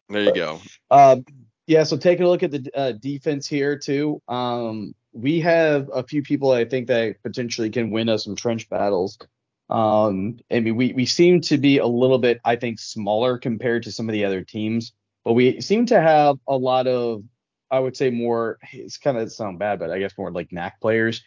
There 0.09 0.23
you 0.23 0.35
go. 0.35 0.61
Um, 0.91 1.25
yeah, 1.67 1.85
so 1.85 1.97
taking 1.97 2.25
a 2.25 2.29
look 2.29 2.43
at 2.43 2.51
the 2.51 2.71
uh, 2.75 2.93
defense 2.93 3.47
here 3.47 3.79
too. 3.79 4.21
Um, 4.29 4.95
we 5.13 5.41
have 5.41 5.89
a 5.93 6.03
few 6.03 6.23
people 6.23 6.53
I 6.53 6.65
think 6.65 6.89
that 6.89 7.23
potentially 7.23 7.71
can 7.71 7.91
win 7.91 8.09
us 8.09 8.25
some 8.25 8.37
trench 8.37 8.69
battles. 8.69 9.19
Um, 9.69 10.39
I 10.51 10.61
mean, 10.61 10.77
we 10.77 10.93
we 10.93 11.07
seem 11.07 11.41
to 11.43 11.59
be 11.59 11.79
a 11.79 11.87
little 11.87 12.19
bit, 12.19 12.41
I 12.45 12.57
think, 12.57 12.81
smaller 12.81 13.39
compared 13.39 13.85
to 13.85 13.93
some 13.93 14.09
of 14.09 14.13
the 14.13 14.25
other 14.25 14.43
teams, 14.43 14.93
but 15.25 15.35
we 15.35 15.61
seem 15.61 15.87
to 15.87 16.01
have 16.01 16.37
a 16.49 16.57
lot 16.57 16.89
of, 16.89 17.23
I 17.71 17.79
would 17.79 17.97
say, 17.97 18.11
more. 18.11 18.59
It's 18.73 18.99
kind 18.99 19.17
of 19.17 19.33
sound 19.33 19.61
bad, 19.61 19.79
but 19.79 19.91
I 19.91 20.01
guess 20.01 20.19
more 20.19 20.33
like 20.33 20.51
knack 20.53 20.81
players. 20.81 21.23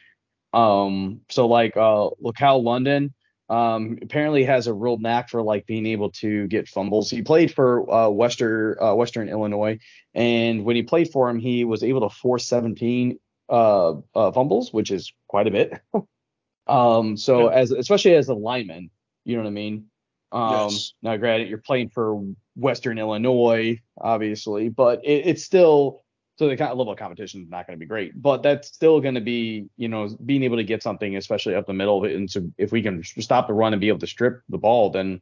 Um, 0.54 1.22
so 1.30 1.48
like 1.48 1.76
uh, 1.76 2.10
Locale 2.22 2.62
London, 2.62 3.14
um, 3.50 3.98
apparently 4.02 4.44
has 4.46 4.68
a 4.68 4.74
real 4.74 4.98
knack 4.98 5.30
for 5.30 5.42
like 5.42 5.66
being 5.66 5.86
able 5.86 6.12
to 6.12 6.48
get 6.48 6.68
fumbles. 6.68 7.10
He 7.10 7.22
played 7.22 7.54
for 7.54 7.92
uh, 7.92 8.10
Western 8.10 8.76
uh, 8.80 8.96
Western 8.96 9.30
Illinois, 9.30 9.80
and 10.14 10.64
when 10.64 10.76
he 10.76 10.84
played 10.84 11.12
for 11.12 11.30
him, 11.30 11.40
he 11.40 11.66
was 11.66 11.84
able 11.84 12.08
to 12.08 12.16
force 12.16 12.46
17 12.48 13.20
uh, 13.50 13.94
uh, 14.16 14.32
fumbles, 14.32 14.72
which 14.72 14.92
is 14.92 15.12
quite 15.28 15.48
a 15.48 15.52
bit. 15.52 15.82
um, 16.68 17.18
so 17.18 17.48
as 17.48 17.72
especially 17.72 18.16
as 18.16 18.30
a 18.30 18.34
lineman, 18.34 18.90
you 19.26 19.36
know 19.36 19.44
what 19.44 19.50
I 19.50 19.52
mean. 19.52 19.86
Um, 20.32 20.70
Yes. 20.72 20.94
Now, 21.02 21.18
granted, 21.18 21.50
you're 21.50 21.60
playing 21.60 21.90
for 21.90 22.24
Western 22.56 22.98
Illinois, 22.98 23.80
obviously, 24.00 24.70
but 24.70 25.04
it, 25.06 25.28
it's 25.28 25.44
still 25.44 26.03
so 26.38 26.48
the 26.48 26.56
level 26.56 26.90
of 26.90 26.98
competition 26.98 27.44
is 27.44 27.50
not 27.50 27.68
going 27.68 27.78
to 27.78 27.80
be 27.80 27.88
great, 27.88 28.20
but 28.20 28.42
that's 28.42 28.68
still 28.68 29.00
going 29.00 29.16
to 29.16 29.22
be, 29.22 29.68
you 29.78 29.88
know, 29.88 30.10
being 30.26 30.44
able 30.44 30.58
to 30.58 30.64
get 30.64 30.82
something, 30.82 31.16
especially 31.16 31.54
up 31.56 31.68
the 31.68 31.74
middle 31.74 31.98
of 31.98 32.10
it. 32.10 32.16
And 32.16 32.30
so 32.30 32.50
if 32.58 32.72
we 32.72 32.82
can 32.82 33.04
stop 33.04 33.48
the 33.48 33.54
run 33.54 33.74
and 33.74 33.80
be 33.80 33.90
able 33.90 34.00
to 34.00 34.08
strip 34.08 34.42
the 34.50 34.58
ball, 34.58 34.90
then 34.90 35.22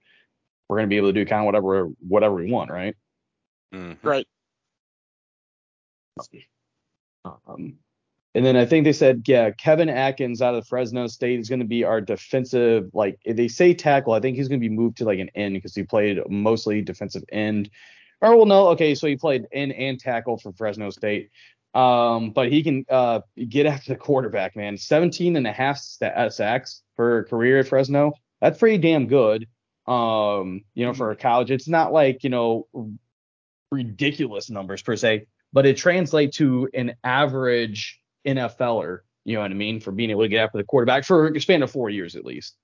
we're 0.70 0.78
going 0.78 0.88
to 0.88 0.94
be 0.94 0.98
able 0.98 1.10
to 1.10 1.14
do 1.14 1.26
kind 1.26 1.42
of 1.42 1.46
whatever 1.46 1.88
whatever 2.08 2.36
we 2.36 2.50
want, 2.50 2.72
right? 2.72 2.96
Mhm. 3.74 3.98
right. 4.04 4.26
Um, 7.26 7.78
And 8.34 8.46
then 8.46 8.56
I 8.56 8.66
think 8.66 8.86
they 8.86 8.94
said, 8.94 9.24
yeah, 9.28 9.52
Kevin 9.52 9.90
Atkins 9.90 10.42
out 10.42 10.56
of 10.56 10.66
Fresno 10.66 11.08
State 11.08 11.40
is 11.42 11.50
going 11.50 11.60
to 11.60 11.66
be 11.66 11.84
our 11.84 12.00
defensive, 12.00 12.90
like 12.94 13.20
if 13.26 13.36
they 13.36 13.50
say 13.50 13.74
tackle, 13.74 14.14
I 14.14 14.22
think 14.22 14.38
he's 14.38 14.48
going 14.48 14.62
to 14.62 14.70
be 14.70 14.74
moved 14.74 14.98
to 14.98 15.06
like 15.06 15.20
an 15.20 15.30
end 15.36 15.56
because 15.56 15.76
he 15.76 15.84
played 15.84 16.20
mostly 16.30 16.82
defensive 16.82 17.24
end. 17.30 17.70
Or 18.22 18.36
well, 18.36 18.46
no, 18.46 18.68
okay, 18.70 18.94
so 18.94 19.08
he 19.08 19.16
played 19.16 19.48
end 19.52 19.74
and 19.74 20.00
tackle 20.00 20.38
for 20.38 20.54
Fresno 20.54 20.90
State. 20.92 21.32
Um, 21.74 22.32
but 22.32 22.52
he 22.52 22.64
can 22.64 22.86
uh, 22.90 23.22
get 23.48 23.66
after 23.66 23.94
the 23.94 24.00
quarterback, 24.00 24.56
man. 24.56 24.78
17 24.78 25.38
and 25.38 25.48
a 25.48 25.52
half 25.52 25.80
sacks 25.80 26.84
for 26.96 27.20
a 27.20 27.24
career 27.24 27.60
at 27.60 27.68
Fresno. 27.68 28.14
That's 28.42 28.60
pretty 28.60 28.78
damn 28.78 29.08
good. 29.08 29.48
Um, 29.88 30.62
you 30.74 30.86
know, 30.86 30.94
for 30.94 31.12
a 31.12 31.16
college, 31.16 31.50
it's 31.50 31.68
not 31.68 31.92
like 31.94 32.24
you 32.24 32.30
know 32.30 32.68
ridiculous 33.72 34.50
numbers 34.50 34.82
per 34.82 34.96
se, 34.96 35.28
but 35.54 35.66
it 35.66 35.78
translates 35.78 36.38
to 36.38 36.70
an 36.74 36.96
average 37.04 38.00
NFLer, 38.28 39.00
you 39.26 39.36
know 39.36 39.42
what 39.42 39.52
I 39.52 39.56
mean, 39.56 39.80
for 39.80 39.92
being 39.92 40.12
able 40.12 40.24
to 40.24 40.30
get 40.30 40.44
after 40.44 40.58
the 40.58 40.64
quarterback 40.64 41.06
for 41.06 41.28
a 41.28 41.42
span 41.42 41.64
of 41.64 41.72
four 41.72 41.90
years 41.90 42.16
at 42.16 42.26
least. 42.26 42.56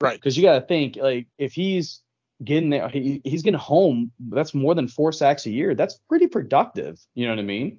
Right. 0.00 0.18
Because 0.18 0.36
you 0.36 0.42
got 0.42 0.58
to 0.58 0.66
think, 0.66 0.96
like, 0.96 1.28
if 1.38 1.52
he's 1.52 2.00
getting 2.42 2.70
there, 2.70 2.88
he, 2.88 3.20
he's 3.24 3.42
getting 3.42 3.58
home, 3.58 4.12
that's 4.28 4.54
more 4.54 4.74
than 4.74 4.88
four 4.88 5.12
sacks 5.12 5.46
a 5.46 5.50
year. 5.50 5.74
That's 5.74 5.98
pretty 6.08 6.26
productive. 6.26 6.98
You 7.14 7.26
know 7.26 7.32
what 7.32 7.40
I 7.40 7.44
mean? 7.44 7.78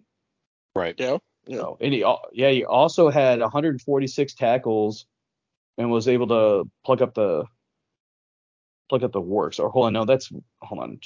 Right. 0.76 0.96
Yeah. 0.98 1.18
Yeah. 1.48 1.58
So, 1.58 1.78
and 1.80 1.94
he, 1.94 2.00
yeah, 2.34 2.50
he 2.50 2.66
also 2.66 3.10
had 3.10 3.40
146 3.40 4.34
tackles 4.34 5.06
and 5.78 5.92
was 5.92 6.08
able 6.08 6.28
to 6.28 6.70
plug 6.84 7.02
up 7.02 7.14
the 7.14 7.46
plug 8.90 9.04
up 9.04 9.12
the 9.12 9.22
works. 9.22 9.60
Or 9.60 9.70
hold 9.70 9.88
on, 9.88 9.94
no, 9.94 10.06
that's 10.06 10.32
hold 10.62 10.82
on 10.82 11.00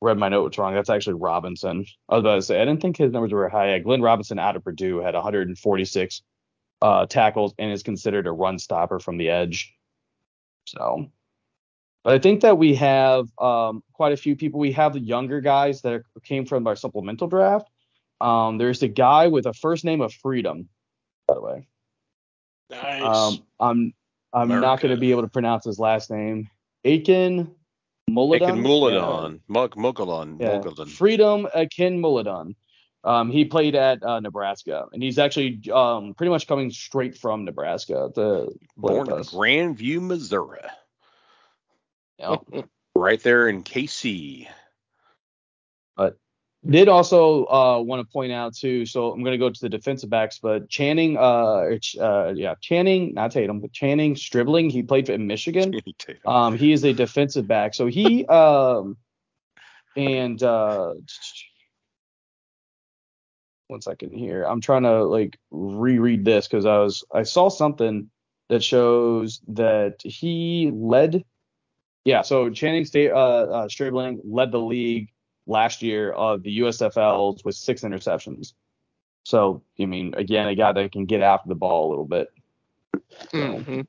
read 0.00 0.18
my 0.18 0.28
note. 0.28 0.44
notes 0.44 0.58
wrong. 0.58 0.74
That's 0.74 0.90
actually 0.90 1.14
Robinson. 1.14 1.84
I 2.08 2.16
was 2.16 2.22
about 2.22 2.34
to 2.36 2.42
say 2.42 2.60
I 2.60 2.64
didn't 2.64 2.82
think 2.82 2.96
his 2.96 3.12
numbers 3.12 3.32
were 3.32 3.48
high. 3.48 3.78
Glenn 3.78 4.02
Robinson 4.02 4.38
out 4.38 4.56
of 4.56 4.64
Purdue 4.64 4.98
had 4.98 5.14
146 5.14 6.22
uh, 6.82 7.06
tackles 7.06 7.54
and 7.58 7.72
is 7.72 7.82
considered 7.82 8.26
a 8.26 8.32
run 8.32 8.58
stopper 8.58 8.98
from 8.98 9.18
the 9.18 9.28
edge. 9.28 9.74
So, 10.66 11.10
but 12.04 12.14
I 12.14 12.18
think 12.18 12.40
that 12.40 12.58
we 12.58 12.74
have 12.76 13.26
um, 13.38 13.82
quite 13.92 14.12
a 14.12 14.16
few 14.16 14.36
people. 14.36 14.60
We 14.60 14.72
have 14.72 14.92
the 14.92 15.00
younger 15.00 15.40
guys 15.40 15.82
that 15.82 16.02
came 16.24 16.46
from 16.46 16.66
our 16.66 16.76
supplemental 16.76 17.28
draft. 17.28 17.68
Um, 18.20 18.58
there's 18.58 18.82
a 18.82 18.88
guy 18.88 19.26
with 19.28 19.46
a 19.46 19.52
first 19.52 19.84
name 19.84 20.00
of 20.00 20.12
Freedom, 20.12 20.68
by 21.26 21.34
the 21.34 21.40
way. 21.40 21.68
Nice. 22.70 23.02
Um, 23.02 23.42
I'm 23.58 23.94
I'm 24.32 24.48
not 24.48 24.80
going 24.80 24.94
to 24.94 25.00
be 25.00 25.10
able 25.10 25.22
to 25.22 25.28
pronounce 25.28 25.64
his 25.64 25.78
last 25.78 26.10
name. 26.10 26.48
Aiken 26.84 27.54
Muladon. 28.08 28.42
Aiken 28.42 28.62
Muladon. 28.62 29.40
Mug 29.48 29.74
Mugadon. 29.74 30.40
Yeah. 30.40 30.58
Mugadon. 30.58 30.88
Freedom 30.88 31.48
Akin 31.54 32.00
Muladon. 32.00 32.54
Um, 33.02 33.30
he 33.30 33.46
played 33.46 33.74
at 33.74 34.02
uh, 34.02 34.20
Nebraska, 34.20 34.86
and 34.92 35.02
he's 35.02 35.18
actually 35.18 35.62
um, 35.72 36.12
pretty 36.14 36.30
much 36.30 36.46
coming 36.46 36.70
straight 36.70 37.16
from 37.16 37.44
Nebraska 37.44 38.10
to 38.14 38.52
Born 38.76 39.10
in. 39.10 39.16
Grandview, 39.24 40.02
Missouri. 40.02 40.60
Yeah. 42.20 42.36
Right 42.94 43.22
there 43.22 43.48
in 43.48 43.62
KC. 43.62 44.46
But 45.96 46.18
did 46.68 46.88
also 46.88 47.46
uh, 47.46 47.80
want 47.80 48.06
to 48.06 48.12
point 48.12 48.32
out 48.32 48.54
too. 48.54 48.84
So 48.84 49.10
I'm 49.10 49.22
going 49.22 49.32
to 49.32 49.38
go 49.38 49.48
to 49.48 49.60
the 49.60 49.68
defensive 49.68 50.10
backs, 50.10 50.38
but 50.38 50.68
Channing, 50.68 51.16
uh, 51.16 51.78
uh, 51.98 52.32
yeah, 52.34 52.54
Channing, 52.60 53.14
not 53.14 53.32
Tatum, 53.32 53.60
but 53.60 53.72
Channing 53.72 54.16
Stribling. 54.16 54.68
He 54.68 54.82
played 54.82 55.08
in 55.08 55.26
Michigan. 55.26 55.72
Um, 56.26 56.58
he 56.58 56.72
is 56.72 56.84
a 56.84 56.92
defensive 56.92 57.46
back. 57.46 57.74
So 57.74 57.86
he 57.86 58.26
um, 58.26 58.98
and 59.96 60.42
uh, 60.42 60.94
one 63.68 63.80
second 63.80 64.12
here. 64.12 64.42
I'm 64.44 64.60
trying 64.60 64.82
to 64.82 65.04
like 65.04 65.38
reread 65.50 66.24
this 66.24 66.46
because 66.46 66.66
I 66.66 66.78
was 66.78 67.04
I 67.12 67.22
saw 67.22 67.48
something 67.48 68.10
that 68.48 68.62
shows 68.62 69.40
that 69.48 70.00
he 70.02 70.70
led. 70.74 71.24
Yeah, 72.04 72.22
so 72.22 72.48
Channing 72.50 72.84
State 72.84 73.10
uh, 73.10 73.14
uh, 73.16 73.68
Stribling 73.68 74.20
led 74.24 74.52
the 74.52 74.58
league 74.60 75.10
last 75.46 75.82
year 75.82 76.10
of 76.12 76.42
the 76.42 76.60
USFLs 76.60 77.44
with 77.44 77.54
six 77.56 77.82
interceptions. 77.82 78.54
So, 79.24 79.62
I 79.78 79.84
mean, 79.86 80.14
again, 80.14 80.48
a 80.48 80.54
guy 80.54 80.72
that 80.72 80.92
can 80.92 81.04
get 81.04 81.20
after 81.20 81.48
the 81.48 81.54
ball 81.54 81.88
a 81.88 81.90
little 81.90 82.06
bit. 82.06 82.28
Mhm. 83.32 83.86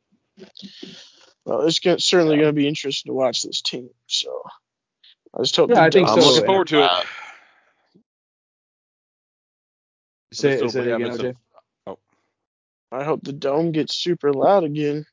Well, 1.45 1.61
it's 1.61 1.79
gonna, 1.79 1.99
certainly 1.99 2.35
going 2.35 2.49
to 2.49 2.53
be 2.53 2.67
interesting 2.67 3.09
to 3.09 3.13
watch 3.13 3.43
this 3.43 3.61
team. 3.61 3.89
So 4.07 4.43
I 5.33 5.41
just 5.43 5.55
hope. 5.55 5.69
Yeah, 5.69 5.83
I 5.83 5.89
think 5.89 6.09
I'm 6.09 6.19
so. 6.21 6.27
looking 6.27 6.45
forward 6.45 6.67
to 6.67 6.79
it. 6.79 6.89
Uh, 6.89 7.03
Say, 10.33 10.57
Still- 10.57 10.69
say 10.69 10.79
it 10.81 10.93
again, 10.95 11.01
but 11.17 11.25
it's 11.25 11.39
a- 11.87 11.89
OJ. 11.91 11.97
I 12.93 13.03
hope 13.03 13.21
the 13.23 13.33
dome 13.33 13.71
gets 13.71 13.95
super 13.95 14.33
loud 14.33 14.63
again. 14.63 15.05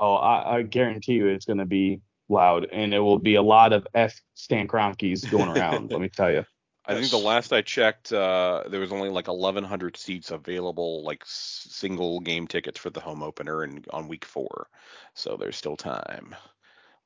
Oh, 0.00 0.14
I, 0.14 0.58
I 0.58 0.62
guarantee 0.62 1.14
you 1.14 1.26
it's 1.28 1.46
going 1.46 1.58
to 1.58 1.66
be 1.66 2.00
loud, 2.28 2.66
and 2.72 2.94
it 2.94 3.00
will 3.00 3.18
be 3.18 3.34
a 3.34 3.42
lot 3.42 3.72
of 3.72 3.86
F 3.94 4.20
Stan 4.34 4.68
Kroenkes 4.68 5.28
going 5.28 5.48
around. 5.48 5.90
let 5.90 6.00
me 6.00 6.08
tell 6.08 6.30
you. 6.30 6.44
I 6.86 6.94
think 6.94 7.10
the 7.10 7.18
last 7.18 7.52
I 7.52 7.60
checked, 7.60 8.12
uh, 8.12 8.64
there 8.70 8.80
was 8.80 8.92
only 8.92 9.10
like 9.10 9.28
1,100 9.28 9.96
seats 9.96 10.30
available, 10.30 11.04
like 11.04 11.22
s- 11.22 11.66
single 11.70 12.20
game 12.20 12.46
tickets 12.46 12.78
for 12.78 12.90
the 12.90 13.00
home 13.00 13.22
opener 13.22 13.62
and 13.62 13.86
on 13.90 14.08
week 14.08 14.24
four. 14.24 14.68
So 15.14 15.36
there's 15.36 15.56
still 15.56 15.76
time. 15.76 16.34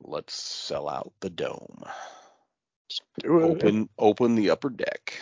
Let's 0.00 0.34
sell 0.34 0.88
out 0.88 1.12
the 1.20 1.30
dome. 1.30 1.82
Open, 3.32 3.88
open 3.98 4.34
the 4.36 4.50
upper 4.50 4.70
deck. 4.70 5.14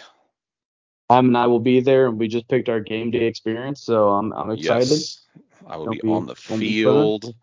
Um, 1.08 1.26
and 1.28 1.36
I 1.36 1.46
will 1.46 1.60
be 1.60 1.80
there, 1.80 2.06
and 2.06 2.18
we 2.18 2.28
just 2.28 2.48
picked 2.48 2.68
our 2.68 2.80
game 2.80 3.10
day 3.10 3.24
experience, 3.26 3.82
so 3.82 4.10
I'm 4.10 4.32
I'm 4.32 4.50
excited. 4.50 4.88
Yes, 4.90 5.26
I 5.66 5.76
will 5.76 5.88
be, 5.88 6.00
be- 6.00 6.08
on 6.08 6.26
the 6.26 6.34
field. 6.34 7.34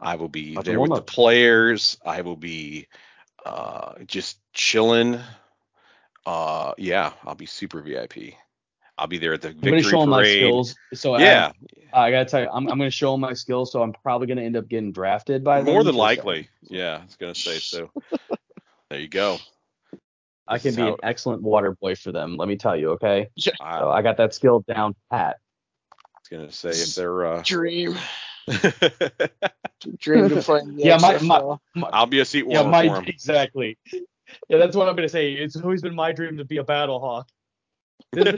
I 0.00 0.16
will 0.16 0.28
be 0.28 0.56
there 0.56 0.80
with 0.80 0.94
the 0.94 1.02
players. 1.02 1.96
I 2.04 2.22
will 2.22 2.36
be 2.36 2.88
uh, 3.44 3.94
just 4.06 4.38
chilling. 4.52 5.20
Uh, 6.26 6.72
yeah, 6.78 7.12
I'll 7.24 7.34
be 7.34 7.46
super 7.46 7.80
VIP. 7.80 8.34
I'll 8.96 9.06
be 9.06 9.18
there 9.18 9.32
at 9.34 9.42
the 9.42 9.48
victory. 9.48 9.68
I'm 9.68 9.72
going 9.72 9.82
to 9.82 9.90
show 9.90 10.00
them 10.00 10.10
my 10.10 10.22
skills. 10.22 10.76
So 10.94 11.18
Yeah, 11.18 11.52
I, 11.92 12.06
I 12.06 12.10
got 12.10 12.20
to 12.20 12.24
tell 12.26 12.42
you, 12.42 12.48
I'm 12.52 12.68
I'm 12.68 12.78
going 12.78 12.90
to 12.90 12.96
show 12.96 13.12
them 13.12 13.20
my 13.20 13.32
skills. 13.32 13.72
So 13.72 13.82
I'm 13.82 13.92
probably 13.92 14.26
going 14.26 14.38
to 14.38 14.44
end 14.44 14.56
up 14.56 14.68
getting 14.68 14.92
drafted 14.92 15.42
by 15.42 15.62
them. 15.62 15.66
more 15.66 15.84
than 15.84 15.96
likely. 15.96 16.48
Yeah, 16.68 16.98
I 17.02 17.04
was 17.04 17.16
gonna 17.16 17.34
say 17.34 17.58
so. 17.58 17.90
there 18.90 19.00
you 19.00 19.08
go. 19.08 19.38
I 20.46 20.58
can 20.58 20.74
be 20.74 20.82
an 20.82 20.96
excellent 21.02 21.42
water 21.42 21.76
boy 21.80 21.94
for 21.94 22.12
them. 22.12 22.36
Let 22.36 22.48
me 22.48 22.56
tell 22.56 22.76
you, 22.76 22.90
okay? 22.92 23.30
I 23.60 23.78
So 23.78 23.90
I 23.90 24.02
got 24.02 24.18
that 24.18 24.34
skill 24.34 24.64
down 24.68 24.94
pat. 25.10 25.38
Was 26.30 26.38
gonna 26.38 26.52
say 26.52 26.70
if 26.70 26.94
they're. 26.94 27.24
Uh... 27.26 27.42
Dream, 27.44 27.96
dream 29.98 30.28
to 30.28 30.42
play. 30.42 30.60
In 30.60 30.76
the 30.76 30.82
Yeah, 30.84 30.98
my- 30.98 31.14
XFL. 31.14 31.58
I'll 31.92 32.06
be 32.06 32.20
a 32.20 32.24
seat 32.24 32.44
Yeah, 32.48 32.62
warmer 32.62 32.70
my 32.70 32.88
for 32.88 32.96
'em. 32.96 33.04
exactly. 33.06 33.78
Yeah, 34.48 34.58
that's 34.58 34.76
what 34.76 34.88
I'm 34.88 34.96
gonna 34.96 35.08
say. 35.08 35.32
It's 35.32 35.56
always 35.56 35.82
been 35.82 35.94
my 35.94 36.12
dream 36.12 36.36
to 36.38 36.44
be 36.44 36.58
a 36.58 36.64
battle 36.64 37.00
hawk. 37.00 37.28
This, 38.12 38.34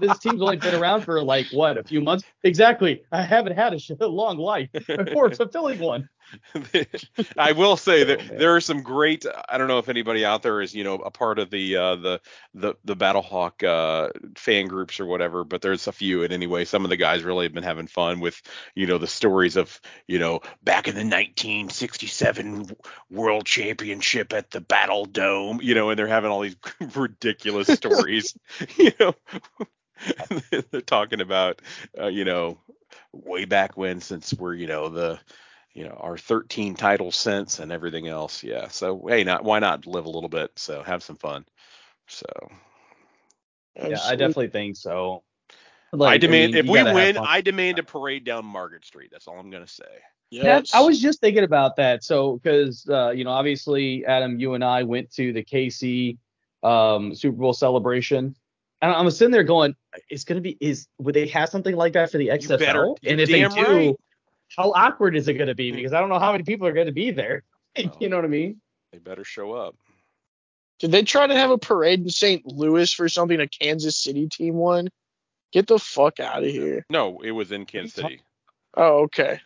this 0.00 0.18
team's 0.18 0.42
only 0.42 0.56
been 0.56 0.74
around 0.74 1.02
for 1.02 1.22
like 1.22 1.46
what 1.52 1.78
a 1.78 1.84
few 1.84 2.00
months. 2.00 2.24
Exactly. 2.44 3.02
I 3.12 3.22
haven't 3.22 3.56
had 3.56 3.74
a 4.00 4.06
long 4.06 4.38
life 4.38 4.68
or 5.14 5.26
a 5.26 5.34
fulfilling 5.34 5.78
one. 5.78 6.08
I 7.38 7.52
will 7.52 7.76
say 7.76 8.04
that 8.04 8.20
Oh, 8.20 8.36
there 8.36 8.54
are 8.54 8.60
some 8.60 8.82
great. 8.82 9.24
I 9.48 9.58
don't 9.58 9.68
know 9.68 9.78
if 9.78 9.88
anybody 9.88 10.24
out 10.24 10.42
there 10.42 10.60
is 10.60 10.74
you 10.74 10.84
know 10.84 10.96
a 10.96 11.10
part 11.10 11.38
of 11.38 11.50
the 11.50 11.76
uh, 11.76 11.96
the 11.96 12.20
the 12.54 12.74
the 12.84 12.96
Battlehawk 12.96 13.62
uh, 13.64 14.10
fan 14.36 14.66
groups 14.66 15.00
or 15.00 15.06
whatever, 15.06 15.44
but 15.44 15.62
there's 15.62 15.86
a 15.86 15.92
few. 15.92 16.22
And 16.22 16.32
anyway, 16.32 16.64
some 16.64 16.84
of 16.84 16.90
the 16.90 16.96
guys 16.96 17.22
really 17.22 17.46
have 17.46 17.54
been 17.54 17.62
having 17.62 17.86
fun 17.86 18.20
with 18.20 18.40
you 18.74 18.86
know 18.86 18.98
the 18.98 19.06
stories 19.06 19.56
of 19.56 19.80
you 20.06 20.18
know 20.18 20.40
back 20.62 20.88
in 20.88 20.94
the 20.94 21.00
1967 21.00 22.76
World 23.10 23.46
Championship 23.46 24.32
at 24.32 24.50
the 24.50 24.60
Battle 24.60 25.04
Dome, 25.06 25.60
you 25.62 25.74
know, 25.74 25.90
and 25.90 25.98
they're 25.98 26.06
having 26.06 26.30
all 26.30 26.40
these 26.40 26.56
ridiculous 26.94 27.68
stories, 27.68 28.36
you 28.76 28.92
know. 28.98 29.14
they're 30.70 30.80
talking 30.80 31.20
about 31.20 31.60
uh, 31.98 32.06
you 32.06 32.24
know 32.24 32.58
way 33.12 33.44
back 33.44 33.76
when 33.76 34.00
since 34.00 34.32
we're 34.32 34.54
you 34.54 34.66
know 34.66 34.88
the 34.88 35.18
you 35.72 35.84
know 35.84 35.96
our 36.00 36.18
13 36.18 36.74
titles 36.74 37.16
since 37.16 37.58
and 37.58 37.72
everything 37.72 38.08
else. 38.08 38.42
Yeah 38.42 38.68
so 38.68 39.06
hey 39.08 39.24
not 39.24 39.44
why 39.44 39.58
not 39.58 39.86
live 39.86 40.06
a 40.06 40.10
little 40.10 40.28
bit? 40.28 40.50
So 40.56 40.82
have 40.82 41.02
some 41.02 41.16
fun. 41.16 41.44
So. 42.06 42.26
Yeah, 43.76 43.98
I 44.04 44.16
definitely 44.16 44.48
think 44.48 44.76
so. 44.76 45.22
i 45.92 45.96
Like, 45.96 46.20
demand 46.20 46.52
mean, 46.52 46.64
if 46.64 46.66
we 46.66 46.82
win 46.82 47.16
i 47.16 47.40
demand 47.40 47.78
a 47.78 47.82
parade 47.82 48.24
down 48.24 48.44
market 48.44 48.84
street. 48.84 49.10
That's 49.12 49.26
all 49.28 49.38
i'm 49.38 49.50
gonna 49.50 49.66
say. 49.66 49.84
That- 50.32 50.70
I 50.72 50.80
was 50.80 51.00
just 51.00 51.20
thinking 51.20 51.44
about 51.44 51.76
that. 51.76 52.04
So, 52.04 52.36
because 52.36 52.88
uh, 52.88 53.10
you 53.10 53.24
know, 53.24 53.30
obviously, 53.30 54.04
Adam, 54.06 54.38
you 54.38 54.54
and 54.54 54.62
I 54.64 54.82
went 54.84 55.10
to 55.14 55.32
the 55.32 55.42
KC 55.42 56.18
um, 56.62 57.14
Super 57.14 57.36
Bowl 57.36 57.52
celebration, 57.52 58.36
and 58.80 58.92
I'm 58.92 59.10
sitting 59.10 59.32
there 59.32 59.42
going, 59.42 59.74
"It's 60.08 60.24
gonna 60.24 60.40
be 60.40 60.56
is 60.60 60.86
would 60.98 61.14
they 61.14 61.26
have 61.28 61.48
something 61.48 61.74
like 61.74 61.94
that 61.94 62.12
for 62.12 62.18
the 62.18 62.28
XFL? 62.28 62.58
better- 62.58 62.94
and 63.04 63.20
if 63.20 63.28
they 63.28 63.42
do, 63.42 63.62
right. 63.62 63.96
How 64.56 64.72
awkward 64.72 65.16
is 65.16 65.28
it 65.28 65.34
gonna 65.34 65.54
be? 65.54 65.72
Because 65.72 65.92
I 65.92 66.00
don't 66.00 66.08
know 66.08 66.18
how 66.18 66.32
many 66.32 66.44
people 66.44 66.66
are 66.66 66.72
gonna 66.72 66.92
be 66.92 67.10
there. 67.10 67.42
Well. 67.76 67.96
you 68.00 68.08
know 68.08 68.16
what 68.16 68.24
I 68.24 68.28
mean? 68.28 68.60
they 68.92 68.98
better 68.98 69.22
show 69.22 69.52
up 69.52 69.76
Did 70.80 70.90
they 70.90 71.02
try 71.04 71.28
to 71.28 71.36
have 71.36 71.50
a 71.52 71.58
parade 71.58 72.00
in 72.00 72.08
St. 72.10 72.44
Louis 72.44 72.92
for 72.92 73.08
something 73.08 73.38
a 73.40 73.46
Kansas 73.46 73.96
City 73.96 74.28
team 74.28 74.54
won? 74.54 74.88
Get 75.52 75.68
the 75.68 75.78
fuck 75.78 76.18
out 76.18 76.42
of 76.42 76.48
here. 76.50 76.84
No, 76.90 77.20
it 77.20 77.30
was 77.30 77.52
in 77.52 77.66
Kansas 77.66 77.96
What 77.96 78.06
are 78.06 78.08
City. 78.10 78.22
Oh, 78.76 78.98
okay. 79.02 79.40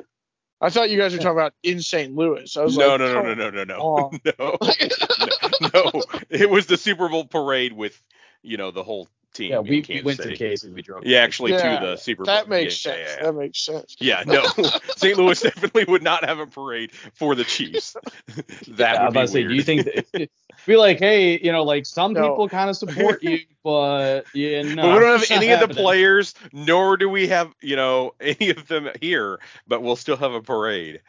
I 0.60 0.70
thought 0.70 0.89
you 0.89 0.97
guys 0.97 1.12
were 1.12 1.18
talking 1.18 1.32
about 1.39 1.52
in 1.62 1.81
St. 1.82 2.14
Louis. 2.14 2.56
I 2.56 2.62
was 2.62 2.78
No, 2.78 2.89
like, 2.97 3.01
no, 3.01 3.06
no, 3.09 3.14
come 3.14 3.39
no, 3.39 3.51
no, 3.51 3.64
no, 3.64 3.64
no, 3.64 4.10
no, 4.39 5.70
no. 5.74 6.02
It 6.31 6.48
was 6.48 6.64
the 6.64 6.78
Super 6.78 7.10
Bowl 7.10 7.26
parade 7.26 7.74
with, 7.74 8.02
you 8.43 8.56
know, 8.56 8.70
the 8.70 8.82
whole 8.82 9.09
team. 9.35 9.51
Yeah, 9.51 9.59
in 9.59 9.65
we, 9.65 9.70
we 9.70 9.82
Kansas 9.82 10.05
went 10.05 10.16
City. 10.19 10.31
to 10.31 10.36
Casey. 10.36 10.70
We 10.70 10.82
drove. 10.82 11.05
Yeah, 11.05 11.19
actually, 11.19 11.52
Yeah, 11.52 11.81
to 11.81 11.86
the 11.86 11.97
Super 11.97 12.24
Bowl. 12.24 12.35
That 12.35 12.48
makes 12.48 12.85
Yeah, 12.85 12.93
sense. 12.93 13.02
yeah, 13.11 13.16
yeah. 13.19 13.23
That 13.24 13.32
makes 13.35 13.61
sense. 13.61 13.97
Yeah, 13.98 14.23
no. 14.27 14.43
St. 14.97 15.19
Louis 15.19 15.40
definitely 15.40 15.85
would 15.85 16.02
not 16.02 16.24
have 16.24 16.39
a 16.39 16.47
parade 16.47 16.93
for 17.15 17.35
the 17.35 17.44
Chiefs. 17.44 17.94
that 18.69 18.94
Yeah, 18.94 18.94
I'm 18.94 19.05
would 19.06 19.12
be 19.12 19.19
about 19.19 19.20
to 19.23 19.28
say, 19.28 19.39
weird. 19.40 19.48
do 19.51 19.55
you 19.56 19.62
think 19.62 19.85
that, 19.85 20.31
be 20.66 20.77
like, 20.77 20.98
hey, 20.98 21.39
you 21.40 21.52
know, 21.52 21.65
like 21.65 21.85
some 21.85 22.12
No. 22.15 22.31
people 22.31 22.48
kind 22.48 22.70
of 22.70 22.77
support 22.77 23.23
you, 23.23 23.40
but 23.62 24.23
you 24.32 24.62
know, 24.62 24.82
but 24.82 24.94
we 24.94 25.01
don't 25.01 25.20
have 25.20 25.31
any 25.31 25.51
of 25.51 25.59
the 25.61 25.66
happening. 25.66 25.82
players, 25.82 26.35
nor 26.52 26.97
do 26.97 27.09
we 27.09 27.27
have, 27.28 27.52
you 27.61 27.77
know, 27.77 28.15
any 28.20 28.51
of 28.51 28.66
them 28.69 28.89
here. 29.01 29.40
But 29.66 29.82
we'll 29.82 29.97
still 29.97 30.16
have 30.16 30.32
a 30.32 30.40
parade. 30.40 31.01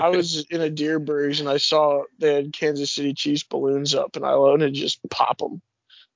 I 0.00 0.08
was 0.08 0.46
in 0.50 0.60
a 0.62 0.70
Dierbergs 0.70 1.40
and 1.40 1.48
I 1.48 1.56
saw 1.58 2.04
they 2.18 2.34
had 2.34 2.52
Kansas 2.52 2.92
City 2.92 3.12
Chiefs 3.12 3.42
balloons 3.42 3.94
up, 3.94 4.16
and 4.16 4.24
I 4.24 4.36
wanted 4.36 4.74
to 4.74 4.80
just 4.80 5.00
pop 5.10 5.38
them. 5.38 5.60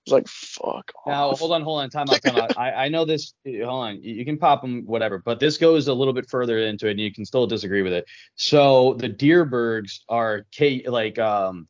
Was 0.06 0.12
like, 0.12 0.28
fuck 0.28 0.92
Now, 1.06 1.30
off. 1.30 1.38
hold 1.38 1.52
on, 1.52 1.62
hold 1.62 1.82
on, 1.82 1.90
time 1.90 2.08
out, 2.08 2.22
time 2.22 2.36
out. 2.36 2.56
I, 2.58 2.72
I 2.72 2.88
know 2.88 3.04
this. 3.04 3.34
Hold 3.46 3.84
on, 3.84 4.02
you 4.02 4.24
can 4.24 4.38
pop 4.38 4.62
them, 4.62 4.82
whatever, 4.86 5.18
but 5.18 5.40
this 5.40 5.58
goes 5.58 5.88
a 5.88 5.94
little 5.94 6.14
bit 6.14 6.28
further 6.28 6.58
into 6.58 6.86
it, 6.88 6.92
and 6.92 7.00
you 7.00 7.12
can 7.12 7.24
still 7.24 7.46
disagree 7.46 7.82
with 7.82 7.92
it. 7.92 8.06
So 8.34 8.94
the 8.94 9.10
Dierbergs 9.10 10.00
are 10.08 10.46
K, 10.52 10.84
like, 10.86 11.18
um, 11.18 11.68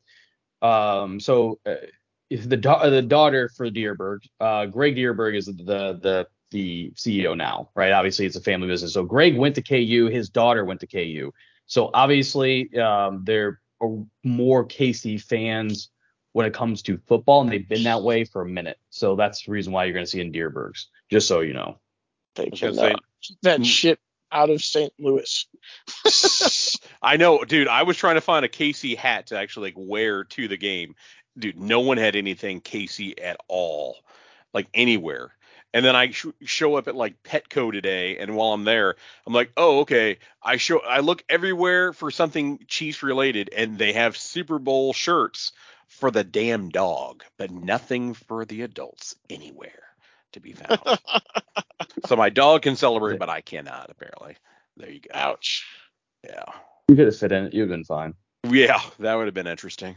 um, 0.62 1.18
so 1.18 1.58
uh, 1.66 1.74
if 2.30 2.48
the 2.48 2.56
da- 2.56 2.88
the 2.88 3.02
daughter 3.02 3.50
for 3.56 3.68
Dierberg, 3.68 4.20
uh, 4.38 4.66
Greg 4.66 4.94
Dierberg 4.96 5.36
is 5.36 5.46
the 5.46 5.52
the 6.00 6.26
the 6.52 6.92
CEO 6.96 7.36
now, 7.36 7.70
right? 7.74 7.92
Obviously, 7.92 8.26
it's 8.26 8.36
a 8.36 8.40
family 8.40 8.68
business. 8.68 8.92
So 8.94 9.04
Greg 9.04 9.36
went 9.36 9.54
to 9.56 9.62
KU, 9.62 10.08
his 10.12 10.28
daughter 10.30 10.64
went 10.64 10.80
to 10.80 10.86
KU. 10.86 11.32
So 11.66 11.90
obviously, 11.94 12.76
um, 12.78 13.22
there 13.24 13.60
are 13.80 14.04
more 14.24 14.64
Casey 14.64 15.18
fans 15.18 15.90
when 16.32 16.46
it 16.46 16.54
comes 16.54 16.82
to 16.82 16.98
football, 17.06 17.40
and 17.40 17.50
they've 17.50 17.68
been 17.68 17.82
that 17.84 18.02
way 18.02 18.24
for 18.24 18.42
a 18.42 18.48
minute. 18.48 18.78
So 18.90 19.16
that's 19.16 19.44
the 19.44 19.52
reason 19.52 19.72
why 19.72 19.84
you're 19.84 19.94
going 19.94 20.04
to 20.04 20.10
see 20.10 20.20
in 20.20 20.32
Dierbergs, 20.32 20.86
just 21.10 21.26
so 21.28 21.40
you 21.40 21.52
know. 21.54 21.78
They 22.36 22.50
can 22.50 22.74
gonna 22.74 22.74
say- 22.90 22.94
that 23.42 23.60
Mm. 23.60 23.66
shit 23.66 23.98
out 24.32 24.48
of 24.48 24.62
St. 24.62 24.92
Louis. 24.98 25.46
I 27.02 27.16
know, 27.16 27.44
dude. 27.44 27.68
I 27.68 27.82
was 27.82 27.96
trying 27.96 28.14
to 28.14 28.20
find 28.20 28.44
a 28.44 28.48
KC 28.48 28.96
hat 28.96 29.26
to 29.28 29.38
actually 29.38 29.70
like 29.70 29.74
wear 29.76 30.24
to 30.24 30.48
the 30.48 30.56
game. 30.56 30.94
Dude, 31.38 31.58
no 31.58 31.80
one 31.80 31.96
had 31.98 32.16
anything 32.16 32.60
KC 32.60 33.14
at 33.22 33.36
all, 33.48 33.96
like 34.54 34.68
anywhere. 34.74 35.32
And 35.72 35.84
then 35.84 35.94
I 35.94 36.10
sh- 36.10 36.26
show 36.44 36.74
up 36.76 36.88
at 36.88 36.96
like 36.96 37.22
Petco 37.22 37.70
today, 37.72 38.18
and 38.18 38.34
while 38.36 38.52
I'm 38.52 38.64
there, 38.64 38.96
I'm 39.26 39.32
like, 39.32 39.52
oh, 39.56 39.80
okay. 39.80 40.18
I 40.42 40.56
show, 40.56 40.80
I 40.80 41.00
look 41.00 41.22
everywhere 41.28 41.92
for 41.92 42.10
something 42.10 42.58
Chiefs 42.66 43.02
related, 43.02 43.50
and 43.56 43.78
they 43.78 43.92
have 43.92 44.16
Super 44.16 44.58
Bowl 44.58 44.92
shirts 44.92 45.52
for 45.90 46.10
the 46.10 46.24
damn 46.24 46.70
dog, 46.70 47.24
but 47.36 47.50
nothing 47.50 48.14
for 48.14 48.44
the 48.44 48.62
adults 48.62 49.16
anywhere 49.28 49.82
to 50.32 50.40
be 50.40 50.52
found. 50.52 50.80
so 52.06 52.16
my 52.16 52.30
dog 52.30 52.62
can 52.62 52.76
celebrate, 52.76 53.18
but 53.18 53.28
I 53.28 53.40
cannot 53.40 53.90
apparently. 53.90 54.36
There 54.76 54.90
you 54.90 55.00
go. 55.00 55.10
Ouch. 55.12 55.66
Yeah. 56.24 56.44
You 56.88 56.96
could 56.96 57.06
have 57.06 57.16
fit 57.16 57.32
in 57.32 57.46
it. 57.46 57.54
You'd 57.54 57.62
have 57.62 57.70
been 57.70 57.84
fine. 57.84 58.14
Yeah, 58.48 58.80
that 59.00 59.14
would 59.14 59.26
have 59.26 59.34
been 59.34 59.46
interesting. 59.46 59.96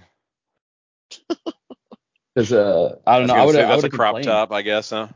Because 2.36 2.52
uh, 2.52 2.95
I 3.06 3.15
I 3.15 3.20
don't 3.20 3.28
was 3.28 3.28
know. 3.28 3.36
I 3.36 3.45
would 3.45 3.56
have. 3.56 3.70
that's 3.70 3.84
a 3.84 3.90
crop 3.90 4.22
top, 4.22 4.52
I 4.52 4.64
guess, 4.64 4.90
huh? 4.90 5.07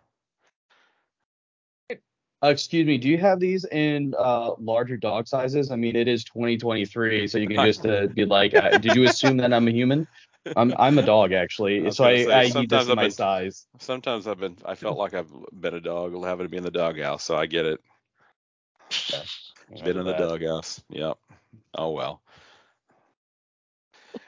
Uh, 2.44 2.49
excuse 2.49 2.86
me. 2.86 2.99
Do 2.99 3.10
you 3.10 3.18
have 3.18 3.40
these 3.40 3.66
in 3.66 4.14
uh, 4.18 4.52
larger 4.60 4.95
dog 4.95 5.28
sizes? 5.28 5.72
I 5.72 5.76
mean, 5.76 5.95
it 5.95 6.08
is 6.08 6.24
2023, 6.26 7.28
so 7.28 7.40
you 7.40 7.48
can 7.48 7.58
just 7.66 7.86
uh, 7.86 8.08
be 8.08 8.26
like, 8.26 8.54
uh, 8.54 8.78
did 8.78 8.95
you 8.95 9.06
assume 9.06 9.38
that 9.38 9.52
I'm 9.52 9.68
a 9.68 9.72
human? 9.72 10.08
I'm 10.56 10.74
I'm 10.78 10.98
a 10.98 11.02
dog 11.03 11.32
actually, 11.34 11.82
was 11.82 11.98
so 11.98 12.06
I, 12.06 12.15
say, 12.26 12.32
I 12.34 12.49
sometimes 12.49 12.69
this 12.69 12.86
in 12.86 12.91
I've 12.91 12.95
my 12.95 13.02
been- 13.03 13.11
size. 13.11 13.68
Sometimes 13.80 14.28
I've 14.28 14.40
been, 14.40 14.57
I 14.65 14.76
felt 14.76 14.98
like 14.98 15.14
I've 15.14 15.32
been 15.53 15.74
a 15.74 15.80
dog, 15.82 16.14
having 16.24 16.45
to 16.45 16.49
be 16.49 16.57
in 16.57 16.64
the 16.64 16.72
doghouse, 16.72 17.24
so 17.24 17.36
I 17.36 17.45
get 17.45 17.65
it. 17.65 17.80
Been 19.84 19.98
in 19.98 20.06
the 20.06 20.14
doghouse. 20.14 20.82
Yep. 20.90 21.18
Oh 21.76 21.91
well. 21.91 22.22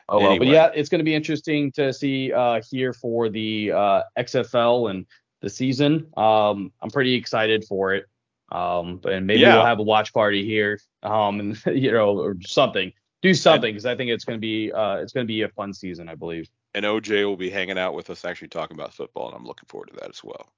Oh 0.10 0.20
well, 0.20 0.38
but 0.38 0.48
yeah, 0.48 0.70
it's 0.74 0.90
going 0.90 1.00
to 1.00 1.06
be 1.06 1.14
interesting 1.14 1.72
to 1.74 1.94
see 1.94 2.34
uh, 2.34 2.62
here 2.70 2.94
for 2.94 3.30
the 3.30 3.72
uh, 3.72 4.02
XFL 4.18 4.90
and 4.90 5.06
the 5.42 5.50
season. 5.50 6.08
Um, 6.18 6.72
I'm 6.82 6.90
pretty 6.90 7.14
excited 7.14 7.64
for 7.66 7.94
it. 7.94 8.06
Um, 8.52 9.00
and 9.08 9.28
maybe 9.28 9.42
Yeah. 9.42 9.56
we'll 9.58 9.66
have 9.66 9.78
a 9.80 9.84
watch 9.84 10.12
party 10.12 10.44
here. 10.46 10.80
Um, 11.04 11.40
and 11.40 11.62
you 11.68 11.92
know, 11.92 12.18
or 12.18 12.36
something. 12.42 12.92
Do 13.22 13.34
something 13.34 13.72
because 13.74 13.86
I 13.86 13.96
think 13.96 14.12
it's 14.12 14.24
going 14.24 14.38
to 14.38 14.42
be 14.42 14.72
uh, 14.72 14.98
it's 14.98 15.12
going 15.14 15.26
to 15.26 15.28
be 15.28 15.42
a 15.42 15.50
fun 15.50 15.74
season, 15.74 16.08
I 16.08 16.16
believe. 16.16 16.50
And 16.74 16.86
OJ 16.86 17.26
will 17.26 17.36
be 17.36 17.50
hanging 17.50 17.78
out 17.78 17.94
with 17.94 18.10
us, 18.10 18.24
actually 18.24 18.48
talking 18.50 18.76
about 18.76 18.94
football, 18.94 19.28
and 19.28 19.36
I'm 19.36 19.46
looking 19.46 19.68
forward 19.68 19.90
to 19.90 19.96
that 20.00 20.10
as 20.10 20.24
well. 20.24 20.54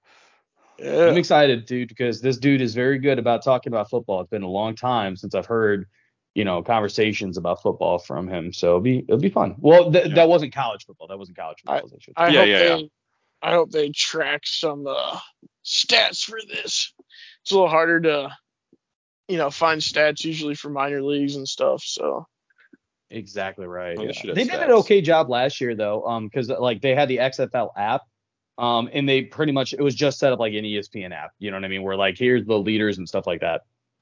Yeah. 0.78 1.06
I'm 1.08 1.18
excited, 1.18 1.66
dude, 1.66 1.90
because 1.90 2.22
this 2.22 2.38
dude 2.38 2.62
is 2.62 2.74
very 2.76 3.00
good 3.00 3.20
about 3.20 3.44
talking 3.44 3.72
about 3.72 3.90
football. 3.90 4.22
It's 4.22 4.30
been 4.30 4.44
a 4.44 4.50
long 4.50 4.76
time 4.76 5.16
since 5.16 5.36
I've 5.36 5.46
heard, 5.46 5.88
you 6.36 6.44
know, 6.44 6.62
conversations 6.64 7.38
about 7.38 7.62
football 7.62 8.00
from 8.00 8.28
him. 8.28 8.52
So 8.52 8.68
it'll 8.68 8.82
be 8.82 9.00
it'll 9.00 9.20
be 9.20 9.30
fun. 9.30 9.56
Well, 9.60 9.92
th- 9.92 10.08
Yeah. 10.08 10.16
that 10.16 10.30
wasn't 10.30 10.54
college 10.54 10.86
football. 10.86 11.08
That 11.08 11.18
wasn't 11.20 11.38
college 11.38 11.60
football. 11.66 11.90
I 11.94 12.00
should 12.00 12.14
I 12.18 12.30
Yeah, 12.30 12.40
hope 12.40 12.48
yeah, 12.48 12.60
they 12.60 12.78
yeah. 12.82 12.88
I 13.44 13.52
hope 13.54 13.72
they 13.72 13.90
track 13.90 14.42
some 14.46 14.86
uh, 14.88 15.18
stats 15.66 16.24
for 16.24 16.40
this. 16.48 16.94
It's 17.42 17.52
a 17.52 17.56
little 17.56 17.70
harder 17.70 18.02
to 18.02 18.30
you 19.28 19.38
know 19.38 19.50
find 19.50 19.82
stats 19.82 20.24
usually 20.26 20.56
for 20.56 20.70
minor 20.70 21.02
leagues 21.02 21.36
and 21.36 21.48
stuff. 21.48 21.84
So 21.84 22.28
Exactly 23.12 23.68
right. 23.68 23.98
Well, 23.98 24.06
they 24.08 24.14
yeah. 24.14 24.20
should 24.20 24.30
have 24.30 24.36
They 24.36 24.46
did 24.46 24.62
an 24.62 24.72
okay 24.72 25.02
job 25.02 25.30
last 25.30 25.60
year 25.62 25.76
though, 25.76 26.06
um, 26.08 26.28
because 26.28 26.50
like 26.50 26.82
they 26.82 26.96
had 26.96 27.10
the 27.10 27.18
XFL 27.18 27.72
app, 27.76 28.02
um, 28.58 28.90
and 28.94 29.08
they 29.08 29.24
pretty 29.24 29.52
much 29.52 29.74
it 29.74 29.82
was 29.82 29.94
just 29.96 30.18
set 30.18 30.32
up 30.32 30.40
like 30.40 30.54
an 30.54 30.64
ESPN 30.64 31.12
app. 31.14 31.32
You 31.40 31.52
know 31.52 31.58
what 31.58 31.66
I 31.66 31.68
mean? 31.68 31.84
Where 31.84 31.96
like 31.98 32.18
here's 32.18 32.46
the 32.46 32.58
leaders 32.58 32.98
and 32.98 33.08
stuff 33.08 33.28
like 33.28 33.42
that. 33.42 33.62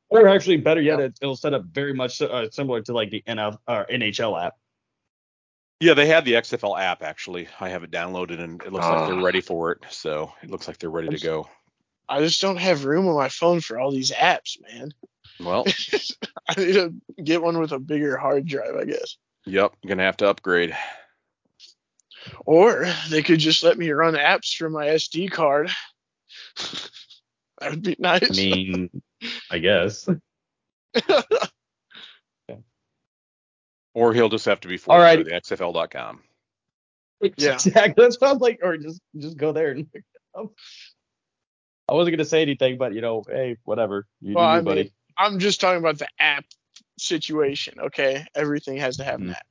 Or 0.09 0.27
actually, 0.27 0.57
better 0.57 0.81
yet, 0.81 0.99
Yeah. 0.99 1.05
it, 1.05 1.19
it'll 1.21 1.35
set 1.35 1.53
up 1.53 1.65
very 1.65 1.93
much 1.93 2.21
uh, 2.21 2.49
similar 2.51 2.81
to 2.81 2.93
like 2.93 3.09
the 3.11 3.23
NF 3.27 3.57
or 3.67 3.85
NHL 3.91 4.43
app. 4.43 4.53
Yeah, 5.79 5.93
they 5.93 6.07
have 6.07 6.25
the 6.25 6.33
XFL 6.33 6.79
app 6.79 7.01
actually. 7.03 7.47
I 7.59 7.69
have 7.69 7.83
it 7.83 7.91
downloaded, 7.91 8.39
and 8.39 8.61
it 8.63 8.71
looks 8.73 8.85
like 8.85 9.07
they're 9.07 9.19
Ah. 9.19 9.23
ready 9.23 9.41
for 9.41 9.71
it. 9.71 9.79
So 9.89 10.33
it 10.43 10.49
looks 10.49 10.67
like 10.67 10.77
they're 10.77 10.89
ready 10.89 11.09
to 11.09 11.19
go. 11.19 11.47
I 12.09 12.19
just 12.21 12.41
don't 12.41 12.57
have 12.57 12.85
room 12.85 13.07
on 13.07 13.15
my 13.15 13.29
phone 13.29 13.61
for 13.61 13.79
all 13.79 13.91
these 13.91 14.11
apps, 14.11 14.57
man. 14.73 14.91
Well, 15.41 15.65
I 16.49 16.55
need 16.59 16.73
to 16.73 16.93
get 17.23 17.41
one 17.41 17.59
with 17.59 17.71
a 17.71 17.79
bigger 17.79 18.17
hard 18.17 18.45
drive, 18.45 18.75
I 18.75 18.85
guess. 18.85 19.17
yep, 19.45 19.73
gonna 19.85 20.03
have 20.03 20.17
to 20.17 20.27
upgrade. 20.29 20.75
Or 22.45 22.85
they 23.09 23.23
could 23.23 23.39
just 23.39 23.63
let 23.63 23.77
me 23.77 23.89
run 23.91 24.15
apps 24.15 24.55
from 24.55 24.73
my 24.73 24.87
SD 24.87 25.31
card. 25.31 25.69
that 27.59 27.69
would 27.71 27.81
be 27.83 27.95
nice. 27.97 28.29
I 28.29 28.33
mean, 28.35 29.01
I 29.49 29.59
guess. 29.59 30.07
Or 33.95 34.13
he'll 34.13 34.29
just 34.29 34.45
have 34.45 34.59
to 34.61 34.67
be 34.67 34.77
forced 34.77 34.95
All 34.95 34.99
right. 35.01 35.17
to 35.17 35.23
the 35.23 35.31
XFL.com. 35.31 36.21
Yeah. 37.37 37.53
exactly. 37.55 37.95
That's 37.97 38.21
what 38.21 38.29
I'm 38.31 38.37
like. 38.37 38.59
Or 38.63 38.77
just 38.77 39.01
just 39.17 39.35
go 39.35 39.51
there 39.51 39.71
and. 39.71 39.91
pick 39.91 40.03
it 40.13 40.39
up. 40.39 40.51
I 41.89 41.93
wasn't 41.93 42.15
gonna 42.15 42.25
say 42.25 42.41
anything, 42.43 42.77
but 42.77 42.93
you 42.93 43.01
know, 43.01 43.23
hey, 43.27 43.57
whatever. 43.63 44.05
You 44.21 44.35
Well, 44.35 44.45
do 44.45 44.49
I 44.51 44.57
you, 44.57 44.61
buddy. 44.63 44.83
mean, 44.83 44.91
I'm 45.19 45.37
just 45.39 45.59
talking 45.61 45.79
about 45.79 45.99
the 45.99 46.07
app 46.19 46.45
situation. 46.97 47.75
Okay, 47.79 48.25
everything 48.35 48.77
has 48.77 48.97
to 48.97 49.03
have 49.03 49.19
an 49.21 49.27
Mm. 49.29 49.35
app. 49.35 49.45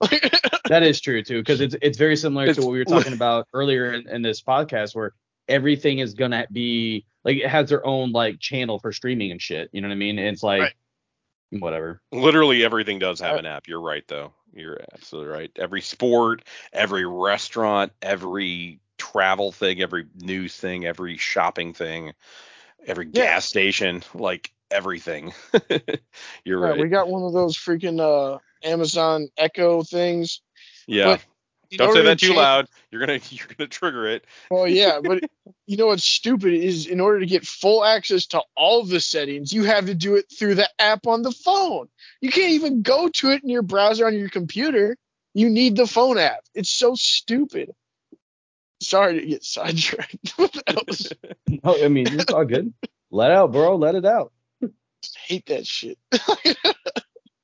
That 0.68 0.82
is 0.84 1.00
true 1.00 1.22
too, 1.24 1.40
because 1.40 1.60
it's 1.60 1.74
it's 1.82 1.98
very 1.98 2.16
similar 2.16 2.44
It's- 2.44 2.56
to 2.56 2.62
what 2.62 2.72
we 2.72 2.78
were 2.78 2.84
talking 2.84 3.12
about 3.22 3.48
earlier 3.54 3.92
in, 3.92 4.08
in 4.08 4.22
this 4.22 4.40
podcast, 4.42 4.94
where 4.94 5.14
everything 5.48 5.98
is 5.98 6.14
gonna 6.14 6.46
be 6.52 7.04
like 7.24 7.38
it 7.38 7.48
has 7.48 7.68
their 7.70 7.84
own 7.84 8.12
like 8.12 8.38
channel 8.38 8.78
for 8.78 8.92
streaming 8.92 9.30
and 9.32 9.42
shit. 9.42 9.68
You 9.72 9.80
know 9.80 9.88
what 9.88 9.94
I 9.94 9.96
mean? 9.96 10.18
It's 10.18 10.42
like 10.44 10.60
Right. 10.62 10.74
whatever. 11.50 12.00
Literally 12.12 12.64
everything 12.64 12.98
does 13.00 13.18
have 13.20 13.34
Uh, 13.36 13.38
an 13.40 13.46
app. 13.46 13.66
You're 13.68 13.80
right 13.80 14.04
though. 14.06 14.32
You're 14.54 14.80
absolutely 14.94 15.32
right. 15.32 15.50
Every 15.56 15.80
sport, 15.80 16.42
every 16.72 17.04
restaurant, 17.04 17.92
every 18.02 18.80
travel 18.98 19.50
thing, 19.52 19.80
every 19.82 20.06
news 20.14 20.56
thing, 20.56 20.84
every 20.86 21.16
shopping 21.16 21.72
thing, 21.72 22.12
every 22.86 23.06
Yeah. 23.06 23.24
gas 23.24 23.46
station, 23.46 24.02
like 24.14 24.52
everything. 24.70 25.32
You're 26.44 26.60
Yeah, 26.60 26.70
right. 26.72 26.80
we 26.80 26.88
got 26.88 27.08
one 27.08 27.22
of 27.22 27.32
those 27.32 27.56
freaking 27.56 28.00
uh, 28.00 28.38
Amazon 28.62 29.28
Echo 29.36 29.82
things. 29.82 30.40
yeah. 30.86 31.04
but 31.04 31.24
Don't 31.78 31.78
say 31.78 31.84
order 31.88 32.02
to 32.02 32.08
that 32.08 32.18
too 32.18 32.26
change- 32.28 32.36
loud. 32.38 32.68
You're 32.90 33.00
gonna 33.00 33.20
you're 33.30 33.46
gonna 33.56 33.68
trigger 33.68 34.06
it. 34.08 34.24
Well, 34.50 34.66
yeah, 34.66 35.00
but 35.02 35.22
you 35.66 35.76
know 35.76 35.86
what's 35.86 36.04
stupid 36.04 36.52
is 36.54 36.86
in 36.86 37.00
order 37.00 37.20
to 37.20 37.26
get 37.26 37.46
full 37.46 37.84
access 37.84 38.26
to 38.28 38.42
all 38.56 38.84
the 38.84 39.00
settings, 39.00 39.52
you 39.52 39.64
have 39.64 39.86
to 39.86 39.94
do 39.94 40.16
it 40.16 40.26
through 40.36 40.56
the 40.56 40.68
app 40.80 41.06
on 41.06 41.22
the 41.22 41.32
phone. 41.32 41.88
You 42.20 42.30
can't 42.30 42.52
even 42.52 42.82
go 42.82 43.08
to 43.08 43.30
it 43.30 43.42
in 43.42 43.48
your 43.48 43.62
browser 43.62 44.06
on 44.06 44.14
your 44.18 44.28
computer. 44.28 44.96
You 45.34 45.48
need 45.48 45.76
the 45.76 45.86
phone 45.86 46.18
app. 46.18 46.40
It's 46.54 46.70
so 46.70 46.94
stupid. 46.96 47.70
Sorry 48.82 49.20
to 49.20 49.26
get 49.26 49.44
sidetracked. 49.44 50.36
that 50.38 50.84
was, 50.88 51.12
No, 51.62 51.84
I 51.84 51.88
mean 51.88 52.06
it's 52.18 52.32
all 52.32 52.44
good. 52.44 52.72
Let 53.12 53.30
out, 53.30 53.52
bro. 53.52 53.76
Let 53.76 53.94
it 53.94 54.04
out. 54.06 54.32
Hate 55.26 55.46
that 55.46 55.66
shit. 55.66 55.98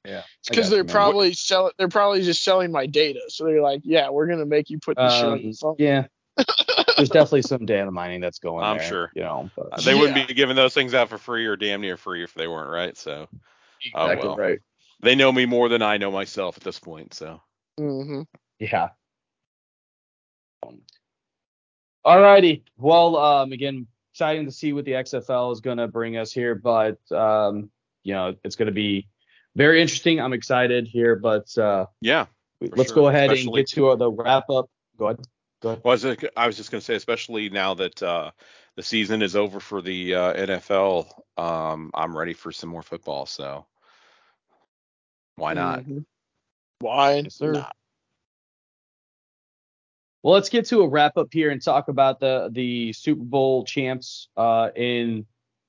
Yeah. 0.06 0.22
It's 0.38 0.48
because 0.50 0.70
they're 0.70 0.84
probably 0.84 1.32
selling. 1.32 1.72
They're 1.78 1.88
probably 1.88 2.22
just 2.22 2.44
selling 2.44 2.70
my 2.70 2.86
data. 2.86 3.22
So 3.26 3.42
they're 3.44 3.60
like, 3.60 3.80
yeah, 3.82 4.08
we're 4.08 4.28
gonna 4.28 4.46
make 4.46 4.70
you 4.70 4.78
put 4.78 4.96
this 4.96 5.12
shit 5.12 5.24
on 5.24 5.32
Um, 5.32 5.40
your 5.40 5.52
phone. 5.54 5.74
yeah. 5.80 6.06
There's 6.96 7.08
definitely 7.08 7.42
some 7.42 7.66
data 7.66 7.90
mining 7.90 8.20
that's 8.20 8.38
going 8.38 8.62
on. 8.62 8.70
I'm 8.70 8.78
there, 8.78 8.86
sure. 8.86 9.12
You 9.16 9.22
know, 9.22 9.50
but 9.56 9.82
they 9.84 9.94
wouldn't 9.94 10.28
be 10.28 10.32
giving 10.32 10.54
those 10.54 10.74
things 10.74 10.94
out 10.94 11.08
for 11.08 11.18
free 11.18 11.46
or 11.46 11.56
damn 11.56 11.80
near 11.80 11.96
free 11.96 12.22
if 12.22 12.34
they 12.34 12.46
weren't 12.46 12.70
right. 12.70 12.96
So 12.96 13.26
oh, 13.94 14.04
exactly 14.04 14.28
well. 14.28 14.36
right. 14.36 14.60
they 15.00 15.16
know 15.16 15.32
me 15.32 15.44
more 15.44 15.68
than 15.68 15.82
I 15.82 15.96
know 15.96 16.12
myself 16.12 16.56
at 16.56 16.62
this 16.62 16.78
point. 16.78 17.12
So 17.12 17.40
Mm-hmm. 17.80 18.22
Yeah. 18.60 18.90
All 22.04 22.20
righty. 22.20 22.64
Well, 22.78 23.16
um, 23.16 23.52
again, 23.52 23.86
exciting 24.16 24.46
to 24.46 24.50
see 24.50 24.72
what 24.72 24.86
the 24.86 24.92
XFL 24.92 25.52
is 25.52 25.60
going 25.60 25.76
to 25.76 25.86
bring 25.86 26.16
us 26.16 26.32
here, 26.32 26.54
but 26.54 26.96
um, 27.12 27.70
you 28.02 28.14
know, 28.14 28.34
it's 28.44 28.56
going 28.56 28.64
to 28.66 28.72
be 28.72 29.08
very 29.54 29.82
interesting. 29.82 30.22
I'm 30.22 30.32
excited 30.32 30.88
here, 30.88 31.16
but 31.16 31.56
uh, 31.58 31.84
yeah. 32.00 32.24
let's 32.62 32.88
sure, 32.88 32.94
go 32.94 33.08
ahead 33.08 33.30
and 33.30 33.52
get 33.52 33.68
to 33.72 33.94
the 33.94 34.10
wrap 34.10 34.48
up. 34.48 34.70
Go 34.96 35.08
ahead. 35.08 35.20
Go 35.60 35.68
ahead. 35.68 35.82
Well, 35.84 35.90
I 35.90 35.94
was, 35.94 36.02
just- 36.02 36.24
I 36.34 36.46
was 36.46 36.56
just 36.56 36.70
going 36.70 36.80
to 36.80 36.84
say, 36.84 36.94
especially 36.94 37.50
now 37.50 37.74
that 37.74 38.02
uh, 38.02 38.30
the 38.74 38.82
season 38.82 39.20
is 39.20 39.36
over 39.36 39.60
for 39.60 39.82
the 39.82 40.14
uh, 40.14 40.32
NFL, 40.32 41.12
um, 41.36 41.90
I'm 41.92 42.16
ready 42.16 42.32
for 42.32 42.52
some 42.52 42.70
more 42.70 42.82
football. 42.82 43.26
So 43.26 43.66
why 45.34 45.52
not? 45.52 45.80
Mhm. 45.80 46.06
Why 46.78 47.16
Yes, 47.16 47.34
sir. 47.34 47.52
not? 47.52 47.76
Well, 50.26 50.34
let's 50.34 50.48
get 50.48 50.66
to 50.66 50.80
a 50.80 50.88
wrap 50.88 51.16
up 51.18 51.28
here 51.30 51.50
and 51.50 51.62
talk 51.62 51.86
about 51.86 52.18
the 52.18 52.48
the 52.50 52.92
Super 52.94 53.22
Bowl 53.22 53.62
champs 53.62 54.26
uh, 54.36 54.70
in 54.74 55.24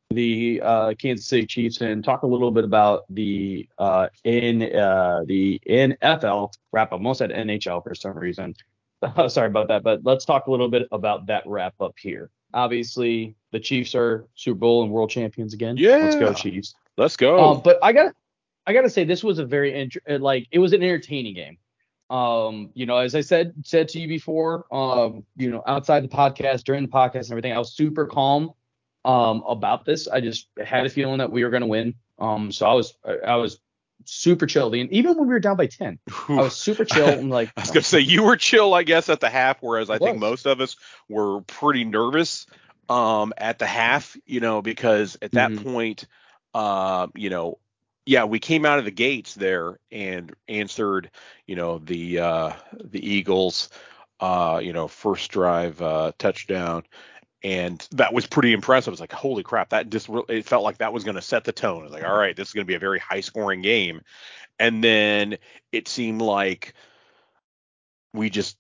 the 0.10 0.60
uh, 0.64 0.94
Kansas 0.98 1.28
City 1.28 1.46
Chiefs 1.46 1.80
and 1.82 2.04
talk 2.04 2.24
a 2.24 2.26
little 2.26 2.50
bit 2.50 2.64
about 2.64 3.04
the 3.12 3.70
uh, 3.78 4.08
in 4.24 4.64
uh, 4.64 5.22
the 5.28 5.62
NFL 5.70 6.54
wrap 6.72 6.92
up. 6.92 7.02
Most 7.02 7.22
at 7.22 7.30
NHL 7.30 7.84
for 7.84 7.94
some 7.94 8.18
reason. 8.18 8.56
Sorry 9.28 9.46
about 9.46 9.68
that, 9.68 9.84
but 9.84 10.04
let's 10.04 10.26
talk 10.26 10.48
a 10.48 10.50
little 10.50 10.70
bit 10.70 10.88
about 10.92 11.28
that 11.28 11.44
wrap 11.46 11.76
up 11.80 11.94
here. 12.00 12.32
Obviously, 12.56 13.36
the 13.52 13.60
Chiefs 13.60 13.94
are 13.94 14.26
Super 14.34 14.58
Bowl 14.58 14.82
and 14.82 14.92
world 14.92 15.12
champions 15.12 15.54
again. 15.54 15.78
Yeah, 15.78 15.98
let's 15.98 16.16
go 16.16 16.34
Chiefs. 16.34 16.74
Let's 16.98 17.16
go. 17.16 17.40
Um, 17.40 17.62
but 17.64 17.78
I 17.84 17.94
got 17.94 18.16
I 18.66 18.74
got 18.74 18.82
to 18.82 18.90
say 18.90 19.04
this 19.04 19.24
was 19.24 19.38
a 19.38 19.46
very 19.46 19.80
int- 19.80 19.98
uh, 20.10 20.18
like 20.18 20.48
it 20.50 20.58
was 20.58 20.74
an 20.74 20.82
entertaining 20.82 21.36
game. 21.36 21.60
Um, 22.10 22.70
you 22.74 22.86
know, 22.86 22.98
as 22.98 23.16
I 23.16 23.22
said 23.22 23.54
said 23.64 23.90
to 23.90 24.00
you 24.00 24.08
before, 24.08 24.66
um, 24.74 25.24
you 25.36 25.50
know, 25.52 25.64
outside 25.66 26.04
the 26.04 26.08
podcast, 26.10 26.64
during 26.64 26.84
the 26.84 26.90
podcast 26.92 27.24
and 27.26 27.32
everything, 27.32 27.54
I 27.54 27.60
was 27.60 27.74
super 27.74 28.06
calm 28.06 28.52
um 29.06 29.44
about 29.48 29.86
this. 29.86 30.08
I 30.08 30.22
just 30.22 30.48
had 30.64 30.86
a 30.86 30.90
feeling 30.90 31.20
that 31.20 31.32
we 31.32 31.44
were 31.44 31.50
going 31.50 31.62
to 31.62 31.68
win. 31.68 31.96
Um, 32.20 32.52
so 32.52 32.68
I 32.68 32.74
was 32.74 32.98
I 33.26 33.36
was 33.36 33.60
super 34.06 34.46
chilled. 34.46 34.76
And 34.76 34.92
even 34.92 35.18
when 35.18 35.28
we 35.28 35.34
were 35.34 35.40
down 35.40 35.58
by 35.58 35.68
10, 35.68 36.00
I 36.36 36.42
was 36.42 36.56
super 36.58 36.86
chill. 36.86 37.20
I'm 37.20 37.30
like, 37.30 37.54
I 37.58 37.62
was 37.62 37.72
gonna 37.72 37.84
say 37.84 38.00
you 38.00 38.24
were 38.24 38.38
chill, 38.38 38.74
I 38.74 38.84
guess, 38.84 39.10
at 39.10 39.20
the 39.20 39.30
half, 39.30 39.62
whereas 39.62 39.90
I 39.90 39.98
I 39.98 40.00
think 40.00 40.18
was. 40.18 40.18
most 40.18 40.46
of 40.46 40.62
us 40.62 40.76
were 41.10 41.42
pretty 41.42 41.84
nervous 41.84 42.46
um, 42.90 43.34
at 43.38 43.60
the 43.60 43.66
half, 43.68 44.16
you 44.26 44.40
know, 44.40 44.62
because 44.62 45.18
at 45.22 45.34
that 45.34 45.56
Mhm. 45.56 45.58
point, 45.58 46.06
uh, 46.54 47.08
you 47.16 47.30
know, 47.30 47.60
yeah, 48.08 48.24
we 48.24 48.40
came 48.40 48.66
out 48.66 48.80
of 48.80 48.86
the 48.86 48.92
gates 48.92 49.36
there 49.36 49.80
and 49.92 50.34
answered, 50.48 51.12
you 51.46 51.58
know, 51.58 51.80
the 51.80 52.20
uh, 52.20 52.54
the 52.82 53.06
Eagles, 53.06 53.70
uh, 54.22 54.62
you 54.64 54.72
know, 54.72 54.88
first 54.88 55.30
drive 55.30 55.82
uh, 55.82 56.14
touchdown. 56.18 56.84
And 57.44 57.86
that 57.92 58.14
was 58.14 58.26
pretty 58.26 58.54
impressive. 58.54 58.92
I 58.92 58.94
was 58.94 59.02
like, 59.02 59.12
holy 59.12 59.44
crap, 59.44 59.70
that 59.70 59.90
just 59.90 60.08
re- 60.08 60.24
it 60.30 60.46
felt 60.46 60.64
like 60.64 60.78
that 60.78 60.94
was 60.94 61.04
going 61.04 61.16
to 61.16 61.22
set 61.22 61.44
the 61.44 61.52
tone. 61.52 61.82
I 61.82 61.84
was 61.84 61.92
like, 61.92 62.06
all 62.06 62.18
right, 62.18 62.36
this 62.36 62.48
is 62.48 62.54
going 62.54 62.66
to 62.66 62.68
be 62.68 62.76
a 62.76 62.80
very 62.80 62.98
high 62.98 63.20
scoring 63.20 63.62
game. 63.62 64.02
And 64.58 64.82
then 64.82 65.38
it 65.74 65.90
seemed 65.90 66.22
like 66.22 66.74
we 68.14 68.30
just 68.30 68.58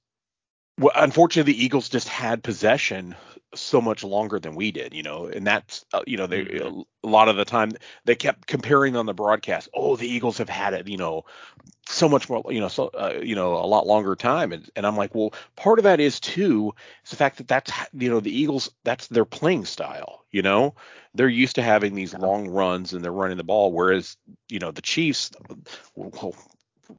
well, 0.78 0.92
unfortunately 0.94 1.54
the 1.54 1.64
eagles 1.64 1.88
just 1.88 2.10
had 2.10 2.44
possession 2.44 3.16
so 3.56 3.82
much 3.82 4.04
longer 4.04 4.40
than 4.40 4.56
we 4.56 4.72
did 4.72 4.94
you 4.94 5.04
know 5.04 5.26
and 5.26 5.48
that's 5.48 5.86
uh, 5.94 6.02
you 6.06 6.18
know 6.18 6.28
they 6.28 6.44
Mhm. 6.44 6.86
a 7.04 7.08
lot 7.08 7.30
of 7.30 7.38
the 7.38 7.46
time 7.46 7.72
they 8.06 8.16
kept 8.16 8.46
comparing 8.48 8.96
on 8.96 9.06
the 9.06 9.14
broadcast 9.14 9.70
oh 9.74 9.96
the 9.96 10.08
eagles 10.08 10.38
have 10.40 10.50
had 10.50 10.74
it 10.74 10.88
you 10.88 10.98
know 10.98 11.24
so 11.88 12.10
much 12.10 12.30
more 12.30 12.44
you 12.50 12.60
know 12.60 12.68
so 12.68 12.88
uh, 12.90 13.20
you 13.22 13.36
know 13.36 13.54
a 13.54 13.66
lot 13.66 13.88
longer 13.88 14.16
time 14.16 14.52
and, 14.52 14.70
and 14.76 14.86
i'm 14.86 14.98
like 14.98 15.16
well 15.16 15.34
part 15.56 15.80
of 15.80 15.84
that 15.84 16.00
is 16.00 16.20
too 16.20 16.74
is 17.04 17.10
the 17.12 17.16
fact 17.16 17.38
that 17.38 17.48
that's 17.48 17.72
you 17.94 18.10
know 18.10 18.20
the 18.20 18.36
eagles 18.36 18.70
that's 18.84 19.08
their 19.08 19.26
playing 19.26 19.66
style 19.66 20.26
you 20.32 20.42
know 20.42 20.76
they're 21.14 21.30
used 21.30 21.56
to 21.56 21.62
having 21.64 21.96
these 21.96 22.14
long 22.14 22.50
runs 22.50 22.94
and 22.94 23.04
they're 23.04 23.12
running 23.12 23.38
the 23.38 23.44
ball 23.44 23.72
whereas 23.72 24.18
you 24.50 24.60
know 24.60 24.72
the 24.72 24.82
chiefs 24.82 25.32
well, 25.96 26.36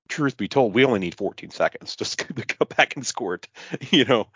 truth 0.09 0.37
be 0.37 0.49
told, 0.49 0.75
we 0.75 0.85
only 0.85 1.01
need 1.01 1.15
14 1.17 1.51
seconds 1.51 1.97
just 1.97 2.19
to 2.37 2.45
go 2.45 2.65
back 2.65 2.97
and 2.97 3.07
score 3.07 3.35
it. 3.35 3.49
You 3.91 4.05
know, 4.05 4.29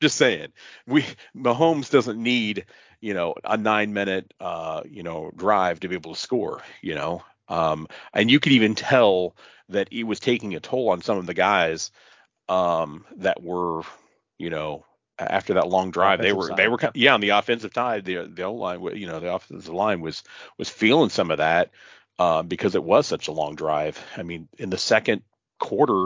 just 0.00 0.16
saying. 0.16 0.52
We 0.86 1.04
Mahomes 1.36 1.90
doesn't 1.90 2.22
need 2.22 2.66
you 3.00 3.14
know 3.14 3.34
a 3.44 3.56
nine 3.56 3.92
minute 3.94 4.32
uh 4.40 4.82
you 4.88 5.02
know 5.02 5.30
drive 5.34 5.80
to 5.80 5.88
be 5.88 5.94
able 5.94 6.14
to 6.14 6.20
score. 6.20 6.62
You 6.82 6.94
know, 6.94 7.22
um, 7.48 7.88
and 8.12 8.30
you 8.30 8.40
could 8.40 8.52
even 8.52 8.74
tell 8.74 9.34
that 9.68 9.88
he 9.92 10.04
was 10.04 10.20
taking 10.20 10.54
a 10.54 10.60
toll 10.60 10.90
on 10.90 11.02
some 11.02 11.18
of 11.18 11.26
the 11.26 11.34
guys 11.34 11.90
um 12.48 13.04
that 13.16 13.42
were 13.42 13.82
you 14.38 14.50
know 14.50 14.84
after 15.18 15.54
that 15.54 15.68
long 15.68 15.90
drive 15.90 16.20
they 16.20 16.32
were 16.32 16.54
they 16.56 16.68
were 16.68 16.78
yeah. 16.80 16.90
yeah 16.94 17.14
on 17.14 17.20
the 17.20 17.30
offensive 17.30 17.72
side 17.74 18.04
the 18.04 18.26
the 18.26 18.42
O 18.42 18.54
line 18.54 18.80
you 18.96 19.06
know 19.06 19.20
the 19.20 19.32
offensive 19.32 19.72
line 19.72 20.00
was 20.00 20.22
was 20.58 20.68
feeling 20.68 21.10
some 21.10 21.30
of 21.30 21.38
that 21.38 21.70
uh, 22.20 22.42
because 22.42 22.74
it 22.74 22.84
was 22.84 23.06
such 23.06 23.28
a 23.28 23.32
long 23.32 23.54
drive. 23.56 23.98
I 24.16 24.22
mean, 24.22 24.46
in 24.58 24.68
the 24.70 24.76
second 24.78 25.22
quarter, 25.58 26.04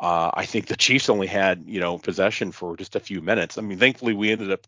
uh, 0.00 0.30
I 0.34 0.44
think 0.44 0.66
the 0.66 0.76
Chiefs 0.76 1.08
only 1.08 1.28
had 1.28 1.62
you 1.66 1.78
know 1.80 1.98
possession 1.98 2.52
for 2.52 2.76
just 2.76 2.96
a 2.96 3.00
few 3.00 3.20
minutes. 3.22 3.56
I 3.56 3.60
mean, 3.62 3.78
thankfully 3.78 4.12
we 4.14 4.32
ended 4.32 4.50
up 4.50 4.66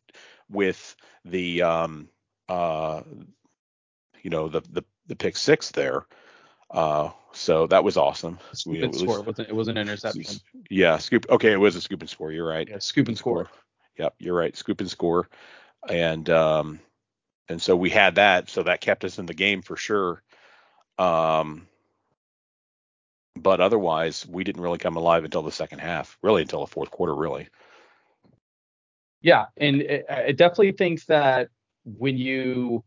with 0.49 0.95
the 1.25 1.63
um, 1.63 2.09
uh, 2.49 3.03
you 4.23 4.31
know 4.31 4.49
the 4.49 4.61
the 4.71 4.85
the 5.09 5.17
pick 5.17 5.37
six 5.37 5.73
there. 5.73 6.07
Uh, 6.71 7.11
so 7.33 7.67
that 7.67 7.85
was 7.85 7.97
awesome. 7.97 8.39
scoop 8.53 8.73
We- 8.93 8.93
score. 8.99 9.19
least- 9.19 9.21
It 9.21 9.27
wasn't, 9.27 9.49
it 9.49 9.55
was 9.57 9.69
an 9.69 9.77
interception. 9.79 10.41
yeah, 10.71 10.97
scoop. 10.99 11.27
Okay, 11.29 11.53
it 11.53 11.61
was 11.61 11.77
a 11.77 11.81
scoop 11.81 12.01
and 12.01 12.09
score. 12.09 12.33
You're 12.33 12.49
right. 12.49 12.69
Yeah, 12.69 12.79
scoop 12.79 13.09
and 13.09 13.19
score. 13.19 13.51
Yep, 13.99 14.15
you're 14.21 14.35
right. 14.37 14.57
Scoop 14.57 14.81
and 14.81 14.91
score, 14.91 15.29
and 15.89 16.29
um, 16.31 16.81
and 17.49 17.61
so 17.61 17.77
we 17.77 17.91
had 17.91 18.15
that, 18.15 18.49
so 18.49 18.63
that 18.63 18.81
kept 18.81 19.05
us 19.05 19.19
in 19.19 19.27
the 19.27 19.35
game 19.35 19.61
for 19.61 19.77
sure. 19.77 20.23
Um, 20.99 21.67
but 23.37 23.61
otherwise, 23.61 24.27
we 24.27 24.45
didn't 24.45 24.63
really 24.63 24.79
come 24.79 24.97
alive 24.97 25.25
until 25.25 25.43
the 25.43 25.53
second 25.53 25.81
half, 25.81 26.19
really 26.23 26.43
until 26.43 26.61
the 26.61 26.67
fourth 26.67 26.91
quarter, 26.91 27.15
really. 27.15 27.49
Yeah, 29.23 29.47
and 29.57 29.81
it, 29.81 30.07
I 30.11 30.33
definitely 30.33 30.73
think 30.73 31.05
that 31.07 31.49
when 31.85 32.17
you 32.17 32.85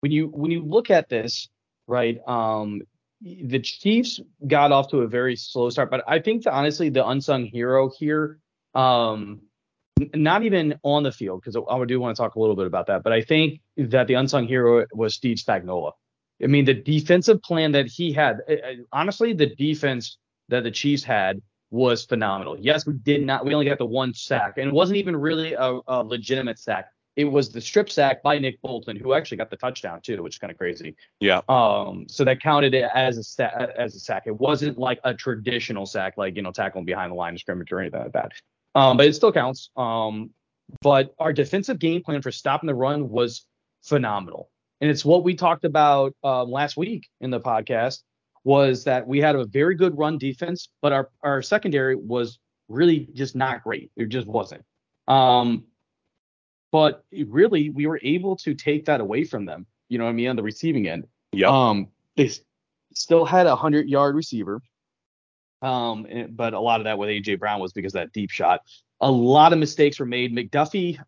when 0.00 0.12
you 0.12 0.26
when 0.26 0.50
you 0.50 0.64
look 0.64 0.90
at 0.90 1.08
this, 1.08 1.48
right? 1.86 2.18
Um, 2.26 2.82
the 3.20 3.58
Chiefs 3.58 4.20
got 4.46 4.70
off 4.72 4.88
to 4.88 4.98
a 4.98 5.08
very 5.08 5.36
slow 5.36 5.70
start, 5.70 5.90
but 5.90 6.04
I 6.06 6.20
think 6.20 6.44
that 6.44 6.52
honestly 6.52 6.88
the 6.88 7.06
unsung 7.06 7.46
hero 7.46 7.90
here, 7.98 8.38
um, 8.74 9.40
not 10.14 10.44
even 10.44 10.78
on 10.84 11.02
the 11.02 11.10
field 11.10 11.42
because 11.42 11.56
I 11.56 11.84
do 11.84 11.98
want 11.98 12.16
to 12.16 12.22
talk 12.22 12.36
a 12.36 12.40
little 12.40 12.54
bit 12.54 12.66
about 12.66 12.86
that, 12.86 13.02
but 13.02 13.12
I 13.12 13.22
think 13.22 13.60
that 13.76 14.06
the 14.06 14.14
unsung 14.14 14.46
hero 14.46 14.86
was 14.92 15.14
Steve 15.14 15.38
Spagnuolo. 15.38 15.92
I 16.42 16.46
mean, 16.46 16.64
the 16.64 16.74
defensive 16.74 17.42
plan 17.42 17.72
that 17.72 17.86
he 17.86 18.12
had, 18.12 18.38
honestly, 18.92 19.32
the 19.32 19.46
defense 19.46 20.18
that 20.48 20.62
the 20.62 20.70
Chiefs 20.70 21.02
had 21.02 21.42
was 21.70 22.04
phenomenal. 22.04 22.56
Yes, 22.58 22.86
we 22.86 22.94
did 22.94 23.24
not, 23.26 23.44
we 23.44 23.54
only 23.54 23.66
got 23.66 23.78
the 23.78 23.86
one 23.86 24.14
sack, 24.14 24.54
and 24.56 24.68
it 24.68 24.74
wasn't 24.74 24.96
even 24.96 25.16
really 25.16 25.54
a, 25.54 25.80
a 25.86 26.02
legitimate 26.02 26.58
sack. 26.58 26.88
It 27.16 27.24
was 27.24 27.50
the 27.50 27.60
strip 27.60 27.90
sack 27.90 28.22
by 28.22 28.38
Nick 28.38 28.62
Bolton, 28.62 28.96
who 28.96 29.12
actually 29.12 29.38
got 29.38 29.50
the 29.50 29.56
touchdown 29.56 30.00
too, 30.00 30.22
which 30.22 30.36
is 30.36 30.38
kind 30.38 30.52
of 30.52 30.56
crazy. 30.56 30.94
Yeah, 31.18 31.40
Um, 31.48 32.06
so 32.08 32.24
that 32.24 32.40
counted 32.40 32.74
it 32.74 32.88
as 32.94 33.18
a 33.18 33.24
sa- 33.24 33.66
as 33.76 33.96
a 33.96 33.98
sack. 33.98 34.22
It 34.26 34.38
wasn't 34.38 34.78
like 34.78 35.00
a 35.02 35.12
traditional 35.12 35.84
sack, 35.84 36.16
like 36.16 36.36
you 36.36 36.42
know, 36.42 36.52
tackling 36.52 36.84
behind 36.84 37.10
the 37.10 37.16
line 37.16 37.34
of 37.34 37.40
scrimmage 37.40 37.72
or 37.72 37.80
anything 37.80 38.00
like 38.00 38.12
that. 38.12 38.32
Um, 38.76 38.96
but 38.96 39.06
it 39.06 39.14
still 39.14 39.32
counts. 39.32 39.70
Um, 39.76 40.30
but 40.80 41.12
our 41.18 41.32
defensive 41.32 41.80
game 41.80 42.04
plan 42.04 42.22
for 42.22 42.30
stopping 42.30 42.68
the 42.68 42.74
run 42.74 43.08
was 43.08 43.44
phenomenal, 43.82 44.48
and 44.80 44.90
it's 44.90 45.04
what 45.04 45.24
we 45.24 45.34
talked 45.34 45.64
about 45.64 46.14
um, 46.24 46.50
last 46.50 46.76
week 46.76 47.08
in 47.20 47.30
the 47.30 47.40
podcast. 47.40 48.02
Was 48.44 48.84
that 48.84 49.06
we 49.06 49.20
had 49.20 49.36
a 49.36 49.44
very 49.44 49.74
good 49.74 49.98
run 49.98 50.16
defense, 50.16 50.68
but 50.80 50.92
our 50.92 51.10
our 51.22 51.42
secondary 51.42 51.96
was 51.96 52.38
really 52.68 53.08
just 53.12 53.34
not 53.34 53.62
great. 53.62 53.90
It 53.96 54.06
just 54.06 54.26
wasn't. 54.26 54.64
Um, 55.06 55.64
but 56.70 57.04
really, 57.12 57.70
we 57.70 57.86
were 57.86 58.00
able 58.02 58.36
to 58.36 58.54
take 58.54 58.86
that 58.86 59.00
away 59.00 59.24
from 59.24 59.44
them. 59.44 59.66
You 59.88 59.98
know 59.98 60.04
what 60.04 60.10
I 60.10 60.14
mean 60.14 60.28
on 60.28 60.36
the 60.36 60.42
receiving 60.42 60.86
end. 60.88 61.06
Yeah. 61.32 61.48
Um, 61.48 61.88
they 62.16 62.30
still 62.94 63.24
had 63.24 63.46
a 63.46 63.56
hundred 63.56 63.88
yard 63.88 64.14
receiver. 64.14 64.60
Um, 65.60 66.06
but 66.30 66.54
a 66.54 66.60
lot 66.60 66.80
of 66.80 66.84
that 66.84 66.98
with 66.98 67.08
AJ 67.08 67.40
Brown 67.40 67.60
was 67.60 67.72
because 67.72 67.94
of 67.94 68.00
that 68.00 68.12
deep 68.12 68.30
shot. 68.30 68.60
A 69.00 69.10
lot 69.10 69.52
of 69.52 69.58
mistakes 69.58 69.98
were 69.98 70.06
made. 70.06 70.34
McDuffie, 70.34 70.98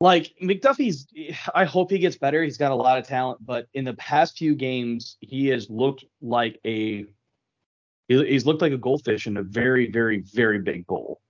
like 0.00 0.32
McDuffie's, 0.42 1.06
I 1.54 1.64
hope 1.64 1.90
he 1.90 1.98
gets 1.98 2.16
better. 2.16 2.42
He's 2.42 2.56
got 2.56 2.72
a 2.72 2.74
lot 2.74 2.98
of 2.98 3.06
talent, 3.06 3.44
but 3.44 3.66
in 3.74 3.84
the 3.84 3.94
past 3.94 4.38
few 4.38 4.54
games, 4.54 5.18
he 5.20 5.48
has 5.48 5.68
looked 5.68 6.04
like 6.22 6.58
a 6.64 7.04
he's 8.08 8.46
looked 8.46 8.62
like 8.62 8.72
a 8.72 8.78
goldfish 8.78 9.26
in 9.26 9.36
a 9.36 9.42
very, 9.42 9.90
very, 9.90 10.20
very 10.34 10.58
big 10.58 10.86
bowl, 10.86 11.20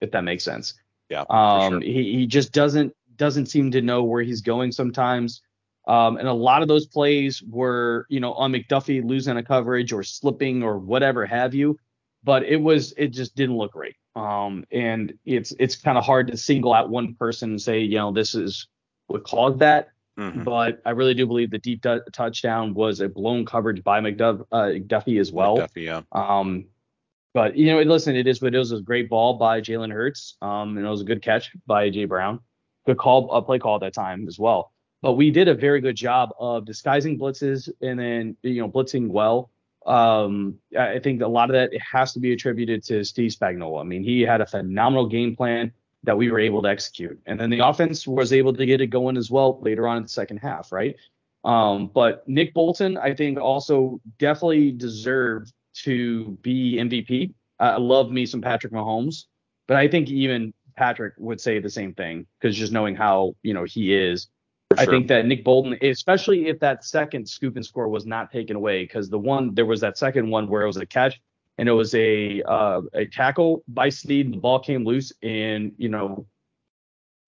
if 0.00 0.12
that 0.12 0.22
makes 0.22 0.44
sense. 0.44 0.74
Yeah. 1.10 1.24
Um, 1.28 1.72
sure. 1.72 1.80
he, 1.80 2.14
he 2.14 2.26
just 2.26 2.52
doesn't 2.52 2.94
doesn't 3.16 3.46
seem 3.46 3.70
to 3.72 3.82
know 3.82 4.04
where 4.04 4.22
he's 4.22 4.40
going 4.40 4.72
sometimes. 4.72 5.42
Um, 5.88 6.16
and 6.16 6.28
a 6.28 6.32
lot 6.32 6.62
of 6.62 6.68
those 6.68 6.86
plays 6.86 7.42
were, 7.42 8.06
you 8.08 8.20
know, 8.20 8.34
on 8.34 8.52
McDuffie 8.52 9.04
losing 9.04 9.36
a 9.36 9.42
coverage 9.42 9.92
or 9.92 10.04
slipping 10.04 10.62
or 10.62 10.78
whatever 10.78 11.26
have 11.26 11.54
you. 11.54 11.76
But 12.24 12.44
it 12.44 12.56
was 12.56 12.94
it 12.96 13.08
just 13.08 13.34
didn't 13.34 13.56
look 13.56 13.72
great. 13.72 13.96
Um, 14.14 14.64
and 14.70 15.14
it's 15.24 15.54
it's 15.58 15.76
kind 15.76 15.96
of 15.96 16.04
hard 16.04 16.28
to 16.28 16.36
single 16.36 16.72
out 16.74 16.90
one 16.90 17.14
person 17.14 17.50
and 17.50 17.62
say, 17.62 17.80
you 17.80 17.96
know, 17.96 18.12
this 18.12 18.34
is 18.34 18.66
what 19.06 19.24
caused 19.24 19.60
that. 19.60 19.88
Mhm. 20.18 20.44
But 20.44 20.82
I 20.84 20.90
really 20.90 21.14
do 21.14 21.26
believe 21.26 21.50
the 21.50 21.58
deep 21.58 21.82
tu- 21.82 22.02
touchdown 22.12 22.74
was 22.74 23.00
a 23.00 23.08
blown 23.08 23.46
coverage 23.46 23.82
by 23.82 24.00
McDuff, 24.00 24.44
uh, 24.52 24.64
McDuffie 24.64 25.18
as 25.18 25.32
well. 25.32 25.56
McDuffie, 25.56 25.84
yeah. 25.84 26.02
Um, 26.12 26.66
but 27.32 27.56
you 27.56 27.66
know, 27.66 27.80
listen, 27.82 28.14
it 28.14 28.26
is 28.26 28.42
what 28.42 28.54
it 28.54 28.58
is. 28.60 28.70
It 28.70 28.74
was 28.74 28.80
a 28.82 28.84
great 28.84 29.08
ball 29.08 29.38
by 29.38 29.62
Jalen 29.62 29.90
Hurts. 29.90 30.36
Um, 30.42 30.76
and 30.76 30.86
it 30.86 30.90
was 30.90 31.00
a 31.00 31.04
good 31.04 31.22
catch 31.22 31.50
by 31.66 31.88
AJ 31.88 32.08
Brown. 32.08 32.40
Good 32.84 32.98
call, 32.98 33.30
a 33.32 33.40
play 33.40 33.58
call 33.58 33.76
at 33.76 33.80
that 33.80 33.94
time 33.94 34.26
as 34.28 34.38
well. 34.38 34.72
But 35.00 35.14
we 35.14 35.30
did 35.30 35.48
a 35.48 35.54
very 35.54 35.80
good 35.80 35.96
job 35.96 36.34
of 36.38 36.66
disguising 36.66 37.18
blitzes 37.18 37.70
and 37.80 37.98
then 37.98 38.36
you 38.42 38.60
know 38.60 38.68
blitzing 38.68 39.08
well. 39.08 39.50
Um, 39.86 40.58
I 40.78 40.98
think 40.98 41.22
a 41.22 41.28
lot 41.28 41.50
of 41.50 41.54
that 41.54 41.70
has 41.80 42.12
to 42.12 42.20
be 42.20 42.32
attributed 42.32 42.82
to 42.84 43.04
Steve 43.04 43.32
Spagnuolo. 43.32 43.80
I 43.80 43.84
mean, 43.84 44.04
he 44.04 44.20
had 44.20 44.40
a 44.40 44.46
phenomenal 44.46 45.06
game 45.06 45.34
plan 45.34 45.72
that 46.04 46.16
we 46.16 46.30
were 46.30 46.38
able 46.38 46.62
to 46.62 46.68
execute, 46.68 47.20
and 47.26 47.38
then 47.38 47.50
the 47.50 47.60
offense 47.60 48.06
was 48.06 48.32
able 48.32 48.52
to 48.52 48.66
get 48.66 48.80
it 48.80 48.88
going 48.88 49.16
as 49.16 49.30
well 49.30 49.60
later 49.60 49.86
on 49.86 49.96
in 49.98 50.02
the 50.04 50.08
second 50.08 50.38
half, 50.38 50.72
right? 50.72 50.96
Um, 51.44 51.90
but 51.92 52.26
Nick 52.28 52.54
Bolton, 52.54 52.96
I 52.96 53.14
think, 53.14 53.38
also 53.38 54.00
definitely 54.18 54.72
deserved 54.72 55.52
to 55.84 56.38
be 56.42 56.76
MVP. 56.78 57.34
I 57.58 57.76
love 57.76 58.10
me 58.10 58.26
some 58.26 58.40
Patrick 58.40 58.72
Mahomes, 58.72 59.24
but 59.66 59.76
I 59.76 59.88
think 59.88 60.08
even 60.08 60.52
Patrick 60.76 61.14
would 61.18 61.40
say 61.40 61.58
the 61.58 61.70
same 61.70 61.94
thing 61.94 62.26
because 62.40 62.56
just 62.56 62.72
knowing 62.72 62.94
how 62.94 63.36
you 63.42 63.54
know 63.54 63.64
he 63.64 63.94
is, 63.94 64.28
I 64.78 64.84
sure. 64.84 64.92
think 64.94 65.08
that 65.08 65.26
Nick 65.26 65.44
Bolton, 65.44 65.76
especially 65.82 66.48
if 66.48 66.58
that 66.60 66.84
second 66.84 67.28
scoop 67.28 67.56
and 67.56 67.64
score 67.64 67.88
was 67.88 68.06
not 68.06 68.30
taken 68.32 68.56
away, 68.56 68.84
because 68.84 69.08
the 69.10 69.18
one 69.18 69.54
there 69.54 69.66
was 69.66 69.80
that 69.80 69.98
second 69.98 70.28
one 70.30 70.48
where 70.48 70.62
it 70.62 70.66
was 70.66 70.76
a 70.76 70.86
catch 70.86 71.20
and 71.58 71.68
it 71.68 71.72
was 71.72 71.94
a 71.94 72.42
uh, 72.42 72.80
a 72.94 73.06
tackle 73.06 73.62
by 73.68 73.88
Snead, 73.88 74.32
the 74.32 74.38
ball 74.38 74.58
came 74.60 74.84
loose 74.84 75.12
and 75.22 75.72
you 75.78 75.88
know 75.88 76.26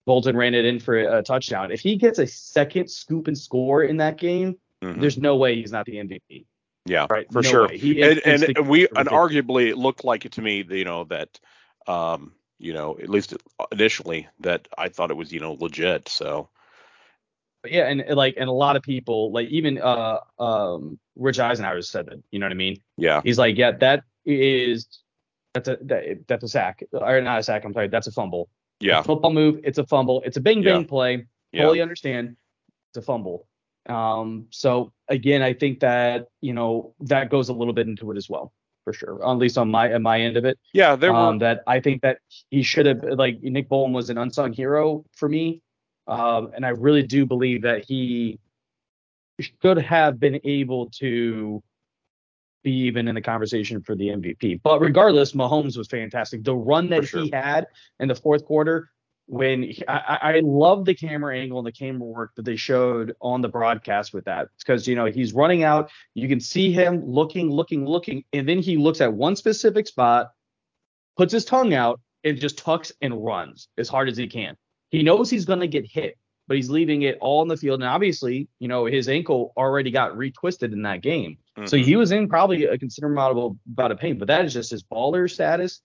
Bolton 0.05 0.37
ran 0.37 0.53
it 0.53 0.65
in 0.65 0.79
for 0.79 0.97
a 0.97 1.23
touchdown. 1.23 1.71
If 1.71 1.79
he 1.81 1.95
gets 1.95 2.19
a 2.19 2.27
second 2.27 2.89
scoop 2.89 3.27
and 3.27 3.37
score 3.37 3.83
in 3.83 3.97
that 3.97 4.17
game, 4.17 4.57
Mhm. 4.83 4.99
there's 5.01 5.17
no 5.17 5.35
way 5.37 5.55
he's 5.55 5.71
not 5.71 5.85
the 5.85 5.97
MVP. 5.97 6.45
yeah, 6.85 7.07
Right? 7.09 7.25
for 7.31 7.41
No 7.41 7.49
sure. 7.49 7.65
and, 7.65 7.81
is 7.81 8.43
and 8.43 8.67
we 8.69 8.87
and 8.95 9.07
arguably 9.09 9.69
it 9.69 9.77
looked 9.77 10.03
like 10.03 10.25
it 10.25 10.33
to 10.33 10.41
me, 10.41 10.63
you 10.69 10.85
know, 10.85 11.05
that 11.05 11.39
um, 11.87 12.33
you 12.59 12.73
know, 12.73 12.97
at 12.99 13.09
least 13.09 13.33
initially 13.71 14.27
that 14.39 14.67
I 14.77 14.89
thought 14.89 15.11
it 15.11 15.17
was, 15.17 15.31
you 15.31 15.39
know, 15.39 15.53
legit. 15.53 16.07
So 16.07 16.49
But 17.65 17.71
yeah, 17.71 17.87
and 17.87 18.03
like 18.09 18.35
and 18.37 18.47
a 18.47 18.51
lot 18.51 18.75
of 18.75 18.83
people 18.83 19.31
like 19.31 19.47
even 19.47 19.79
uh 19.79 20.19
um 20.37 20.99
Rich 21.15 21.39
Eisenhower 21.39 21.81
said 21.81 22.05
that. 22.05 22.21
You 22.29 22.37
know 22.37 22.45
what 22.45 22.51
I 22.51 22.55
mean? 22.55 22.77
yeah, 22.95 23.21
He's 23.23 23.39
like, 23.39 23.57
yeah, 23.57 23.71
that 23.71 24.03
is 24.23 24.87
that's 25.55 25.67
a 25.67 25.79
that, 25.81 26.27
that's 26.27 26.43
a 26.43 26.47
sack 26.47 26.83
or 26.93 27.21
not 27.21 27.39
a 27.39 27.43
sack. 27.43 27.65
I'm 27.65 27.73
sorry, 27.73 27.87
that's 27.87 28.05
a 28.05 28.11
fumble. 28.11 28.49
yeah, 28.79 28.99
a 28.99 29.03
football 29.03 29.33
move. 29.33 29.61
It's 29.63 29.79
a 29.79 29.85
fumble. 29.87 30.21
It's 30.23 30.37
a 30.37 30.41
bing 30.41 30.61
bang 30.61 30.81
yeah. 30.81 30.87
play. 30.87 31.25
yeah, 31.51 31.69
understand. 31.81 32.35
It's 32.91 32.97
a 32.97 33.01
fumble. 33.01 33.47
Um, 33.89 34.45
so 34.51 34.93
again, 35.09 35.41
I 35.41 35.53
think 35.53 35.79
that 35.79 36.27
you 36.41 36.53
know 36.53 36.93
that 36.99 37.31
goes 37.31 37.49
a 37.49 37.53
little 37.53 37.73
bit 37.73 37.87
into 37.87 38.11
it 38.11 38.17
as 38.17 38.29
well, 38.29 38.53
for 38.83 38.93
sure. 38.93 39.27
At 39.27 39.39
least 39.39 39.57
on 39.57 39.71
my 39.71 39.91
on 39.91 40.03
my 40.03 40.21
end 40.21 40.37
of 40.37 40.45
it. 40.45 40.59
yeah. 40.71 40.95
There 40.95 41.15
um, 41.15 41.33
were 41.33 41.39
that 41.39 41.63
I 41.65 41.79
think 41.79 42.03
that 42.03 42.19
he 42.51 42.61
should 42.61 42.85
have 42.85 43.01
like 43.01 43.41
Nick 43.41 43.69
Bolton 43.69 43.91
was 43.91 44.11
an 44.11 44.19
unsung 44.19 44.53
hero 44.53 45.03
for 45.13 45.27
me, 45.27 45.63
um, 46.07 46.51
and 46.55 46.65
I 46.65 46.69
really 46.69 47.03
do 47.03 47.25
believe 47.25 47.63
that 47.63 47.85
he 47.85 48.39
should 49.39 49.77
have 49.77 50.19
been 50.19 50.39
able 50.43 50.89
to 50.91 51.61
be 52.63 52.71
even 52.71 53.07
in 53.07 53.15
the 53.15 53.21
conversation 53.21 53.81
for 53.81 53.95
the 53.95 54.07
MVP. 54.07 54.61
But 54.63 54.81
regardless, 54.81 55.33
Mahomes 55.33 55.77
was 55.77 55.87
fantastic. 55.87 56.43
The 56.43 56.55
run 56.55 56.89
that 56.89 57.05
sure. 57.05 57.23
he 57.23 57.31
had 57.31 57.67
in 57.99 58.07
the 58.07 58.15
fourth 58.15 58.45
quarter, 58.45 58.89
when 59.27 59.63
he, 59.63 59.83
I, 59.87 59.97
I 59.97 60.17
I 60.35 60.41
love 60.43 60.85
the 60.85 60.93
camera 60.93 61.37
angle 61.37 61.57
and 61.57 61.65
the 61.65 61.71
camera 61.71 62.05
work 62.05 62.31
that 62.35 62.45
they 62.45 62.55
showed 62.55 63.15
on 63.21 63.41
the 63.41 63.49
broadcast 63.49 64.13
with 64.13 64.25
that, 64.25 64.49
because 64.59 64.87
you 64.87 64.95
know 64.95 65.05
he's 65.05 65.33
running 65.33 65.63
out, 65.63 65.89
you 66.13 66.27
can 66.27 66.39
see 66.39 66.71
him 66.71 67.03
looking, 67.05 67.49
looking, 67.49 67.85
looking, 67.85 68.23
and 68.33 68.47
then 68.47 68.59
he 68.59 68.77
looks 68.77 69.01
at 69.01 69.11
one 69.11 69.35
specific 69.35 69.87
spot, 69.87 70.31
puts 71.17 71.33
his 71.33 71.45
tongue 71.45 71.73
out, 71.73 71.99
and 72.23 72.39
just 72.39 72.57
tucks 72.57 72.91
and 73.01 73.23
runs 73.23 73.67
as 73.77 73.89
hard 73.89 74.09
as 74.09 74.17
he 74.17 74.27
can. 74.27 74.55
He 74.89 75.03
knows 75.03 75.29
he's 75.29 75.45
going 75.45 75.59
to 75.59 75.67
get 75.67 75.85
hit, 75.85 76.17
but 76.47 76.55
he's 76.57 76.69
leaving 76.69 77.01
it 77.03 77.17
all 77.21 77.41
in 77.41 77.47
the 77.47 77.57
field. 77.57 77.81
And 77.81 77.89
obviously, 77.89 78.47
you 78.59 78.67
know, 78.67 78.85
his 78.85 79.09
ankle 79.09 79.53
already 79.57 79.91
got 79.91 80.13
retwisted 80.13 80.73
in 80.73 80.81
that 80.83 81.01
game. 81.01 81.37
So 81.65 81.77
Mhm. 81.77 81.83
he 81.85 81.95
was 81.95 82.11
in 82.11 82.27
probably 82.27 82.65
a 82.65 82.77
considerable 82.77 83.57
amount 83.77 83.93
of 83.93 83.99
pain, 83.99 84.17
but 84.17 84.27
that 84.27 84.45
is 84.45 84.53
just 84.53 84.71
his 84.71 84.83
baller 84.83 85.29
status. 85.31 85.81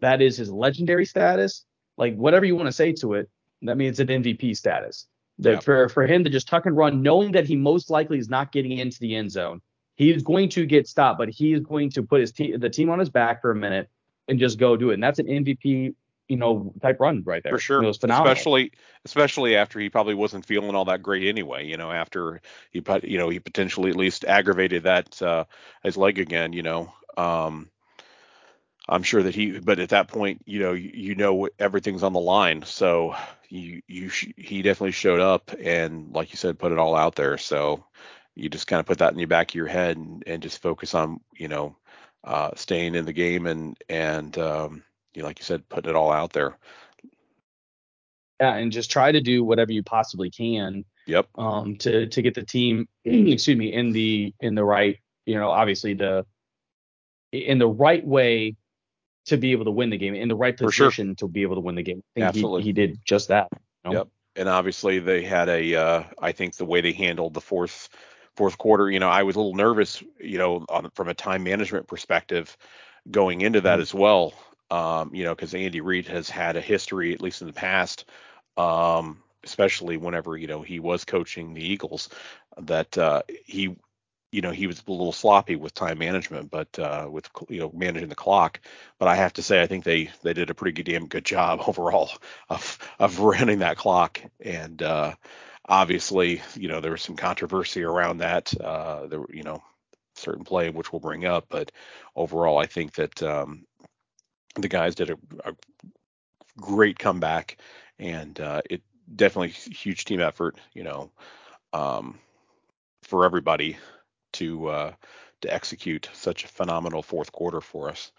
That 0.00 0.20
is 0.20 0.36
his 0.36 0.50
legendary 0.50 1.04
status. 1.04 1.64
Like 1.96 2.16
whatever 2.16 2.44
you 2.44 2.56
want 2.56 2.66
to 2.66 2.72
say 2.72 2.92
to 2.94 3.14
it, 3.14 3.28
that 3.62 3.76
means 3.76 4.00
an 4.00 4.08
MVP 4.08 4.54
status. 4.56 5.06
That 5.38 5.64
for 5.64 5.88
for 5.88 6.06
him 6.06 6.24
to 6.24 6.30
just 6.30 6.48
tuck 6.48 6.66
and 6.66 6.76
run, 6.76 7.02
knowing 7.02 7.32
that 7.32 7.46
he 7.46 7.56
most 7.56 7.88
likely 7.90 8.18
is 8.18 8.28
not 8.28 8.52
getting 8.52 8.72
into 8.78 8.98
the 9.00 9.14
end 9.16 9.30
zone, 9.32 9.60
he's 9.96 10.22
going 10.22 10.48
to 10.50 10.66
get 10.66 10.86
stopped, 10.86 11.18
but 11.18 11.28
he 11.30 11.52
is 11.52 11.60
going 11.60 11.90
to 11.90 12.02
put 12.02 12.20
his 12.20 12.32
team 12.32 12.58
the 12.60 12.68
team 12.68 12.90
on 12.90 12.98
his 12.98 13.08
back 13.10 13.40
for 13.40 13.50
a 13.50 13.56
minute 13.56 13.88
and 14.28 14.38
just 14.38 14.58
go 14.58 14.76
do 14.76 14.90
it. 14.90 14.94
And 14.94 15.02
that's 15.02 15.18
an 15.18 15.26
MVP, 15.26 15.94
you 16.32 16.38
know, 16.38 16.72
type 16.80 16.98
run 16.98 17.22
right 17.26 17.42
there. 17.42 17.52
for 17.52 17.58
sure. 17.58 17.82
It 17.82 17.86
was 17.86 17.98
phenomenal. 17.98 18.32
Especially 18.32 18.72
especially 19.04 19.54
after 19.54 19.78
he 19.78 19.90
probably 19.90 20.14
wasn't 20.14 20.46
feeling 20.46 20.74
all 20.74 20.86
that 20.86 21.02
great 21.02 21.28
anyway. 21.28 21.66
You 21.66 21.76
know, 21.76 21.92
after 21.92 22.40
he 22.70 22.80
put 22.80 23.04
you 23.04 23.18
know 23.18 23.28
he 23.28 23.38
potentially 23.38 23.90
at 23.90 23.96
least 23.96 24.24
aggravated 24.24 24.84
that 24.84 25.20
uh, 25.20 25.44
his 25.84 25.98
leg 25.98 26.18
again. 26.18 26.54
You 26.54 26.62
know, 26.62 26.94
um, 27.18 27.68
I'm 28.88 29.02
sure 29.02 29.22
that 29.22 29.34
he. 29.34 29.58
But 29.58 29.78
at 29.78 29.90
that 29.90 30.08
point, 30.08 30.40
you 30.46 30.60
know, 30.60 30.72
you, 30.72 30.90
you 30.94 31.14
know 31.16 31.50
everything's 31.58 32.02
on 32.02 32.14
the 32.14 32.20
line. 32.20 32.62
So 32.62 33.14
you 33.50 33.82
you 33.86 34.08
sh- 34.08 34.32
he 34.38 34.62
definitely 34.62 34.92
showed 34.92 35.20
up 35.20 35.50
and 35.62 36.14
like 36.14 36.30
you 36.30 36.38
said, 36.38 36.58
put 36.58 36.72
it 36.72 36.78
all 36.78 36.96
out 36.96 37.14
there. 37.14 37.36
So 37.36 37.84
you 38.34 38.48
just 38.48 38.66
kind 38.66 38.80
of 38.80 38.86
put 38.86 39.00
that 39.00 39.12
in 39.12 39.18
the 39.18 39.26
back 39.26 39.50
of 39.50 39.54
your 39.54 39.66
head 39.66 39.98
and, 39.98 40.24
and 40.26 40.42
just 40.42 40.62
focus 40.62 40.94
on 40.94 41.20
you 41.36 41.48
know 41.48 41.76
uh, 42.24 42.52
staying 42.54 42.94
in 42.94 43.04
the 43.04 43.12
game 43.12 43.46
and 43.46 43.76
and 43.90 44.38
um, 44.38 44.82
like 45.16 45.38
you 45.38 45.44
said, 45.44 45.68
putting 45.68 45.90
it 45.90 45.96
all 45.96 46.10
out 46.12 46.32
there. 46.32 46.56
Yeah, 48.40 48.54
and 48.56 48.72
just 48.72 48.90
try 48.90 49.12
to 49.12 49.20
do 49.20 49.44
whatever 49.44 49.72
you 49.72 49.82
possibly 49.82 50.30
can 50.30 50.84
Yep. 51.06 51.28
um, 51.36 51.76
to 51.78 52.06
to 52.06 52.22
get 52.22 52.34
the 52.34 52.42
team, 52.44 52.88
excuse 53.04 53.56
me, 53.56 53.72
in 53.72 53.92
the 53.92 54.32
in 54.40 54.54
the 54.54 54.64
right, 54.64 54.98
you 55.26 55.34
know, 55.36 55.50
obviously 55.50 55.94
the 55.94 56.24
in 57.32 57.58
the 57.58 57.68
right 57.68 58.04
way 58.06 58.56
to 59.26 59.36
be 59.36 59.52
able 59.52 59.64
to 59.64 59.70
win 59.70 59.90
the 59.90 59.96
game, 59.96 60.14
in 60.14 60.28
the 60.28 60.34
right 60.34 60.58
For 60.58 60.70
sure. 60.70 60.88
position 60.88 61.14
to 61.16 61.28
be 61.28 61.42
able 61.42 61.54
to 61.54 61.60
win 61.60 61.74
the 61.76 61.82
game. 61.82 62.02
Absolutely. 62.16 62.62
He, 62.62 62.68
he 62.68 62.72
did 62.72 62.98
just 63.04 63.28
that. 63.28 63.48
you 63.84 63.92
know? 63.92 63.98
Yep. 63.98 64.08
And 64.36 64.48
obviously 64.48 64.98
they 64.98 65.22
had 65.22 65.48
a 65.48 65.74
uh 65.74 66.04
I 66.18 66.32
think 66.32 66.56
the 66.56 66.64
way 66.64 66.80
they 66.80 66.92
handled 66.92 67.34
the 67.34 67.40
fourth 67.40 67.88
fourth 68.34 68.58
quarter, 68.58 68.90
you 68.90 68.98
know, 68.98 69.08
I 69.08 69.22
was 69.22 69.36
a 69.36 69.38
little 69.38 69.54
nervous, 69.54 70.02
you 70.18 70.38
know, 70.38 70.64
on, 70.68 70.90
from 70.94 71.08
a 71.08 71.14
time 71.14 71.44
management 71.44 71.86
perspective 71.86 72.56
going 73.10 73.42
into 73.42 73.60
that 73.60 73.78
Mhm. 73.78 73.82
as 73.82 73.94
well. 73.94 74.32
Um, 74.72 75.14
you 75.14 75.24
know, 75.24 75.34
because 75.34 75.54
Andy 75.54 75.80
Reid 75.82 76.06
has 76.08 76.30
had 76.30 76.56
a 76.56 76.60
history, 76.62 77.12
at 77.14 77.20
least 77.22 77.42
in 77.42 77.46
the 77.48 77.52
past, 77.52 78.06
um, 78.56 79.22
especially 79.44 79.98
whenever, 79.98 80.36
you 80.36 80.46
know, 80.48 80.62
he 80.62 80.80
was 80.80 81.04
coaching 81.04 81.54
the 81.54 81.64
Eagles, 81.64 82.08
that 82.58 82.96
uh 82.98 83.22
he 83.46 83.76
you 84.30 84.40
know, 84.40 84.50
he 84.50 84.66
was 84.66 84.82
a 84.86 84.90
little 84.90 85.12
sloppy 85.12 85.56
with 85.56 85.74
time 85.74 85.98
management, 85.98 86.50
but 86.50 86.78
uh, 86.78 87.06
with 87.10 87.28
you 87.50 87.60
know 87.60 87.70
managing 87.74 88.08
the 88.08 88.14
clock. 88.14 88.60
But 88.98 89.08
I 89.08 89.16
have 89.16 89.34
to 89.34 89.42
say, 89.42 89.60
I 89.62 89.66
think 89.66 89.84
they 89.84 90.10
they 90.22 90.32
did 90.32 90.50
a 90.50 90.54
pretty 90.54 90.72
good, 90.72 90.90
damn 90.90 91.06
good 91.06 91.24
job 91.24 91.60
overall 91.66 92.10
of 92.48 92.78
of 92.98 93.20
running 93.20 93.58
that 93.60 93.76
clock. 93.76 94.22
And 94.40 94.82
uh, 94.82 95.14
obviously, 95.68 96.42
you 96.54 96.68
know, 96.68 96.80
there 96.80 96.92
was 96.92 97.02
some 97.02 97.16
controversy 97.16 97.82
around 97.82 98.18
that. 98.18 98.52
Uh, 98.58 99.06
there, 99.06 99.24
you 99.30 99.42
know, 99.42 99.62
certain 100.14 100.44
play 100.44 100.70
which 100.70 100.92
we'll 100.92 101.00
bring 101.00 101.26
up, 101.26 101.46
but 101.50 101.72
overall, 102.16 102.58
I 102.58 102.66
think 102.66 102.94
that 102.94 103.22
um, 103.22 103.66
the 104.54 104.68
guys 104.68 104.94
did 104.94 105.10
a, 105.10 105.16
a 105.44 105.54
great 106.58 106.98
comeback, 106.98 107.58
and 107.98 108.38
uh, 108.40 108.62
it 108.68 108.82
definitely 109.14 109.50
huge 109.50 110.04
team 110.04 110.20
effort. 110.20 110.58
You 110.74 110.84
know, 110.84 111.10
um, 111.72 112.18
for 113.02 113.24
everybody 113.24 113.76
to 114.34 114.68
uh, 114.68 114.92
to 115.42 115.52
execute 115.52 116.08
such 116.12 116.44
a 116.44 116.48
phenomenal 116.48 117.02
fourth 117.02 117.32
quarter 117.32 117.60
for 117.60 117.88
us. 117.88 118.12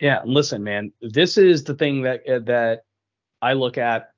Yeah, 0.00 0.22
listen, 0.24 0.62
man, 0.62 0.92
this 1.00 1.36
is 1.38 1.64
the 1.64 1.74
thing 1.74 2.02
that 2.02 2.22
that 2.46 2.82
I 3.42 3.54
look 3.54 3.78
at. 3.78 4.10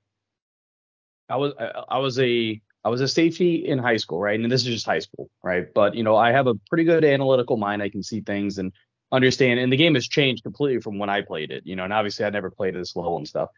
I 1.28 1.36
was 1.36 1.52
I 1.88 1.98
was 1.98 2.18
a 2.18 2.60
I 2.84 2.88
was 2.88 3.00
a 3.00 3.08
safety 3.08 3.66
in 3.66 3.78
high 3.78 3.96
school, 3.96 4.20
right? 4.20 4.38
And 4.38 4.50
this 4.50 4.62
is 4.62 4.68
just 4.74 4.86
high 4.86 4.98
school, 4.98 5.30
right? 5.42 5.72
But 5.72 5.94
you 5.94 6.02
know, 6.02 6.16
I 6.16 6.32
have 6.32 6.46
a 6.46 6.54
pretty 6.68 6.84
good 6.84 7.04
analytical 7.04 7.56
mind. 7.56 7.82
I 7.82 7.88
can 7.88 8.02
see 8.02 8.20
things 8.20 8.58
and 8.58 8.72
understand. 9.12 9.60
And 9.60 9.72
the 9.72 9.76
game 9.76 9.94
has 9.94 10.08
changed 10.08 10.42
completely 10.42 10.80
from 10.80 10.98
when 10.98 11.10
I 11.10 11.22
played 11.22 11.50
it, 11.50 11.66
you 11.66 11.76
know. 11.76 11.84
And 11.84 11.92
obviously, 11.92 12.24
I 12.24 12.30
never 12.30 12.50
played 12.50 12.74
this 12.74 12.96
level 12.96 13.16
and 13.16 13.28
stuff. 13.28 13.50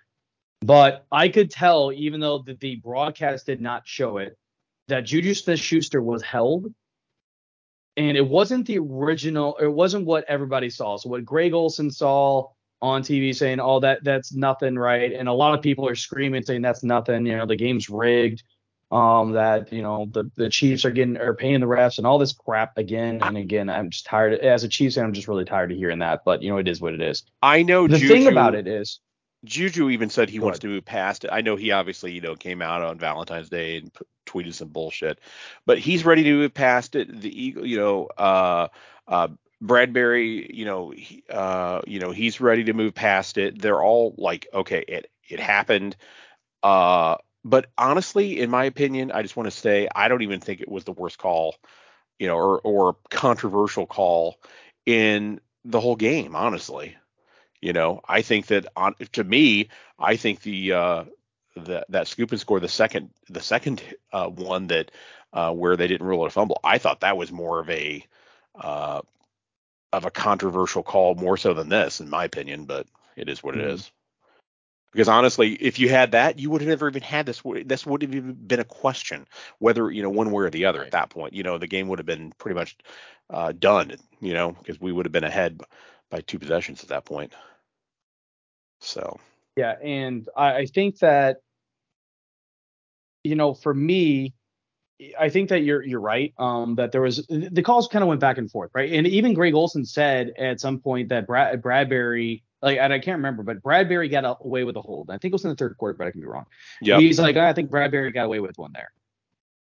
But 0.61 1.07
I 1.11 1.29
could 1.29 1.51
tell, 1.51 1.93
even 1.93 2.21
though 2.21 2.39
the, 2.39 2.55
the 2.55 2.77
broadcast 2.77 3.47
did 3.47 3.61
not 3.61 3.87
show 3.87 4.19
it, 4.19 4.39
that 4.89 5.01
Juju 5.01 5.35
Smith-Schuster 5.35 6.03
was 6.03 6.23
held 6.23 6.73
and 7.97 8.17
it 8.17 8.27
wasn't 8.27 8.67
the 8.67 8.79
original. 8.79 9.57
It 9.59 9.69
wasn't 9.69 10.07
what 10.07 10.25
everybody 10.29 10.71
saw. 10.71 10.97
So 10.97 11.11
what 11.11 11.25
Greg 11.25 11.53
Olsen 11.53 11.91
saw 11.91 12.49
on 12.81 13.03
TV 13.03 13.35
saying, 13.35 13.61
"Oh, 13.61 13.81
that 13.81 14.03
that's 14.03 14.33
nothing, 14.33 14.77
right?" 14.77 15.13
And 15.13 15.29
a 15.29 15.33
lot 15.33 15.55
of 15.55 15.63
people 15.63 15.87
are 15.89 15.95
screaming 15.95 16.43
saying 16.43 16.63
that's 16.63 16.83
nothing. 16.83 17.27
You 17.27 17.37
know, 17.37 17.47
the 17.47 17.57
game's 17.57 17.91
rigged. 17.91 18.43
Um, 18.93 19.33
that 19.33 19.73
you 19.73 19.81
know 19.81 20.07
the 20.11 20.31
the 20.37 20.51
Chiefs 20.51 20.85
are 20.85 20.91
getting 20.91 21.17
are 21.17 21.35
paying 21.35 21.61
the 21.61 21.67
refs 21.67 21.97
and 21.97 22.07
all 22.07 22.19
this 22.19 22.35
crap 22.35 22.77
again 22.77 23.21
and 23.23 23.39
again. 23.39 23.71
I'm 23.71 23.89
just 23.89 24.05
tired. 24.05 24.35
As 24.35 24.65
a 24.65 24.69
Chiefs 24.69 24.97
fan, 24.97 25.05
I'm 25.05 25.15
just 25.15 25.29
really 25.29 25.47
tired 25.47 25.73
of 25.73 25.79
hearing 25.79 26.01
that. 26.01 26.21
But 26.27 26.43
you 26.43 26.51
know, 26.51 26.59
it 26.59 26.69
is 26.69 26.81
what 26.81 26.93
it 26.93 27.01
is. 27.01 27.25
I 27.41 27.63
know 27.63 27.89
the 27.89 27.99
Juju, 27.99 28.15
thing 28.15 28.27
about 28.29 28.55
it 28.55 28.67
is 28.67 29.01
Juju 29.45 29.91
even 29.91 30.11
said 30.11 30.29
he 30.29 30.39
wants 30.39 30.61
to 30.61 30.69
move 30.69 30.85
past 30.85 31.25
it. 31.25 31.31
I 31.33 31.41
know 31.41 31.57
he 31.57 31.73
obviously, 31.73 32.13
you 32.13 32.21
know, 32.21 32.37
came 32.37 32.63
out 32.63 32.83
on 32.83 32.99
Valentine's 32.99 33.49
Day 33.49 33.79
and 33.79 33.93
p- 33.93 34.05
tweeted 34.27 34.55
some 34.55 34.69
bullshit, 34.69 35.21
but 35.67 35.79
he's 35.79 36.05
ready 36.05 36.23
to 36.25 36.33
move 36.35 36.55
past 36.55 36.95
it. 36.95 37.21
The 37.21 37.45
Eagle, 37.45 37.67
you 37.67 37.79
know, 37.79 38.07
uh, 38.19 38.69
uh, 39.09 39.29
Bradberry, 39.63 40.53
you 40.55 40.65
know, 40.65 40.91
he, 40.91 41.25
uh, 41.31 41.83
you 41.87 41.99
know, 41.99 42.11
he's 42.11 42.41
ready 42.41 42.65
to 42.65 42.73
move 42.73 42.95
past 42.95 43.39
it. 43.39 43.61
They're 43.61 43.83
all 43.83 44.15
like, 44.17 44.47
okay, 44.53 44.85
it 44.87 45.11
it 45.29 45.41
happened. 45.41 45.97
Uh, 46.63 47.17
but 47.45 47.67
honestly, 47.79 48.41
in 48.41 48.51
my 48.51 48.65
opinion, 48.65 49.11
I 49.13 49.23
just 49.23 49.37
want 49.37 49.51
to 49.51 49.57
say 49.57 49.89
I 49.95 50.09
don't 50.09 50.23
even 50.23 50.41
think 50.41 50.61
it 50.61 50.71
was 50.71 50.85
the 50.85 50.93
worst 50.93 51.19
call, 51.19 51.57
you 52.19 52.27
know, 52.29 52.37
or 52.37 52.61
or 52.61 52.97
controversial 53.11 53.87
call 53.87 54.39
in 54.87 55.41
the 55.65 55.81
whole 55.81 55.97
game. 55.97 56.37
Honestly, 56.37 56.97
you 57.61 57.73
know, 57.73 58.01
I 58.09 58.23
think 58.23 58.47
that 58.47 58.67
on 58.77 58.95
to 59.13 59.25
me, 59.25 59.69
I 59.99 60.17
think 60.17 60.43
the 60.43 60.73
uh, 60.73 61.05
that 61.57 61.87
that 61.91 62.09
scoop 62.09 62.31
and 62.33 62.41
score 62.41 62.61
the 62.61 62.69
second 62.69 63.11
the 63.29 63.41
second 63.43 63.83
uh, 64.13 64.29
one 64.29 64.69
that 64.69 64.91
uh, 65.33 65.53
where 65.53 65.77
they 65.77 65.87
didn't 65.89 66.07
rule 66.07 66.25
it 66.25 66.29
a 66.29 66.31
fumble. 66.31 66.61
I 66.65 66.79
thought 66.79 67.01
that 67.01 67.17
was 67.17 67.33
more 67.33 67.61
of 67.61 67.71
a 67.71 68.05
uh, 68.55 69.01
of 69.93 70.05
a 70.05 70.11
controversial 70.11 70.83
call 70.83 71.15
more 71.15 71.37
so 71.37 71.55
than 71.55 71.69
this, 71.69 72.01
in 72.01 72.11
my 72.11 72.25
opinion. 72.25 72.65
But 72.67 72.87
it 73.17 73.29
is 73.29 73.43
what 73.43 73.57
it 73.57 73.61
Mhm. 73.61 73.75
is. 73.75 73.91
Because 74.93 75.09
honestly, 75.09 75.55
if 75.55 75.79
you 75.79 75.89
had 75.89 76.13
that, 76.13 76.39
you 76.39 76.51
would 76.51 76.61
have 76.61 76.69
never 76.69 76.89
even 76.89 77.03
had 77.03 77.27
this. 77.27 77.43
This 77.65 77.87
would 77.87 78.03
have 78.03 78.15
even 78.15 78.35
been 78.35 78.61
a 78.61 78.65
question 78.65 79.27
whether 79.59 79.91
you 79.91 80.03
know 80.03 80.11
one 80.11 80.31
way 80.31 80.45
or 80.45 80.51
the 80.51 80.67
other. 80.67 80.85
At 80.85 80.93
that 80.93 81.11
point, 81.11 81.33
you 81.33 81.43
know, 81.43 81.59
the 81.59 81.67
game 81.67 81.89
would 81.89 81.99
have 81.99 82.07
been 82.07 82.33
pretty 82.39 82.55
much 82.55 82.77
uh, 83.31 83.53
done. 83.53 83.97
You 84.21 84.35
know, 84.35 84.53
because 84.53 84.81
we 84.81 84.93
would 84.93 85.07
have 85.07 85.13
been 85.13 85.25
ahead 85.25 85.63
by 86.11 86.21
two 86.21 86.39
possessions 86.39 86.83
at 86.83 86.91
that 86.91 87.07
point. 87.07 87.33
So 88.81 89.19
Yeah, 89.57 89.75
and 89.83 90.29
I, 90.37 90.57
I 90.57 90.67
think 90.67 90.99
that 90.99 91.39
you 93.25 93.37
know, 93.37 93.55
for 93.55 93.73
me, 93.73 94.35
I 95.19 95.31
think 95.31 95.49
that 95.49 95.63
you're 95.63 95.83
you're 95.83 96.01
right. 96.01 96.33
Um, 96.39 96.77
that 96.77 96.93
there 96.93 97.01
was 97.01 97.27
the 97.29 97.63
calls 97.63 97.89
kind 97.89 98.03
of 98.03 98.09
went 98.09 98.21
back 98.21 98.39
and 98.39 98.51
forth, 98.51 98.71
right? 98.75 98.93
And 98.93 99.07
even 99.07 99.35
Greg 99.35 99.55
Olsen 99.55 99.85
said 99.85 100.33
at 100.39 100.61
some 100.61 100.79
point 100.79 101.09
that 101.09 101.27
Brad, 101.27 101.61
Bradberry, 101.63 102.43
like, 102.63 102.79
and 102.79 102.93
I 102.93 102.99
can't 102.99 103.17
remember, 103.17 103.43
but 103.43 103.63
Bradberry 103.63 104.11
got 104.11 104.39
away 104.41 104.65
with 104.65 104.77
a 104.77 104.81
hold. 104.81 105.11
I 105.11 105.19
think 105.19 105.33
it 105.33 105.35
was 105.35 105.45
in 105.45 105.51
the 105.51 105.57
third 105.57 105.77
quarter, 105.77 105.95
but 105.95 106.07
I 106.07 106.11
can 106.13 106.21
be 106.21 106.27
wrong. 106.27 106.47
yeah, 106.81 106.99
He's 106.99 107.19
like, 107.19 107.37
I 107.37 107.53
think 107.53 107.71
Bradberry 107.71 108.15
got 108.15 108.25
away 108.25 108.41
with 108.41 108.57
one 108.57 108.73
there. 108.73 108.93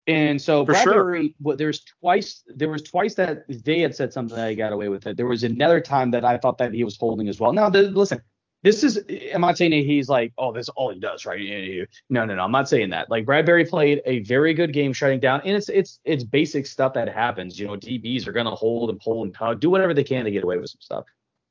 And 0.07 0.43
so 0.43 0.67
For 0.67 0.75
sure. 0.75 1.05
Bradberry, 1.05 1.35
what 1.41 1.57
there's 1.57 1.85
twice 2.01 2.43
there 2.49 2.69
was 2.69 2.83
twice 2.83 3.15
that 3.15 3.45
they 3.49 3.81
had 3.81 3.95
said 3.95 4.13
something 4.13 4.37
that 4.37 4.51
he 4.51 4.57
got 4.57 4.73
away 4.73 4.89
with 4.89 5.07
it. 5.07 5.17
There 5.17 5.27
was 5.27 5.45
another 5.45 5.81
time 5.81 6.11
that 6.11 6.25
I 6.25 6.37
thought 6.39 6.59
that 6.59 6.75
he 6.75 6.83
was 6.85 6.97
holding 6.97 7.29
as 7.29 7.39
well. 7.39 7.53
Now, 7.53 7.71
the, 7.71 7.83
listen, 7.83 8.21
this 8.63 8.83
is 8.83 8.99
I'm 9.33 9.41
not 9.41 9.57
saying 9.57 9.71
that 9.71 9.87
he's 9.87 10.09
like, 10.09 10.33
oh, 10.37 10.53
this 10.53 10.65
is 10.65 10.69
all 10.71 10.93
he 10.93 10.99
does, 10.99 11.25
right? 11.25 11.87
No, 12.09 12.25
no, 12.25 12.35
no, 12.35 12.43
I'm 12.43 12.51
not 12.51 12.69
saying 12.69 12.91
that. 12.91 13.11
Like 13.11 13.25
Bradberry 13.25 13.69
played 13.69 14.03
a 14.05 14.21
very 14.21 14.53
good 14.53 14.73
game 14.73 14.93
shutting 14.93 15.21
down, 15.21 15.43
and 15.45 15.57
it's 15.57 15.69
it's 15.69 16.01
it's 16.05 16.25
basic 16.25 16.67
stuff 16.67 16.93
that 16.95 17.09
happens. 17.09 17.59
You 17.59 17.69
know, 17.69 17.75
DBs 17.75 18.27
are 18.27 18.33
gonna 18.33 18.55
hold 18.55 18.91
and 18.91 19.01
pull 19.01 19.23
and 19.23 19.35
tug, 19.35 19.61
do 19.61 19.71
whatever 19.71 19.95
they 19.95 20.05
can 20.05 20.25
to 20.25 20.31
get 20.31 20.45
away 20.45 20.59
with 20.59 20.71
some 20.71 20.81
stuff. 20.81 21.05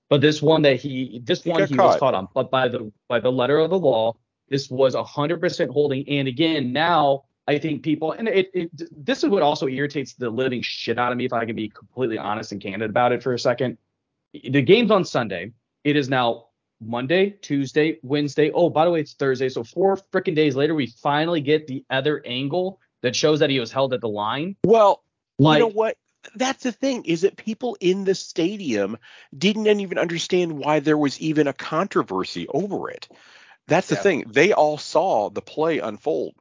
But 0.10 0.22
this 0.22 0.41
one 0.41 0.64
that 0.64 0.77
he 0.80 1.22
this 1.23 1.44
He 1.44 1.52
one 1.52 1.60
he 1.68 1.76
was 1.76 1.77
caught. 1.77 1.99
caught 1.99 2.15
on, 2.15 2.27
but 2.34 2.49
by 2.52 2.68
the 2.68 2.91
by 3.07 3.19
the 3.19 3.31
letter 3.31 3.60
of 3.60 3.69
the 3.69 3.77
law, 3.80 4.15
this 4.49 4.69
was 4.69 4.95
100% 4.95 5.69
holding. 5.69 6.07
And 6.10 6.27
again, 6.27 6.73
now 6.73 7.26
I 7.48 7.60
think 7.60 7.84
people, 7.84 8.11
and 8.14 8.27
it, 8.27 8.49
it 8.53 8.72
this 9.06 9.23
is 9.23 9.30
what 9.30 9.44
also 9.44 9.68
irritates 9.68 10.14
the 10.14 10.30
living 10.30 10.61
shit 10.64 10.98
out 10.98 11.11
of 11.11 11.18
me, 11.18 11.26
if 11.26 11.34
I 11.34 11.45
can 11.45 11.56
be 11.56 11.69
completely 11.69 12.18
honest 12.18 12.52
and 12.52 12.61
candid 12.61 12.90
about 12.90 13.11
it 13.11 13.22
for 13.22 13.34
a 13.34 13.40
second. 13.40 13.77
The 14.34 14.61
game's 14.61 14.91
on 14.91 15.06
Sunday. 15.06 15.52
It 15.84 15.95
is 15.95 16.10
now 16.10 16.48
Monday, 16.81 17.31
Tuesday, 17.41 17.99
Wednesday. 18.03 18.52
Oh, 18.52 18.69
by 18.69 18.86
the 18.86 18.91
way, 18.91 19.02
it's 19.02 19.14
Thursday. 19.14 19.49
So 19.49 19.64
four 19.64 19.98
freaking 20.11 20.36
days 20.36 20.56
later, 20.56 20.76
we 20.76 20.88
finally 20.88 21.41
get 21.41 21.68
the 21.68 21.84
other 21.90 22.22
angle 22.26 22.80
that 23.02 23.15
shows 23.15 23.40
that 23.40 23.49
he 23.49 23.60
was 23.60 23.72
held 23.72 23.94
at 23.94 24.02
the 24.02 24.10
line. 24.10 24.56
Well, 24.65 25.03
Like, 25.40 25.60
you 25.60 25.65
know 25.69 25.72
what? 25.73 25.98
That's 26.36 26.64
the 26.64 26.72
thing 26.72 27.06
is 27.06 27.22
that 27.22 27.38
people 27.38 27.78
in 27.80 28.04
the 28.04 28.16
stadium 28.16 28.98
didn't 29.38 29.68
even 29.68 29.98
understand 29.98 30.58
why 30.58 30.80
there 30.80 30.98
was 30.98 31.20
even 31.20 31.48
a 31.48 31.54
controversy 31.54 32.48
over 32.48 32.90
it. 32.90 33.08
That's 33.68 33.88
the 33.90 33.96
Yeah. 33.96 34.02
thing. 34.04 34.26
They 34.28 34.54
all 34.54 34.78
saw 34.78 35.30
the 35.30 35.41
play 35.41 35.80
unfold. 35.80 36.36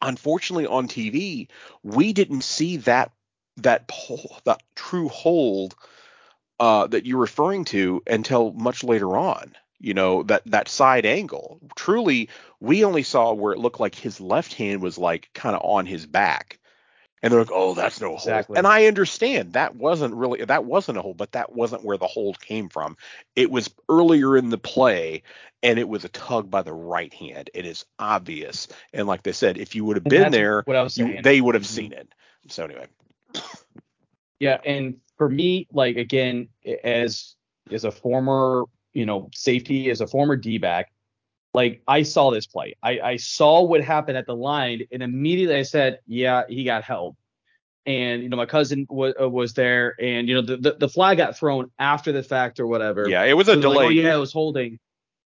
Unfortunately, 0.00 0.66
on 0.66 0.88
TV, 0.88 1.48
we 1.82 2.12
didn't 2.12 2.42
see 2.42 2.78
that 2.78 3.12
that 3.58 3.88
pull, 3.88 4.38
that 4.44 4.62
true 4.74 5.08
hold 5.08 5.74
uh, 6.60 6.86
that 6.88 7.06
you're 7.06 7.18
referring 7.20 7.64
to 7.66 8.02
until 8.06 8.52
much 8.52 8.84
later 8.84 9.16
on. 9.16 9.56
You 9.78 9.94
know 9.94 10.22
that 10.24 10.42
that 10.46 10.68
side 10.68 11.04
angle. 11.06 11.60
Truly, 11.76 12.28
we 12.60 12.84
only 12.84 13.02
saw 13.02 13.32
where 13.34 13.52
it 13.52 13.58
looked 13.58 13.80
like 13.80 13.94
his 13.94 14.20
left 14.20 14.54
hand 14.54 14.82
was 14.82 14.96
like 14.98 15.30
kind 15.34 15.54
of 15.54 15.62
on 15.64 15.86
his 15.86 16.06
back, 16.06 16.58
and 17.26 17.32
they're 17.32 17.40
like, 17.40 17.50
"Oh, 17.52 17.74
that's 17.74 18.00
no 18.00 18.10
hold." 18.10 18.18
Exactly. 18.18 18.56
And 18.56 18.68
I 18.68 18.86
understand 18.86 19.54
that 19.54 19.74
wasn't 19.74 20.14
really 20.14 20.44
that 20.44 20.64
wasn't 20.64 20.98
a 20.98 21.02
hold, 21.02 21.16
but 21.16 21.32
that 21.32 21.52
wasn't 21.52 21.84
where 21.84 21.96
the 21.96 22.06
hold 22.06 22.40
came 22.40 22.68
from. 22.68 22.96
It 23.34 23.50
was 23.50 23.68
earlier 23.88 24.36
in 24.36 24.50
the 24.50 24.58
play, 24.58 25.24
and 25.60 25.76
it 25.80 25.88
was 25.88 26.04
a 26.04 26.08
tug 26.08 26.48
by 26.52 26.62
the 26.62 26.72
right 26.72 27.12
hand. 27.12 27.50
It 27.52 27.66
is 27.66 27.84
obvious, 27.98 28.68
and 28.92 29.08
like 29.08 29.24
they 29.24 29.32
said, 29.32 29.58
if 29.58 29.74
you 29.74 29.84
would 29.84 29.96
have 29.96 30.04
been 30.04 30.30
there, 30.30 30.62
what 30.66 30.76
I 30.76 30.82
was 30.84 30.96
you, 30.96 31.20
they 31.20 31.40
would 31.40 31.56
have 31.56 31.64
Mhm. 31.64 31.66
seen 31.66 31.92
it. 31.92 32.08
So 32.48 32.64
anyway, 32.64 32.86
Yeah, 34.38 34.60
and 34.64 35.00
for 35.18 35.28
me, 35.28 35.66
like 35.72 35.96
again, 35.96 36.48
as 36.84 37.34
as 37.72 37.84
a 37.84 37.90
former, 37.90 38.66
you 38.92 39.04
know, 39.04 39.30
safety, 39.34 39.90
as 39.90 40.00
a 40.00 40.06
former 40.06 40.36
D 40.36 40.58
back, 40.58 40.92
like 41.56 41.80
I 41.88 42.02
saw 42.02 42.30
this 42.30 42.46
play. 42.46 42.76
I, 42.82 43.00
I 43.00 43.16
saw 43.16 43.62
what 43.62 43.80
happened 43.82 44.18
at 44.18 44.26
the 44.26 44.36
line, 44.36 44.82
and 44.92 45.02
immediately 45.02 45.56
I 45.56 45.62
said, 45.62 46.00
yeah, 46.06 46.42
he 46.46 46.64
got 46.64 46.84
held. 46.84 47.16
And 47.86 48.22
you 48.22 48.28
know, 48.28 48.36
my 48.36 48.44
cousin 48.44 48.86
was 48.90 49.14
uh, 49.18 49.26
was 49.30 49.54
there, 49.54 49.94
and 49.98 50.28
you 50.28 50.34
know, 50.34 50.42
the, 50.42 50.58
the 50.58 50.76
the 50.80 50.88
flag 50.88 51.16
got 51.16 51.38
thrown 51.38 51.70
after 51.78 52.12
the 52.12 52.22
fact 52.22 52.60
or 52.60 52.66
whatever. 52.66 53.08
yeah, 53.08 53.22
it 53.24 53.32
was 53.32 53.48
a 53.48 53.54
So 53.54 53.60
they're 53.60 53.70
like, 53.70 53.74
delay. 53.76 53.86
oh 53.86 53.88
yeah, 53.88 54.14
it 54.14 54.18
was 54.18 54.34
holding. 54.34 54.78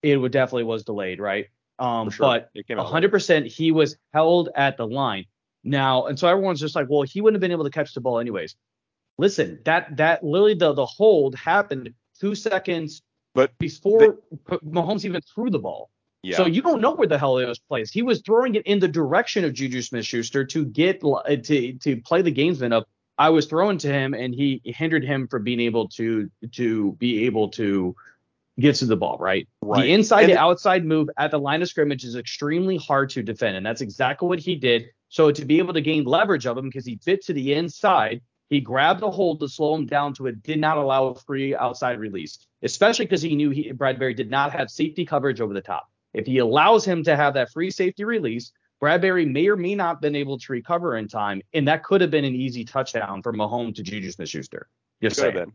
It 0.03 0.19
would 0.19 0.31
definitely 0.33 0.65
was 0.65 0.85
delayed, 0.85 1.21
right? 1.21 1.47
Um, 1.79 2.11
sure. 2.11 2.27
but 2.27 2.51
it 2.55 2.67
came 2.67 2.79
out 2.79 2.93
later. 2.93 3.09
100% 3.09 3.47
he 3.47 3.73
was 3.73 3.97
held 4.13 4.51
at 4.55 4.77
the 4.77 4.87
line. 4.87 5.25
Now, 5.65 6.05
and 6.07 6.19
so 6.19 6.29
everyone's 6.29 6.61
just 6.61 6.75
like, 6.75 6.87
well, 6.91 7.03
he 7.03 7.23
wouldn't 7.23 7.37
have 7.37 7.41
been 7.41 7.53
able 7.53 7.65
to 7.65 7.71
catch 7.71 7.95
the 7.95 8.01
ball 8.03 8.19
anyways. 8.19 8.55
Listen, 9.17 9.59
that 9.65 9.97
that 9.97 10.23
literally 10.23 10.55
the 10.55 10.75
the 10.75 10.85
hold 10.87 11.35
happened 11.37 11.95
two 12.21 12.35
seconds 12.35 13.01
But 13.35 13.57
before 13.59 14.15
P- 14.51 14.59
Mahomes 14.67 15.07
even 15.07 15.23
threw 15.23 15.49
the 15.49 15.59
ball. 15.59 15.89
Yeah. 16.23 16.37
So 16.37 16.47
you 16.47 16.61
don't 16.61 16.81
know 16.81 16.93
where 16.93 17.09
the 17.09 17.19
hell 17.19 17.39
it 17.39 17.47
was 17.49 17.59
placed. 17.59 17.95
He 17.95 18.03
was 18.03 18.21
throwing 18.21 18.55
it 18.55 18.63
in 18.67 18.79
the 18.79 18.89
direction 18.89 19.45
of 19.45 19.55
Juju 19.55 19.81
Smith-Schuster 19.81 20.45
to 20.45 20.65
get 20.67 21.01
to 21.01 21.73
to 21.81 21.97
play 22.03 22.23
the 22.23 22.33
gamesman 22.33 22.73
of 22.73 22.85
I 23.17 23.31
was 23.31 23.47
throwing 23.47 23.79
to 23.79 23.89
him 23.89 24.15
and 24.15 24.35
he 24.35 24.61
hindered 24.65 25.05
him 25.05 25.29
from 25.29 25.45
being 25.45 25.61
able 25.61 25.89
to 25.91 26.31
to 26.53 26.93
be 26.93 27.25
able 27.27 27.49
to 27.51 27.95
get 28.59 28.77
to 28.77 28.87
the 28.87 28.97
ball, 28.97 29.17
right? 29.19 29.49
Right. 29.63 29.83
The 29.85 29.93
inside 29.93 30.23
And 30.25 30.29
to 30.31 30.35
it- 30.35 30.39
outside 30.39 30.85
move 30.85 31.09
at 31.17 31.31
the 31.31 31.39
line 31.39 31.63
of 31.63 31.69
scrimmage 31.69 32.05
is 32.05 32.17
extremely 32.17 32.77
hard 32.77 33.09
to 33.11 33.23
defend, 33.23 33.57
and 33.57 33.65
that's 33.65 33.81
exactly 33.81 34.29
what 34.29 34.39
he 34.41 34.55
did. 34.57 34.87
So 35.09 35.33
to 35.33 35.45
be 35.45 35.59
able 35.59 35.73
to 35.73 35.81
gain 35.81 36.05
leverage 36.05 36.47
of 36.47 36.59
him 36.59 36.67
because 36.67 36.85
he 36.85 36.97
fit 37.03 37.25
to 37.27 37.33
the 37.33 37.55
inside, 37.55 38.21
he 38.51 38.61
grabbed 38.61 39.03
a 39.03 39.11
hold 39.11 39.41
to 39.41 39.49
slow 39.49 39.75
him 39.75 39.87
down 39.87 40.13
to 40.15 40.27
it, 40.27 40.43
did 40.43 40.61
not 40.61 40.77
allow 40.77 41.07
a 41.07 41.15
free 41.15 41.55
outside 41.57 41.99
release, 41.99 42.47
especially 42.63 43.07
because 43.07 43.23
he 43.23 43.35
knew 43.35 43.51
he, 43.51 43.73
Bradberry 43.73 44.15
did 44.15 44.31
not 44.31 44.53
have 44.53 44.71
safety 44.71 45.07
coverage 45.07 45.41
over 45.41 45.55
the 45.55 45.61
top. 45.63 45.91
If 46.13 46.27
he 46.27 46.39
allows 46.39 46.85
him 46.85 47.05
to 47.05 47.17
have 47.17 47.35
that 47.35 47.53
free 47.53 47.71
safety 47.71 48.05
release, 48.05 48.53
Bradberry 48.83 49.31
may 49.31 49.47
or 49.49 49.57
may 49.57 49.75
not 49.75 49.97
have 49.97 50.01
been 50.01 50.17
able 50.17 50.39
to 50.39 50.53
recover 50.53 50.97
in 50.97 51.07
time, 51.07 51.43
and 51.53 51.69
that 51.69 51.85
could 51.85 52.01
have 52.01 52.11
been 52.11 52.25
an 52.25 52.35
easy 52.35 52.65
touchdown 52.65 53.23
from 53.23 53.37
Mahomes 53.37 53.75
to 53.77 53.83
Juju 53.83 54.11
Smith-Schuster. 54.11 54.69
Just 55.03 55.17
Could 55.17 55.25
have 55.27 55.35
been. 55.35 55.53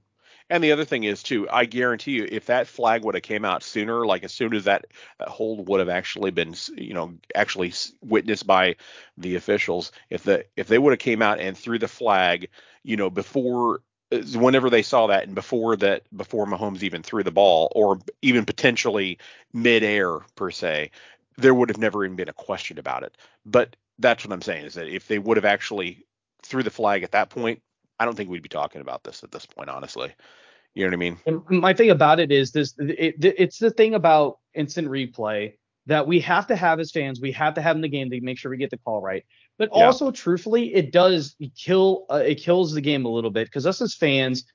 And 0.49 0.63
the 0.63 0.71
other 0.71 0.85
thing 0.85 1.05
is 1.05 1.23
too, 1.23 1.49
I 1.49 1.65
guarantee 1.65 2.11
you, 2.11 2.27
if 2.29 2.45
that 2.45 2.67
flag 2.67 3.03
would 3.03 3.15
have 3.15 3.23
came 3.23 3.45
out 3.45 3.63
sooner, 3.63 4.05
like 4.05 4.23
as 4.23 4.31
soon 4.31 4.53
as 4.53 4.65
that, 4.65 4.85
that 5.17 5.27
hold 5.27 5.67
would 5.67 5.79
have 5.79 5.89
actually 5.89 6.29
been, 6.29 6.53
you 6.77 6.93
know, 6.93 7.15
actually 7.33 7.73
witnessed 8.03 8.45
by 8.45 8.75
the 9.17 9.35
officials, 9.35 9.91
if 10.11 10.23
the 10.23 10.45
if 10.55 10.67
they 10.67 10.77
would 10.77 10.91
have 10.91 10.99
came 10.99 11.23
out 11.23 11.39
and 11.39 11.57
threw 11.57 11.79
the 11.79 11.87
flag, 11.87 12.49
you 12.83 12.95
know, 12.95 13.09
before 13.09 13.81
Uh, 14.11 14.19
whenever 14.35 14.69
they 14.69 14.83
saw 14.83 15.07
that 15.07 15.23
and 15.23 15.33
before 15.33 15.75
that 15.75 16.03
before 16.15 16.45
Mahomes 16.45 16.83
even 16.83 17.01
threw 17.01 17.23
the 17.23 17.31
ball 17.31 17.71
or 17.75 17.99
even 18.21 18.45
potentially 18.45 19.17
midair 19.53 20.19
per 20.35 20.51
se, 20.51 20.91
there 21.37 21.53
would 21.53 21.69
have 21.69 21.77
never 21.77 22.05
even 22.05 22.15
been 22.15 22.29
a 22.29 22.33
question 22.33 22.77
about 22.77 23.03
it. 23.03 23.17
But 23.45 23.75
that's 23.99 24.25
what 24.25 24.33
I'm 24.33 24.41
saying 24.41 24.65
is 24.65 24.75
that 24.75 24.87
if 24.87 25.07
they 25.07 25.19
would 25.19 25.37
have 25.37 25.45
actually 25.45 26.05
threw 26.43 26.63
the 26.63 26.69
flag 26.69 27.03
at 27.03 27.11
that 27.13 27.29
point, 27.29 27.61
I 27.99 28.05
don't 28.05 28.15
think 28.15 28.29
we'd 28.29 28.43
be 28.43 28.49
talking 28.49 28.81
about 28.81 29.03
this 29.03 29.23
at 29.23 29.31
this 29.31 29.45
point, 29.45 29.69
honestly. 29.69 30.13
You 30.73 30.83
know 30.83 30.89
what 30.89 30.93
I 30.93 30.97
mean? 30.97 31.17
And 31.25 31.61
my 31.61 31.73
thing 31.73 31.89
about 31.89 32.19
it 32.19 32.31
is 32.31 32.51
this: 32.51 32.75
it, 32.77 33.15
it's 33.19 33.59
the 33.59 33.71
thing 33.71 33.95
about 33.95 34.39
instant 34.53 34.89
replay 34.89 35.53
that 35.87 36.05
we 36.05 36.19
have 36.19 36.47
to 36.47 36.55
have 36.55 36.79
as 36.79 36.91
fans. 36.91 37.21
We 37.21 37.31
have 37.31 37.53
to 37.53 37.61
have 37.61 37.75
in 37.75 37.81
the 37.81 37.87
game 37.87 38.09
to 38.09 38.21
make 38.21 38.37
sure 38.37 38.51
we 38.51 38.57
get 38.57 38.71
the 38.71 38.77
call 38.77 39.01
right. 39.01 39.25
But 39.57 39.69
Yeah. 39.73 39.85
also, 39.85 40.11
truthfully, 40.11 40.73
it 40.73 40.91
does 40.91 41.35
kill. 41.57 42.05
Uh, 42.09 42.23
it 42.25 42.35
kills 42.35 42.73
the 42.73 42.81
game 42.81 43.05
a 43.05 43.09
little 43.09 43.31
bit 43.31 43.47
because 43.47 43.65
us 43.65 43.81
as 43.81 43.93
fans 43.93 44.45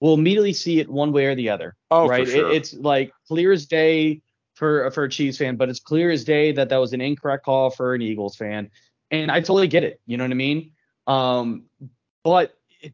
will 0.00 0.14
immediately 0.14 0.52
see 0.52 0.80
it 0.80 0.88
one 0.88 1.12
way 1.12 1.26
or 1.26 1.34
the 1.34 1.50
other. 1.50 1.76
Oh, 1.90 2.08
right? 2.08 2.26
for 2.26 2.30
sure. 2.30 2.50
It, 2.50 2.56
it's 2.56 2.74
like 2.74 3.12
clear 3.28 3.52
as 3.52 3.66
day 3.66 4.22
for 4.54 4.90
for 4.90 5.04
a 5.04 5.08
Chiefs 5.08 5.38
fan, 5.38 5.56
but 5.56 5.68
it's 5.68 5.80
clear 5.80 6.10
as 6.10 6.24
day 6.24 6.52
that 6.52 6.68
that 6.68 6.78
was 6.78 6.92
an 6.92 7.00
incorrect 7.00 7.44
call 7.44 7.70
for 7.70 7.94
an 7.94 8.02
Eagles 8.02 8.36
fan, 8.36 8.70
and 9.10 9.30
I 9.30 9.40
totally 9.40 9.68
get 9.68 9.84
it. 9.84 10.00
You 10.06 10.16
know 10.16 10.24
what 10.24 10.32
I 10.32 10.34
mean? 10.34 10.72
Um, 11.06 11.64
but 12.24 12.54
it, 12.80 12.92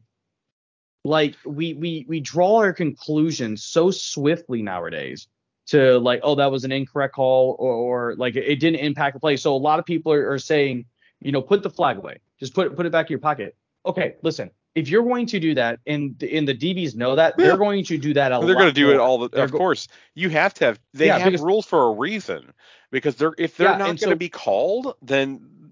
like 1.03 1.35
we 1.43 1.73
we 1.73 2.05
we 2.07 2.19
draw 2.19 2.57
our 2.57 2.73
conclusions 2.73 3.63
so 3.63 3.89
swiftly 3.89 4.61
nowadays 4.61 5.27
to 5.67 5.97
like, 5.99 6.21
oh, 6.23 6.35
that 6.35 6.51
was 6.51 6.63
an 6.63 6.71
incorrect 6.71 7.15
call, 7.15 7.55
or, 7.59 7.73
or 7.73 8.15
like 8.15 8.35
it, 8.35 8.45
it 8.45 8.59
didn't 8.59 8.79
impact 8.79 9.15
the 9.15 9.19
play. 9.19 9.35
So 9.35 9.55
a 9.55 9.57
lot 9.57 9.79
of 9.79 9.85
people 9.85 10.13
are, 10.13 10.31
are 10.31 10.39
saying, 10.39 10.85
you 11.21 11.31
know, 11.31 11.41
put 11.41 11.63
the 11.63 11.69
flag 11.69 11.97
away, 11.97 12.19
just 12.39 12.53
put 12.53 12.67
it 12.67 12.75
put 12.75 12.85
it 12.85 12.91
back 12.91 13.07
in 13.07 13.11
your 13.11 13.19
pocket. 13.19 13.55
Okay, 13.85 14.15
listen. 14.21 14.51
If 14.75 14.89
you're 14.89 15.03
going 15.03 15.25
to 15.27 15.39
do 15.39 15.55
that, 15.55 15.79
and 15.87 16.21
and 16.21 16.47
the 16.47 16.53
DBs 16.53 16.95
know 16.95 17.15
that, 17.15 17.33
Yeah. 17.37 17.47
they're 17.47 17.57
going 17.57 17.83
to 17.85 17.97
do 17.97 18.13
that 18.13 18.31
a 18.31 18.39
they're 18.45 18.49
lot 18.53 18.61
going 18.61 18.67
to 18.67 18.79
do 18.79 18.91
it 18.91 18.99
all 18.99 19.17
the 19.17 19.29
They're 19.29 19.45
of 19.45 19.51
go- 19.51 19.57
course 19.57 19.87
you 20.13 20.29
have 20.29 20.53
to 20.55 20.65
have 20.65 20.79
they 20.93 21.07
Yeah, 21.07 21.17
have 21.17 21.31
because- 21.31 21.41
rules 21.45 21.65
for 21.65 21.87
a 21.87 21.91
reason 21.93 22.53
because 22.91 23.15
they're 23.15 23.33
if 23.39 23.57
they're 23.57 23.69
Yeah, 23.69 23.77
not 23.77 23.85
going 23.85 23.97
to 23.97 24.03
so- 24.05 24.15
be 24.15 24.29
called 24.29 24.93
then 25.01 25.71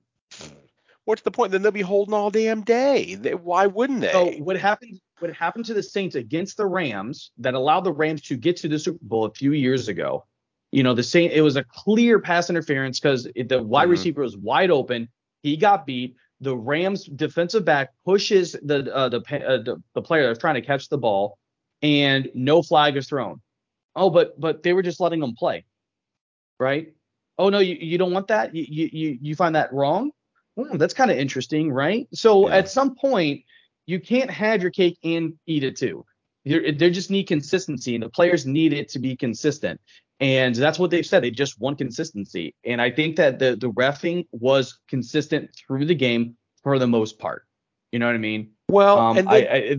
what's 1.03 1.22
the 1.22 1.30
point 1.31 1.51
then 1.51 1.61
they'll 1.61 1.72
be 1.72 1.81
holding 1.81 2.13
all 2.15 2.31
damn 2.31 2.61
day 2.63 3.13
they, 3.15 3.35
why 3.35 3.67
wouldn't 3.67 4.01
they 4.01 4.11
So 4.11 4.31
what 4.43 4.57
happened? 4.57 4.99
What 5.19 5.31
happened 5.34 5.65
to 5.65 5.73
the 5.73 5.84
Saints 5.84 6.15
against 6.15 6.57
the 6.57 6.65
Rams 6.65 7.31
that 7.38 7.53
allowed 7.53 7.85
the 7.85 7.93
Rams 7.93 8.22
to 8.23 8.35
get 8.35 8.57
to 8.57 8.67
the 8.67 8.77
Super 8.77 8.99
Bowl 9.01 9.23
a 9.26 9.31
few 9.31 9.53
years 9.53 9.88
ago? 9.88 10.26
You 10.72 10.84
know, 10.84 10.93
the 10.93 11.03
Saint 11.03 11.31
it 11.31 11.41
was 11.41 11.55
a 11.55 11.63
clear 11.63 12.19
pass 12.19 12.49
interference 12.49 12.99
because 12.99 13.23
the 13.35 13.61
wide 13.63 13.88
Mhm. 13.88 13.91
receiver 13.91 14.22
was 14.23 14.35
wide 14.35 14.72
open. 14.72 15.07
He 15.45 15.57
got 15.57 15.85
beat. 15.85 16.15
The 16.41 16.57
Rams 16.57 17.05
defensive 17.05 17.63
back 17.63 17.91
pushes 18.03 18.53
the 18.63 18.91
uh, 18.93 19.09
the, 19.09 19.19
uh, 19.19 19.61
the 19.61 19.81
the 19.93 20.01
player 20.01 20.26
that's 20.26 20.39
trying 20.39 20.55
to 20.55 20.61
catch 20.61 20.89
the 20.89 20.97
ball, 20.97 21.38
and 21.84 22.27
no 22.34 22.63
flag 22.63 22.97
is 22.97 23.07
thrown. 23.07 23.41
Oh, 23.95 24.09
but 24.09 24.39
but 24.39 24.63
they 24.63 24.73
were 24.73 24.81
just 24.81 24.99
letting 24.99 25.19
them 25.19 25.35
play, 25.35 25.65
right? 26.59 26.93
Oh 27.38 27.49
no, 27.49 27.59
you, 27.59 27.76
you 27.76 27.99
don't 27.99 28.11
want 28.11 28.27
that. 28.30 28.55
You 28.55 28.65
you 28.67 28.89
you, 28.91 29.17
you 29.22 29.35
find 29.35 29.55
that 29.55 29.72
wrong? 29.72 30.09
Hmm, 30.57 30.77
that's 30.77 30.95
kind 30.95 31.11
of 31.11 31.17
interesting, 31.17 31.72
right? 31.72 32.07
So 32.11 32.49
Yeah. 32.49 32.55
at 32.55 32.69
some 32.69 32.95
point, 32.95 33.43
you 33.85 33.99
can't 33.99 34.31
have 34.31 34.63
your 34.63 34.72
cake 34.72 34.97
and 35.03 35.34
eat 35.45 35.63
it 35.63 35.77
too. 35.77 36.05
There, 36.43 36.72
there 36.72 36.89
just 36.89 37.11
need 37.11 37.26
consistency, 37.26 37.93
and 37.93 38.03
the 38.03 38.09
players 38.09 38.47
need 38.47 38.73
it 38.73 38.89
to 38.89 38.99
be 38.99 39.15
consistent. 39.15 39.80
And 40.19 40.55
that's 40.55 40.79
what 40.79 40.91
they've 40.91 41.05
said. 41.05 41.23
They 41.23 41.31
just 41.31 41.59
want 41.59 41.77
consistency. 41.77 42.55
And 42.63 42.81
I 42.81 42.89
think 42.91 43.17
that 43.17 43.39
the 43.39 43.55
the 43.55 43.71
refing 43.71 44.27
was 44.31 44.79
consistent 44.87 45.51
through 45.55 45.85
the 45.85 45.95
game 45.95 46.37
for 46.63 46.79
the 46.79 46.87
most 46.87 47.19
part. 47.19 47.45
You 47.91 47.99
know 47.99 48.05
what 48.07 48.15
I 48.15 48.19
mean? 48.19 48.51
well 48.69 48.99
Um, 48.99 49.17
and 49.17 49.29
I, 49.29 49.41
they- 49.41 49.71
I 49.73 49.77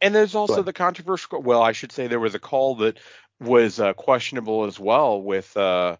And 0.00 0.14
there's 0.14 0.34
also 0.34 0.62
the 0.62 0.72
controversial. 0.72 1.42
Well, 1.42 1.62
I 1.62 1.72
should 1.72 1.92
say 1.92 2.06
there 2.06 2.20
was 2.20 2.34
a 2.34 2.40
call 2.40 2.76
that 2.76 2.98
was 3.40 3.80
uh, 3.80 3.92
questionable 3.94 4.64
as 4.64 4.78
well 4.78 5.20
with 5.20 5.56
uh, 5.56 5.96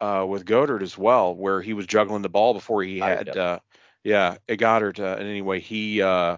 uh, 0.00 0.24
with 0.28 0.44
Goedert 0.44 0.82
as 0.82 0.96
well, 0.98 1.34
where 1.34 1.60
he 1.60 1.72
was 1.72 1.86
juggling 1.86 2.22
the 2.22 2.28
ball 2.28 2.54
before 2.54 2.82
he 2.82 2.98
had. 2.98 3.36
Uh, 3.36 3.58
yeah, 4.02 4.36
Goedert. 4.48 4.98
Uh, 4.98 5.16
and 5.18 5.28
anyway, 5.28 5.60
he 5.60 6.00
uh, 6.02 6.36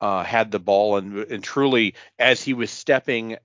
uh, 0.00 0.22
had 0.24 0.50
the 0.50 0.58
ball 0.58 0.96
and 0.96 1.18
and 1.18 1.44
truly 1.44 1.94
as 2.18 2.42
he 2.42 2.54
was 2.54 2.70
stepping 2.70 3.36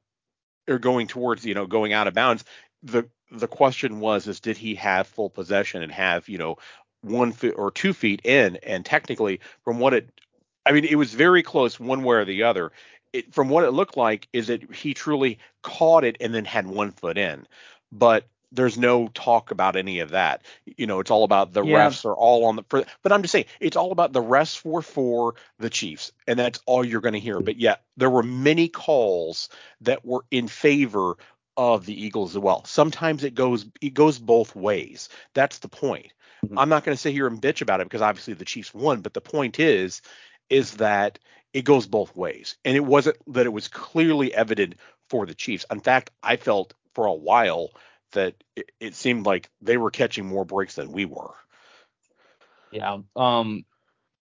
or 0.68 0.80
going 0.80 1.08
towards 1.08 1.46
you 1.46 1.54
know 1.54 1.66
going 1.68 1.94
out 1.94 2.08
of 2.08 2.14
bounds, 2.14 2.44
the 2.88 3.08
the 3.32 3.48
question 3.48 4.00
was 4.00 4.28
is 4.28 4.40
did 4.40 4.58
he 4.58 4.76
have 4.76 5.08
full 5.08 5.30
possession 5.30 5.82
and 5.82 5.92
have 5.92 6.30
you 6.30 6.38
know 6.38 6.58
one 7.02 7.32
foot 7.32 7.54
or 7.58 7.72
two 7.72 7.94
feet 7.94 8.22
in 8.24 8.56
and 8.58 8.86
technically 8.86 9.40
from 9.64 9.80
what 9.80 9.94
it 9.94 10.10
I 10.68 10.74
mean, 10.74 10.84
it 10.84 10.96
was 10.96 11.14
very 11.14 11.44
close 11.44 11.80
one 11.80 12.04
way 12.04 12.18
or 12.18 12.26
the 12.26 12.44
other. 12.44 12.74
It, 13.14 13.34
from 13.34 13.48
what 13.48 13.64
it 13.64 13.72
looked 13.72 13.96
like, 13.96 14.28
is 14.34 14.48
that 14.48 14.74
he 14.76 14.94
truly 14.94 15.40
caught 15.64 16.04
it 16.04 16.18
and 16.20 16.34
then 16.36 16.44
had 16.44 16.68
one 16.68 16.92
foot 16.92 17.18
in. 17.18 17.48
But 17.90 18.26
there's 18.52 18.78
no 18.78 19.08
talk 19.14 19.52
about 19.52 19.78
any 19.78 20.00
of 20.00 20.10
that. 20.10 20.44
You 20.66 20.86
know, 20.86 21.00
it's 21.00 21.10
all 21.12 21.24
about 21.24 21.54
the 21.54 21.64
Yeah. 21.64 21.88
refs 21.88 22.04
are 22.04 22.16
all 22.16 22.46
on 22.46 22.58
the. 22.58 22.64
For, 22.68 22.84
but 23.02 23.14
I'm 23.14 23.22
just 23.22 23.32
saying, 23.32 23.46
it's 23.62 23.78
all 23.78 23.94
about 23.94 24.12
the 24.12 24.22
refs 24.22 24.64
were 24.66 24.82
for 24.82 25.36
the 25.58 25.70
Chiefs, 25.70 26.12
and 26.28 26.38
that's 26.38 26.60
all 26.66 26.84
you're 26.84 27.02
going 27.02 27.14
to 27.14 27.20
hear. 27.20 27.40
Mm. 27.40 27.46
But 27.46 27.58
yeah, 27.58 27.78
there 27.96 28.10
were 28.10 28.24
many 28.24 28.68
calls 28.68 29.48
that 29.82 30.06
were 30.06 30.26
in 30.32 30.50
favor 30.50 31.16
of 31.58 31.86
the 31.86 32.06
Eagles 32.06 32.36
as 32.36 32.40
well. 32.40 32.64
Sometimes 32.66 33.24
it 33.24 33.36
goes 33.36 33.66
it 33.82 33.94
goes 33.94 34.20
both 34.20 34.56
ways. 34.56 35.10
That's 35.34 35.58
the 35.58 35.68
point. 35.68 36.14
Mhm. 36.46 36.54
I'm 36.58 36.70
not 36.70 36.84
going 36.84 36.96
to 36.96 37.02
sit 37.02 37.14
here 37.14 37.28
and 37.28 37.42
bitch 37.42 37.62
about 37.62 37.82
it 37.82 37.86
because 37.86 38.02
obviously 38.02 38.36
the 38.36 38.46
Chiefs 38.46 38.74
won, 38.74 39.02
but 39.02 39.14
the 39.14 39.22
point 39.22 39.60
is 39.60 40.02
is 40.50 40.76
that 40.76 41.20
it 41.54 41.64
goes 41.66 41.88
both 41.88 42.16
ways. 42.16 42.58
And 42.64 42.78
it 42.78 42.86
wasn't 42.86 43.18
that 43.34 43.46
it 43.46 43.54
was 43.54 43.68
clearly 43.68 44.34
evident 44.34 44.76
for 45.10 45.26
the 45.26 45.34
Chiefs. 45.34 45.66
In 45.72 45.80
fact, 45.80 46.12
I 46.22 46.38
felt 46.38 46.74
for 46.94 47.08
a 47.08 47.14
while 47.14 47.72
that 48.12 48.36
it, 48.56 48.72
it 48.80 48.96
seemed 48.96 49.26
like 49.26 49.50
they 49.62 49.78
were 49.78 49.92
catching 49.92 50.26
more 50.26 50.46
breaks 50.46 50.76
than 50.76 50.92
we 50.92 51.06
were. 51.06 51.34
Yeah. 52.72 53.00
Um. 53.16 53.66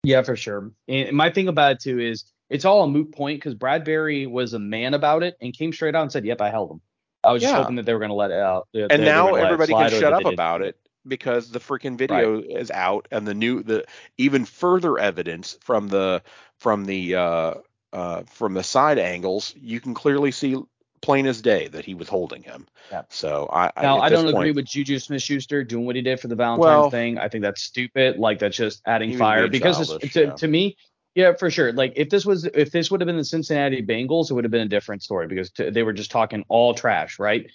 Yeah, 0.03 0.23
for 0.23 0.35
sure. 0.35 0.73
And 0.89 1.17
my 1.17 1.31
thing 1.31 1.47
about 1.47 1.73
it 1.73 1.81
too 1.81 2.01
is 2.01 2.25
it's 2.51 2.65
all 2.65 2.83
a 2.83 2.89
moot 2.89 3.13
point 3.13 3.39
because 3.39 3.55
Bradberry 3.55 4.29
was 4.29 4.53
a 4.53 4.59
man 4.59 4.95
about 4.95 5.23
it 5.23 5.37
and 5.41 5.57
came 5.57 5.73
straight 5.73 5.95
out 5.95 6.03
and 6.03 6.13
said, 6.13 6.25
"Yep, 6.25 6.41
I 6.41 6.51
held 6.51 6.73
him." 6.73 6.81
I 7.25 7.33
was 7.33 7.43
just 7.43 7.55
hoping 7.55 7.77
that 7.77 7.87
they 7.87 7.93
were 7.93 7.99
going 7.99 8.11
to 8.11 8.15
let 8.15 8.31
it 8.31 8.41
out. 8.41 8.69
that 8.73 8.93
And 8.93 9.03
they 9.03 9.07
now 9.07 9.27
gonna 9.27 9.35
let 9.35 9.43
it 9.45 9.53
everybody 9.53 9.73
can 9.73 10.01
shut 10.01 10.13
up 10.13 10.25
about 10.25 10.63
it 10.63 10.77
because 11.07 11.51
the 11.51 11.59
freaking 11.59 11.97
video 11.97 12.41
is 12.41 12.71
out 12.71 13.09
and 13.11 13.27
the 13.27 13.35
new 13.35 13.63
the 13.63 13.85
even 14.19 14.45
further 14.45 14.99
evidence 14.99 15.59
from 15.61 15.89
the 15.89 16.23
from 16.59 16.85
the 16.85 17.17
uh 17.17 17.55
uh 17.93 18.23
from 18.25 18.55
the 18.55 18.63
side 18.63 18.99
angles, 18.99 19.55
you 19.61 19.81
can 19.81 19.95
clearly 19.95 20.31
see 20.31 20.57
plain 21.01 21.27
as 21.27 21.43
day 21.43 21.67
that 21.69 21.85
he 21.85 21.95
was 21.95 22.09
holding 22.09 22.43
him. 22.43 22.67
Yeah. 22.91 23.03
So 23.11 23.49
I 23.53 23.73
Now, 23.83 23.99
I 23.99 24.09
don't 24.09 24.29
agree 24.29 24.53
with 24.53 24.67
Juju 24.67 25.01
Smith-Schuster 25.01 25.65
doing 25.65 25.85
what 25.85 25.97
he 25.97 26.03
did 26.03 26.21
for 26.21 26.29
the 26.29 26.37
Valentine 26.37 26.61
Well- 26.61 26.91
thing. 26.91 27.19
I 27.19 27.29
think 27.29 27.43
that's 27.43 27.61
stupid. 27.61 28.19
Like 28.19 28.39
that's 28.39 28.57
just 28.57 28.83
adding 28.87 29.19
fire 29.19 29.49
because 29.49 29.81
it's, 29.81 29.91
childish, 29.91 30.13
to, 30.13 30.47
to 30.47 30.49
me, 30.49 30.77
yeah, 31.15 31.35
for 31.35 31.51
sure. 31.51 31.73
Like 31.73 31.93
if 31.97 32.11
this 32.11 32.25
was 32.25 32.45
if 32.45 32.71
this 32.71 32.91
would 32.91 33.01
have 33.01 33.07
been 33.07 33.17
the 33.17 33.25
Cincinnati 33.25 33.83
Bengals, 33.83 34.31
it 34.31 34.35
would 34.35 34.45
have 34.45 34.51
been 34.51 34.67
a 34.67 34.69
different 34.69 35.03
story 35.03 35.27
because 35.27 35.51
t- 35.51 35.71
they 35.71 35.83
were 35.83 35.93
just 35.93 36.11
talking 36.11 36.45
all 36.49 36.75
trash, 36.75 37.19
right? 37.19 37.47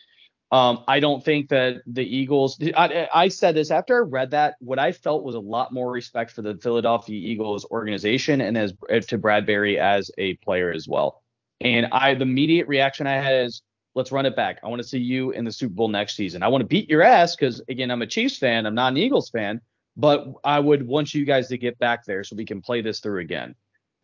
Um, 0.52 0.84
I 0.88 1.02
don't 1.02 1.24
think 1.26 1.50
that 1.50 1.82
the 1.86 2.04
Eagles. 2.04 2.62
I, 2.76 3.10
I 3.14 3.28
said 3.28 3.56
this 3.56 3.70
after 3.70 3.98
I 3.98 4.08
read 4.08 4.32
that. 4.32 4.56
What 4.60 4.80
I 4.80 4.92
felt 4.92 5.24
was 5.24 5.36
a 5.36 5.40
lot 5.40 5.74
more 5.74 5.92
respect 5.92 6.32
for 6.32 6.42
the 6.42 6.56
Philadelphia 6.56 7.18
Eagles 7.18 7.66
organization 7.66 8.40
and 8.40 8.58
as 8.58 8.74
to 9.08 9.18
Bradberry 9.18 9.78
as 9.78 10.10
a 10.18 10.36
player 10.36 10.72
as 10.72 10.88
well. 10.88 11.24
And 11.60 11.88
I, 11.92 12.14
the 12.14 12.22
immediate 12.22 12.68
reaction 12.68 13.08
I 13.08 13.16
had 13.16 13.46
is, 13.46 13.62
let's 13.96 14.12
run 14.12 14.26
it 14.26 14.36
back. 14.36 14.60
I 14.64 14.68
want 14.68 14.82
to 14.82 14.88
see 14.88 15.00
you 15.00 15.32
in 15.32 15.44
the 15.44 15.52
Super 15.52 15.74
Bowl 15.74 15.88
next 15.90 16.16
season. 16.16 16.44
I 16.44 16.48
want 16.48 16.62
to 16.62 16.68
beat 16.68 16.90
your 16.90 17.02
ass 17.02 17.36
because 17.36 17.62
again, 17.68 17.92
I'm 17.92 18.02
a 18.02 18.08
Chiefs 18.08 18.38
fan. 18.38 18.66
I'm 18.66 18.76
not 18.76 18.94
an 18.94 18.98
Eagles 18.98 19.30
fan, 19.30 19.60
but 19.98 20.28
I 20.44 20.60
would 20.60 20.88
want 20.88 21.14
you 21.14 21.26
guys 21.26 21.48
to 21.50 21.58
get 21.58 21.78
back 21.80 22.06
there 22.06 22.24
so 22.24 22.36
we 22.36 22.46
can 22.46 22.62
play 22.62 22.82
this 22.82 23.00
through 23.02 23.20
again. 23.20 23.56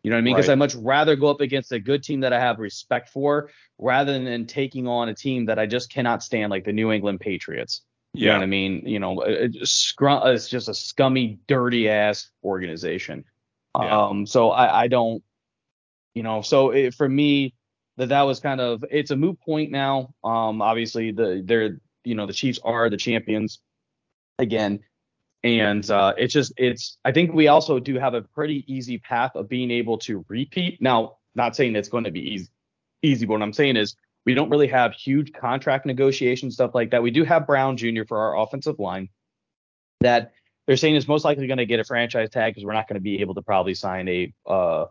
You 0.02 0.10
know 0.10 0.16
what 0.16 0.18
I 0.18 0.22
mean? 0.22 0.34
Because 0.34 0.48
Right. 0.48 0.52
I'd 0.52 0.58
much 0.58 0.74
rather 0.74 1.16
go 1.16 1.28
up 1.28 1.40
against 1.40 1.72
a 1.72 1.78
good 1.78 2.02
team 2.02 2.20
that 2.20 2.32
I 2.34 2.40
have 2.40 2.58
respect 2.58 3.08
for 3.08 3.48
rather 3.78 4.12
than 4.22 4.46
taking 4.46 4.86
on 4.86 5.08
a 5.08 5.14
team 5.14 5.46
that 5.46 5.58
I 5.58 5.64
just 5.66 5.90
cannot 5.90 6.22
stand, 6.22 6.50
like 6.50 6.64
the 6.64 6.72
New 6.74 6.92
England 6.92 7.20
Patriots. 7.20 7.80
You 8.12 8.26
know 8.26 8.34
what 8.34 8.42
I 8.42 8.46
mean? 8.46 8.82
You 8.86 8.98
know, 9.00 9.22
it- 9.22 9.40
it 9.40 9.48
just 9.52 9.80
scrum, 9.80 10.22
it's 10.26 10.48
just 10.48 10.68
a 10.68 10.74
scummy, 10.74 11.38
dirty 11.48 11.88
ass 11.88 12.30
organization. 12.44 13.24
Yeah. 13.80 14.06
Um, 14.06 14.26
so 14.26 14.50
I, 14.50 14.82
I 14.82 14.88
don't, 14.88 15.22
you 16.14 16.22
know, 16.22 16.42
so 16.42 16.70
it, 16.70 16.94
for 16.94 17.08
me, 17.08 17.54
that 17.96 18.10
that 18.10 18.22
was 18.22 18.40
kind 18.40 18.60
of 18.60 18.84
it's 18.90 19.10
a 19.10 19.16
moot 19.16 19.40
point 19.40 19.70
now. 19.72 20.14
Um, 20.22 20.60
obviously 20.62 21.12
the 21.12 21.42
they're 21.44 21.80
you 22.04 22.14
know 22.14 22.26
the 22.26 22.32
Chiefs 22.32 22.58
are 22.62 22.90
the 22.90 22.96
champions 22.96 23.60
again, 24.38 24.80
And 25.44 25.88
uh, 25.90 26.14
it's 26.16 26.32
just 26.32 26.54
it's 26.56 26.96
I 27.04 27.12
think 27.12 27.34
we 27.34 27.48
also 27.48 27.78
do 27.78 27.98
have 27.98 28.14
a 28.14 28.22
pretty 28.22 28.64
easy 28.66 28.98
path 28.98 29.32
of 29.36 29.48
being 29.48 29.70
able 29.70 29.98
to 29.98 30.24
repeat. 30.28 30.80
Now, 30.80 31.18
not 31.34 31.54
saying 31.54 31.76
it's 31.76 31.90
going 31.90 32.04
to 32.04 32.10
be 32.10 32.32
easy, 32.34 32.48
easy, 33.02 33.26
but 33.26 33.34
what 33.34 33.42
I'm 33.42 33.52
saying 33.52 33.76
is 33.76 33.94
we 34.24 34.32
don't 34.32 34.48
really 34.48 34.68
have 34.68 34.94
huge 34.94 35.34
contract 35.34 35.84
negotiation 35.84 36.50
stuff 36.50 36.74
like 36.74 36.90
that. 36.92 37.02
We 37.02 37.10
do 37.10 37.24
have 37.24 37.46
Brown 37.46 37.76
Jr. 37.76 38.04
for 38.08 38.18
our 38.18 38.38
offensive 38.38 38.78
line 38.78 39.10
that 40.00 40.32
they're 40.66 40.78
saying 40.78 40.94
is 40.94 41.06
most 41.06 41.26
likely 41.26 41.46
going 41.46 41.58
to 41.58 41.66
get 41.66 41.78
a 41.78 41.84
franchise 41.84 42.30
tag 42.30 42.54
because 42.54 42.64
we're 42.64 42.72
not 42.72 42.88
going 42.88 42.94
to 42.94 43.02
be 43.02 43.20
able 43.20 43.34
to 43.34 43.42
probably 43.42 43.74
sign 43.74 44.08
a 44.08 44.32
uh, 44.46 44.86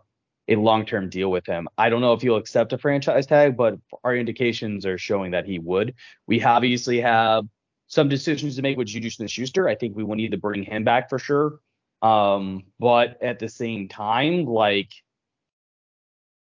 a 0.46 0.54
long 0.54 0.86
term 0.86 1.08
deal 1.08 1.32
with 1.32 1.46
him. 1.46 1.68
I 1.76 1.88
don't 1.88 2.00
know 2.00 2.12
if 2.12 2.22
he'll 2.22 2.36
accept 2.36 2.72
a 2.72 2.78
franchise 2.78 3.26
tag, 3.26 3.56
but 3.56 3.78
our 4.04 4.14
indications 4.14 4.86
are 4.86 4.98
showing 4.98 5.32
that 5.32 5.46
he 5.46 5.58
would. 5.58 5.94
We 6.28 6.44
obviously 6.44 7.00
have 7.00 7.44
some 7.86 8.08
decisions 8.08 8.56
to 8.56 8.62
make 8.62 8.76
with 8.76 8.88
Juju 8.88 9.10
Smith 9.10 9.30
Schuster. 9.30 9.68
I 9.68 9.74
think 9.74 9.96
we 9.96 10.04
will 10.04 10.16
need 10.16 10.32
to 10.32 10.38
bring 10.38 10.62
him 10.62 10.84
back 10.84 11.08
for 11.08 11.18
sure. 11.18 11.60
Um, 12.02 12.64
but 12.78 13.22
at 13.22 13.38
the 13.38 13.48
same 13.48 13.88
time, 13.88 14.44
like, 14.44 14.92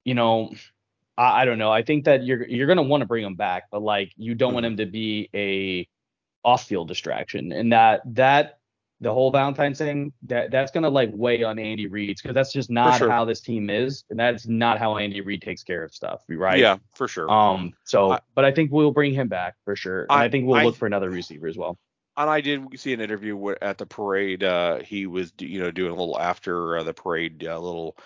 you 0.04 0.16
know, 0.16 0.54
I, 1.18 1.42
I 1.42 1.46
don't 1.46 1.60
know. 1.60 1.72
I 1.72 1.84
think 1.84 2.06
that 2.06 2.24
you're 2.24 2.48
you're 2.48 2.68
gonna 2.68 2.84
want 2.84 3.02
to 3.02 3.08
bring 3.08 3.24
him 3.24 3.36
back, 3.36 3.66
but 3.72 3.82
like 3.82 4.12
you 4.18 4.34
don't 4.34 4.54
want 4.54 4.66
him 4.66 4.78
to 4.78 4.86
be 4.86 5.30
a 5.36 5.88
off 6.44 6.66
field 6.66 6.88
distraction. 6.88 7.52
And 7.52 7.74
that 7.74 8.02
that 8.16 8.60
the 9.02 9.12
whole 9.12 9.32
Valentine's 9.32 9.80
thing, 9.80 10.14
that 10.28 10.52
that's 10.52 10.72
gonna 10.72 10.90
like 10.90 11.10
weigh 11.14 11.44
on 11.44 11.58
Andy 11.60 11.88
Reid's 11.88 12.22
because 12.22 12.36
that's 12.36 12.54
just 12.54 12.70
not 12.70 13.00
sure. 13.00 13.10
how 13.10 13.26
this 13.26 13.42
team 13.42 13.70
is, 13.70 14.04
and 14.10 14.20
that's 14.20 14.48
not 14.48 14.78
how 14.78 14.98
Andy 14.98 15.22
Reid 15.22 15.42
takes 15.42 15.64
care 15.64 15.84
of 15.84 15.94
stuff, 15.94 16.22
right? 16.30 16.60
Yeah, 16.60 16.78
for 16.94 17.08
sure. 17.08 17.30
Um. 17.30 17.74
So, 17.84 18.12
I- 18.12 18.20
but 18.36 18.46
I 18.46 18.52
think 18.52 18.72
we'll 18.72 18.92
bring 18.92 19.14
him 19.14 19.28
back 19.28 19.56
for 19.66 19.76
sure, 19.76 20.04
and 20.04 20.12
I, 20.12 20.26
I- 20.26 20.30
think 20.30 20.46
we'll 20.48 20.58
I- 20.60 20.64
look 20.64 20.76
for 20.76 20.86
another 20.86 21.10
receiver 21.10 21.48
as 21.48 21.58
well. 21.58 21.78
and 22.18 22.30
I 22.30 22.42
did 22.42 22.80
see 22.80 22.94
an 22.94 23.02
interview 23.02 23.56
at 23.62 23.78
the 23.80 23.86
parade. 23.86 24.44
Uh, 24.44 24.80
he 24.80 25.08
was, 25.08 25.34
you 25.40 25.60
know, 25.60 25.72
doing 25.72 25.92
a 25.92 25.96
little 25.96 26.20
after 26.20 26.78
uh, 26.78 26.84
the 26.84 26.94
parade, 26.94 27.44
a 27.44 27.58
little 27.60 27.98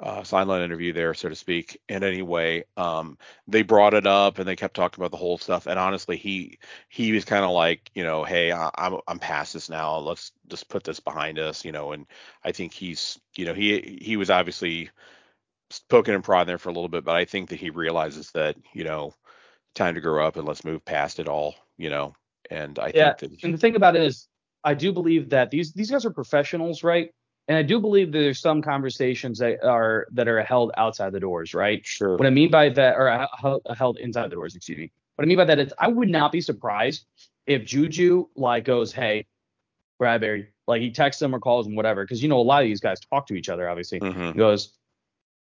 uh, 0.00 0.22
sideline 0.24 0.62
interview 0.62 0.92
there, 0.92 1.14
so 1.14 1.28
to 1.28 1.34
speak. 1.36 1.80
And 1.88 2.02
anyway, 2.04 2.64
um, 2.76 3.16
they 3.46 3.62
brought 3.62 3.94
it 3.94 4.06
up 4.06 4.38
and 4.38 4.48
they 4.48 4.56
kept 4.56 4.74
talking 4.74 5.02
about 5.02 5.10
the 5.12 5.16
whole 5.16 5.38
stuff. 5.38 5.66
And 5.66 5.78
honestly, 5.78 6.16
he 6.16 6.58
he 6.88 7.12
was 7.12 7.24
kind 7.24 7.44
of 7.44 7.50
like, 7.52 7.90
you 7.94 8.02
know, 8.04 8.24
hey, 8.24 8.52
I, 8.52 8.70
I'm 8.76 8.98
I'm 9.08 9.18
past 9.18 9.52
this 9.54 9.68
now. 9.70 9.96
Let's 9.98 10.32
just 10.48 10.68
put 10.68 10.84
this 10.84 11.00
behind 11.00 11.38
us, 11.38 11.64
you 11.64 11.72
know. 11.72 11.92
And 11.92 12.06
I 12.44 12.52
think 12.52 12.72
he's, 12.72 13.18
you 13.36 13.44
know, 13.46 13.54
he 13.54 13.98
he 14.02 14.16
was 14.16 14.30
obviously 14.30 14.90
poking 15.88 16.14
and 16.14 16.24
prodding 16.24 16.46
there 16.48 16.58
for 16.58 16.68
a 16.70 16.72
little 16.72 16.88
bit, 16.88 17.04
but 17.04 17.16
I 17.16 17.24
think 17.24 17.48
that 17.50 17.60
he 17.60 17.70
realizes 17.70 18.30
that, 18.32 18.56
you 18.72 18.84
know, 18.84 19.14
time 19.74 19.94
to 19.94 20.00
grow 20.00 20.26
up 20.26 20.36
and 20.36 20.46
let's 20.46 20.64
move 20.64 20.84
past 20.84 21.20
it 21.20 21.28
all, 21.28 21.54
you 21.78 21.90
know. 21.90 22.14
And 22.50 22.78
I 22.78 22.92
Yeah, 22.92 23.14
think 23.14 23.18
that 23.18 23.32
And 23.42 23.52
the 23.54 23.58
thing 23.58 23.76
about 23.76 23.96
it 23.96 24.02
is, 24.02 24.28
I 24.62 24.74
do 24.74 24.92
believe 24.92 25.30
that 25.30 25.50
these 25.50 25.72
these 25.72 25.90
guys 25.90 26.04
are 26.06 26.10
professionals, 26.12 26.82
right? 26.82 27.10
And 27.46 27.58
I 27.58 27.62
do 27.62 27.78
believe 27.78 28.12
that 28.12 28.18
there's 28.18 28.40
some 28.40 28.62
conversations 28.62 29.38
that 29.38 29.62
are 29.62 30.06
that 30.12 30.28
are 30.28 30.42
held 30.42 30.72
outside 30.76 31.12
the 31.12 31.20
doors, 31.20 31.52
right? 31.52 31.84
sure. 31.84 32.16
What 32.16 32.26
I 32.26 32.30
mean 32.30 32.50
by 32.50 32.70
that, 32.70 32.96
or 32.96 33.08
uh, 33.08 33.26
held, 33.38 33.62
held 33.76 33.98
inside 33.98 34.30
the 34.30 34.36
doors, 34.36 34.56
excuse 34.56 34.78
me. 34.78 34.90
What 35.16 35.24
I 35.24 35.26
mean 35.26 35.36
by 35.36 35.44
that 35.44 35.58
is, 35.58 35.72
I 35.78 35.88
would 35.88 36.08
not 36.08 36.32
be 36.32 36.40
surprised 36.40 37.06
if 37.46 37.64
Juju 37.64 38.26
like 38.34 38.64
goes, 38.64 38.92
"Hey, 38.92 39.26
Bradberry," 40.00 40.46
like 40.66 40.80
he 40.80 40.90
texts 40.90 41.20
him 41.20 41.34
or 41.34 41.38
calls 41.38 41.66
him, 41.66 41.76
whatever, 41.76 42.02
because 42.04 42.22
you 42.22 42.28
know 42.28 42.40
a 42.40 42.42
lot 42.42 42.62
of 42.62 42.68
these 42.68 42.80
guys 42.80 42.98
talk 43.00 43.26
to 43.26 43.34
each 43.34 43.50
other, 43.50 43.68
obviously. 43.68 43.98
hmm 43.98 44.28
He 44.28 44.38
goes, 44.38 44.72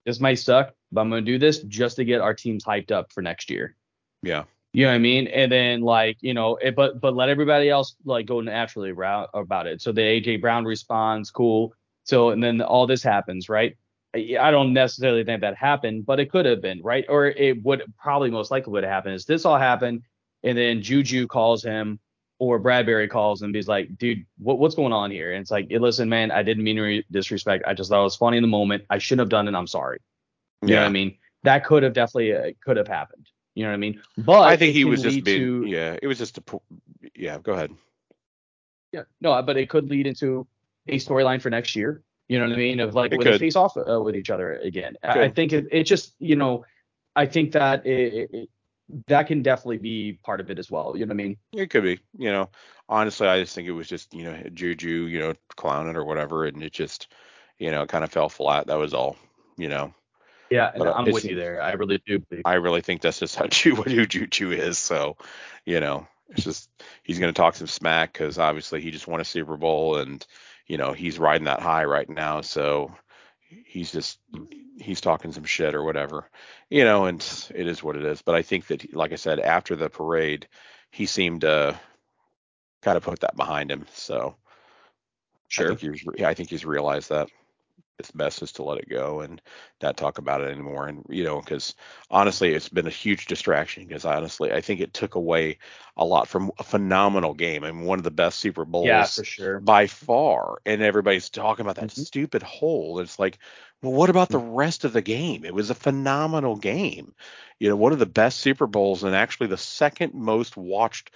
"This 0.06 0.22
might 0.22 0.40
suck, 0.40 0.74
but 0.94 1.02
I'm 1.02 1.10
gonna 1.10 1.22
do 1.22 1.38
this 1.38 1.60
just 1.64 1.98
to 1.98 2.06
get 2.06 2.22
our 2.22 2.34
teams 2.34 2.64
hyped 2.64 2.92
up 2.92 3.12
for 3.12 3.22
next 3.22 3.50
year." 3.50 3.76
Yeah. 4.24 4.46
You 4.72 4.86
know 4.86 4.92
what 4.92 4.96
I 4.96 5.00
mean? 5.00 5.28
And 5.28 5.52
then 5.52 5.82
like, 5.82 6.18
you 6.22 6.34
know, 6.34 6.56
it, 6.58 6.76
but 6.76 7.02
but 7.02 7.16
let 7.16 7.28
everybody 7.30 7.70
else 7.70 7.96
like 8.06 8.28
go 8.28 8.40
naturally 8.40 8.92
about 8.92 9.68
it. 9.68 9.82
So 9.82 9.92
the 9.92 10.02
AJ 10.02 10.42
Brown 10.42 10.64
responds, 10.64 11.32
cool. 11.32 11.74
So 12.10 12.32
and 12.32 12.44
then 12.44 12.60
all 12.62 12.88
this 12.88 13.04
happens, 13.04 13.50
right? 13.50 13.78
I 14.16 14.50
don't 14.50 14.74
necessarily 14.74 15.24
think 15.24 15.42
that 15.42 15.56
happened, 15.56 16.08
but 16.08 16.20
it 16.20 16.32
could 16.32 16.48
have 16.48 16.60
been, 16.62 16.82
right? 16.82 17.06
Or 17.08 17.28
it 17.28 17.62
would 17.64 17.84
probably 18.00 18.32
most 18.32 18.50
likely 18.50 18.72
would 18.74 18.84
have 18.84 18.92
happened 18.92 19.14
is 19.14 19.26
this 19.26 19.46
all 19.46 19.60
happened, 19.60 20.02
and 20.44 20.58
then 20.58 20.82
Juju 20.82 21.28
calls 21.28 21.64
him 21.64 22.00
or 22.40 22.60
Bradberry 22.60 23.08
calls 23.08 23.42
him 23.44 23.48
and 23.50 23.56
he's 23.56 23.68
like, 23.68 23.96
dude, 23.98 24.26
what, 24.40 24.58
what's 24.58 24.74
going 24.74 24.94
on 24.94 25.12
here? 25.12 25.34
And 25.34 25.42
it's 25.42 25.52
like, 25.52 25.68
hey, 25.70 25.78
listen, 25.78 26.10
man, 26.10 26.32
I 26.32 26.42
didn't 26.42 26.64
mean 26.64 26.78
to 26.78 26.82
re- 26.82 27.06
disrespect. 27.12 27.66
I 27.68 27.74
just 27.76 27.90
thought 27.92 28.00
it 28.00 28.04
was 28.04 28.16
funny 28.16 28.38
in 28.38 28.44
the 28.44 28.48
moment. 28.48 28.86
I 28.90 28.98
shouldn't 28.98 29.20
have 29.20 29.30
done 29.30 29.48
it. 29.48 29.54
I'm 29.54 29.68
sorry. 29.68 30.00
You 30.64 30.70
know 30.70 30.82
what 30.82 30.88
I 30.88 30.90
mean? 30.90 31.18
That 31.44 31.64
could 31.66 31.84
have 31.84 31.94
definitely 31.94 32.34
uh, 32.34 32.52
could 32.64 32.78
have 32.78 32.88
happened. 32.88 33.28
You 33.56 33.64
know 33.64 33.70
what 33.70 33.76
I 33.76 33.78
mean? 33.78 34.02
But 34.18 34.42
I 34.42 34.56
think 34.58 34.74
he 34.74 34.86
was 34.86 35.04
just 35.04 35.24
being. 35.24 35.40
to- 35.40 35.68
Yeah, 35.68 35.98
it 36.02 36.08
was 36.08 36.18
just 36.18 36.38
a. 36.40 36.44
Yeah, 37.14 37.38
go 37.40 37.54
ahead. 37.54 37.72
Yeah, 38.94 39.04
no, 39.22 39.40
but 39.44 39.56
it 39.58 39.70
could 39.70 39.88
lead 39.90 40.08
into 40.08 40.48
a 40.90 40.96
storyline 40.96 41.42
for 41.42 41.50
next 41.50 41.76
year. 41.76 42.04
You 42.28 42.40
know 42.40 42.48
what 42.48 42.54
I 42.54 42.58
mean? 42.58 42.80
Of 42.80 42.94
like 42.94 43.12
It 43.12 43.18
when 43.18 43.26
they 43.26 43.38
face 43.40 43.56
off 43.56 43.76
uh, 43.76 44.02
with 44.02 44.16
each 44.16 44.30
other 44.30 44.54
again. 44.54 44.96
I, 45.04 45.24
I 45.24 45.30
think 45.30 45.52
it, 45.52 45.68
it 45.72 45.84
just, 45.86 46.14
you 46.20 46.36
know, 46.36 46.64
I 47.16 47.26
think 47.26 47.54
that 47.54 47.86
it, 47.88 48.30
it, 48.32 48.50
that 49.08 49.28
can 49.28 49.42
definitely 49.42 49.78
be 49.78 50.20
part 50.24 50.40
of 50.40 50.50
it 50.50 50.60
as 50.60 50.70
well. 50.70 50.94
You 50.96 51.06
know 51.06 51.10
what 51.10 51.22
I 51.22 51.24
mean? 51.24 51.38
It 51.54 51.70
could 51.70 51.84
be. 51.84 52.00
You 52.18 52.32
know, 52.32 52.50
honestly, 52.88 53.28
I 53.28 53.40
just 53.40 53.56
think 53.56 53.68
it 53.68 53.72
was 53.72 53.88
just 53.88 54.14
you 54.14 54.24
know 54.24 54.42
Juju, 54.54 54.88
you 54.88 55.20
know, 55.20 55.34
clowning 55.56 55.96
or 55.96 56.06
whatever, 56.06 56.46
and 56.46 56.62
it 56.64 56.72
just, 56.72 57.12
you 57.58 57.72
know, 57.72 57.86
kind 57.86 58.04
of 58.04 58.12
fell 58.12 58.30
flat. 58.30 58.68
That 58.68 58.78
was 58.78 58.94
all. 58.94 59.18
You 59.58 59.68
know, 59.68 59.94
Yeah, 60.50 60.72
But, 60.78 60.88
uh, 60.88 60.94
I'm 60.94 61.12
with 61.12 61.26
you 61.26 61.36
there. 61.36 61.62
I 61.62 61.74
really 61.74 62.02
do. 62.06 62.20
believe- 62.20 62.44
I 62.46 62.54
really 62.56 62.82
think 62.82 63.02
that's 63.02 63.20
just 63.20 63.36
how 63.36 63.48
Ju 63.50 63.76
who 63.76 64.06
Juju 64.06 64.52
is. 64.52 64.78
So, 64.78 65.18
you 65.66 65.80
know, 65.82 66.08
it's 66.30 66.44
just 66.44 66.70
he's 67.04 67.20
going 67.20 67.34
to 67.34 67.38
talk 67.38 67.56
some 67.56 67.68
smack 67.68 68.14
because 68.14 68.38
obviously 68.40 68.82
he 68.82 68.92
just 68.92 69.08
won 69.08 69.20
a 69.20 69.26
Super 69.26 69.58
Bowl 69.58 69.98
and 69.98 70.26
you 70.70 70.78
know 70.78 70.94
he's 70.94 71.20
riding 71.20 71.46
that 71.46 71.60
high 71.60 71.84
right 71.84 72.10
now. 72.10 72.42
So 72.42 72.96
he's 73.66 73.92
just 73.92 74.20
he's 74.80 75.02
talking 75.02 75.32
some 75.34 75.44
shit 75.44 75.76
or 75.76 75.84
whatever, 75.84 76.30
you 76.70 76.86
know, 76.86 77.06
and 77.06 77.20
it 77.54 77.68
is 77.68 77.84
what 77.84 77.98
it 77.98 78.06
is. 78.06 78.22
But 78.22 78.36
I 78.36 78.44
think 78.44 78.68
that, 78.68 78.94
like 78.94 79.12
I 79.12 79.16
said, 79.16 79.40
after 79.40 79.76
the 79.76 79.90
parade, 79.90 80.48
he 80.92 81.06
seemed 81.06 81.42
to 81.42 81.78
kind 82.82 82.96
of 82.96 83.04
put 83.04 83.20
that 83.22 83.36
behind 83.36 83.72
him. 83.72 83.86
So 83.94 84.36
I 85.58 85.64
think 85.64 85.80
he's 85.82 86.06
I 86.24 86.34
think 86.34 86.50
he's 86.50 86.66
realized 86.66 87.10
that 87.10 87.30
it's 88.00 88.12
best 88.12 88.42
is 88.42 88.54
to 88.54 88.64
let 88.64 88.80
it 88.80 88.90
go 88.90 89.22
and 89.22 89.42
not 89.82 89.98
talk 89.98 90.18
about 90.18 90.42
it 90.42 90.52
anymore. 90.52 90.88
And 90.88 91.06
you 91.10 91.24
know, 91.24 91.40
because 91.40 91.76
honestly, 92.10 92.54
it's 92.54 92.70
been 92.70 92.88
a 92.88 92.92
huge 92.92 93.26
distraction. 93.28 93.86
Because 93.88 94.06
honestly, 94.06 94.52
I 94.52 94.62
think 94.62 94.80
it 94.82 94.94
took 94.94 95.16
away 95.16 95.58
a 95.98 96.06
lot 96.06 96.28
from 96.28 96.52
a 96.60 96.64
phenomenal 96.64 97.34
game 97.34 97.64
and 97.64 97.86
one 97.86 98.00
of 98.00 98.04
the 98.04 98.12
best 98.12 98.40
Super 98.40 98.66
Bowls 98.66 99.08
Yeah, 99.08 99.08
for 99.08 99.24
sure. 99.24 99.66
by 99.66 99.88
far. 99.88 100.60
And 100.66 100.82
everybody's 100.82 101.30
talking 101.30 101.66
about 101.66 101.76
that 101.78 101.92
Mhm. 101.92 101.92
stupid 101.92 102.44
hole. 102.44 103.00
It's 103.00 103.20
like, 103.20 103.38
well, 103.82 103.94
what 103.94 104.10
about 104.10 104.30
the 104.30 104.40
rest 104.40 104.84
of 104.86 104.94
the 104.94 105.02
game? 105.02 105.46
It 105.46 105.54
was 105.54 105.70
a 105.70 105.76
phenomenal 105.76 106.56
game. 106.56 107.14
You 107.60 107.70
know, 107.70 107.76
one 107.76 107.94
of 107.94 108.00
the 108.00 108.06
best 108.06 108.40
Super 108.40 108.68
Bowls 108.68 109.04
and 109.04 109.16
actually 109.16 109.48
the 109.48 109.58
second 109.58 110.14
most 110.14 110.58
watched 110.58 111.12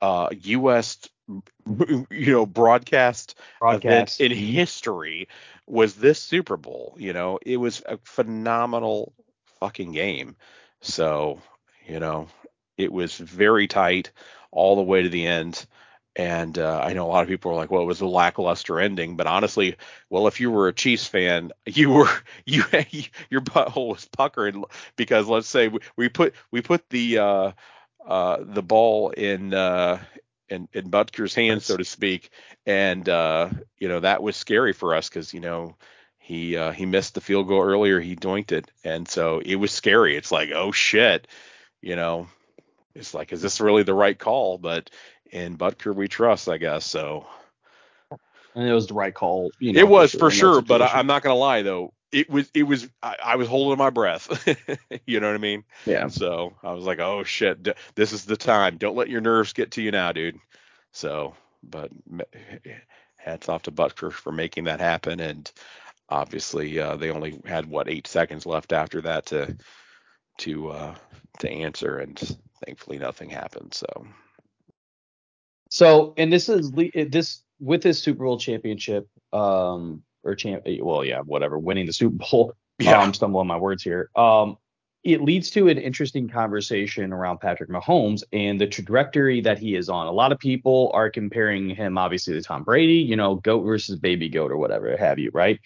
uh, 0.00 0.28
U.S. 0.42 0.98
you 2.10 2.32
know 2.32 2.46
broadcast 2.46 3.34
Broadcast. 3.60 4.18
in 4.18 4.30
Mhm. 4.32 4.32
history 4.32 5.28
was 5.66 5.94
this 5.94 6.20
Super 6.20 6.56
Bowl. 6.56 6.94
You 6.98 7.12
know, 7.12 7.38
it 7.44 7.56
was 7.56 7.82
a 7.86 7.98
phenomenal 8.04 9.12
fucking 9.60 9.92
game. 9.92 10.36
So, 10.80 11.40
you 11.86 12.00
know, 12.00 12.28
it 12.76 12.92
was 12.92 13.16
very 13.16 13.66
tight 13.68 14.12
all 14.50 14.76
the 14.76 14.82
way 14.82 15.02
to 15.02 15.08
the 15.08 15.26
end. 15.26 15.66
And 16.16 16.58
uh, 16.58 16.80
I 16.82 16.92
know 16.94 17.06
a 17.06 17.10
lot 17.12 17.22
of 17.22 17.28
people 17.28 17.52
are 17.52 17.54
like, 17.56 17.70
"Well, 17.70 17.82
it 17.82 17.86
was 17.86 18.00
a 18.00 18.06
lackluster 18.06 18.80
ending," 18.80 19.16
but 19.16 19.26
honestly, 19.26 19.76
well, 20.10 20.26
if 20.26 20.40
you 20.40 20.50
were 20.50 20.68
a 20.68 20.72
Chiefs 20.72 21.06
fan, 21.06 21.52
you 21.66 21.90
were 21.90 22.08
you 22.44 22.64
your 23.30 23.40
butthole 23.40 23.88
was 23.90 24.06
puckering 24.06 24.64
because 24.96 25.26
let's 25.28 25.48
say 25.48 25.68
we, 25.68 25.80
we 25.96 26.08
put 26.08 26.34
we 26.50 26.60
put 26.62 26.88
the 26.90 27.18
uh, 27.18 27.52
uh, 28.06 28.38
the 28.42 28.62
ball 28.62 29.10
in 29.10 29.54
uh, 29.54 29.98
in, 30.48 30.68
in 30.72 30.90
Butker's 30.90 31.34
hands, 31.34 31.66
so 31.66 31.76
to 31.76 31.84
speak, 31.84 32.30
and 32.66 33.08
uh, 33.08 33.50
you 33.78 33.88
know 33.88 34.00
that 34.00 34.22
was 34.22 34.36
scary 34.36 34.72
for 34.72 34.94
us 34.94 35.08
because 35.08 35.34
you 35.34 35.40
know 35.40 35.76
he 36.18 36.56
uh, 36.56 36.72
he 36.72 36.86
missed 36.86 37.14
the 37.14 37.20
field 37.20 37.48
goal 37.48 37.62
earlier, 37.62 38.00
he 38.00 38.14
doinked 38.14 38.52
it, 38.52 38.70
and 38.84 39.08
so 39.08 39.40
it 39.40 39.56
was 39.56 39.72
scary. 39.72 40.16
It's 40.16 40.32
like 40.32 40.50
oh 40.54 40.72
shit, 40.72 41.26
you 41.80 41.96
know, 41.96 42.28
it's 42.94 43.14
like 43.14 43.32
is 43.32 43.42
this 43.42 43.60
really 43.60 43.82
the 43.82 43.94
right 43.94 44.18
call? 44.18 44.58
But 44.58 44.90
in 45.30 45.56
Butker 45.56 45.94
we 45.94 46.08
trust, 46.08 46.48
I 46.48 46.58
guess. 46.58 46.84
So 46.84 47.26
and 48.54 48.68
it 48.68 48.72
was 48.72 48.88
the 48.88 48.94
right 48.94 49.14
call. 49.14 49.50
You 49.58 49.72
know, 49.72 49.80
it 49.80 49.88
was 49.88 50.14
in 50.14 50.20
for 50.20 50.30
sure, 50.30 50.60
but 50.60 50.82
I. 50.82 50.88
I'm 50.94 51.06
not 51.06 51.22
gonna 51.22 51.36
lie 51.36 51.62
though. 51.62 51.92
It 52.12 52.30
was 52.30 52.50
it 52.54 52.64
was 52.64 52.88
I, 53.02 53.16
I 53.22 53.36
was 53.36 53.48
holding 53.48 53.78
my 53.78 53.90
breath. 53.90 54.28
you 55.06 55.20
know 55.20 55.28
what 55.28 55.34
I 55.34 55.38
mean? 55.38 55.64
yeah. 55.86 56.08
So 56.08 56.56
I 56.62 56.72
was 56.72 56.84
like, 56.84 57.00
oh 57.00 57.24
shit, 57.24 57.62
d- 57.62 57.74
this 57.94 58.12
is 58.12 58.24
the 58.24 58.36
time. 58.36 58.78
Don't 58.78 58.96
let 58.96 59.10
your 59.10 59.20
nerves 59.20 59.52
get 59.52 59.72
to 59.72 59.82
you 59.82 59.90
now, 59.90 60.12
dude. 60.12 60.38
So, 60.92 61.34
but 61.62 61.90
m- 62.10 62.22
hats 63.16 63.48
off 63.48 63.62
to 63.64 63.72
Butker 63.72 64.12
for 64.12 64.32
making 64.32 64.64
that 64.64 64.80
happen. 64.80 65.20
And 65.20 65.50
obviously, 66.08 66.78
uh, 66.78 66.96
they 66.96 67.10
only 67.10 67.40
had 67.46 67.66
what 67.66 67.88
eight 67.90 68.06
seconds 68.06 68.46
left 68.46 68.72
after 68.72 69.00
that 69.02 69.26
to 69.26 69.56
to 70.38 70.68
uh, 70.70 70.94
to 71.40 71.50
answer, 71.50 71.98
and 71.98 72.18
thankfully 72.64 72.98
nothing 72.98 73.30
happened. 73.30 73.74
So 73.74 74.06
So, 75.70 76.14
and 76.16 76.32
this 76.32 76.48
is 76.48 76.72
this 76.72 77.42
with 77.60 77.82
this 77.82 78.02
Super 78.02 78.24
Bowl 78.24 78.38
championship, 78.38 79.08
um, 79.32 80.02
or 80.24 80.34
champ, 80.34 80.64
well, 80.80 81.04
yeah, 81.04 81.20
whatever, 81.20 81.58
winning 81.58 81.86
the 81.86 81.92
Super 81.92 82.16
Bowl. 82.16 82.54
Yeah. 82.80 83.00
I'm 83.00 83.12
stumbling 83.12 83.48
my 83.48 83.56
words 83.56 83.82
here. 83.82 84.08
Um, 84.14 84.56
it 85.02 85.20
leads 85.20 85.50
to 85.50 85.66
an 85.66 85.78
interesting 85.78 86.28
conversation 86.28 87.12
around 87.12 87.40
Patrick 87.40 87.70
Mahomes 87.70 88.22
and 88.32 88.60
the 88.60 88.68
trajectory 88.68 89.40
that 89.40 89.58
he 89.58 89.74
is 89.74 89.88
on. 89.88 90.06
A 90.06 90.12
lot 90.12 90.30
of 90.30 90.38
people 90.38 90.92
are 90.94 91.10
comparing 91.10 91.70
him, 91.70 91.98
obviously, 91.98 92.34
to 92.34 92.40
Tom 92.40 92.62
Brady, 92.62 92.98
you 92.98 93.16
know, 93.16 93.34
goat 93.34 93.62
versus 93.62 93.98
baby 93.98 94.28
goat 94.28 94.52
or 94.52 94.58
whatever 94.58 94.96
have 94.96 95.18
you, 95.18 95.32
right? 95.34 95.58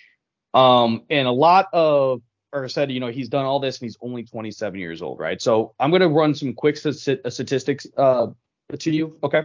Um, 0.54 1.02
and 1.10 1.28
a 1.28 1.32
lot 1.32 1.68
of 1.74 2.22
or 2.52 2.68
said, 2.68 2.92
you 2.92 3.00
know, 3.00 3.08
he's 3.08 3.28
done 3.28 3.44
all 3.44 3.60
this 3.60 3.78
and 3.78 3.86
he's 3.86 3.96
only 4.00 4.24
27 4.24 4.78
years 4.78 5.02
old, 5.02 5.18
right? 5.18 5.40
So 5.40 5.74
I'm 5.80 5.90
gonna 5.90 6.08
run 6.08 6.34
some 6.34 6.52
quick 6.52 6.76
st- 6.76 7.20
statistics 7.32 7.86
uh 7.96 8.28
to 8.78 8.90
you, 8.90 9.18
okay? 9.22 9.42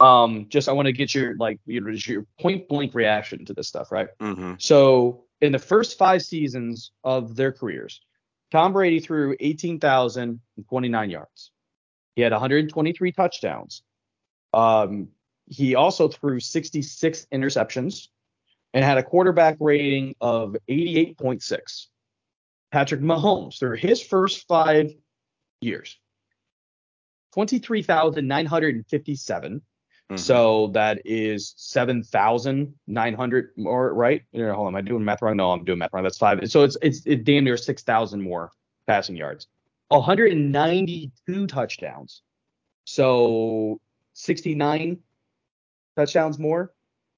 Um, 0.00 0.46
just 0.48 0.68
I 0.68 0.72
want 0.72 0.86
to 0.86 0.92
get 0.92 1.14
your 1.14 1.36
like 1.36 1.60
your, 1.66 1.90
your 1.90 2.24
point 2.40 2.68
blank 2.68 2.94
reaction 2.94 3.44
to 3.46 3.54
this 3.54 3.68
stuff, 3.68 3.90
right? 3.90 4.08
Mm-hmm. 4.20 4.54
So 4.58 5.24
in 5.40 5.52
the 5.52 5.58
first 5.58 5.98
five 5.98 6.22
seasons 6.22 6.92
of 7.04 7.34
their 7.34 7.52
careers, 7.52 8.00
Tom 8.50 8.72
Brady 8.72 9.00
threw 9.00 9.36
18,029 9.40 11.10
yards. 11.10 11.50
He 12.14 12.22
had 12.22 12.32
123 12.32 13.12
touchdowns. 13.12 13.82
Um, 14.52 15.08
he 15.46 15.74
also 15.74 16.08
threw 16.08 16.40
66 16.40 17.26
interceptions 17.32 18.08
and 18.74 18.84
had 18.84 18.98
a 18.98 19.02
quarterback 19.02 19.56
rating 19.60 20.14
of 20.20 20.54
88.6. 20.68 21.86
Patrick 22.70 23.00
Mahomes, 23.00 23.58
through 23.58 23.76
his 23.76 24.02
first 24.02 24.46
five 24.46 24.92
years, 25.60 25.98
23,957. 27.34 29.62
Mm-hmm. 30.10 30.16
So 30.16 30.68
that 30.68 31.02
is 31.04 31.52
7,900 31.56 33.50
more, 33.56 33.92
right? 33.92 34.22
Here, 34.32 34.54
hold 34.54 34.68
on, 34.68 34.74
am 34.74 34.76
I 34.76 34.80
doing 34.80 35.04
math 35.04 35.20
wrong? 35.20 35.36
No, 35.36 35.50
I'm 35.50 35.64
doing 35.64 35.78
math 35.78 35.92
wrong. 35.92 36.02
That's 36.02 36.16
five. 36.16 36.50
So 36.50 36.62
it's 36.62 36.78
it's 36.80 37.02
it 37.04 37.24
damn 37.24 37.44
near 37.44 37.58
6,000 37.58 38.22
more 38.22 38.50
passing 38.86 39.16
yards. 39.16 39.48
192 39.88 41.46
touchdowns. 41.46 42.22
So 42.84 43.80
69 44.14 44.98
touchdowns 45.96 46.38
more. 46.38 46.72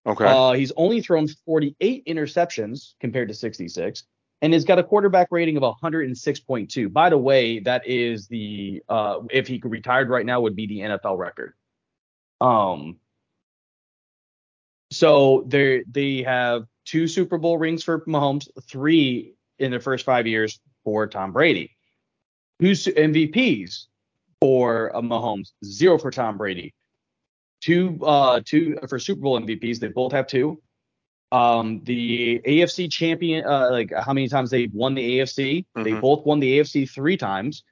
Okay. 0.06 0.24
Uh, 0.24 0.52
he's 0.52 0.72
only 0.76 1.00
thrown 1.00 1.28
48 1.28 2.04
interceptions 2.06 2.94
compared 3.00 3.28
to 3.28 3.34
66, 3.34 4.02
and 4.42 4.52
he's 4.52 4.64
got 4.64 4.78
a 4.78 4.82
quarterback 4.82 5.28
rating 5.30 5.56
of 5.56 5.62
106.2. 5.62 6.92
By 6.92 7.10
the 7.10 7.18
way, 7.18 7.60
that 7.60 7.86
is 7.86 8.26
the 8.26 8.82
uh, 8.88 9.20
if 9.30 9.46
he 9.46 9.60
retired 9.62 10.08
right 10.08 10.26
now 10.26 10.40
would 10.40 10.56
be 10.56 10.66
the 10.66 10.78
NFL 10.78 11.18
record. 11.18 11.54
Um. 12.40 12.96
So 14.92 15.44
they 15.46 15.84
they 15.90 16.22
have 16.22 16.64
two 16.84 17.06
Super 17.06 17.38
Bowl 17.38 17.58
rings 17.58 17.84
for 17.84 18.00
Mahomes, 18.06 18.48
three 18.68 19.34
in 19.58 19.70
their 19.70 19.80
first 19.80 20.04
five 20.04 20.26
years 20.26 20.58
for 20.84 21.06
Tom 21.06 21.32
Brady. 21.32 21.70
Two 22.60 22.72
MVPs 22.72 23.86
for 24.40 24.94
uh, 24.96 25.00
Mahomes, 25.00 25.52
zero 25.64 25.98
for 25.98 26.10
Tom 26.10 26.36
Brady. 26.38 26.74
Two 27.60 27.98
uh 28.02 28.40
two 28.44 28.78
for 28.88 28.98
Super 28.98 29.20
Bowl 29.20 29.38
MVPs, 29.40 29.78
they 29.78 29.88
both 29.88 30.12
have 30.12 30.26
two. 30.26 30.60
Um, 31.32 31.82
the 31.84 32.40
AFC 32.44 32.90
champion, 32.90 33.46
uh, 33.46 33.68
like 33.70 33.92
how 33.96 34.12
many 34.12 34.28
times 34.28 34.50
they 34.50 34.68
won 34.72 34.94
the 34.94 35.18
AFC? 35.20 35.64
They 35.76 35.92
Mhm. 35.92 36.00
both 36.00 36.26
won 36.26 36.40
the 36.40 36.58
AFC 36.58 36.86
three 36.90 37.16
times. 37.16 37.62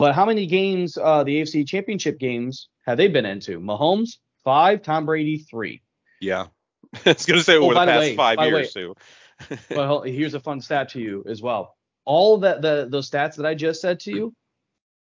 But 0.00 0.14
how 0.14 0.24
many 0.24 0.46
games, 0.46 0.96
uh, 0.96 1.22
the 1.24 1.42
AFC 1.42 1.66
championship 1.68 2.18
games, 2.18 2.70
have 2.86 2.96
they 2.96 3.06
been 3.06 3.26
into? 3.26 3.60
Mahomes, 3.60 4.16
five, 4.42 4.80
Tom 4.82 5.04
Brady, 5.06 5.38
three. 5.38 5.82
yeah. 6.20 6.46
I 7.06 7.12
was 7.12 7.24
gonna 7.26 7.42
say 7.42 7.54
Oh, 7.56 7.64
over 7.66 7.74
the 7.74 7.84
past 7.84 8.00
way- 8.00 8.16
five 8.16 8.40
years 8.40 8.72
too. 8.72 8.94
well, 9.70 10.00
here's 10.02 10.34
a 10.34 10.40
fun 10.40 10.60
stat 10.60 10.88
to 10.90 11.00
you 11.00 11.22
as 11.28 11.40
well. 11.42 11.76
All 12.06 12.38
that 12.38 12.62
the 12.62 12.88
those 12.90 13.08
stats 13.10 13.36
that 13.36 13.44
I 13.46 13.54
just 13.54 13.80
said 13.82 14.00
to 14.00 14.10
you, 14.10 14.34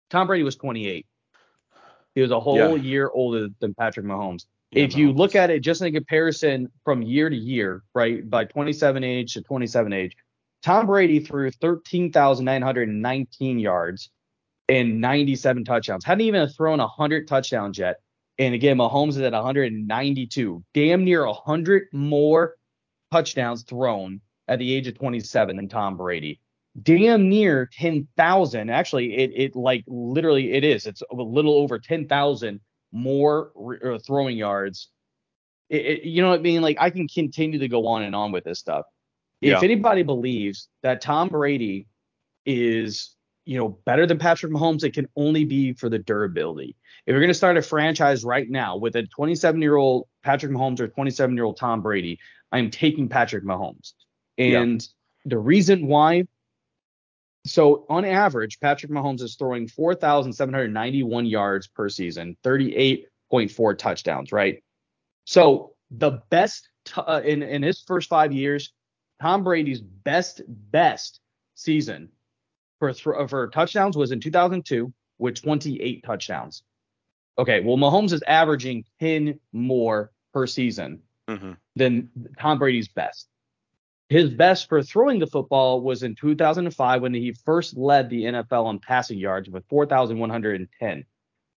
Tom 0.09 0.27
Brady 0.27 0.43
was 0.43 0.55
28. 0.57 1.05
He 2.15 2.21
was 2.21 2.31
a 2.31 2.39
whole 2.39 2.57
Yeah. 2.57 2.75
year 2.75 3.09
older 3.13 3.47
than 3.59 3.73
Patrick 3.73 4.05
Mahomes. 4.05 4.45
Yeah, 4.71 4.83
if 4.83 4.95
you 4.97 5.11
look 5.13 5.35
at 5.35 5.49
it 5.49 5.61
just 5.61 5.81
in 5.81 5.91
comparison 5.93 6.69
from 6.83 7.01
year 7.01 7.29
to 7.29 7.35
year, 7.35 7.81
right, 7.95 8.29
by 8.29 8.45
27 8.45 9.03
age 9.03 9.33
to 9.33 9.41
27 9.41 9.93
age, 9.93 10.15
Tom 10.61 10.85
Brady 10.85 11.19
threw 11.21 11.49
13,919 11.51 13.59
yards 13.59 14.09
and 14.69 15.01
97 15.01 15.65
touchdowns. 15.65 16.05
Hadn't 16.05 16.21
even 16.21 16.47
thrown 16.49 16.79
100 16.79 17.27
touchdowns 17.27 17.77
yet. 17.77 17.97
And 18.37 18.53
again, 18.55 18.77
Mahomes 18.77 19.09
is 19.11 19.17
at 19.21 19.33
192, 19.33 20.63
damn 20.73 21.03
near 21.03 21.25
100 21.25 21.87
more 21.91 22.55
touchdowns 23.11 23.63
thrown 23.63 24.21
at 24.47 24.59
the 24.59 24.73
age 24.73 24.87
of 24.87 24.95
27 24.97 25.55
than 25.57 25.67
Tom 25.67 25.97
Brady. 25.97 26.39
Damn 26.81 27.27
near 27.29 27.69
10,000. 27.73 28.69
Actually, 28.69 29.17
it 29.17 29.31
it 29.35 29.55
like 29.55 29.83
literally 29.87 30.53
it 30.53 30.63
is. 30.63 30.85
It's 30.85 31.01
a 31.11 31.15
little 31.15 31.55
over 31.55 31.79
10,000 31.79 32.61
more 32.91 33.51
re- 33.55 33.79
uh, 33.83 33.99
throwing 34.05 34.37
yards. 34.37 34.89
It, 35.69 35.85
it- 35.85 36.03
you 36.05 36.21
know 36.21 36.29
what 36.29 36.39
I 36.39 36.43
mean? 36.43 36.61
Like 36.61 36.77
I 36.79 36.89
can 36.91 37.07
continue 37.07 37.59
to 37.59 37.67
go 37.67 37.87
on 37.87 38.03
and 38.03 38.15
on 38.15 38.31
with 38.31 38.43
this 38.45 38.59
stuff. 38.59 38.85
If 39.41 39.51
anybody 39.63 40.03
believes 40.03 40.69
that 40.83 41.01
Tom 41.01 41.27
Brady 41.29 41.87
is, 42.45 43.15
you 43.49 43.57
know, 43.57 43.69
better 43.69 44.05
than 44.05 44.19
Patrick 44.19 44.53
Mahomes, 44.53 44.83
it 44.83 44.93
can 44.93 45.07
only 45.15 45.43
be 45.43 45.73
for 45.73 45.89
the 45.89 45.97
durability. 45.97 46.75
If 47.07 47.13
you're 47.13 47.19
going 47.19 47.29
to 47.29 47.33
start 47.33 47.57
a 47.57 47.63
franchise 47.63 48.23
right 48.23 48.47
now 48.47 48.77
with 48.77 48.95
a 48.95 49.07
27 49.07 49.59
year 49.59 49.75
old 49.75 50.07
Patrick 50.23 50.51
Mahomes 50.51 50.79
or 50.79 50.87
27 50.87 51.35
year 51.35 51.45
old 51.45 51.57
Tom 51.57 51.81
Brady, 51.81 52.19
I 52.51 52.59
am 52.59 52.69
taking 52.69 53.09
Patrick 53.09 53.43
Mahomes. 53.43 53.93
Yeah. 54.37 54.61
And 54.61 54.87
the 55.25 55.39
reason 55.39 55.87
why, 55.87 56.25
so 57.43 57.87
on 57.89 58.05
average, 58.05 58.59
Patrick 58.59 58.91
Mahomes 58.91 59.21
is 59.21 59.35
throwing 59.35 59.67
4,791 59.67 61.25
yards 61.25 61.65
per 61.65 61.89
season, 61.89 62.37
38.4 62.43 63.77
touchdowns, 63.79 64.31
right? 64.31 64.63
So 65.25 65.73
the 65.89 66.21
best 66.29 66.69
t- 66.85 67.01
uh, 67.01 67.21
in 67.21 67.41
in 67.41 67.63
his 67.63 67.81
first 67.81 68.09
five 68.09 68.31
years, 68.31 68.71
Tom 69.19 69.43
Brady's 69.43 69.81
best 69.81 70.41
best 70.47 71.19
season 71.55 72.09
for 72.79 72.93
thro- 72.93 73.27
for 73.27 73.47
touchdowns 73.47 73.95
was 73.97 74.11
in 74.11 74.19
2002 74.19 74.91
with 75.17 75.41
28 75.41 76.03
touchdowns. 76.03 76.63
Okay, 77.37 77.59
well 77.59 77.77
Mahomes 77.77 78.13
is 78.13 78.23
averaging 78.25 78.85
10 78.99 79.39
more 79.53 80.11
per 80.33 80.47
season 80.47 81.01
hmm 81.27 81.53
than 81.75 82.09
Tom 82.39 82.59
Brady's 82.59 82.87
best. 82.87 83.27
His 84.09 84.29
best 84.31 84.67
for 84.67 84.81
throwing 84.81 85.19
the 85.19 85.27
football 85.27 85.81
was 85.81 86.01
in 86.03 86.15
2005 86.15 87.01
when 87.01 87.13
he 87.13 87.31
first 87.45 87.77
led 87.77 88.09
the 88.09 88.23
NFL 88.23 88.65
on 88.65 88.79
passing 88.79 89.19
yards 89.19 89.49
with 89.49 89.63
4,110. 89.69 91.05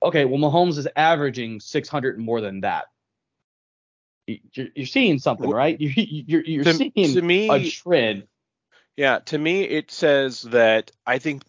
Okay, 0.02 0.24
well 0.24 0.38
Mahomes 0.38 0.78
is 0.78 0.86
averaging 0.96 1.60
600 1.60 2.18
more 2.18 2.40
than 2.40 2.60
that. 2.60 2.84
You- 4.26 4.38
You're, 4.52 4.68
you're 4.76 4.86
seeing 4.86 5.18
something, 5.18 5.48
right? 5.50 5.80
You- 5.80 5.92
You're, 6.26 6.44
you're 6.44 6.64
to, 6.64 6.74
seeing 6.74 6.92
to 7.14 7.22
me, 7.22 7.48
a 7.48 7.70
trend. 7.70 8.24
Yeah, 8.96 9.20
to 9.26 9.38
me 9.38 9.62
it 9.62 9.90
says 9.90 10.42
that 10.42 10.90
I 11.06 11.18
think 11.18 11.42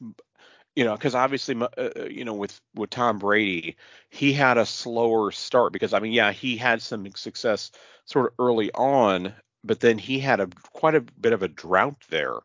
you 0.76 0.86
know 0.86 0.96
because 0.96 1.16
obviously 1.16 1.56
uh, 1.62 1.68
uh, 1.78 2.06
you 2.10 2.26
know 2.26 2.34
with 2.34 2.60
with 2.76 2.92
Tom 2.92 3.20
Brady 3.20 3.78
he 4.10 4.34
had 4.34 4.58
a 4.58 4.66
slower 4.66 5.32
start 5.32 5.74
because 5.74 5.94
I 5.94 6.00
mean 6.00 6.14
yeah 6.14 6.32
he 6.32 6.58
had 6.58 6.82
some 6.82 7.10
success 7.16 7.72
sort 8.06 8.28
of 8.28 8.34
early 8.40 8.72
on 8.74 9.34
but 9.64 9.80
then 9.82 9.98
he 9.98 10.20
had 10.20 10.40
a 10.42 10.50
quite 10.74 10.96
a 10.96 11.02
bit 11.02 11.34
of 11.34 11.44
a 11.44 11.50
drought 11.50 12.04
there 12.10 12.38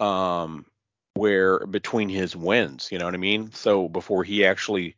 um 0.00 0.66
where 1.14 1.66
between 1.66 2.08
his 2.08 2.36
wins 2.36 2.90
you 2.92 2.98
know 2.98 3.04
what 3.06 3.14
I 3.14 3.18
mean? 3.18 3.52
So 3.52 3.88
before 3.88 4.24
he 4.24 4.44
actually 4.46 4.94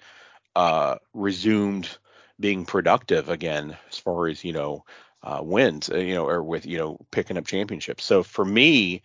uh 0.56 0.96
resumed 1.14 1.98
being 2.40 2.64
productive 2.66 3.28
again 3.28 3.76
as 3.90 3.98
far 3.98 4.28
as 4.28 4.44
you 4.44 4.52
know 4.52 4.84
uh 5.22 5.40
wins 5.42 5.90
uh, 5.90 5.96
you 5.98 6.14
know 6.14 6.26
or 6.28 6.42
with 6.42 6.66
you 6.66 6.78
know 6.78 6.98
picking 7.12 7.38
up 7.38 7.46
championships. 7.46 8.04
So 8.04 8.22
for 8.22 8.44
me 8.44 9.02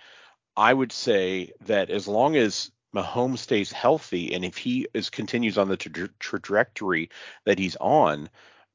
I 0.58 0.74
would 0.74 0.92
say 0.92 1.52
that 1.62 1.90
as 1.90 2.08
long 2.08 2.36
as 2.36 2.72
Mahomes 2.96 3.40
stays 3.40 3.72
healthy 3.72 4.34
and 4.34 4.46
if 4.46 4.58
he 4.58 4.88
is 4.94 5.10
continues 5.10 5.58
on 5.58 5.68
the 5.68 5.78
tra- 5.78 6.10
trajectory 6.20 7.10
that 7.46 7.60
he's 7.60 7.76
on, 7.78 8.30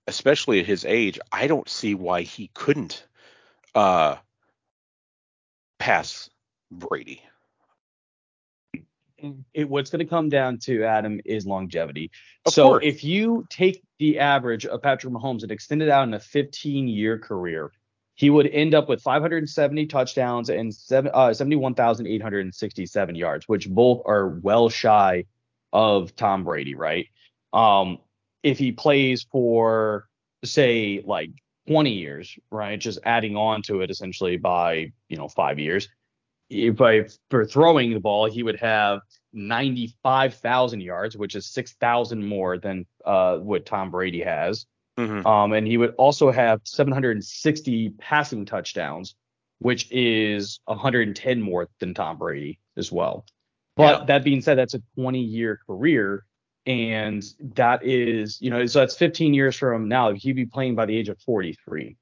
especially 0.07 0.61
at 0.61 0.67
his 0.67 0.85
age, 0.85 1.19
I 1.33 1.47
don't 1.47 1.69
see 1.69 1.95
why 1.95 2.23
he 2.23 2.51
couldn't 2.55 3.07
uh, 3.75 4.17
pass 5.79 6.29
Brady. 6.71 7.23
it, 9.55 9.69
what's 9.69 9.91
going 9.91 10.01
to 10.01 10.05
come 10.05 10.29
down 10.29 10.59
to 10.59 10.85
Adam 10.85 11.21
is 11.25 11.47
longevity. 11.47 12.11
Of 12.47 12.53
so 12.53 12.69
course. 12.69 12.85
if 12.85 13.05
you 13.05 13.47
take 13.51 13.83
the 13.99 14.19
average 14.19 14.67
of 14.67 14.83
Patrick 14.83 15.13
Mahomes 15.13 15.43
and 15.43 15.53
extend 15.53 15.83
it 15.83 15.89
out 15.89 16.05
in 16.05 16.15
a 16.15 16.21
15 16.21 16.89
year 16.89 17.19
career, 17.19 17.73
he 18.15 18.31
would 18.31 18.47
end 18.47 18.75
up 18.75 18.89
with 18.89 19.03
570 19.03 19.87
touchdowns 19.87 20.51
and 20.51 20.75
seven, 20.75 21.11
uh, 21.15 21.33
71,867 21.33 23.15
yards, 23.15 23.49
which 23.49 23.69
both 23.69 24.03
are 24.05 24.29
well 24.29 24.69
shy 24.69 25.25
of 25.73 26.15
Tom 26.17 26.45
Brady, 26.45 26.75
right? 26.75 27.07
Um, 27.53 27.99
if 28.43 28.59
he 28.59 28.73
plays 28.73 29.27
for 29.31 30.09
say 30.45 31.03
like 31.05 31.31
20 31.69 31.93
years, 31.93 32.39
right? 32.51 32.79
Just 32.79 32.99
adding 33.05 33.37
on 33.37 33.63
to 33.63 33.81
it 33.81 33.91
essentially 33.91 34.37
by, 34.37 34.93
you 35.09 35.17
know, 35.17 35.29
five 35.29 35.59
years. 35.59 35.89
If 36.49 36.81
I, 36.81 37.07
for 37.31 37.45
throwing 37.45 37.95
the 37.95 38.01
ball, 38.01 38.29
he 38.29 38.43
would 38.43 38.59
have 38.59 39.01
95,000 39.33 40.81
yards, 40.81 41.17
which 41.17 41.37
is 41.37 41.47
6,000 41.47 42.27
more 42.27 42.59
than 42.59 42.87
uh, 43.05 43.37
what 43.37 43.67
Tom 43.67 43.91
Brady 43.91 44.23
has. 44.23 44.67
Mhm. 45.01 45.27
Um, 45.27 45.53
and 45.53 45.67
he 45.67 45.77
would 45.77 45.95
also 45.97 46.31
have 46.31 46.61
760 46.65 47.91
passing 47.99 48.45
touchdowns, 48.45 49.15
which 49.59 49.91
is 49.91 50.61
110 50.67 51.41
more 51.41 51.69
than 51.79 51.95
Tom 51.95 52.19
Brady 52.19 52.59
as 52.77 52.93
well. 52.93 53.25
But 53.77 54.01
Yeah. 54.01 54.05
that 54.07 54.25
being 54.25 54.41
said, 54.41 54.59
that's 54.59 54.75
a 54.75 54.83
20 54.95 55.21
year 55.21 55.61
career. 55.67 56.25
And 56.67 57.25
that 57.55 57.85
is, 57.85 58.39
you 58.43 58.51
know, 58.51 58.67
so 58.67 58.81
that's 58.81 58.97
15 58.97 59.33
years 59.33 59.57
from 59.57 59.89
now. 59.89 60.13
He'd 60.13 60.35
be 60.35 60.45
playing 60.45 60.75
by 60.75 60.85
the 60.87 60.97
age 60.97 61.09
of 61.09 61.19
43. 61.21 61.97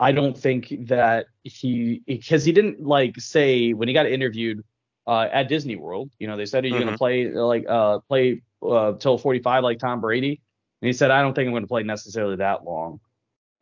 I 0.00 0.12
don't 0.12 0.36
think 0.36 0.74
that 0.88 1.26
he, 1.44 2.02
because 2.06 2.44
he 2.44 2.52
didn't 2.52 2.82
like 2.82 3.20
say 3.20 3.72
when 3.72 3.86
he 3.86 3.94
got 3.94 4.06
interviewed 4.06 4.64
uh, 5.06 5.28
at 5.30 5.48
Disney 5.48 5.76
World, 5.76 6.10
you 6.18 6.26
know, 6.26 6.36
they 6.36 6.46
said, 6.46 6.64
are 6.64 6.68
you 6.68 6.74
going 6.74 6.90
to 6.90 6.98
play 6.98 7.28
like, 7.30 7.66
uh, 7.68 8.00
play 8.08 8.42
uh, 8.62 8.94
till 8.94 9.18
45 9.18 9.62
like 9.62 9.78
Tom 9.78 10.00
Brady? 10.00 10.40
And 10.82 10.86
he 10.86 10.92
said, 10.92 11.10
I 11.10 11.22
don't 11.22 11.34
think 11.34 11.46
I'm 11.46 11.52
going 11.52 11.62
to 11.62 11.68
play 11.68 11.82
necessarily 11.82 12.36
that 12.36 12.64
long. 12.64 13.00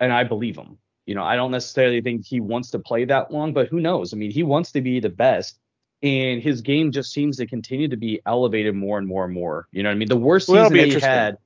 And 0.00 0.12
I 0.12 0.24
believe 0.24 0.56
him. 0.56 0.78
You 1.06 1.14
know, 1.14 1.22
I 1.24 1.36
don't 1.36 1.50
necessarily 1.50 2.00
think 2.00 2.24
he 2.26 2.38
wants 2.40 2.70
to 2.70 2.78
play 2.78 3.04
that 3.06 3.30
long, 3.32 3.52
but 3.52 3.68
who 3.68 3.80
knows? 3.80 4.12
I 4.12 4.16
mean, 4.16 4.30
he 4.30 4.42
wants 4.42 4.72
to 4.72 4.80
be 4.80 5.00
the 5.00 5.08
best. 5.08 5.58
And 6.02 6.40
his 6.40 6.60
game 6.60 6.92
just 6.92 7.12
seems 7.12 7.38
to 7.38 7.46
continue 7.46 7.88
to 7.88 7.96
be 7.96 8.20
elevated 8.24 8.74
more 8.76 8.98
and 8.98 9.06
more 9.08 9.24
and 9.24 9.34
more. 9.34 9.66
You 9.72 9.82
know 9.82 9.88
what 9.88 9.94
I 9.94 9.98
mean? 9.98 10.08
The 10.08 10.16
worst 10.16 10.48
season 10.70 10.76
he 10.84 10.90
had, 11.00 11.38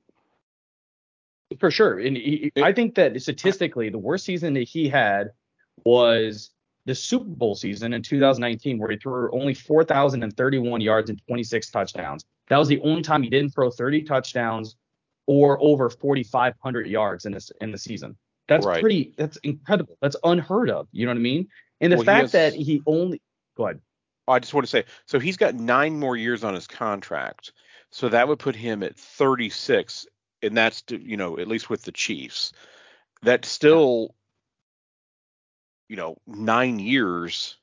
for 1.59 1.71
sure. 1.71 1.97
And 1.99 2.15
he, 2.17 2.51
It- 2.55 2.63
I 2.63 2.73
think 2.73 2.95
that 2.95 3.19
statistically, 3.21 3.89
the 3.89 3.97
worst 3.97 4.25
season 4.25 4.53
that 4.53 4.67
he 4.67 4.89
had 4.89 5.31
was 5.85 6.51
the 6.85 6.93
Super 6.93 7.25
Bowl 7.29 7.55
season 7.55 7.93
in 7.93 8.03
2019, 8.03 8.77
where 8.77 8.91
he 8.91 8.97
threw 8.97 9.31
only 9.31 9.53
4,031 9.53 10.81
yards 10.81 11.09
and 11.09 11.19
26 11.27 11.71
touchdowns. 11.71 12.25
That 12.49 12.57
was 12.57 12.67
the 12.67 12.81
only 12.81 13.01
time 13.01 13.23
he 13.23 13.29
didn't 13.29 13.51
throw 13.51 13.71
30 13.71 14.03
touchdowns 14.03 14.75
or 15.25 15.57
over 15.61 15.89
4,500 15.89 16.87
yards 16.87 17.25
in 17.25 17.31
this 17.33 17.51
in 17.61 17.71
the 17.71 17.77
season. 17.77 18.17
That's 18.47 18.65
Right. 18.65 18.81
pretty. 18.81 19.13
That's 19.17 19.37
incredible. 19.37 19.97
That's 20.01 20.17
unheard 20.23 20.69
of. 20.69 20.87
You 20.91 21.05
know 21.05 21.11
what 21.11 21.17
I 21.17 21.21
mean? 21.21 21.47
And 21.79 21.91
the 21.91 21.97
Well, 21.97 22.03
he 22.03 22.05
fact 22.05 22.21
has- 22.21 22.31
that 22.33 22.53
he 22.53 22.81
only 22.85 23.21
go 23.55 23.65
ahead. 23.67 23.81
I 24.27 24.39
just 24.39 24.53
want 24.53 24.65
to 24.65 24.69
say, 24.71 24.85
so 25.05 25.19
he's 25.19 25.35
got 25.37 25.53
nine 25.55 25.99
more 25.99 26.15
years 26.15 26.43
on 26.45 26.53
his 26.53 26.65
contract, 26.67 27.51
so 27.91 28.07
that 28.09 28.27
would 28.27 28.39
put 28.39 28.55
him 28.55 28.81
at 28.81 28.97
36, 28.97 30.07
and 30.41 30.55
that's 30.55 30.81
to, 30.83 30.97
you 30.97 31.17
know 31.17 31.37
at 31.39 31.47
least 31.47 31.69
with 31.69 31.83
the 31.83 31.91
Chiefs. 31.91 32.53
That's 33.21 33.49
still, 33.49 34.15
you 35.89 35.95
know, 35.95 36.17
nine 36.25 36.79
years 36.79 37.57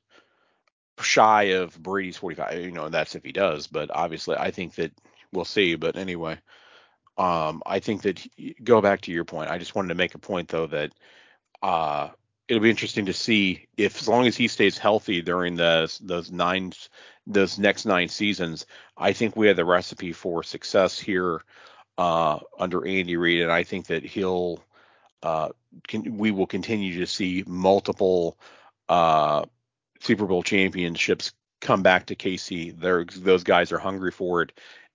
shy 1.01 1.45
of 1.55 1.83
Brady's 1.83 2.19
45. 2.19 2.61
You 2.61 2.73
know, 2.73 2.85
and 2.85 2.95
that's 2.95 3.15
if 3.15 3.25
he 3.25 3.33
does, 3.33 3.67
but 3.67 3.91
obviously 3.91 4.37
I 4.37 4.51
think 4.51 4.75
that 4.75 4.93
we'll 5.33 5.45
see. 5.47 5.75
But 5.77 5.97
anyway, 5.97 6.39
um, 7.21 7.63
I 7.67 7.81
think 7.81 8.01
that 8.03 8.27
go 8.65 8.81
back 8.81 9.03
to 9.03 9.13
your 9.13 9.27
point. 9.27 9.51
I 9.51 9.59
just 9.59 9.75
wanted 9.75 9.89
to 9.89 9.95
make 9.95 10.15
a 10.15 10.19
point 10.19 10.49
though 10.49 10.67
that 10.69 10.93
uh 11.63 12.09
it'll 12.49 12.63
be 12.63 12.71
interesting 12.71 13.07
to 13.07 13.13
see 13.13 13.69
if 13.77 14.01
as 14.01 14.09
long 14.09 14.27
as 14.27 14.37
he 14.37 14.49
stays 14.49 14.79
healthy 14.79 15.21
during 15.21 15.55
those 15.55 15.99
those 15.99 16.33
nine 16.33 16.73
those 17.27 17.59
next 17.59 17.85
nine 17.85 18.09
seasons, 18.09 18.65
I 18.97 19.13
think 19.13 19.37
we 19.37 19.49
have 19.49 19.57
the 19.57 19.67
recipe 19.67 20.13
for 20.13 20.43
success 20.43 20.99
here 20.99 21.43
uh 21.99 22.39
under 22.59 22.87
Andy 22.87 23.19
Reid 23.19 23.43
and 23.43 23.53
I 23.53 23.65
think 23.65 23.89
that 23.89 24.03
he'll 24.03 24.65
uh 25.23 25.51
can, 25.87 26.17
we 26.17 26.31
will 26.31 26.47
continue 26.47 27.01
to 27.01 27.07
see 27.07 27.45
multiple 27.47 28.39
uh 28.89 29.45
Super 30.01 30.25
Bowl 30.25 30.43
championships 30.43 31.35
come 31.61 31.83
back 31.83 32.07
to 32.07 32.17
KC. 32.17 32.75
Those 33.23 33.45
guys 33.45 33.73
are 33.73 33.79
hungry 33.79 34.11
for 34.11 34.41
it 34.41 34.53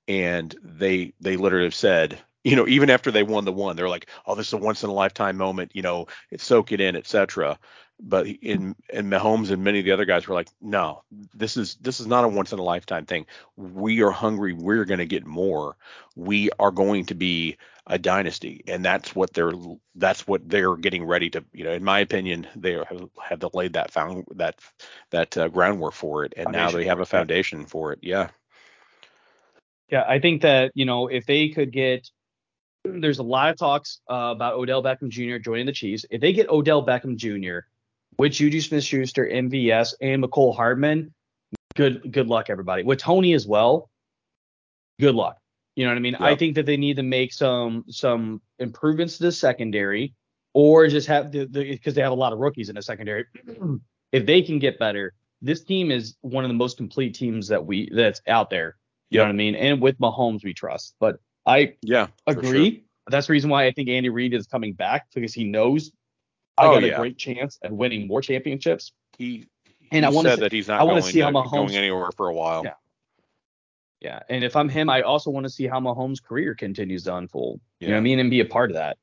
and 0.07 0.56
they 0.64 1.14
they 1.19 1.38
literally 1.38 1.65
have 1.65 1.76
said 1.76 2.19
you 2.44 2.56
know 2.56 2.68
even 2.68 2.90
after 2.90 3.11
they 3.11 3.23
won 3.23 3.45
the 3.45 3.52
one 3.52 3.76
they're 3.76 3.90
like 3.90 4.07
oh 4.26 4.36
this 4.36 4.48
is 4.48 4.53
a 4.53 4.57
once 4.57 4.84
in 4.84 4.90
a 4.90 4.94
lifetime 4.94 5.38
moment 5.38 5.72
you 5.73 5.82
know 5.82 6.07
soak 6.38 6.72
it 6.72 6.82
in 6.82 6.95
etc 6.95 7.57
but 7.99 8.27
in 8.27 8.76
and 8.91 9.11
Mahomes 9.11 9.52
and 9.52 9.64
many 9.64 9.80
of 9.80 9.86
the 9.86 9.91
other 9.91 10.06
guys 10.06 10.27
were 10.27 10.36
like 10.36 10.49
no 10.61 11.03
this 11.34 11.57
is 11.57 11.76
this 11.76 11.99
is 11.99 12.07
not 12.07 12.26
a 12.26 12.27
once 12.27 12.52
in 12.52 12.60
a 12.60 12.64
lifetime 12.64 13.06
thing. 13.06 13.26
We 13.56 14.02
are 14.02 14.11
hungry. 14.11 14.53
We're 14.53 14.86
going 14.86 14.99
to 14.99 15.06
get 15.06 15.26
more. 15.26 15.77
We 16.15 16.49
are 16.60 16.72
going 16.72 17.06
to 17.07 17.15
be 17.15 17.57
a 17.88 17.98
dynasty. 17.98 18.64
And 18.68 18.84
that's 18.84 19.15
what 19.15 19.34
they're 19.34 19.53
that's 19.95 20.27
what 20.27 20.48
they're 20.49 20.76
getting 20.76 21.06
ready 21.06 21.30
to 21.32 21.44
you 21.53 21.64
know 21.64 21.72
in 21.72 21.84
my 21.84 21.99
opinion 21.99 22.48
they 22.56 22.73
have, 22.73 23.10
have 23.22 23.53
laid 23.53 23.73
that 23.73 23.91
found 23.91 24.26
that 24.36 24.60
that 25.11 25.38
uh, 25.38 25.48
groundwork 25.48 25.94
for 25.94 26.26
it. 26.26 26.34
And 26.36 26.52
now 26.52 26.72
they 26.72 26.86
have 26.86 26.99
a 26.99 27.06
foundation 27.06 27.65
for 27.65 27.94
it. 27.94 27.99
Yeah 28.02 28.30
Yeah, 29.91 30.03
I 30.07 30.20
think 30.20 30.41
that 30.41 30.72
you 30.74 30.86
know 30.86 31.07
if 31.07 31.26
they 31.26 31.49
could 31.49 31.72
get, 31.72 32.10
there's 32.84 33.20
a 33.20 33.24
lot 33.24 33.49
of 33.49 33.57
talks 33.57 34.02
uh, 34.10 34.32
about 34.36 34.56
Odell 34.56 34.84
Beckham 34.84 35.10
Jr. 35.10 35.38
joining 35.38 35.66
the 35.66 35.72
Chiefs. 35.72 36.06
If 36.10 36.22
they 36.22 36.34
get 36.34 36.49
Odell 36.49 36.86
Beckham 36.86 37.16
Jr. 37.16 37.68
with 38.18 38.34
Juju 38.34 38.62
Smith-Schuster, 38.62 39.28
MVS, 39.28 39.94
and 40.02 40.24
Mecole 40.24 40.56
Hardman, 40.56 41.14
good 41.76 42.12
good 42.12 42.28
luck 42.28 42.49
everybody. 42.49 42.84
With 42.84 42.99
Tony 42.99 43.34
as 43.34 43.45
well, 43.45 43.90
good 44.99 45.16
luck. 45.16 45.38
You 45.76 45.84
know 45.84 45.91
what 45.91 45.98
I 45.98 46.02
mean? 46.02 46.16
I 46.16 46.36
think 46.36 46.56
that 46.56 46.66
they 46.66 46.78
need 46.78 46.95
to 46.95 47.03
make 47.03 47.34
some 47.34 47.84
some 47.90 48.41
improvements 48.60 49.18
to 49.18 49.24
the 49.24 49.32
secondary, 49.32 50.14
or 50.53 50.88
just 50.88 51.07
have 51.07 51.32
the 51.32 51.45
because 51.45 51.94
they 51.94 52.02
have 52.02 52.14
a 52.14 52.16
lot 52.16 52.34
of 52.34 52.40
rookies 52.40 52.70
in 52.70 52.76
the 52.76 52.82
secondary. 52.82 53.26
if 54.12 54.26
they 54.26 54.41
can 54.41 54.57
get 54.57 54.80
better, 54.80 55.14
this 55.41 55.64
team 55.64 55.91
is 55.91 56.16
one 56.22 56.45
of 56.45 56.49
the 56.49 56.56
most 56.56 56.78
complete 56.78 57.14
teams 57.14 57.48
that 57.49 57.64
we 57.64 57.90
that's 57.94 58.22
out 58.28 58.49
there. 58.49 58.78
You 59.10 59.19
know 59.19 59.26
what 59.26 59.30
I 59.30 59.34
mean? 59.34 59.56
And 59.56 59.82
with 59.82 59.98
Mahomes, 59.99 60.44
we 60.44 60.53
trust. 60.53 60.95
But 60.99 61.19
I 61.45 61.76
yeah 61.82 62.07
for 62.26 62.34
sure. 62.34 62.41
agree. 62.44 62.84
That's 63.07 63.27
the 63.27 63.34
reason 63.34 63.49
why 63.52 63.65
I 63.68 63.72
think 63.72 63.88
Andy 63.90 64.10
Reid 64.10 64.34
is 64.34 64.48
coming 64.48 64.73
back 64.73 65.07
because 65.14 65.34
he 65.34 65.44
knows 65.44 65.91
I 66.57 66.65
Oh, 66.65 66.73
got 66.80 66.84
a 66.84 66.95
great 66.95 67.18
chance 67.18 67.60
at 67.61 67.72
winning 67.72 68.07
more 68.07 68.22
championships. 68.22 68.94
he 69.18 69.48
And 69.91 70.06
I 70.06 70.11
said 70.11 70.36
see- 70.36 70.41
that 70.41 70.52
he's 70.52 70.68
not 70.68 70.82
I 70.82 70.86
going, 70.86 71.02
see 71.03 71.19
how 71.19 71.30
Mahomes- 71.32 71.52
going 71.52 71.76
anywhere 71.76 72.10
for 72.18 72.30
a 72.30 72.34
while. 72.34 72.64
Yeah. 72.64 72.73
Yeah. 74.02 74.19
And 74.30 74.44
if 74.44 74.56
I'm 74.56 74.69
him, 74.69 74.90
I 74.90 75.02
also 75.02 75.30
want 75.32 75.45
to 75.45 75.49
see 75.49 75.68
how 75.68 75.80
Mahomes' 75.80 76.22
career 76.23 76.56
continues 76.56 77.03
to 77.03 77.15
unfold. 77.15 77.60
You 77.80 77.88
know 77.90 77.94
what 77.94 77.98
I 77.99 78.02
mean? 78.02 78.19
And 78.19 78.30
be 78.30 78.40
a 78.40 78.45
part 78.45 78.72
of 78.72 78.76
that. 78.77 78.98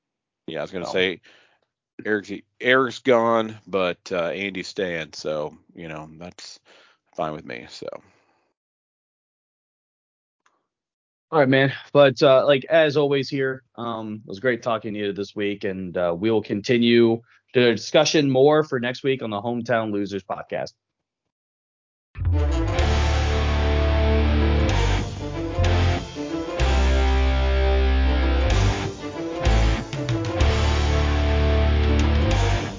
Yeah, 0.49 0.59
I 0.59 0.63
was 0.63 0.71
gonna 0.73 0.87
So. 0.87 0.93
say 0.93 1.21
Eric's 2.05 2.33
Eric's 2.61 2.99
gone, 2.99 3.57
but 3.67 3.99
uh, 4.11 4.29
Andy's 4.31 4.67
staying, 4.67 5.13
so 5.13 5.57
you 5.75 5.87
know 5.89 6.09
that's 6.19 6.59
fine 7.15 7.33
with 7.33 7.45
me. 7.45 7.67
So 7.69 7.87
All 11.33 11.39
right, 11.39 11.49
man. 11.49 11.73
But 11.95 12.23
uh, 12.23 12.45
like 12.45 12.67
as 12.67 12.99
always 12.99 13.31
here, 13.31 13.63
um, 13.77 14.21
it 14.23 14.29
was 14.29 14.39
great 14.39 14.63
talking 14.63 14.93
to 14.93 15.01
you 15.01 15.13
this 15.15 15.35
week, 15.35 15.65
and 15.65 15.97
uh, 15.97 16.15
we 16.17 16.31
will 16.31 16.43
continue 16.43 17.23
the 17.55 17.73
discussion 17.73 18.31
more 18.31 18.63
for 18.63 18.79
next 18.79 19.03
week 19.03 19.23
on 19.23 19.31
the 19.31 19.41
Hometown 19.41 19.93
Losers 19.93 20.23
podcast. 20.23 20.75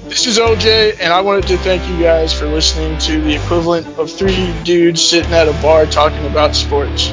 This 0.07 0.27
is 0.27 0.38
OJ, 0.38 0.97
and 0.99 1.11
I 1.11 1.21
wanted 1.21 1.47
to 1.47 1.57
thank 1.57 1.89
you 1.89 2.03
guys 2.03 2.31
for 2.31 2.45
listening 2.45 2.99
to 2.99 3.19
the 3.19 3.34
equivalent 3.34 3.88
of 3.97 4.11
three 4.11 4.53
dudes 4.61 5.01
sitting 5.01 5.34
at 5.34 5.47
a 5.47 5.53
bar 5.53 5.88
talking 5.88 6.23
about 6.27 6.55
sports. 6.55 7.11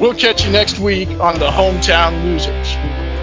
We'll 0.00 0.14
catch 0.14 0.44
you 0.44 0.50
next 0.50 0.80
week 0.80 1.08
on 1.08 1.38
the 1.38 1.48
Hometown 1.48 2.24
Losers. 2.24 3.13